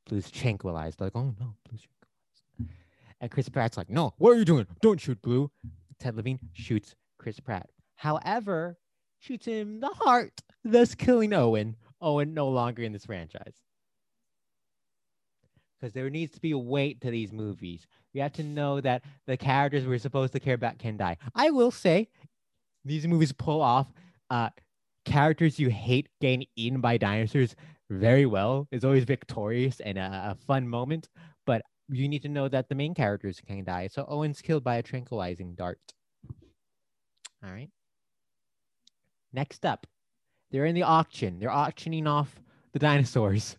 Blue's 0.07 0.31
tranquilized, 0.31 1.01
like, 1.01 1.13
oh 1.15 1.35
no, 1.39 1.55
Blue's 1.69 1.83
tranquilized. 1.83 2.79
And 3.21 3.31
Chris 3.31 3.49
Pratt's 3.49 3.77
like, 3.77 3.89
no, 3.89 4.15
what 4.19 4.31
are 4.31 4.39
you 4.39 4.45
doing? 4.45 4.67
Don't 4.81 5.01
shoot 5.01 5.21
Blue. 5.23 5.51
Ted 5.99 6.17
Levine 6.17 6.41
shoots 6.53 6.97
Chris 7.23 7.41
Pratt. 7.41 7.71
However, 7.95 8.77
shoots 9.21 9.47
him 9.47 9.75
in 9.75 9.81
the 9.81 9.89
heart, 9.89 10.43
thus 10.65 10.95
killing 10.95 11.33
Owen. 11.33 11.77
Owen 12.01 12.35
no 12.35 12.49
longer 12.49 12.83
in 12.83 12.93
this 12.93 13.07
franchise. 13.07 13.55
Because 15.81 15.93
there 15.93 16.11
needs 16.11 16.33
to 16.33 16.41
be 16.41 16.51
a 16.51 16.59
weight 16.59 17.01
to 17.03 17.11
these 17.11 17.33
movies. 17.33 17.87
We 18.13 18.21
have 18.21 18.33
to 18.35 18.43
know 18.43 18.81
that 18.81 19.03
the 19.27 19.37
characters 19.37 19.87
we're 19.87 19.99
supposed 19.99 20.33
to 20.33 20.41
care 20.41 20.55
about 20.55 20.79
can 20.79 20.97
die. 20.97 21.17
I 21.35 21.51
will 21.51 21.71
say, 21.71 22.09
these 22.85 23.07
movies 23.07 23.33
pull 23.33 23.63
off 23.63 23.87
uh, 24.31 24.51
characters 25.05 25.59
you 25.59 25.71
hate 25.71 26.09
getting 26.21 26.47
eaten 26.57 26.81
by 26.81 26.99
dinosaurs 26.99 27.55
very 27.91 28.27
well. 28.27 28.67
It's 28.73 28.85
always 28.85 29.05
victorious 29.05 29.81
and 29.81 29.99
a, 29.99 30.33
a 30.33 30.45
fun 30.47 30.67
moment, 30.69 31.09
but 31.47 31.63
you 31.89 32.09
need 32.09 32.23
to 32.23 32.29
know 32.29 32.49
that 32.49 32.69
the 32.69 32.75
main 32.75 32.95
characters 32.95 33.41
can 33.47 33.65
die. 33.65 33.89
So 33.89 34.05
Owen's 34.09 34.41
killed 34.41 34.65
by 34.65 34.77
a 34.77 34.83
tranquilizing 34.83 35.55
dart. 35.55 35.79
All 37.45 37.51
right. 37.53 37.71
Next 39.33 39.65
up, 39.65 39.87
they're 40.51 40.67
in 40.67 40.75
the 40.75 40.83
auction. 40.83 41.39
They're 41.39 41.51
auctioning 41.51 42.07
off 42.07 42.41
the 42.73 42.79
dinosaurs. 42.79 43.57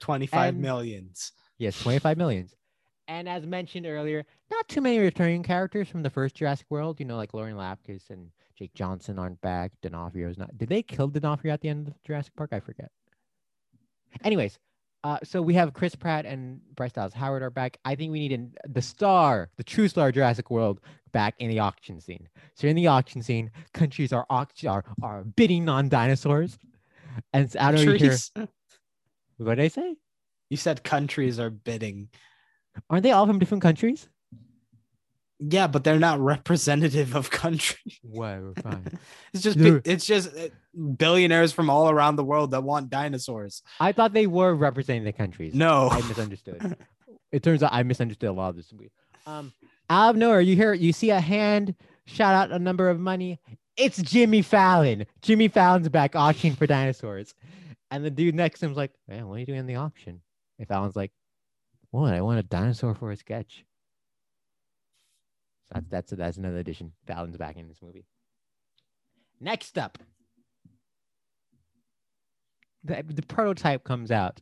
Twenty-five 0.00 0.54
And- 0.54 0.62
millions. 0.62 1.32
Yes, 1.58 1.78
25 1.82 2.16
millions. 2.16 2.54
And 3.06 3.28
as 3.28 3.44
mentioned 3.44 3.84
earlier, 3.84 4.24
not 4.50 4.66
too 4.66 4.80
many 4.80 4.98
returning 4.98 5.42
characters 5.42 5.88
from 5.88 6.02
the 6.02 6.08
first 6.08 6.36
Jurassic 6.36 6.66
World. 6.70 6.98
You 7.00 7.04
know, 7.06 7.16
like 7.16 7.34
Lauren 7.34 7.54
Lapkus 7.56 8.08
and 8.08 8.30
Jake 8.56 8.72
Johnson 8.72 9.18
aren't 9.18 9.38
back. 9.42 9.72
D'Onofrio's 9.82 10.38
not. 10.38 10.56
Did 10.56 10.70
they 10.70 10.82
kill 10.82 11.08
D'Onofrio 11.08 11.52
at 11.52 11.60
the 11.60 11.68
end 11.68 11.88
of 11.88 12.02
Jurassic 12.02 12.34
Park? 12.34 12.50
I 12.54 12.60
forget. 12.60 12.90
Anyways, 14.24 14.58
uh, 15.04 15.18
so 15.22 15.42
we 15.42 15.52
have 15.54 15.74
Chris 15.74 15.94
Pratt 15.94 16.24
and 16.24 16.60
Bryce 16.76 16.92
Dallas 16.92 17.12
Howard 17.12 17.42
are 17.42 17.50
back. 17.50 17.76
I 17.84 17.94
think 17.94 18.10
we 18.10 18.20
need 18.20 18.32
an, 18.32 18.54
the 18.66 18.80
star, 18.82 19.50
the 19.58 19.64
true 19.64 19.88
star 19.88 20.08
of 20.08 20.14
Jurassic 20.14 20.50
World, 20.50 20.80
back 21.12 21.34
in 21.38 21.48
the 21.48 21.58
auction 21.58 22.00
scene. 22.00 22.28
So 22.54 22.66
in 22.66 22.76
the 22.76 22.86
auction 22.86 23.22
scene, 23.22 23.50
countries 23.74 24.12
are 24.12 24.26
auction 24.30 24.68
are, 24.68 24.84
are 25.02 25.24
bidding 25.24 25.68
on 25.68 25.88
dinosaurs, 25.88 26.58
and 27.32 27.44
it's 27.44 27.56
out 27.56 27.74
of 27.74 27.80
here. 27.80 28.16
What 29.38 29.56
did 29.56 29.64
I 29.64 29.68
say? 29.68 29.96
You 30.50 30.56
said 30.56 30.82
countries 30.84 31.38
are 31.38 31.50
bidding. 31.50 32.08
Aren't 32.88 33.04
they 33.04 33.12
all 33.12 33.26
from 33.26 33.38
different 33.38 33.62
countries? 33.62 34.08
Yeah, 35.38 35.68
but 35.68 35.84
they're 35.84 35.98
not 35.98 36.20
representative 36.20 37.16
of 37.16 37.30
country. 37.30 37.98
Whoa, 38.02 38.52
fine. 38.62 38.98
It's 39.32 39.42
just 39.42 39.58
it's 39.58 40.04
just 40.04 40.36
uh, 40.36 40.48
billionaires 40.98 41.52
from 41.52 41.70
all 41.70 41.88
around 41.88 42.16
the 42.16 42.24
world 42.24 42.50
that 42.50 42.62
want 42.62 42.90
dinosaurs. 42.90 43.62
I 43.80 43.92
thought 43.92 44.12
they 44.12 44.26
were 44.26 44.54
representing 44.54 45.04
the 45.04 45.12
countries. 45.12 45.54
No. 45.54 45.88
I 45.90 46.02
misunderstood. 46.06 46.76
it 47.32 47.42
turns 47.42 47.62
out 47.62 47.72
I 47.72 47.82
misunderstood 47.84 48.28
a 48.28 48.32
lot 48.32 48.50
of 48.50 48.56
this. 48.56 48.72
Um, 49.26 49.52
out 49.90 50.10
of 50.10 50.16
nowhere, 50.16 50.40
you 50.40 50.56
hear 50.56 50.72
you 50.72 50.92
see 50.92 51.10
a 51.10 51.20
hand 51.20 51.74
shout 52.06 52.34
out 52.34 52.52
a 52.52 52.58
number 52.58 52.88
of 52.88 52.98
money. 52.98 53.38
It's 53.76 54.00
Jimmy 54.00 54.40
Fallon. 54.40 55.04
Jimmy 55.20 55.48
Fallon's 55.48 55.88
back 55.88 56.14
auctioning 56.16 56.56
for 56.56 56.66
dinosaurs, 56.66 57.34
and 57.90 58.04
the 58.04 58.10
dude 58.10 58.34
next 58.34 58.60
to 58.60 58.66
him's 58.66 58.76
like, 58.76 58.92
"Man, 59.08 59.28
what 59.28 59.34
are 59.34 59.38
you 59.40 59.46
doing 59.46 59.58
in 59.58 59.66
the 59.66 59.76
auction?" 59.76 60.22
And 60.58 60.68
Fallon's 60.68 60.96
like, 60.96 61.12
"What? 61.90 62.14
I 62.14 62.20
want 62.20 62.38
a 62.38 62.42
dinosaur 62.44 62.94
for 62.94 63.10
a 63.10 63.16
sketch." 63.16 63.64
So 65.68 65.74
that's 65.74 65.88
that's 65.90 66.10
that's 66.12 66.36
another 66.36 66.58
addition. 66.58 66.92
Fallon's 67.06 67.36
back 67.36 67.56
in 67.56 67.68
this 67.68 67.82
movie. 67.82 68.06
Next 69.40 69.78
up, 69.78 69.98
the, 72.84 73.02
the 73.08 73.22
prototype 73.22 73.84
comes 73.84 74.10
out 74.10 74.40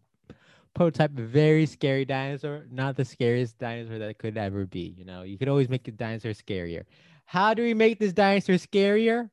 prototype 0.78 1.10
very 1.10 1.66
scary 1.66 2.04
dinosaur, 2.04 2.64
not 2.70 2.96
the 2.96 3.04
scariest 3.04 3.58
dinosaur 3.58 3.98
that 3.98 4.16
could 4.16 4.38
ever 4.38 4.64
be. 4.64 4.94
You 4.96 5.04
know, 5.04 5.22
you 5.22 5.36
could 5.36 5.48
always 5.48 5.68
make 5.68 5.88
a 5.88 5.90
dinosaur 5.90 6.30
scarier. 6.30 6.84
How 7.24 7.52
do 7.52 7.64
we 7.64 7.74
make 7.74 7.98
this 7.98 8.12
dinosaur 8.12 8.54
scarier? 8.54 9.28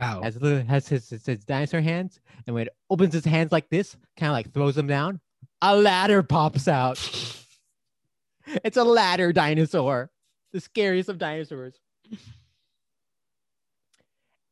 Wow. 0.00 0.22
Has 0.22 0.40
little 0.40 0.64
has 0.64 0.88
his, 0.88 1.10
his, 1.10 1.26
his 1.26 1.44
dinosaur 1.44 1.82
hands, 1.82 2.20
and 2.46 2.54
when 2.54 2.68
it 2.68 2.76
opens 2.88 3.12
his 3.12 3.26
hands 3.26 3.52
like 3.52 3.68
this, 3.68 3.96
kind 4.16 4.30
of 4.30 4.32
like 4.32 4.50
throws 4.54 4.76
them 4.76 4.86
down, 4.86 5.20
a 5.60 5.76
ladder 5.76 6.22
pops 6.22 6.66
out. 6.66 6.96
it's 8.64 8.78
a 8.78 8.84
ladder 8.84 9.30
dinosaur, 9.30 10.10
the 10.52 10.60
scariest 10.60 11.10
of 11.10 11.18
dinosaurs. 11.18 11.78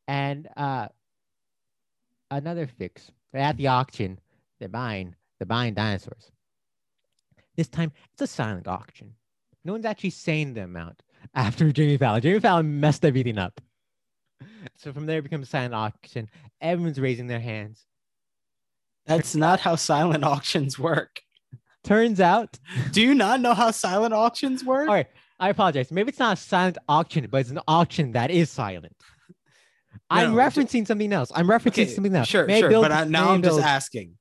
And 0.07 0.47
uh 0.55 0.89
another 2.29 2.67
fix. 2.67 3.11
They're 3.33 3.41
at 3.41 3.57
the 3.57 3.67
auction. 3.67 4.19
They're 4.59 4.69
buying 4.69 5.15
they're 5.39 5.45
buying 5.45 5.73
dinosaurs. 5.73 6.31
This 7.55 7.67
time 7.67 7.91
it's 8.13 8.21
a 8.21 8.27
silent 8.27 8.67
auction. 8.67 9.13
No 9.65 9.73
one's 9.73 9.85
actually 9.85 10.11
saying 10.11 10.53
the 10.53 10.63
amount 10.63 11.01
after 11.35 11.71
Jimmy 11.71 11.97
Fallon. 11.97 12.21
Jimmy 12.21 12.39
Fallon 12.39 12.79
messed 12.79 13.03
everything 13.05 13.37
up. 13.37 13.59
So 14.77 14.93
from 14.93 15.05
there 15.05 15.19
it 15.19 15.23
becomes 15.23 15.47
a 15.47 15.49
silent 15.49 15.73
auction. 15.73 16.29
Everyone's 16.61 16.99
raising 16.99 17.27
their 17.27 17.39
hands. 17.39 17.85
That's 19.05 19.35
not 19.35 19.59
how 19.59 19.75
silent 19.75 20.23
auctions 20.23 20.77
work. 20.77 21.21
Turns 21.83 22.19
out, 22.19 22.59
Do 22.91 23.01
you 23.01 23.15
not 23.15 23.39
know 23.39 23.53
how 23.53 23.71
silent 23.71 24.13
auctions 24.13 24.63
work? 24.63 24.89
all 24.89 24.95
right, 24.95 25.07
I 25.39 25.49
apologize. 25.49 25.91
Maybe 25.91 26.09
it's 26.09 26.19
not 26.19 26.37
a 26.37 26.41
silent 26.41 26.77
auction, 26.89 27.27
but 27.31 27.39
it's 27.39 27.49
an 27.49 27.61
auction 27.67 28.11
that 28.11 28.29
is 28.29 28.49
silent. 28.49 28.95
I'm 30.09 30.31
no, 30.35 30.37
referencing 30.37 30.85
something 30.85 31.11
else. 31.11 31.31
I'm 31.33 31.47
referencing 31.47 31.89
something 31.89 32.15
else. 32.15 32.27
Sure, 32.27 32.45
May 32.45 32.59
sure. 32.59 32.69
build- 32.69 32.83
but 32.83 32.91
I, 32.91 33.03
now 33.05 33.29
I'm 33.31 33.41
just 33.41 33.59
asking. 33.59 34.17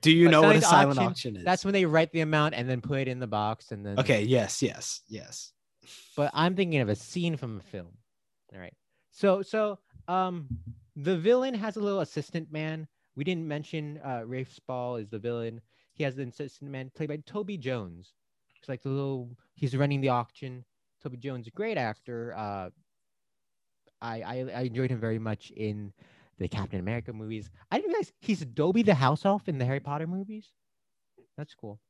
Do 0.00 0.12
you 0.12 0.28
know 0.28 0.42
what 0.42 0.56
a 0.56 0.60
silent 0.60 0.98
auction, 0.98 1.10
auction 1.10 1.36
is? 1.36 1.44
That's 1.44 1.64
when 1.64 1.74
they 1.74 1.84
write 1.84 2.12
the 2.12 2.20
amount 2.20 2.54
and 2.54 2.68
then 2.68 2.80
put 2.80 3.00
it 3.00 3.08
in 3.08 3.18
the 3.18 3.26
box 3.26 3.72
and 3.72 3.84
then 3.84 3.98
okay. 3.98 4.22
Yes, 4.22 4.62
yes, 4.62 5.00
yes. 5.08 5.52
but 6.16 6.30
I'm 6.34 6.54
thinking 6.54 6.80
of 6.80 6.88
a 6.88 6.94
scene 6.94 7.36
from 7.36 7.58
a 7.58 7.62
film. 7.62 7.96
All 8.52 8.60
right. 8.60 8.74
So 9.10 9.42
so 9.42 9.78
um 10.06 10.46
the 10.96 11.16
villain 11.16 11.54
has 11.54 11.76
a 11.76 11.80
little 11.80 12.00
assistant 12.00 12.52
man. 12.52 12.86
We 13.16 13.24
didn't 13.24 13.46
mention 13.46 14.00
uh 14.04 14.22
Rafe 14.24 14.52
Spall 14.52 14.96
is 14.96 15.08
the 15.10 15.18
villain. 15.18 15.60
He 15.94 16.04
has 16.04 16.16
an 16.18 16.28
assistant 16.28 16.70
man 16.70 16.90
played 16.94 17.08
by 17.08 17.16
Toby 17.26 17.58
Jones. 17.58 18.14
It's 18.60 18.68
like 18.68 18.82
the 18.82 18.90
little 18.90 19.30
he's 19.54 19.76
running 19.76 20.00
the 20.00 20.10
auction. 20.10 20.64
Toby 21.02 21.16
Jones, 21.16 21.48
a 21.48 21.50
great 21.50 21.76
actor. 21.76 22.34
Uh 22.36 22.70
I 24.00 24.22
I, 24.22 24.34
I 24.54 24.60
enjoyed 24.62 24.90
him 24.90 25.00
very 25.00 25.18
much 25.18 25.50
in 25.50 25.92
the 26.38 26.48
Captain 26.48 26.80
America 26.80 27.12
movies. 27.12 27.50
I 27.70 27.76
didn't 27.76 27.90
realize 27.90 28.12
he's 28.20 28.44
Dobby 28.44 28.82
the 28.82 28.94
house 28.94 29.24
elf 29.24 29.48
in 29.48 29.58
the 29.58 29.64
Harry 29.64 29.80
Potter 29.80 30.06
movies. 30.06 30.52
That's 31.36 31.54
cool. 31.54 31.80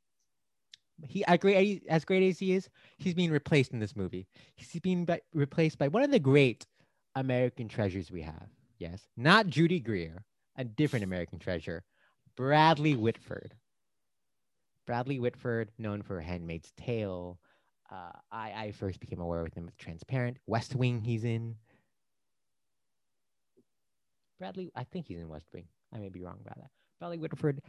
He 1.06 1.24
as 1.26 1.38
great 1.38 1.84
as 1.88 2.04
great 2.04 2.28
as 2.28 2.38
he 2.38 2.52
is, 2.54 2.68
he's 2.96 3.14
being 3.14 3.30
replaced 3.30 3.72
in 3.72 3.78
this 3.78 3.94
movie. 3.94 4.26
He's 4.56 4.80
being 4.80 5.08
replaced 5.32 5.78
by 5.78 5.88
one 5.88 6.02
of 6.02 6.10
the 6.10 6.18
great 6.18 6.66
American 7.14 7.68
treasures 7.68 8.10
we 8.10 8.22
have. 8.22 8.48
Yes, 8.78 9.06
not 9.16 9.46
Judy 9.46 9.80
Greer, 9.80 10.24
a 10.56 10.64
different 10.64 11.04
American 11.04 11.38
treasure, 11.38 11.84
Bradley 12.36 12.96
Whitford. 12.96 13.54
Bradley 14.86 15.20
Whitford, 15.20 15.70
known 15.78 16.02
for 16.02 16.20
*Handmaid's 16.20 16.72
Tale*. 16.76 17.38
Uh, 17.90 18.12
I 18.32 18.52
I 18.52 18.72
first 18.72 19.00
became 19.00 19.20
aware 19.20 19.42
with 19.42 19.54
him 19.54 19.66
with 19.66 19.76
*Transparent*. 19.76 20.38
*West 20.46 20.74
Wing* 20.74 21.02
he's 21.02 21.24
in. 21.24 21.56
Bradley, 24.38 24.70
I 24.76 24.84
think 24.84 25.06
he's 25.06 25.18
in 25.18 25.28
*West 25.28 25.46
Wing*. 25.52 25.64
I 25.92 25.98
may 25.98 26.08
be 26.08 26.22
wrong 26.22 26.38
about 26.40 26.56
that. 26.56 26.70
Bradley 26.98 27.18
Whitford 27.18 27.60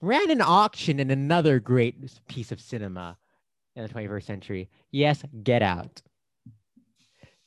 ran 0.00 0.30
an 0.30 0.40
auction 0.40 0.98
in 1.00 1.10
another 1.10 1.60
great 1.60 1.96
piece 2.28 2.52
of 2.52 2.60
cinema 2.60 3.16
in 3.76 3.82
the 3.82 3.88
21st 3.88 4.24
century. 4.24 4.70
Yes, 4.90 5.22
Get 5.42 5.62
Out. 5.62 6.02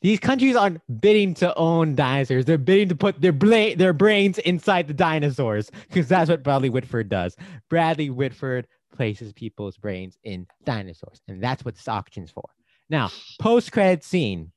These 0.02 0.20
countries 0.20 0.56
aren't 0.56 0.82
bidding 1.02 1.34
to 1.36 1.56
own 1.56 1.96
dinosaurs. 1.96 2.46
They're 2.46 2.58
bidding 2.58 2.90
to 2.90 2.96
put 2.96 3.20
their 3.22 3.32
bla- 3.32 3.76
their 3.76 3.94
brains 3.94 4.38
inside 4.40 4.88
the 4.88 4.94
dinosaurs 4.94 5.72
because 5.88 6.08
that's 6.08 6.30
what 6.30 6.44
Bradley 6.44 6.70
Whitford 6.70 7.10
does. 7.10 7.36
Bradley 7.70 8.10
Whitford 8.10 8.68
places 8.96 9.34
people's 9.34 9.78
brains 9.78 10.18
in 10.24 10.48
dinosaurs, 10.64 11.22
and 11.28 11.44
that's 11.44 11.66
what 11.66 11.76
this 11.76 11.88
auction's 11.88 12.30
for. 12.30 12.48
Now, 12.90 13.10
post 13.40 13.72
credit 13.72 14.04
scene. 14.04 14.52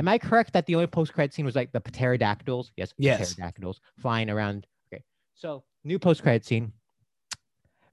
Am 0.00 0.08
I 0.08 0.16
correct 0.16 0.54
that 0.54 0.64
the 0.64 0.74
only 0.76 0.86
post 0.86 1.12
credit 1.12 1.34
scene 1.34 1.44
was 1.44 1.54
like 1.54 1.72
the 1.72 1.80
pterodactyls? 1.80 2.72
Yes, 2.74 2.94
Yes. 2.96 3.34
pterodactyls 3.34 3.82
flying 4.00 4.30
around. 4.30 4.66
Okay, 4.90 5.04
so 5.34 5.62
new 5.84 5.98
post 5.98 6.22
credit 6.22 6.42
scene. 6.46 6.72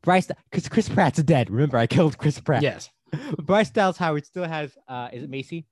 Bryce, 0.03 0.31
because 0.49 0.69
Chris 0.69 0.87
Pratt's 0.87 1.21
dead. 1.21 1.49
Remember, 1.49 1.77
I 1.77 1.85
killed 1.85 2.17
Chris 2.17 2.39
Pratt. 2.39 2.61
Yes. 2.63 2.89
Bryce 3.43 3.69
Dallas 3.71 3.97
Howard 3.97 4.25
still 4.25 4.45
has. 4.45 4.77
Uh, 4.87 5.09
is 5.11 5.23
it 5.23 5.29
Macy? 5.29 5.65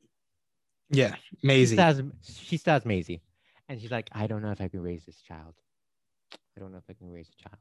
Yeah. 0.89 1.15
She 1.15 1.47
Maisie. 1.47 1.75
still 1.77 1.85
has, 1.85 2.01
she 2.23 2.57
still 2.57 2.73
has 2.73 2.85
Maisie, 2.85 3.21
and 3.69 3.79
she's 3.79 3.91
like, 3.91 4.09
I 4.11 4.27
don't 4.27 4.41
know 4.41 4.51
if 4.51 4.59
I 4.59 4.67
can 4.67 4.81
raise 4.81 5.05
this 5.05 5.21
child. 5.21 5.53
I 6.33 6.59
don't 6.59 6.73
know 6.73 6.79
if 6.79 6.83
I 6.89 6.93
can 6.93 7.09
raise 7.09 7.29
a 7.29 7.43
child. 7.43 7.59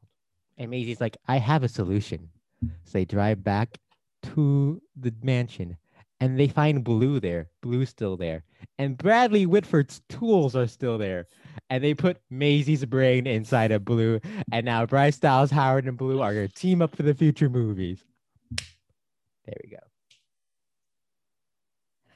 And 0.58 0.68
Maisie's 0.68 1.00
like, 1.00 1.16
I 1.28 1.36
have 1.36 1.62
a 1.62 1.68
solution. 1.68 2.28
So 2.62 2.90
they 2.92 3.04
drive 3.04 3.44
back 3.44 3.78
to 4.34 4.82
the 4.96 5.14
mansion, 5.22 5.76
and 6.20 6.38
they 6.38 6.48
find 6.48 6.84
Blue 6.84 7.20
there. 7.20 7.48
Blue's 7.60 7.90
still 7.90 8.16
there, 8.16 8.44
and 8.78 8.96
Bradley 8.96 9.46
Whitford's 9.46 10.00
tools 10.08 10.56
are 10.56 10.66
still 10.66 10.98
there. 10.98 11.26
And 11.70 11.82
they 11.82 11.94
put 11.94 12.20
Maisie's 12.30 12.84
brain 12.84 13.26
inside 13.26 13.70
of 13.70 13.84
Blue, 13.84 14.20
and 14.52 14.66
now 14.66 14.86
Bryce 14.86 15.18
Dallas 15.18 15.50
Howard 15.50 15.86
and 15.86 15.96
Blue 15.96 16.20
are 16.20 16.34
gonna 16.34 16.48
team 16.48 16.82
up 16.82 16.96
for 16.96 17.02
the 17.02 17.14
future 17.14 17.48
movies. 17.48 18.04
There 19.46 19.56
we 19.62 19.70
go. 19.70 19.76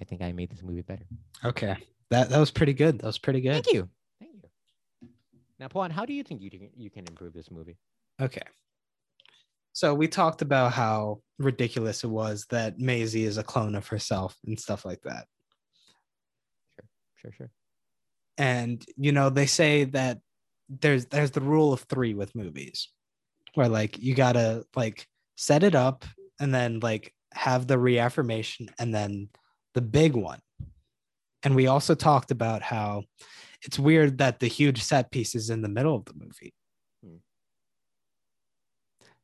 I 0.01 0.05
think 0.05 0.23
I 0.23 0.33
made 0.33 0.51
this 0.51 0.63
movie 0.63 0.83
better. 0.83 1.05
Okay. 1.45 1.77
That 2.11 2.31
that 2.31 2.39
was 2.39 2.51
pretty 2.51 2.73
good. 2.73 2.99
That 3.01 3.07
was 3.07 3.19
pretty 3.19 3.41
good. 3.41 3.65
Thank 3.65 3.75
you. 3.75 3.89
Thank 4.21 4.33
you. 4.43 5.09
Now, 5.59 5.69
Pawan, 5.69 5.91
how 5.91 6.05
do 6.05 6.13
you 6.13 6.23
think 6.23 6.41
you 6.41 6.51
you 6.77 6.91
can 6.91 7.05
improve 7.07 7.35
this 7.35 7.51
movie? 7.51 7.77
Okay. 8.21 8.43
So 9.73 9.95
we 9.95 10.09
talked 10.09 10.43
about 10.43 10.73
how 10.73 11.21
ridiculous 11.39 12.03
it 12.05 12.09
was 12.09 12.47
that 12.51 12.79
Maisie 12.79 13.25
is 13.25 13.39
a 13.39 13.45
clone 13.45 13.75
of 13.75 13.87
herself 13.87 14.37
and 14.45 14.59
stuff 14.59 14.85
like 14.85 15.03
that. 15.03 15.27
Sure, 16.75 16.87
sure. 17.17 17.33
Sure. 17.37 17.51
And 18.37 18.85
you 18.97 19.13
know, 19.13 19.31
they 19.31 19.47
say 19.47 19.85
that 19.85 20.19
there's 20.69 21.07
there's 21.07 21.31
the 21.31 21.41
rule 21.41 21.73
of 21.73 21.83
3 21.83 22.15
with 22.15 22.35
movies 22.35 22.89
where 23.55 23.69
like 23.69 23.99
you 23.99 24.15
got 24.15 24.33
to 24.33 24.65
like 24.77 25.07
set 25.37 25.63
it 25.63 25.75
up 25.75 26.05
and 26.41 26.55
then 26.55 26.81
like 26.81 27.13
have 27.33 27.67
the 27.67 27.79
reaffirmation 27.79 28.69
and 28.79 28.95
then 28.95 29.29
the 29.75 29.81
big 29.81 30.15
one. 30.15 30.41
And 31.43 31.55
we 31.55 31.67
also 31.67 31.95
talked 31.95 32.31
about 32.31 32.63
how 32.63 33.05
it's 33.63 33.79
weird 33.79 34.19
that 34.19 34.41
the 34.41 34.49
huge 34.49 34.83
set 34.83 35.11
piece 35.11 35.35
is 35.35 35.51
in 35.51 35.63
the 35.63 35.69
middle 35.69 35.95
of 35.95 36.05
the 36.05 36.15
movie. 36.15 36.55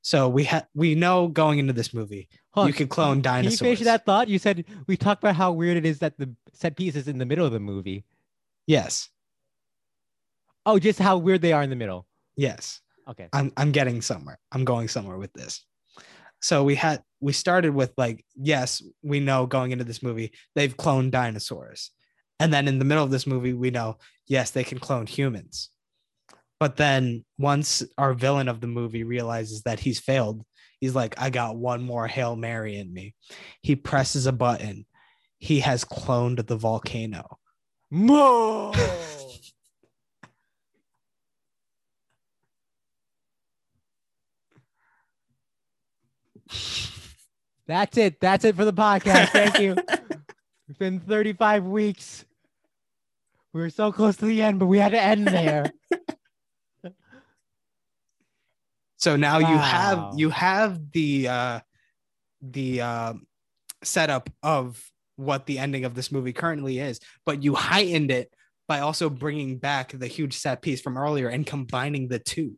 So 0.05 0.29
we 0.29 0.45
had 0.45 0.67
we 0.75 0.95
know 0.95 1.29
going 1.29 1.59
into 1.59 1.73
this 1.73 1.95
movie, 1.95 2.29
you 2.55 2.75
could 2.75 2.91
clone 2.91 3.15
Can 3.15 3.17
you 3.17 3.23
dinosaurs. 3.23 3.59
finish 3.61 3.81
that 3.81 4.05
thought? 4.05 4.29
You 4.29 4.39
said 4.39 4.67
we 4.87 4.99
talked 4.99 5.25
about 5.25 5.35
how 5.35 5.53
weird 5.53 5.79
it 5.79 5.87
is 5.87 6.01
that 6.01 6.19
the 6.19 6.31
set 6.53 6.77
piece 6.77 6.95
is 6.95 7.09
in 7.09 7.17
the 7.17 7.25
middle 7.25 7.47
of 7.47 7.53
the 7.53 7.59
movie. 7.59 8.05
Yes. 8.67 9.09
Oh, 10.67 10.79
just 10.79 10.99
how 10.99 11.17
weird 11.17 11.41
they 11.41 11.55
are 11.55 11.63
in 11.63 11.71
the 11.71 11.77
middle. 11.77 12.07
Yes. 12.37 12.83
Okay. 13.09 13.29
I'm 13.33 13.51
I'm 13.57 13.73
getting 13.73 14.03
somewhere. 14.03 14.39
I'm 14.53 14.67
going 14.67 14.89
somewhere 14.89 15.17
with 15.17 15.33
this. 15.33 15.65
So 16.43 16.65
we 16.65 16.75
had 16.75 17.03
we 17.21 17.33
started 17.33 17.75
with 17.75 17.95
like 17.97 18.27
yes, 18.37 18.83
we 19.03 19.21
know 19.21 19.47
going 19.47 19.71
into 19.71 19.85
this 19.85 20.03
movie 20.03 20.33
they've 20.55 20.77
cloned 20.77 21.13
dinosaurs. 21.13 21.91
And 22.39 22.53
then 22.53 22.69
in 22.69 22.79
the 22.79 22.85
middle 22.85 23.05
of 23.05 23.11
this 23.11 23.27
movie 23.27 23.55
we 23.55 23.71
know 23.71 23.97
yes, 24.27 24.51
they 24.51 24.65
can 24.65 24.79
clone 24.79 25.07
humans. 25.07 25.71
But 26.61 26.77
then 26.77 27.25
once 27.39 27.83
our 27.99 28.15
villain 28.15 28.49
of 28.49 28.61
the 28.61 28.67
movie 28.67 29.05
realizes 29.05 29.63
that 29.63 29.81
he's 29.81 29.99
failed, 29.99 30.45
he's 30.81 30.95
like 30.95 31.21
I 31.21 31.31
got 31.31 31.57
one 31.57 31.83
more 31.83 32.07
Hail 32.07 32.37
Mary 32.37 32.77
in 32.77 32.93
me. 32.93 33.15
He 33.63 33.77
presses 33.77 34.27
a 34.27 34.33
button. 34.33 34.87
He 35.39 35.61
has 35.61 35.85
cloned 35.85 36.47
the 36.47 36.57
volcano. 36.57 37.39
Mo. 37.91 38.73
That's 47.67 47.97
it. 47.97 48.21
That's 48.21 48.45
it 48.45 48.57
for 48.57 48.65
the 48.65 48.73
podcast. 48.73 49.29
Thank 49.29 49.59
you. 49.59 49.77
It's 50.67 50.79
been 50.79 50.99
35 50.99 51.67
weeks. 51.67 52.25
We 53.53 53.61
were 53.61 53.69
so 53.69 53.93
close 53.93 54.17
to 54.17 54.25
the 54.25 54.41
end, 54.41 54.59
but 54.59 54.67
we 54.67 54.79
had 54.79 54.93
to 54.93 55.01
end 55.01 55.27
there. 55.27 55.71
So 59.05 59.17
now 59.17 59.39
you 59.39 59.59
have 59.59 60.15
you 60.17 60.31
have 60.31 60.91
the 60.93 61.29
uh 61.29 61.61
the 62.41 62.81
uh, 62.81 63.13
setup 63.83 64.31
of 64.43 64.83
what 65.17 65.45
the 65.45 65.59
ending 65.59 65.85
of 65.85 65.95
this 65.95 66.11
movie 66.11 66.33
currently 66.33 66.79
is, 66.79 67.01
but 67.27 67.43
you 67.43 67.55
heightened 67.55 68.11
it 68.11 68.33
by 68.67 68.81
also 68.81 69.11
bringing 69.11 69.59
back 69.59 69.93
the 69.93 70.07
huge 70.07 70.33
set 70.33 70.63
piece 70.63 70.81
from 70.81 70.97
earlier 70.97 71.29
and 71.29 71.47
combining 71.47 72.09
the 72.09 72.19
two, 72.19 72.55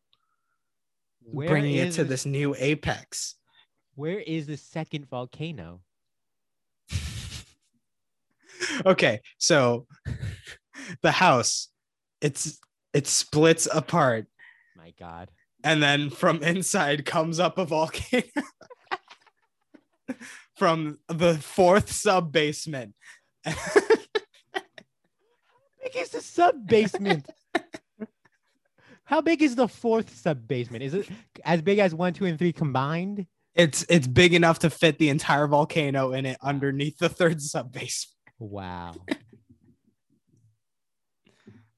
Where 1.25 1.49
bringing 1.49 1.79
it 1.79 1.95
to 1.95 2.05
the- 2.05 2.11
this 2.11 2.25
new 2.25 2.55
apex. 2.57 3.35
Where 3.97 4.21
is 4.21 4.47
the 4.47 4.57
second 4.57 5.09
volcano? 5.11 5.81
okay, 8.87 9.21
so 9.39 9.89
the 11.03 11.11
house 11.11 11.71
it's 12.21 12.61
it 12.95 13.09
splits 13.09 13.67
apart 13.67 14.27
My 14.77 14.93
God. 14.97 15.29
And 15.67 15.83
then 15.83 16.11
from 16.11 16.43
inside 16.43 17.05
comes 17.05 17.41
up 17.41 17.59
a 17.59 17.65
volcano 17.65 18.23
from 20.57 20.99
the 21.09 21.35
fourth 21.35 21.91
sub 21.91 22.31
basement. 22.31 22.95
How 23.45 23.55
big 25.83 25.97
is 25.97 26.11
the 26.11 26.21
sub 26.21 26.67
basement? 26.67 27.29
How 29.05 29.21
big 29.21 29.43
is 29.43 29.57
the 29.57 29.69
fourth 29.69 30.17
sub 30.17 30.47
basement? 30.47 30.85
Is 30.85 30.95
it 30.95 31.09
as 31.45 31.63
big 31.63 31.79
as 31.81 31.95
one, 31.95 32.13
two, 32.13 32.27
and 32.27 32.39
three 32.39 32.53
combined? 32.53 33.27
it's 33.57 33.87
it's 33.89 34.07
big 34.07 34.35
enough 34.35 34.59
to 34.61 34.71
fit 34.71 34.99
the 34.99 35.09
entire 35.09 35.47
volcano 35.47 36.13
in 36.13 36.27
it 36.27 36.37
underneath 36.43 36.99
the 36.99 37.09
third 37.09 37.41
sub 37.41 37.73
basement. 37.73 38.13
Wow. 38.39 38.95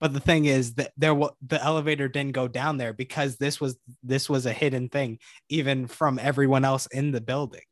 But 0.01 0.13
the 0.13 0.21
thing 0.21 0.45
is 0.45 0.75
that 0.75 0.93
there 0.97 1.15
wa- 1.15 1.33
the 1.47 1.63
elevator 1.63 2.09
didn't 2.09 2.33
go 2.33 2.47
down 2.49 2.77
there 2.77 2.93
because 2.93 3.37
this 3.37 3.61
was 3.61 3.77
this 4.03 4.29
was 4.29 4.47
a 4.47 4.53
hidden 4.53 4.89
thing 4.89 5.19
even 5.49 5.87
from 5.87 6.19
everyone 6.21 6.65
else 6.65 6.87
in 6.87 7.11
the 7.11 7.21
building. 7.21 7.63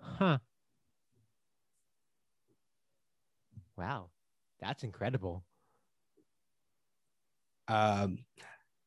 Huh. 0.00 0.38
Wow. 3.76 4.10
That's 4.60 4.82
incredible. 4.84 5.44
um 7.70 8.18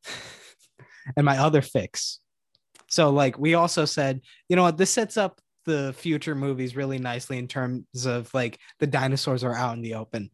and 1.16 1.24
my 1.24 1.38
other 1.38 1.62
fix 1.62 2.20
so 2.88 3.10
like 3.10 3.38
we 3.38 3.54
also 3.54 3.84
said 3.86 4.20
you 4.48 4.56
know 4.56 4.62
what 4.62 4.76
this 4.76 4.90
sets 4.90 5.16
up 5.16 5.40
the 5.64 5.94
future 5.96 6.34
movies 6.34 6.76
really 6.76 6.98
nicely 6.98 7.38
in 7.38 7.48
terms 7.48 8.04
of 8.04 8.32
like 8.34 8.58
the 8.80 8.86
dinosaurs 8.86 9.42
are 9.42 9.54
out 9.54 9.74
in 9.74 9.82
the 9.82 9.94
open 9.94 10.30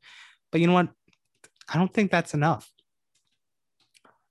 but 0.51 0.61
you 0.61 0.67
know 0.67 0.73
what 0.73 0.89
i 1.73 1.79
don't 1.79 1.93
think 1.93 2.11
that's 2.11 2.35
enough. 2.35 2.71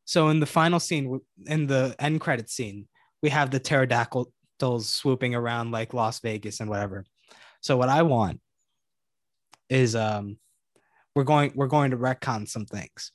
So 0.06 0.30
in 0.30 0.40
the 0.40 0.46
final 0.46 0.80
scene 0.80 1.20
in 1.46 1.68
the 1.68 1.96
end 2.00 2.20
credit 2.20 2.50
scene 2.50 2.88
we 3.22 3.30
have 3.30 3.52
the 3.52 3.60
pterodactyls 3.60 4.90
swooping 4.90 5.36
around 5.36 5.72
like 5.72 5.94
las 5.94 6.20
vegas 6.20 6.60
and 6.60 6.70
whatever. 6.70 7.06
So 7.62 7.78
what 7.78 7.90
i 7.90 8.02
want 8.02 8.40
is 9.70 9.96
um 9.96 10.38
we're 11.16 11.24
going 11.24 11.52
we're 11.56 11.68
going 11.68 11.92
to 11.92 11.98
retcon 11.98 12.48
some 12.48 12.66
things. 12.66 13.12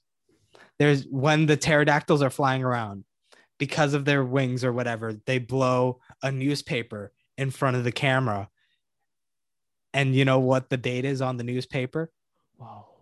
There's 0.79 1.05
when 1.05 1.47
the 1.47 1.57
pterodactyls 1.57 2.23
are 2.23 2.31
flying 2.31 2.65
around 2.65 3.05
because 3.59 3.95
of 3.95 4.05
their 4.05 4.25
wings 4.25 4.65
or 4.65 4.73
whatever 4.73 5.15
they 5.27 5.39
blow 5.39 6.01
a 6.23 6.31
newspaper 6.31 7.13
in 7.39 7.51
front 7.51 7.77
of 7.77 7.85
the 7.85 7.93
camera. 7.93 8.49
And 9.93 10.15
you 10.15 10.25
know 10.25 10.41
what 10.41 10.71
the 10.71 10.77
date 10.77 11.05
is 11.05 11.23
on 11.23 11.37
the 11.37 11.45
newspaper? 11.45 12.11
Whoa. 12.57 12.94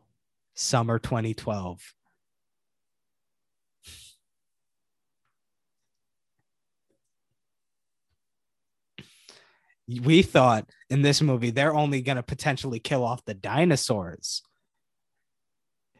Summer 0.54 0.98
2012 0.98 1.80
we 10.02 10.22
thought 10.22 10.68
in 10.90 11.02
this 11.02 11.20
movie 11.20 11.50
they're 11.50 11.74
only 11.74 12.02
going 12.02 12.16
to 12.16 12.22
potentially 12.22 12.78
kill 12.78 13.04
off 13.04 13.24
the 13.24 13.34
dinosaurs. 13.34 14.42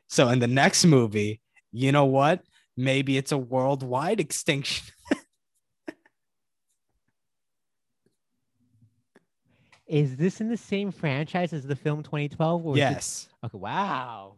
So 0.08 0.28
in 0.28 0.38
the 0.38 0.46
next 0.46 0.84
movie 0.84 1.40
you 1.72 1.90
know 1.90 2.04
what? 2.04 2.42
Maybe 2.76 3.16
it's 3.16 3.32
a 3.32 3.38
worldwide 3.38 4.20
extinction 4.26 4.92
Is 9.86 10.16
this 10.16 10.40
in 10.40 10.48
the 10.48 10.56
same 10.56 10.90
franchise 10.90 11.52
as 11.52 11.66
the 11.66 11.76
film 11.76 12.02
2012? 12.02 12.66
Or 12.66 12.74
is 12.74 12.78
it- 12.78 12.80
yes 12.80 13.28
Okay. 13.44 13.59
Wow. 13.59 14.36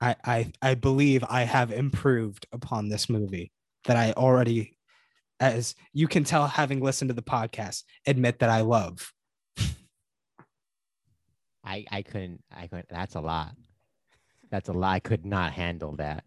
I, 0.00 0.16
I 0.24 0.52
I 0.60 0.74
believe 0.74 1.22
I 1.28 1.42
have 1.42 1.70
improved 1.70 2.46
upon 2.52 2.88
this 2.88 3.08
movie 3.08 3.52
that 3.84 3.96
I 3.96 4.12
already, 4.12 4.76
as 5.38 5.74
you 5.92 6.08
can 6.08 6.24
tell, 6.24 6.46
having 6.48 6.80
listened 6.80 7.08
to 7.10 7.14
the 7.14 7.22
podcast, 7.22 7.84
admit 8.06 8.40
that 8.40 8.50
I 8.50 8.62
love. 8.62 9.12
I 11.64 11.84
I 11.90 12.02
couldn't 12.02 12.42
I 12.50 12.66
couldn't. 12.66 12.88
That's 12.90 13.14
a 13.14 13.20
lot. 13.20 13.52
That's 14.50 14.68
a 14.68 14.72
lot. 14.72 14.92
I 14.94 14.98
could 15.00 15.24
not 15.24 15.52
handle 15.52 15.94
that. 15.96 16.24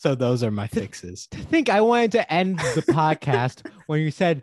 So 0.00 0.14
those 0.14 0.42
are 0.42 0.50
my 0.50 0.66
fixes. 0.66 1.26
To 1.26 1.36
think 1.36 1.68
I 1.68 1.82
wanted 1.82 2.12
to 2.12 2.32
end 2.32 2.58
the 2.74 2.80
podcast 2.80 3.70
when 3.86 4.00
you 4.00 4.10
said 4.10 4.42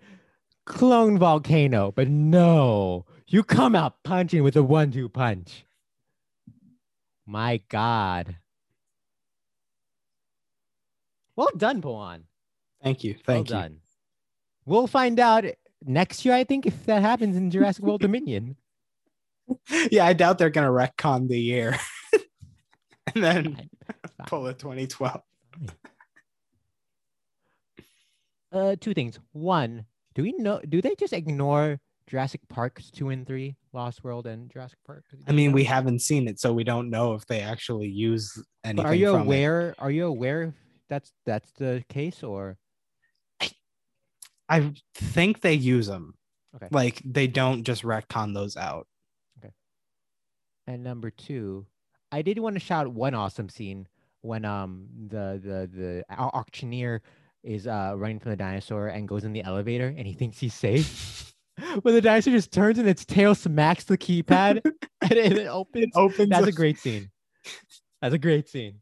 clone 0.68 1.18
volcano, 1.18 1.92
but 1.92 2.08
no, 2.08 3.08
you 3.26 3.42
come 3.42 3.76
out 3.76 4.04
punching 4.04 4.44
with 4.44 4.56
a 4.56 4.62
one-two 4.62 5.10
punch. 5.10 5.66
My 7.26 7.60
God. 7.70 8.36
Well 11.36 11.50
done, 11.58 11.82
Pawan. 11.82 12.26
Thank 12.84 13.04
you. 13.04 13.16
Well 13.28 13.38
Thank 13.38 13.50
you. 13.50 13.56
done. 13.56 13.78
We'll 14.64 14.86
find 14.86 15.20
out 15.20 15.44
next 15.84 16.24
year, 16.24 16.36
I 16.36 16.44
think, 16.44 16.68
if 16.68 16.86
that 16.86 17.02
happens 17.02 17.36
in 17.36 17.50
Jurassic 17.50 17.84
World 17.84 18.02
Dominion. 18.02 18.58
Yeah, 19.90 20.06
I 20.06 20.14
doubt 20.14 20.38
they're 20.38 20.52
gonna 20.52 20.68
retcon 20.68 21.30
the 21.30 21.40
year 21.40 21.80
and 23.16 23.24
then 23.24 23.70
pull 24.28 24.46
a 24.46 24.54
2012. 24.54 25.22
Uh, 28.52 28.76
two 28.80 28.94
things. 28.94 29.20
One, 29.34 29.86
do 30.16 30.24
we 30.24 30.32
know? 30.34 30.62
Do 30.68 30.82
they 30.82 30.96
just 30.96 31.14
ignore 31.14 31.80
Jurassic 32.08 32.42
Parks 32.48 32.90
two 32.90 33.10
and 33.10 33.28
three, 33.28 33.56
Lost 33.74 34.04
World 34.04 34.26
and 34.26 34.50
Jurassic 34.50 34.80
Park? 34.86 35.04
I 35.28 35.32
mean, 35.32 35.52
we 35.52 35.64
haven't 35.64 36.00
seen 36.00 36.28
it, 36.28 36.40
so 36.40 36.54
we 36.54 36.64
don't 36.64 36.90
know 36.90 37.14
if 37.14 37.26
they 37.28 37.42
actually 37.42 37.88
use 37.88 38.42
anything. 38.64 38.84
But 38.84 38.90
are 38.90 38.96
you 38.96 39.12
from 39.12 39.22
it. 39.22 39.26
aware? 39.26 39.76
Are 39.80 39.92
you 39.92 40.08
aware 40.08 40.54
that's 40.90 41.12
that's 41.26 41.52
the 41.52 41.84
case 41.90 42.24
or? 42.24 42.58
I 44.50 44.74
think 44.96 45.42
they 45.42 45.54
use 45.54 45.88
them. 45.88 46.14
Okay. 46.56 46.70
Like 46.72 47.02
they 47.04 47.28
don't 47.28 47.64
just 47.64 47.84
retcon 47.84 48.34
those 48.34 48.56
out. 48.56 48.88
Okay. 49.40 49.54
And 50.66 50.84
number 50.84 51.12
two, 51.12 51.66
I 52.12 52.22
did 52.22 52.40
want 52.40 52.56
to 52.56 52.62
shout 52.62 52.88
one 52.88 53.14
awesome 53.14 53.50
scene 53.50 53.88
when 54.22 54.46
um 54.46 54.88
the 55.08 55.40
the 55.44 55.70
the 55.74 56.04
auctioneer 56.18 57.02
is 57.44 57.68
uh 57.68 57.94
running 57.96 58.20
from 58.20 58.32
the 58.32 58.38
dinosaur 58.38 58.88
and 58.88 59.08
goes 59.08 59.24
in 59.24 59.34
the 59.34 59.44
elevator 59.44 59.94
and 59.96 60.08
he 60.08 60.14
thinks 60.14 60.40
he's 60.40 60.54
safe. 60.54 61.34
when 61.82 61.94
the 61.94 62.02
dinosaur 62.02 62.34
just 62.34 62.52
turns 62.52 62.78
and 62.78 62.88
its 62.88 63.06
tail 63.06 63.34
smacks 63.34 63.86
the 63.86 63.98
keypad 63.98 64.62
and 65.02 65.12
it, 65.12 65.38
it 65.38 65.48
opens. 65.48 65.94
opens. 65.96 66.30
That's 66.30 66.48
a 66.48 66.52
great 66.52 66.78
scene. 66.80 67.10
That's 68.02 68.14
a 68.14 68.20
great 68.20 68.48
scene. 68.48 68.82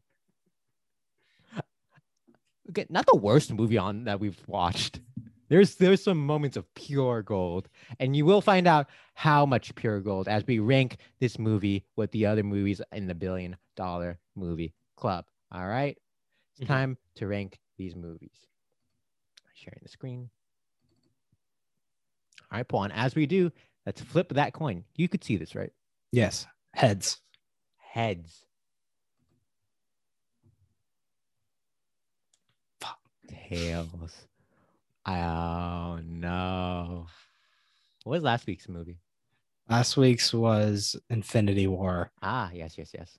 Okay, 2.70 2.86
not 2.90 3.06
the 3.06 3.16
worst 3.16 3.52
movie 3.52 3.78
on 3.78 4.04
that 4.04 4.18
we've 4.18 4.40
watched. 4.48 5.00
There's 5.48 5.76
there's 5.76 6.02
some 6.02 6.18
moments 6.18 6.56
of 6.56 6.66
pure 6.74 7.22
gold, 7.22 7.68
and 8.00 8.16
you 8.16 8.24
will 8.24 8.40
find 8.40 8.66
out 8.66 8.88
how 9.14 9.46
much 9.46 9.74
pure 9.76 10.00
gold 10.00 10.26
as 10.26 10.44
we 10.46 10.58
rank 10.58 10.96
this 11.20 11.38
movie 11.38 11.84
with 11.94 12.10
the 12.10 12.26
other 12.26 12.42
movies 12.42 12.80
in 12.92 13.06
the 13.06 13.14
billion 13.14 13.56
dollar 13.76 14.18
movie 14.34 14.74
club. 14.96 15.26
All 15.52 15.66
right, 15.66 15.96
it's 16.52 16.64
Mhm. 16.64 16.66
time 16.68 16.98
to 17.16 17.26
rank 17.26 17.60
these 17.76 17.94
movies. 17.94 18.46
Sharing 19.54 19.80
the 19.82 19.88
screen. 19.88 20.30
All 22.50 22.58
right, 22.58 22.68
Paul. 22.68 22.84
And 22.84 22.92
as 22.92 23.14
we 23.14 23.26
do, 23.26 23.50
let's 23.86 24.00
flip 24.02 24.28
that 24.30 24.52
coin. 24.52 24.84
You 24.94 25.08
could 25.08 25.24
see 25.24 25.36
this, 25.36 25.54
right? 25.54 25.72
Yes. 26.12 26.46
Heads. 26.74 27.20
Heads. 27.76 28.44
Fuck. 32.80 32.98
Tails. 33.28 34.26
Oh 35.06 36.00
no. 36.04 37.06
What 38.04 38.10
was 38.12 38.22
last 38.22 38.46
week's 38.46 38.68
movie? 38.68 38.98
Last 39.68 39.96
week's 39.96 40.32
was 40.32 40.96
Infinity 41.10 41.66
War. 41.66 42.12
Ah, 42.22 42.50
yes, 42.52 42.78
yes, 42.78 42.90
yes. 42.94 43.18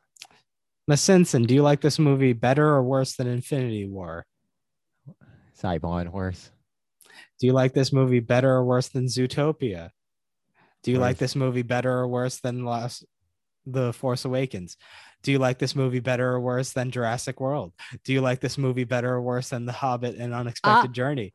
Miss 0.88 1.01
Simpson, 1.01 1.43
do 1.43 1.53
you 1.53 1.64
like 1.64 1.81
this 1.81 1.99
movie 1.99 2.34
better 2.34 2.65
or 2.65 2.81
worse 2.81 3.15
than 3.15 3.27
Infinity 3.27 3.85
War? 3.85 4.26
Ballin 5.80 6.07
Horse. 6.07 6.51
Do 7.39 7.47
you 7.47 7.53
like 7.53 7.73
this 7.73 7.91
movie 7.91 8.22
better 8.22 8.49
or 8.49 8.64
worse 8.64 8.88
than 8.88 9.05
Zootopia? 9.05 9.89
Do 10.84 10.91
you 10.91 10.99
like 10.99 11.18
this 11.18 11.35
movie 11.35 11.64
better 11.64 11.91
or 11.91 12.07
worse 12.07 12.39
than 12.39 12.64
Last 12.64 13.03
The 13.65 13.91
Force 13.91 14.23
Awakens? 14.23 14.77
Do 15.23 15.31
you 15.31 15.39
like 15.39 15.59
this 15.59 15.76
movie 15.76 15.99
better 15.99 16.30
or 16.30 16.39
worse 16.39 16.72
than 16.72 16.91
Jurassic 16.91 17.41
World? 17.41 17.73
Do 18.05 18.14
you 18.14 18.22
like 18.22 18.39
this 18.39 18.57
movie 18.57 18.85
better 18.85 19.14
or 19.14 19.22
worse 19.22 19.49
than 19.49 19.65
The 19.65 19.73
Hobbit 19.73 20.15
and 20.15 20.34
Unexpected 20.34 20.91
uh, 20.91 20.93
Journey? 20.93 21.34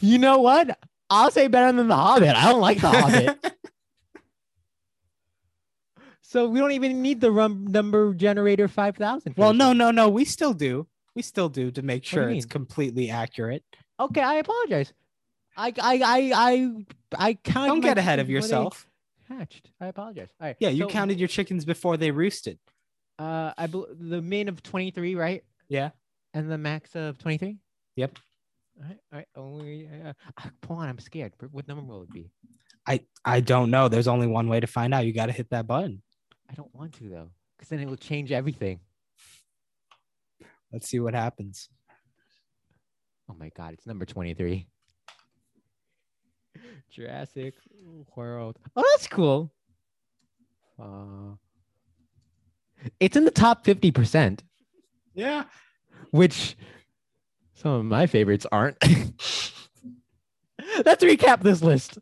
You 0.00 0.18
know 0.18 0.38
what? 0.38 0.78
I'll 1.08 1.30
say 1.30 1.48
better 1.48 1.74
than 1.74 1.88
The 1.88 1.96
Hobbit. 1.96 2.36
I 2.36 2.50
don't 2.50 2.60
like 2.60 2.80
The 2.80 2.88
Hobbit. 2.90 3.51
So 6.32 6.48
we 6.48 6.58
don't 6.58 6.72
even 6.72 7.02
need 7.02 7.20
the 7.20 7.30
rum 7.30 7.66
number 7.66 8.14
generator 8.14 8.66
5000. 8.66 9.34
well, 9.36 9.52
no, 9.52 9.74
no, 9.74 9.90
no. 9.90 10.08
We 10.08 10.24
still 10.24 10.54
do. 10.54 10.86
We 11.14 11.20
still 11.20 11.50
do 11.50 11.70
to 11.72 11.82
make 11.82 12.04
sure 12.04 12.22
it's 12.30 12.30
mean? 12.30 12.42
completely 12.44 13.10
accurate. 13.10 13.62
Okay, 14.00 14.22
I 14.22 14.36
apologize. 14.36 14.94
I 15.58 15.74
I 15.78 16.00
I 16.02 16.32
I 16.34 16.84
I 17.18 17.34
counted 17.34 17.68
Don't 17.68 17.80
get 17.80 17.98
ahead 17.98 18.18
of 18.18 18.28
chickens 18.28 18.46
before 18.46 18.48
they 18.48 18.64
yourself. 18.64 18.86
Hatched. 19.28 19.70
I 19.78 19.86
apologize. 19.88 20.28
All 20.40 20.46
right. 20.46 20.56
Yeah, 20.58 20.70
you 20.70 20.84
so, 20.84 20.88
counted 20.88 21.18
your 21.18 21.28
chickens 21.28 21.66
before 21.66 21.98
they 21.98 22.10
roosted. 22.10 22.58
Uh, 23.18 23.52
I 23.58 23.66
bel 23.66 23.86
the 23.92 24.22
min 24.22 24.48
of 24.48 24.62
23, 24.62 25.14
right? 25.14 25.44
Yeah. 25.68 25.90
And 26.32 26.50
the 26.50 26.56
max 26.56 26.96
of 26.96 27.18
23. 27.18 27.58
Yep. 27.96 28.18
All 28.80 28.88
right. 28.88 28.98
All 29.12 29.18
right. 29.18 29.28
Only. 29.36 29.86
Uh, 29.86 30.14
uh, 30.38 30.48
come 30.66 30.78
on, 30.78 30.88
I'm 30.88 30.98
scared. 30.98 31.34
What 31.50 31.68
number 31.68 31.84
will 31.84 32.04
it 32.04 32.10
be? 32.10 32.30
I 32.86 33.00
I 33.22 33.40
don't 33.40 33.70
know. 33.70 33.88
There's 33.88 34.08
only 34.08 34.26
one 34.26 34.48
way 34.48 34.60
to 34.60 34.66
find 34.66 34.94
out. 34.94 35.04
You 35.04 35.12
got 35.12 35.26
to 35.26 35.32
hit 35.32 35.50
that 35.50 35.66
button. 35.66 36.02
I 36.52 36.54
don't 36.54 36.74
want 36.74 36.92
to 36.94 37.08
though, 37.08 37.30
because 37.56 37.70
then 37.70 37.80
it 37.80 37.88
will 37.88 37.96
change 37.96 38.30
everything. 38.30 38.80
Let's 40.70 40.88
see 40.88 41.00
what 41.00 41.14
happens. 41.14 41.68
Oh 43.30 43.34
my 43.38 43.50
god, 43.56 43.72
it's 43.72 43.86
number 43.86 44.04
23. 44.04 44.66
Jurassic 46.90 47.54
World. 48.14 48.58
Oh, 48.76 48.84
that's 48.92 49.06
cool. 49.06 49.50
Uh, 50.78 51.36
it's 53.00 53.16
in 53.16 53.24
the 53.24 53.30
top 53.30 53.64
50%, 53.64 54.40
Yeah. 55.14 55.44
which 56.10 56.56
some 57.54 57.72
of 57.72 57.84
my 57.86 58.06
favorites 58.06 58.44
aren't. 58.52 58.76
Let's 60.84 61.02
recap 61.04 61.40
this 61.42 61.62
list. 61.62 61.98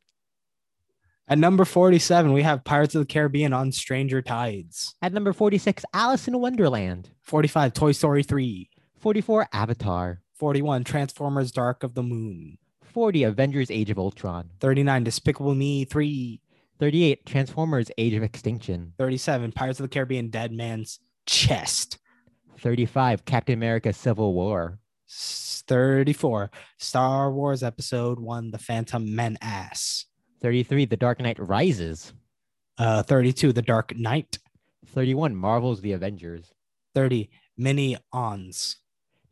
At 1.30 1.38
number 1.38 1.64
47, 1.64 2.32
we 2.32 2.42
have 2.42 2.64
Pirates 2.64 2.96
of 2.96 3.02
the 3.02 3.06
Caribbean 3.06 3.52
on 3.52 3.70
Stranger 3.70 4.20
Tides. 4.20 4.96
At 5.00 5.12
number 5.12 5.32
46, 5.32 5.84
Alice 5.94 6.26
in 6.26 6.36
Wonderland. 6.36 7.10
45, 7.22 7.72
Toy 7.72 7.92
Story 7.92 8.24
3. 8.24 8.68
44, 8.98 9.46
Avatar. 9.52 10.22
41, 10.34 10.82
Transformers 10.82 11.52
Dark 11.52 11.84
of 11.84 11.94
the 11.94 12.02
Moon. 12.02 12.58
40, 12.82 13.22
Avengers 13.22 13.70
Age 13.70 13.90
of 13.90 13.98
Ultron. 14.00 14.50
39, 14.58 15.04
Despicable 15.04 15.54
Me 15.54 15.84
3. 15.84 16.40
38, 16.80 17.24
Transformers 17.24 17.92
Age 17.96 18.14
of 18.14 18.24
Extinction. 18.24 18.92
37, 18.98 19.52
Pirates 19.52 19.78
of 19.78 19.84
the 19.84 19.88
Caribbean 19.88 20.30
Dead 20.30 20.50
Man's 20.50 20.98
Chest. 21.26 21.98
35, 22.58 23.24
Captain 23.24 23.54
America 23.54 23.92
Civil 23.92 24.34
War. 24.34 24.80
34, 25.08 26.50
Star 26.78 27.30
Wars 27.30 27.62
Episode 27.62 28.18
1, 28.18 28.50
The 28.50 28.58
Phantom 28.58 29.14
Menace. 29.14 30.06
33, 30.42 30.86
The 30.86 30.96
Dark 30.96 31.20
Knight 31.20 31.38
Rises. 31.38 32.12
Uh, 32.78 33.02
32, 33.02 33.52
The 33.52 33.62
Dark 33.62 33.96
Knight. 33.96 34.38
31, 34.86 35.34
Marvel's 35.34 35.80
The 35.80 35.92
Avengers. 35.92 36.52
30, 36.94 37.30
Mini 37.56 37.96
Ons. 38.12 38.76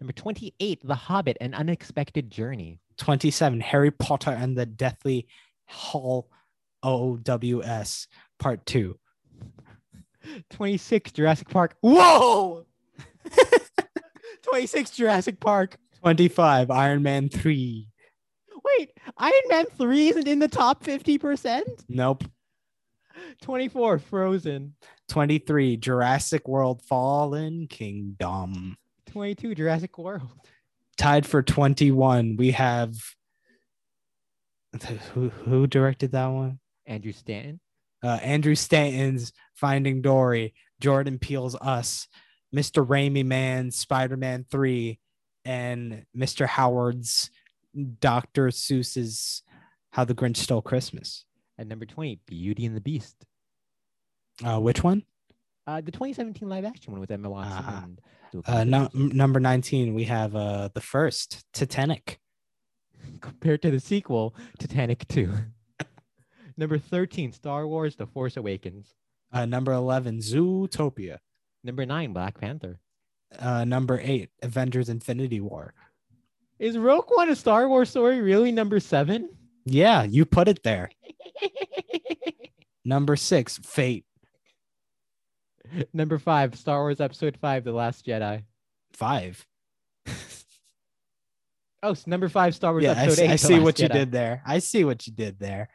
Number 0.00 0.12
28, 0.12 0.80
The 0.84 0.94
Hobbit 0.94 1.36
An 1.40 1.54
Unexpected 1.54 2.30
Journey. 2.30 2.80
27, 2.98 3.60
Harry 3.60 3.90
Potter 3.90 4.30
and 4.30 4.56
the 4.56 4.66
Deathly 4.66 5.26
Hall 5.66 6.30
OWS 6.82 8.08
Part 8.38 8.66
2. 8.66 8.98
26, 10.50 11.12
Jurassic 11.12 11.48
Park. 11.48 11.76
Whoa! 11.80 12.66
26, 14.42 14.90
Jurassic 14.90 15.40
Park. 15.40 15.78
25, 16.02 16.70
Iron 16.70 17.02
Man 17.02 17.28
3. 17.28 17.87
Wait, 18.76 18.92
Iron 19.16 19.32
Man 19.48 19.66
3 19.76 20.08
isn't 20.08 20.28
in 20.28 20.38
the 20.38 20.48
top 20.48 20.84
50%? 20.84 21.62
Nope. 21.88 22.24
24, 23.42 23.98
Frozen. 23.98 24.74
23, 25.08 25.76
Jurassic 25.76 26.46
World 26.46 26.82
Fallen 26.82 27.66
Kingdom. 27.68 28.76
22, 29.10 29.54
Jurassic 29.54 29.96
World. 29.98 30.28
Tied 30.96 31.24
for 31.24 31.42
21, 31.42 32.36
we 32.36 32.50
have. 32.52 32.94
Who, 35.14 35.30
who 35.30 35.66
directed 35.66 36.12
that 36.12 36.26
one? 36.26 36.58
Andrew 36.86 37.12
Stanton. 37.12 37.60
Uh, 38.02 38.18
Andrew 38.22 38.54
Stanton's 38.54 39.32
Finding 39.54 40.02
Dory, 40.02 40.54
Jordan 40.80 41.18
Peele's 41.18 41.56
Us, 41.56 42.06
Mr. 42.54 42.86
Raimi 42.86 43.24
Man, 43.24 43.70
Spider 43.70 44.16
Man 44.16 44.44
3, 44.50 44.98
and 45.44 46.04
Mr. 46.16 46.46
Howard's 46.46 47.30
Dr. 48.00 48.48
Seuss's 48.48 49.42
How 49.90 50.04
the 50.04 50.14
Grinch 50.14 50.36
Stole 50.38 50.62
Christmas. 50.62 51.24
At 51.58 51.66
number 51.66 51.86
20, 51.86 52.20
Beauty 52.26 52.66
and 52.66 52.76
the 52.76 52.80
Beast. 52.80 53.24
Uh, 54.44 54.60
which 54.60 54.84
one? 54.84 55.02
Uh, 55.66 55.80
the 55.80 55.90
2017 55.92 56.48
live 56.48 56.64
action 56.64 56.92
one 56.92 57.00
with 57.00 57.10
Emma 57.10 57.28
Watson. 57.28 57.52
Uh-huh. 57.58 57.80
and 57.84 58.00
Uh, 58.46 58.64
no, 58.64 58.88
m- 58.94 59.08
number 59.14 59.40
19, 59.40 59.92
we 59.94 60.04
have 60.04 60.34
uh, 60.36 60.68
the 60.72 60.80
first 60.80 61.44
Titanic. 61.52 62.18
compared 63.20 63.62
to 63.62 63.70
the 63.70 63.80
sequel, 63.80 64.34
Titanic 64.58 65.06
2. 65.08 65.32
number 66.56 66.78
13, 66.78 67.32
Star 67.32 67.66
Wars 67.66 67.96
The 67.96 68.06
Force 68.06 68.36
Awakens. 68.36 68.94
Uh, 69.32 69.44
number 69.44 69.72
11, 69.72 70.18
Zootopia. 70.18 71.18
Number 71.64 71.84
9, 71.84 72.12
Black 72.12 72.40
Panther. 72.40 72.80
Uh, 73.38 73.64
number 73.64 74.00
8, 74.02 74.30
Avengers 74.42 74.88
Infinity 74.88 75.40
War. 75.40 75.74
Is 76.58 76.76
Rogue 76.76 77.04
One 77.08 77.28
a 77.28 77.36
Star 77.36 77.68
Wars 77.68 77.90
story 77.90 78.20
really 78.20 78.50
number 78.52 78.80
7? 78.80 79.28
Yeah, 79.64 80.02
you 80.02 80.24
put 80.24 80.48
it 80.48 80.62
there. 80.62 80.90
Number 82.84 83.16
6, 83.16 83.58
Fate. 83.58 84.06
number 85.92 86.18
5, 86.18 86.54
Star 86.56 86.80
Wars 86.80 87.00
Episode 87.02 87.36
5, 87.36 87.64
The 87.64 87.72
Last 87.72 88.06
Jedi. 88.06 88.44
5. 88.94 89.46
Oh, 91.80 91.92
s- 91.92 92.08
number 92.08 92.28
5, 92.28 92.56
Star 92.56 92.72
Wars 92.72 92.82
yeah, 92.82 92.94
I 92.96 93.06
see, 93.08 93.22
8. 93.22 93.30
I 93.30 93.36
see 93.36 93.60
what 93.60 93.78
you 93.78 93.88
did 93.88 94.10
there. 94.10 94.42
I 94.44 94.58
see 94.58 94.82
what 94.84 95.06
you 95.06 95.12
did 95.12 95.38
there. 95.38 95.68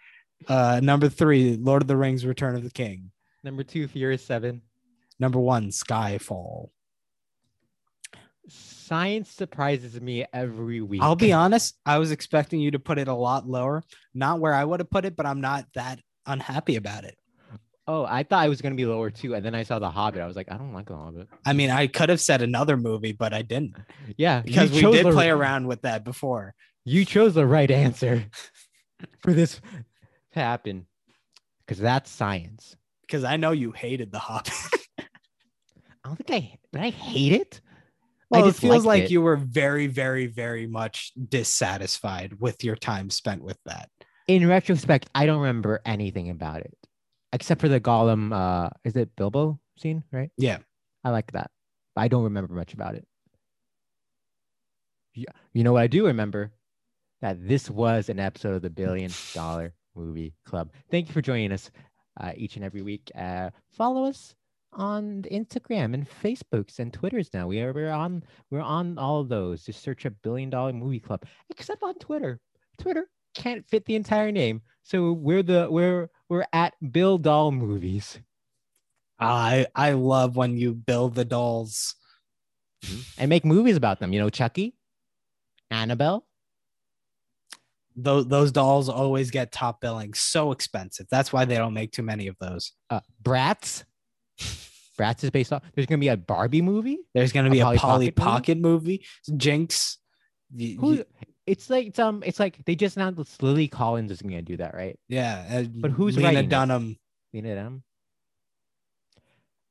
Uh, 0.49 0.81
number 0.83 1.07
3, 1.07 1.55
Lord 1.61 1.81
of 1.81 1.87
the 1.87 1.95
Rings 1.95 2.25
Return 2.25 2.55
of 2.57 2.63
the 2.63 2.69
King. 2.71 3.11
Number 3.41 3.63
2, 3.63 3.87
Furious 3.87 4.25
7. 4.25 4.61
Number 5.17 5.39
1, 5.39 5.69
Skyfall. 5.69 6.71
Science 8.83 9.29
surprises 9.31 9.99
me 9.99 10.25
every 10.33 10.81
week. 10.81 11.01
I'll 11.01 11.15
be 11.15 11.31
honest, 11.43 11.77
I 11.85 11.97
was 11.99 12.11
expecting 12.11 12.59
you 12.59 12.71
to 12.71 12.79
put 12.79 12.97
it 12.99 13.07
a 13.07 13.13
lot 13.13 13.47
lower. 13.47 13.83
Not 14.13 14.39
where 14.39 14.53
I 14.53 14.63
would 14.63 14.79
have 14.79 14.89
put 14.89 15.05
it, 15.05 15.15
but 15.15 15.25
I'm 15.25 15.41
not 15.41 15.65
that 15.75 15.99
unhappy 16.25 16.75
about 16.75 17.03
it. 17.05 17.17
Oh, 17.85 18.05
I 18.05 18.23
thought 18.23 18.43
I 18.43 18.47
was 18.47 18.61
going 18.61 18.71
to 18.73 18.77
be 18.77 18.85
lower 18.85 19.09
too. 19.09 19.35
And 19.35 19.45
then 19.45 19.55
I 19.55 19.63
saw 19.63 19.77
The 19.77 19.89
Hobbit. 19.89 20.21
I 20.21 20.27
was 20.27 20.37
like, 20.37 20.49
I 20.51 20.57
don't 20.57 20.73
like 20.73 20.87
The 20.87 20.95
Hobbit. 20.95 21.27
I 21.45 21.51
mean, 21.53 21.69
I 21.69 21.87
could 21.87 22.07
have 22.09 22.21
said 22.21 22.41
another 22.41 22.77
movie, 22.77 23.11
but 23.11 23.33
I 23.33 23.41
didn't 23.41 23.75
Yeah. 24.17 24.41
because 24.41 24.71
we 24.71 24.81
did 24.81 25.05
the- 25.05 25.11
play 25.11 25.29
around 25.29 25.67
with 25.67 25.81
that 25.81 26.03
before. 26.03 26.53
You 26.85 27.03
chose 27.05 27.33
the 27.33 27.45
right 27.45 27.69
answer 27.71 28.25
for 29.19 29.33
this 29.33 29.59
to 30.33 30.39
happen 30.39 30.85
because 31.65 31.79
that's 31.79 32.09
science. 32.09 32.75
Because 33.01 33.23
I 33.25 33.37
know 33.37 33.51
you 33.51 33.71
hated 33.71 34.11
the 34.11 34.19
Hobbit. 34.19 34.53
I 34.99 35.03
don't 36.05 36.15
think 36.25 36.31
I, 36.31 36.57
but 36.71 36.81
I 36.81 36.89
hate 36.89 37.33
it. 37.33 37.61
Well, 38.41 38.49
it 38.49 38.55
feels 38.55 38.85
like 38.85 39.03
it. 39.03 39.11
you 39.11 39.21
were 39.21 39.35
very, 39.35 39.87
very, 39.87 40.27
very 40.27 40.67
much 40.67 41.11
dissatisfied 41.29 42.39
with 42.39 42.63
your 42.63 42.75
time 42.75 43.09
spent 43.09 43.43
with 43.43 43.57
that. 43.65 43.89
In 44.27 44.47
retrospect, 44.47 45.09
I 45.13 45.25
don't 45.25 45.41
remember 45.41 45.81
anything 45.85 46.29
about 46.29 46.61
it 46.61 46.75
except 47.33 47.59
for 47.59 47.67
the 47.67 47.79
Gollum. 47.79 48.33
Uh, 48.33 48.69
is 48.83 48.95
it 48.95 49.15
Bilbo 49.15 49.59
scene? 49.77 50.03
Right. 50.11 50.31
Yeah. 50.37 50.59
I 51.03 51.09
like 51.09 51.31
that. 51.33 51.51
I 51.95 52.07
don't 52.07 52.23
remember 52.23 52.53
much 52.53 52.73
about 52.73 52.95
it. 52.95 53.05
Yeah, 55.13 55.25
you 55.53 55.63
know 55.63 55.73
what 55.73 55.83
I 55.83 55.87
do 55.87 56.07
remember? 56.07 56.51
That 57.21 57.47
this 57.47 57.69
was 57.69 58.09
an 58.09 58.19
episode 58.19 58.55
of 58.55 58.61
the 58.61 58.69
Billion 58.69 59.11
Dollar 59.33 59.73
Movie 59.95 60.33
Club. 60.45 60.71
Thank 60.89 61.07
you 61.07 61.13
for 61.13 61.21
joining 61.21 61.51
us 61.51 61.69
uh, 62.19 62.31
each 62.35 62.55
and 62.55 62.65
every 62.65 62.81
week. 62.81 63.11
Uh, 63.15 63.51
follow 63.71 64.05
us 64.05 64.35
on 64.75 65.23
Instagram 65.31 65.93
and 65.93 66.07
Facebooks 66.09 66.79
and 66.79 66.91
Twitters 66.93 67.29
now. 67.33 67.47
We 67.47 67.61
are 67.61 67.73
we're 67.73 67.91
on 67.91 68.23
we're 68.51 68.61
on 68.61 68.97
all 68.97 69.21
of 69.21 69.29
those. 69.29 69.63
Just 69.63 69.81
search 69.83 70.05
a 70.05 70.11
Billion 70.11 70.49
Dollar 70.49 70.73
Movie 70.73 70.99
Club, 70.99 71.23
except 71.49 71.83
on 71.83 71.95
Twitter. 71.95 72.39
Twitter 72.79 73.07
can't 73.35 73.67
fit 73.67 73.85
the 73.85 73.95
entire 73.95 74.31
name, 74.31 74.61
so 74.83 75.13
we're 75.13 75.43
the 75.43 75.67
we're 75.69 76.09
we're 76.29 76.45
at 76.53 76.73
Bill 76.91 77.17
Doll 77.17 77.51
Movies. 77.51 78.19
I 79.19 79.67
I 79.75 79.91
love 79.93 80.35
when 80.35 80.57
you 80.57 80.73
build 80.73 81.15
the 81.15 81.25
dolls. 81.25 81.95
and 83.17 83.29
make 83.29 83.45
movies 83.45 83.77
about 83.77 83.99
them. 83.99 84.11
You 84.11 84.19
know, 84.19 84.29
Chucky, 84.29 84.75
Annabelle. 85.71 86.25
Those 87.95 88.27
those 88.27 88.51
dolls 88.51 88.89
always 88.89 89.29
get 89.29 89.51
top 89.51 89.79
billing. 89.79 90.13
So 90.15 90.51
expensive. 90.51 91.05
That's 91.11 91.31
why 91.31 91.45
they 91.45 91.55
don't 91.55 91.75
make 91.75 91.91
too 91.91 92.01
many 92.03 92.27
of 92.27 92.35
those. 92.39 92.73
uh, 92.89 93.01
Bratz. 93.21 93.83
Bratz 94.99 95.23
is 95.23 95.31
based 95.31 95.51
off. 95.51 95.63
There's 95.73 95.87
gonna 95.87 95.99
be 95.99 96.07
a 96.09 96.17
Barbie 96.17 96.61
movie. 96.61 96.99
There's 97.13 97.31
gonna 97.31 97.49
be 97.49 97.59
a 97.59 97.63
Polly 97.63 97.77
Polly 97.77 98.11
Pocket 98.11 98.31
Pocket 98.31 98.57
movie. 98.59 99.05
Jinx. 99.35 99.97
Who? 100.55 101.03
It's 101.45 101.69
like 101.69 101.87
it's 101.87 101.99
um. 101.99 102.23
It's 102.25 102.39
like 102.39 102.63
they 102.65 102.75
just 102.75 102.95
announced 102.95 103.41
Lily 103.41 103.67
Collins 103.67 104.11
is 104.11 104.21
gonna 104.21 104.41
do 104.41 104.57
that, 104.57 104.73
right? 104.73 104.97
yeah. 105.09 105.45
uh, 105.49 105.63
But 105.69 105.91
who's 105.91 106.15
Lena 106.15 106.27
writing 106.27 106.45
it? 106.45 106.49
Dunham? 106.49 106.97
Lena 107.33 107.55
Dunham. 107.55 107.83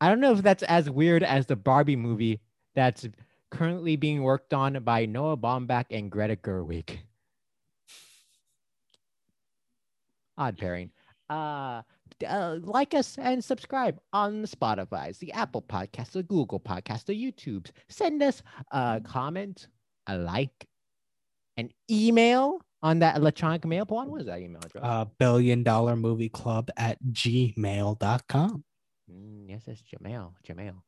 I 0.00 0.08
don't 0.08 0.20
know 0.20 0.32
if 0.32 0.42
that's 0.42 0.64
as 0.64 0.90
weird 0.90 1.22
as 1.22 1.46
the 1.46 1.54
Barbie 1.54 1.94
movie 1.96 2.40
that's 2.74 3.06
currently 3.50 3.94
being 3.96 4.22
worked 4.22 4.52
on 4.52 4.82
by 4.82 5.06
Noah 5.06 5.36
Baumbach 5.36 5.86
and 5.90 6.10
Greta 6.10 6.34
Gerwig. 6.34 6.98
Odd 10.36 10.58
pairing. 10.58 10.90
Uh, 11.30 11.82
uh, 12.24 12.58
like 12.62 12.94
us 12.94 13.16
and 13.18 13.42
subscribe 13.42 13.98
on 14.12 14.42
the 14.42 14.48
Spotify's, 14.48 15.18
the 15.18 15.32
Apple 15.32 15.62
Podcast, 15.62 16.12
the 16.12 16.22
Google 16.22 16.60
Podcast, 16.60 17.06
the 17.06 17.14
YouTubes. 17.14 17.70
Send 17.88 18.22
us 18.22 18.42
a 18.70 19.00
comment, 19.04 19.68
a 20.06 20.16
like, 20.16 20.66
an 21.56 21.70
email 21.90 22.60
on 22.82 22.98
that 23.00 23.16
electronic 23.16 23.64
mail. 23.64 23.84
What 23.86 24.20
is 24.20 24.26
that 24.26 24.40
email 24.40 24.62
address? 24.64 24.82
Uh, 24.82 25.04
billion 25.18 25.62
dollar 25.62 25.96
movie 25.96 26.28
club 26.28 26.70
at 26.76 26.98
gmail.com. 27.02 28.64
Mm, 29.10 29.48
yes, 29.48 29.62
it's 29.66 29.82
Jamail. 29.82 30.32
Jamail. 30.46 30.82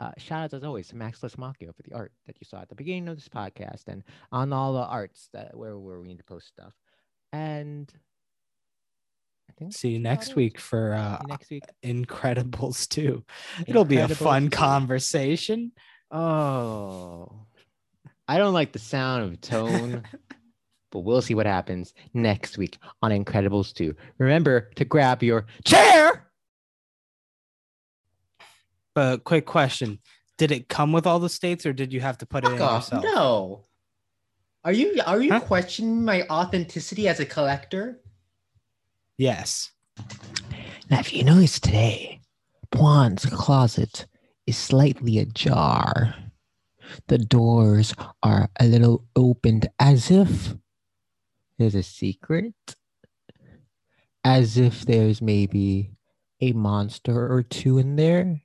Uh, 0.00 0.12
shout 0.16 0.44
out 0.44 0.54
as 0.54 0.62
always 0.62 0.88
to 0.88 0.96
Max 0.96 1.20
Lisimachio 1.20 1.74
for 1.74 1.82
the 1.82 1.94
art 1.94 2.12
that 2.26 2.36
you 2.40 2.44
saw 2.44 2.60
at 2.60 2.68
the 2.68 2.74
beginning 2.74 3.08
of 3.08 3.16
this 3.16 3.28
podcast 3.28 3.88
and 3.88 4.04
on 4.30 4.52
all 4.52 4.72
the 4.72 4.84
arts 4.84 5.28
that 5.32 5.56
where, 5.56 5.76
where 5.76 6.00
we 6.00 6.06
need 6.06 6.18
to 6.18 6.24
post 6.24 6.46
stuff. 6.46 6.72
And 7.32 7.92
See 9.70 9.90
you 9.90 9.98
next 9.98 10.36
week 10.36 10.58
for 10.60 10.94
uh, 10.94 11.20
next 11.26 11.50
week. 11.50 11.64
Incredibles 11.84 12.88
2. 12.88 13.24
It'll 13.66 13.84
be 13.84 13.96
a 13.96 14.08
fun 14.08 14.44
2. 14.44 14.50
conversation. 14.50 15.72
Oh, 16.10 17.44
I 18.28 18.38
don't 18.38 18.54
like 18.54 18.72
the 18.72 18.78
sound 18.78 19.24
of 19.24 19.40
tone, 19.40 20.02
but 20.92 21.00
we'll 21.00 21.22
see 21.22 21.34
what 21.34 21.46
happens 21.46 21.92
next 22.14 22.56
week 22.56 22.78
on 23.02 23.10
Incredibles 23.10 23.72
2. 23.74 23.94
Remember 24.18 24.70
to 24.76 24.84
grab 24.84 25.22
your 25.22 25.46
chair. 25.64 26.26
But 28.94 29.24
quick 29.24 29.46
question. 29.46 29.98
Did 30.38 30.50
it 30.52 30.68
come 30.68 30.92
with 30.92 31.06
all 31.06 31.18
the 31.18 31.28
states 31.28 31.66
or 31.66 31.72
did 31.72 31.92
you 31.92 32.00
have 32.00 32.18
to 32.18 32.26
put 32.26 32.44
it 32.44 32.52
in 32.52 32.58
Fuck 32.58 32.70
off. 32.70 32.82
yourself? 32.84 33.04
No. 33.04 33.64
Are 34.64 34.72
you 34.72 35.00
are 35.06 35.20
you 35.20 35.30
Huh? 35.32 35.40
questioning 35.40 36.04
my 36.04 36.22
authenticity 36.28 37.08
as 37.08 37.20
a 37.20 37.26
collector? 37.26 38.00
Yes. 39.18 39.72
Now, 40.88 41.00
if 41.00 41.12
you 41.12 41.24
notice 41.24 41.58
today, 41.58 42.20
Juan's 42.72 43.26
closet 43.26 44.06
is 44.46 44.56
slightly 44.56 45.18
ajar. 45.18 46.14
The 47.08 47.18
doors 47.18 47.94
are 48.22 48.48
a 48.60 48.64
little 48.64 49.04
opened 49.16 49.68
as 49.80 50.12
if 50.12 50.54
there's 51.58 51.74
a 51.74 51.82
secret, 51.82 52.54
as 54.22 54.56
if 54.56 54.82
there's 54.82 55.20
maybe 55.20 55.90
a 56.40 56.52
monster 56.52 57.30
or 57.30 57.42
two 57.42 57.78
in 57.78 57.96
there 57.96 58.40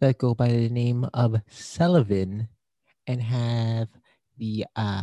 that 0.00 0.16
go 0.16 0.34
by 0.34 0.48
the 0.48 0.70
name 0.70 1.06
of 1.12 1.42
Sullivan 1.48 2.48
and 3.06 3.22
have 3.22 3.88
the 4.38 4.64
uh, 4.74 5.02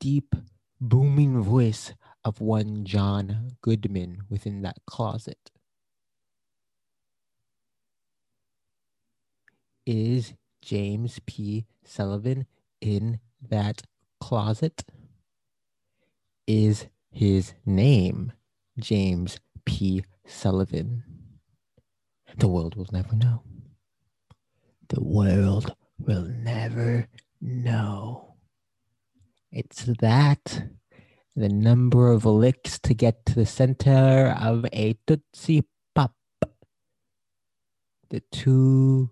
deep, 0.00 0.34
booming 0.80 1.42
voice 1.42 1.92
of 2.28 2.42
one 2.42 2.84
John 2.84 3.52
Goodman 3.62 4.24
within 4.28 4.60
that 4.60 4.76
closet. 4.86 5.50
Is 9.86 10.34
James 10.60 11.20
P. 11.24 11.64
Sullivan 11.84 12.44
in 12.82 13.20
that 13.40 13.80
closet? 14.20 14.84
Is 16.46 16.88
his 17.10 17.54
name 17.64 18.32
James 18.78 19.40
P. 19.64 20.04
Sullivan? 20.26 21.04
The 22.36 22.48
world 22.48 22.76
will 22.76 22.88
never 22.92 23.16
know. 23.16 23.42
The 24.88 25.02
world 25.02 25.74
will 25.98 26.24
never 26.24 27.08
know. 27.40 28.34
It's 29.50 29.84
that 29.84 30.68
the 31.38 31.48
number 31.48 32.10
of 32.10 32.24
licks 32.24 32.80
to 32.80 32.92
get 32.92 33.24
to 33.24 33.34
the 33.34 33.46
center 33.46 34.36
of 34.40 34.66
a 34.72 34.98
Tootsie 35.06 35.62
Pop. 35.94 36.12
The 38.10 38.20
two 38.32 39.10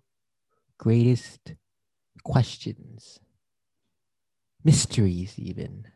greatest 0.76 1.54
questions, 2.24 3.20
mysteries, 4.64 5.38
even, 5.38 5.86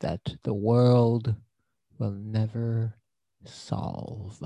that 0.00 0.36
the 0.42 0.54
world 0.54 1.36
will 1.98 2.10
never 2.10 2.96
solve. 3.44 4.42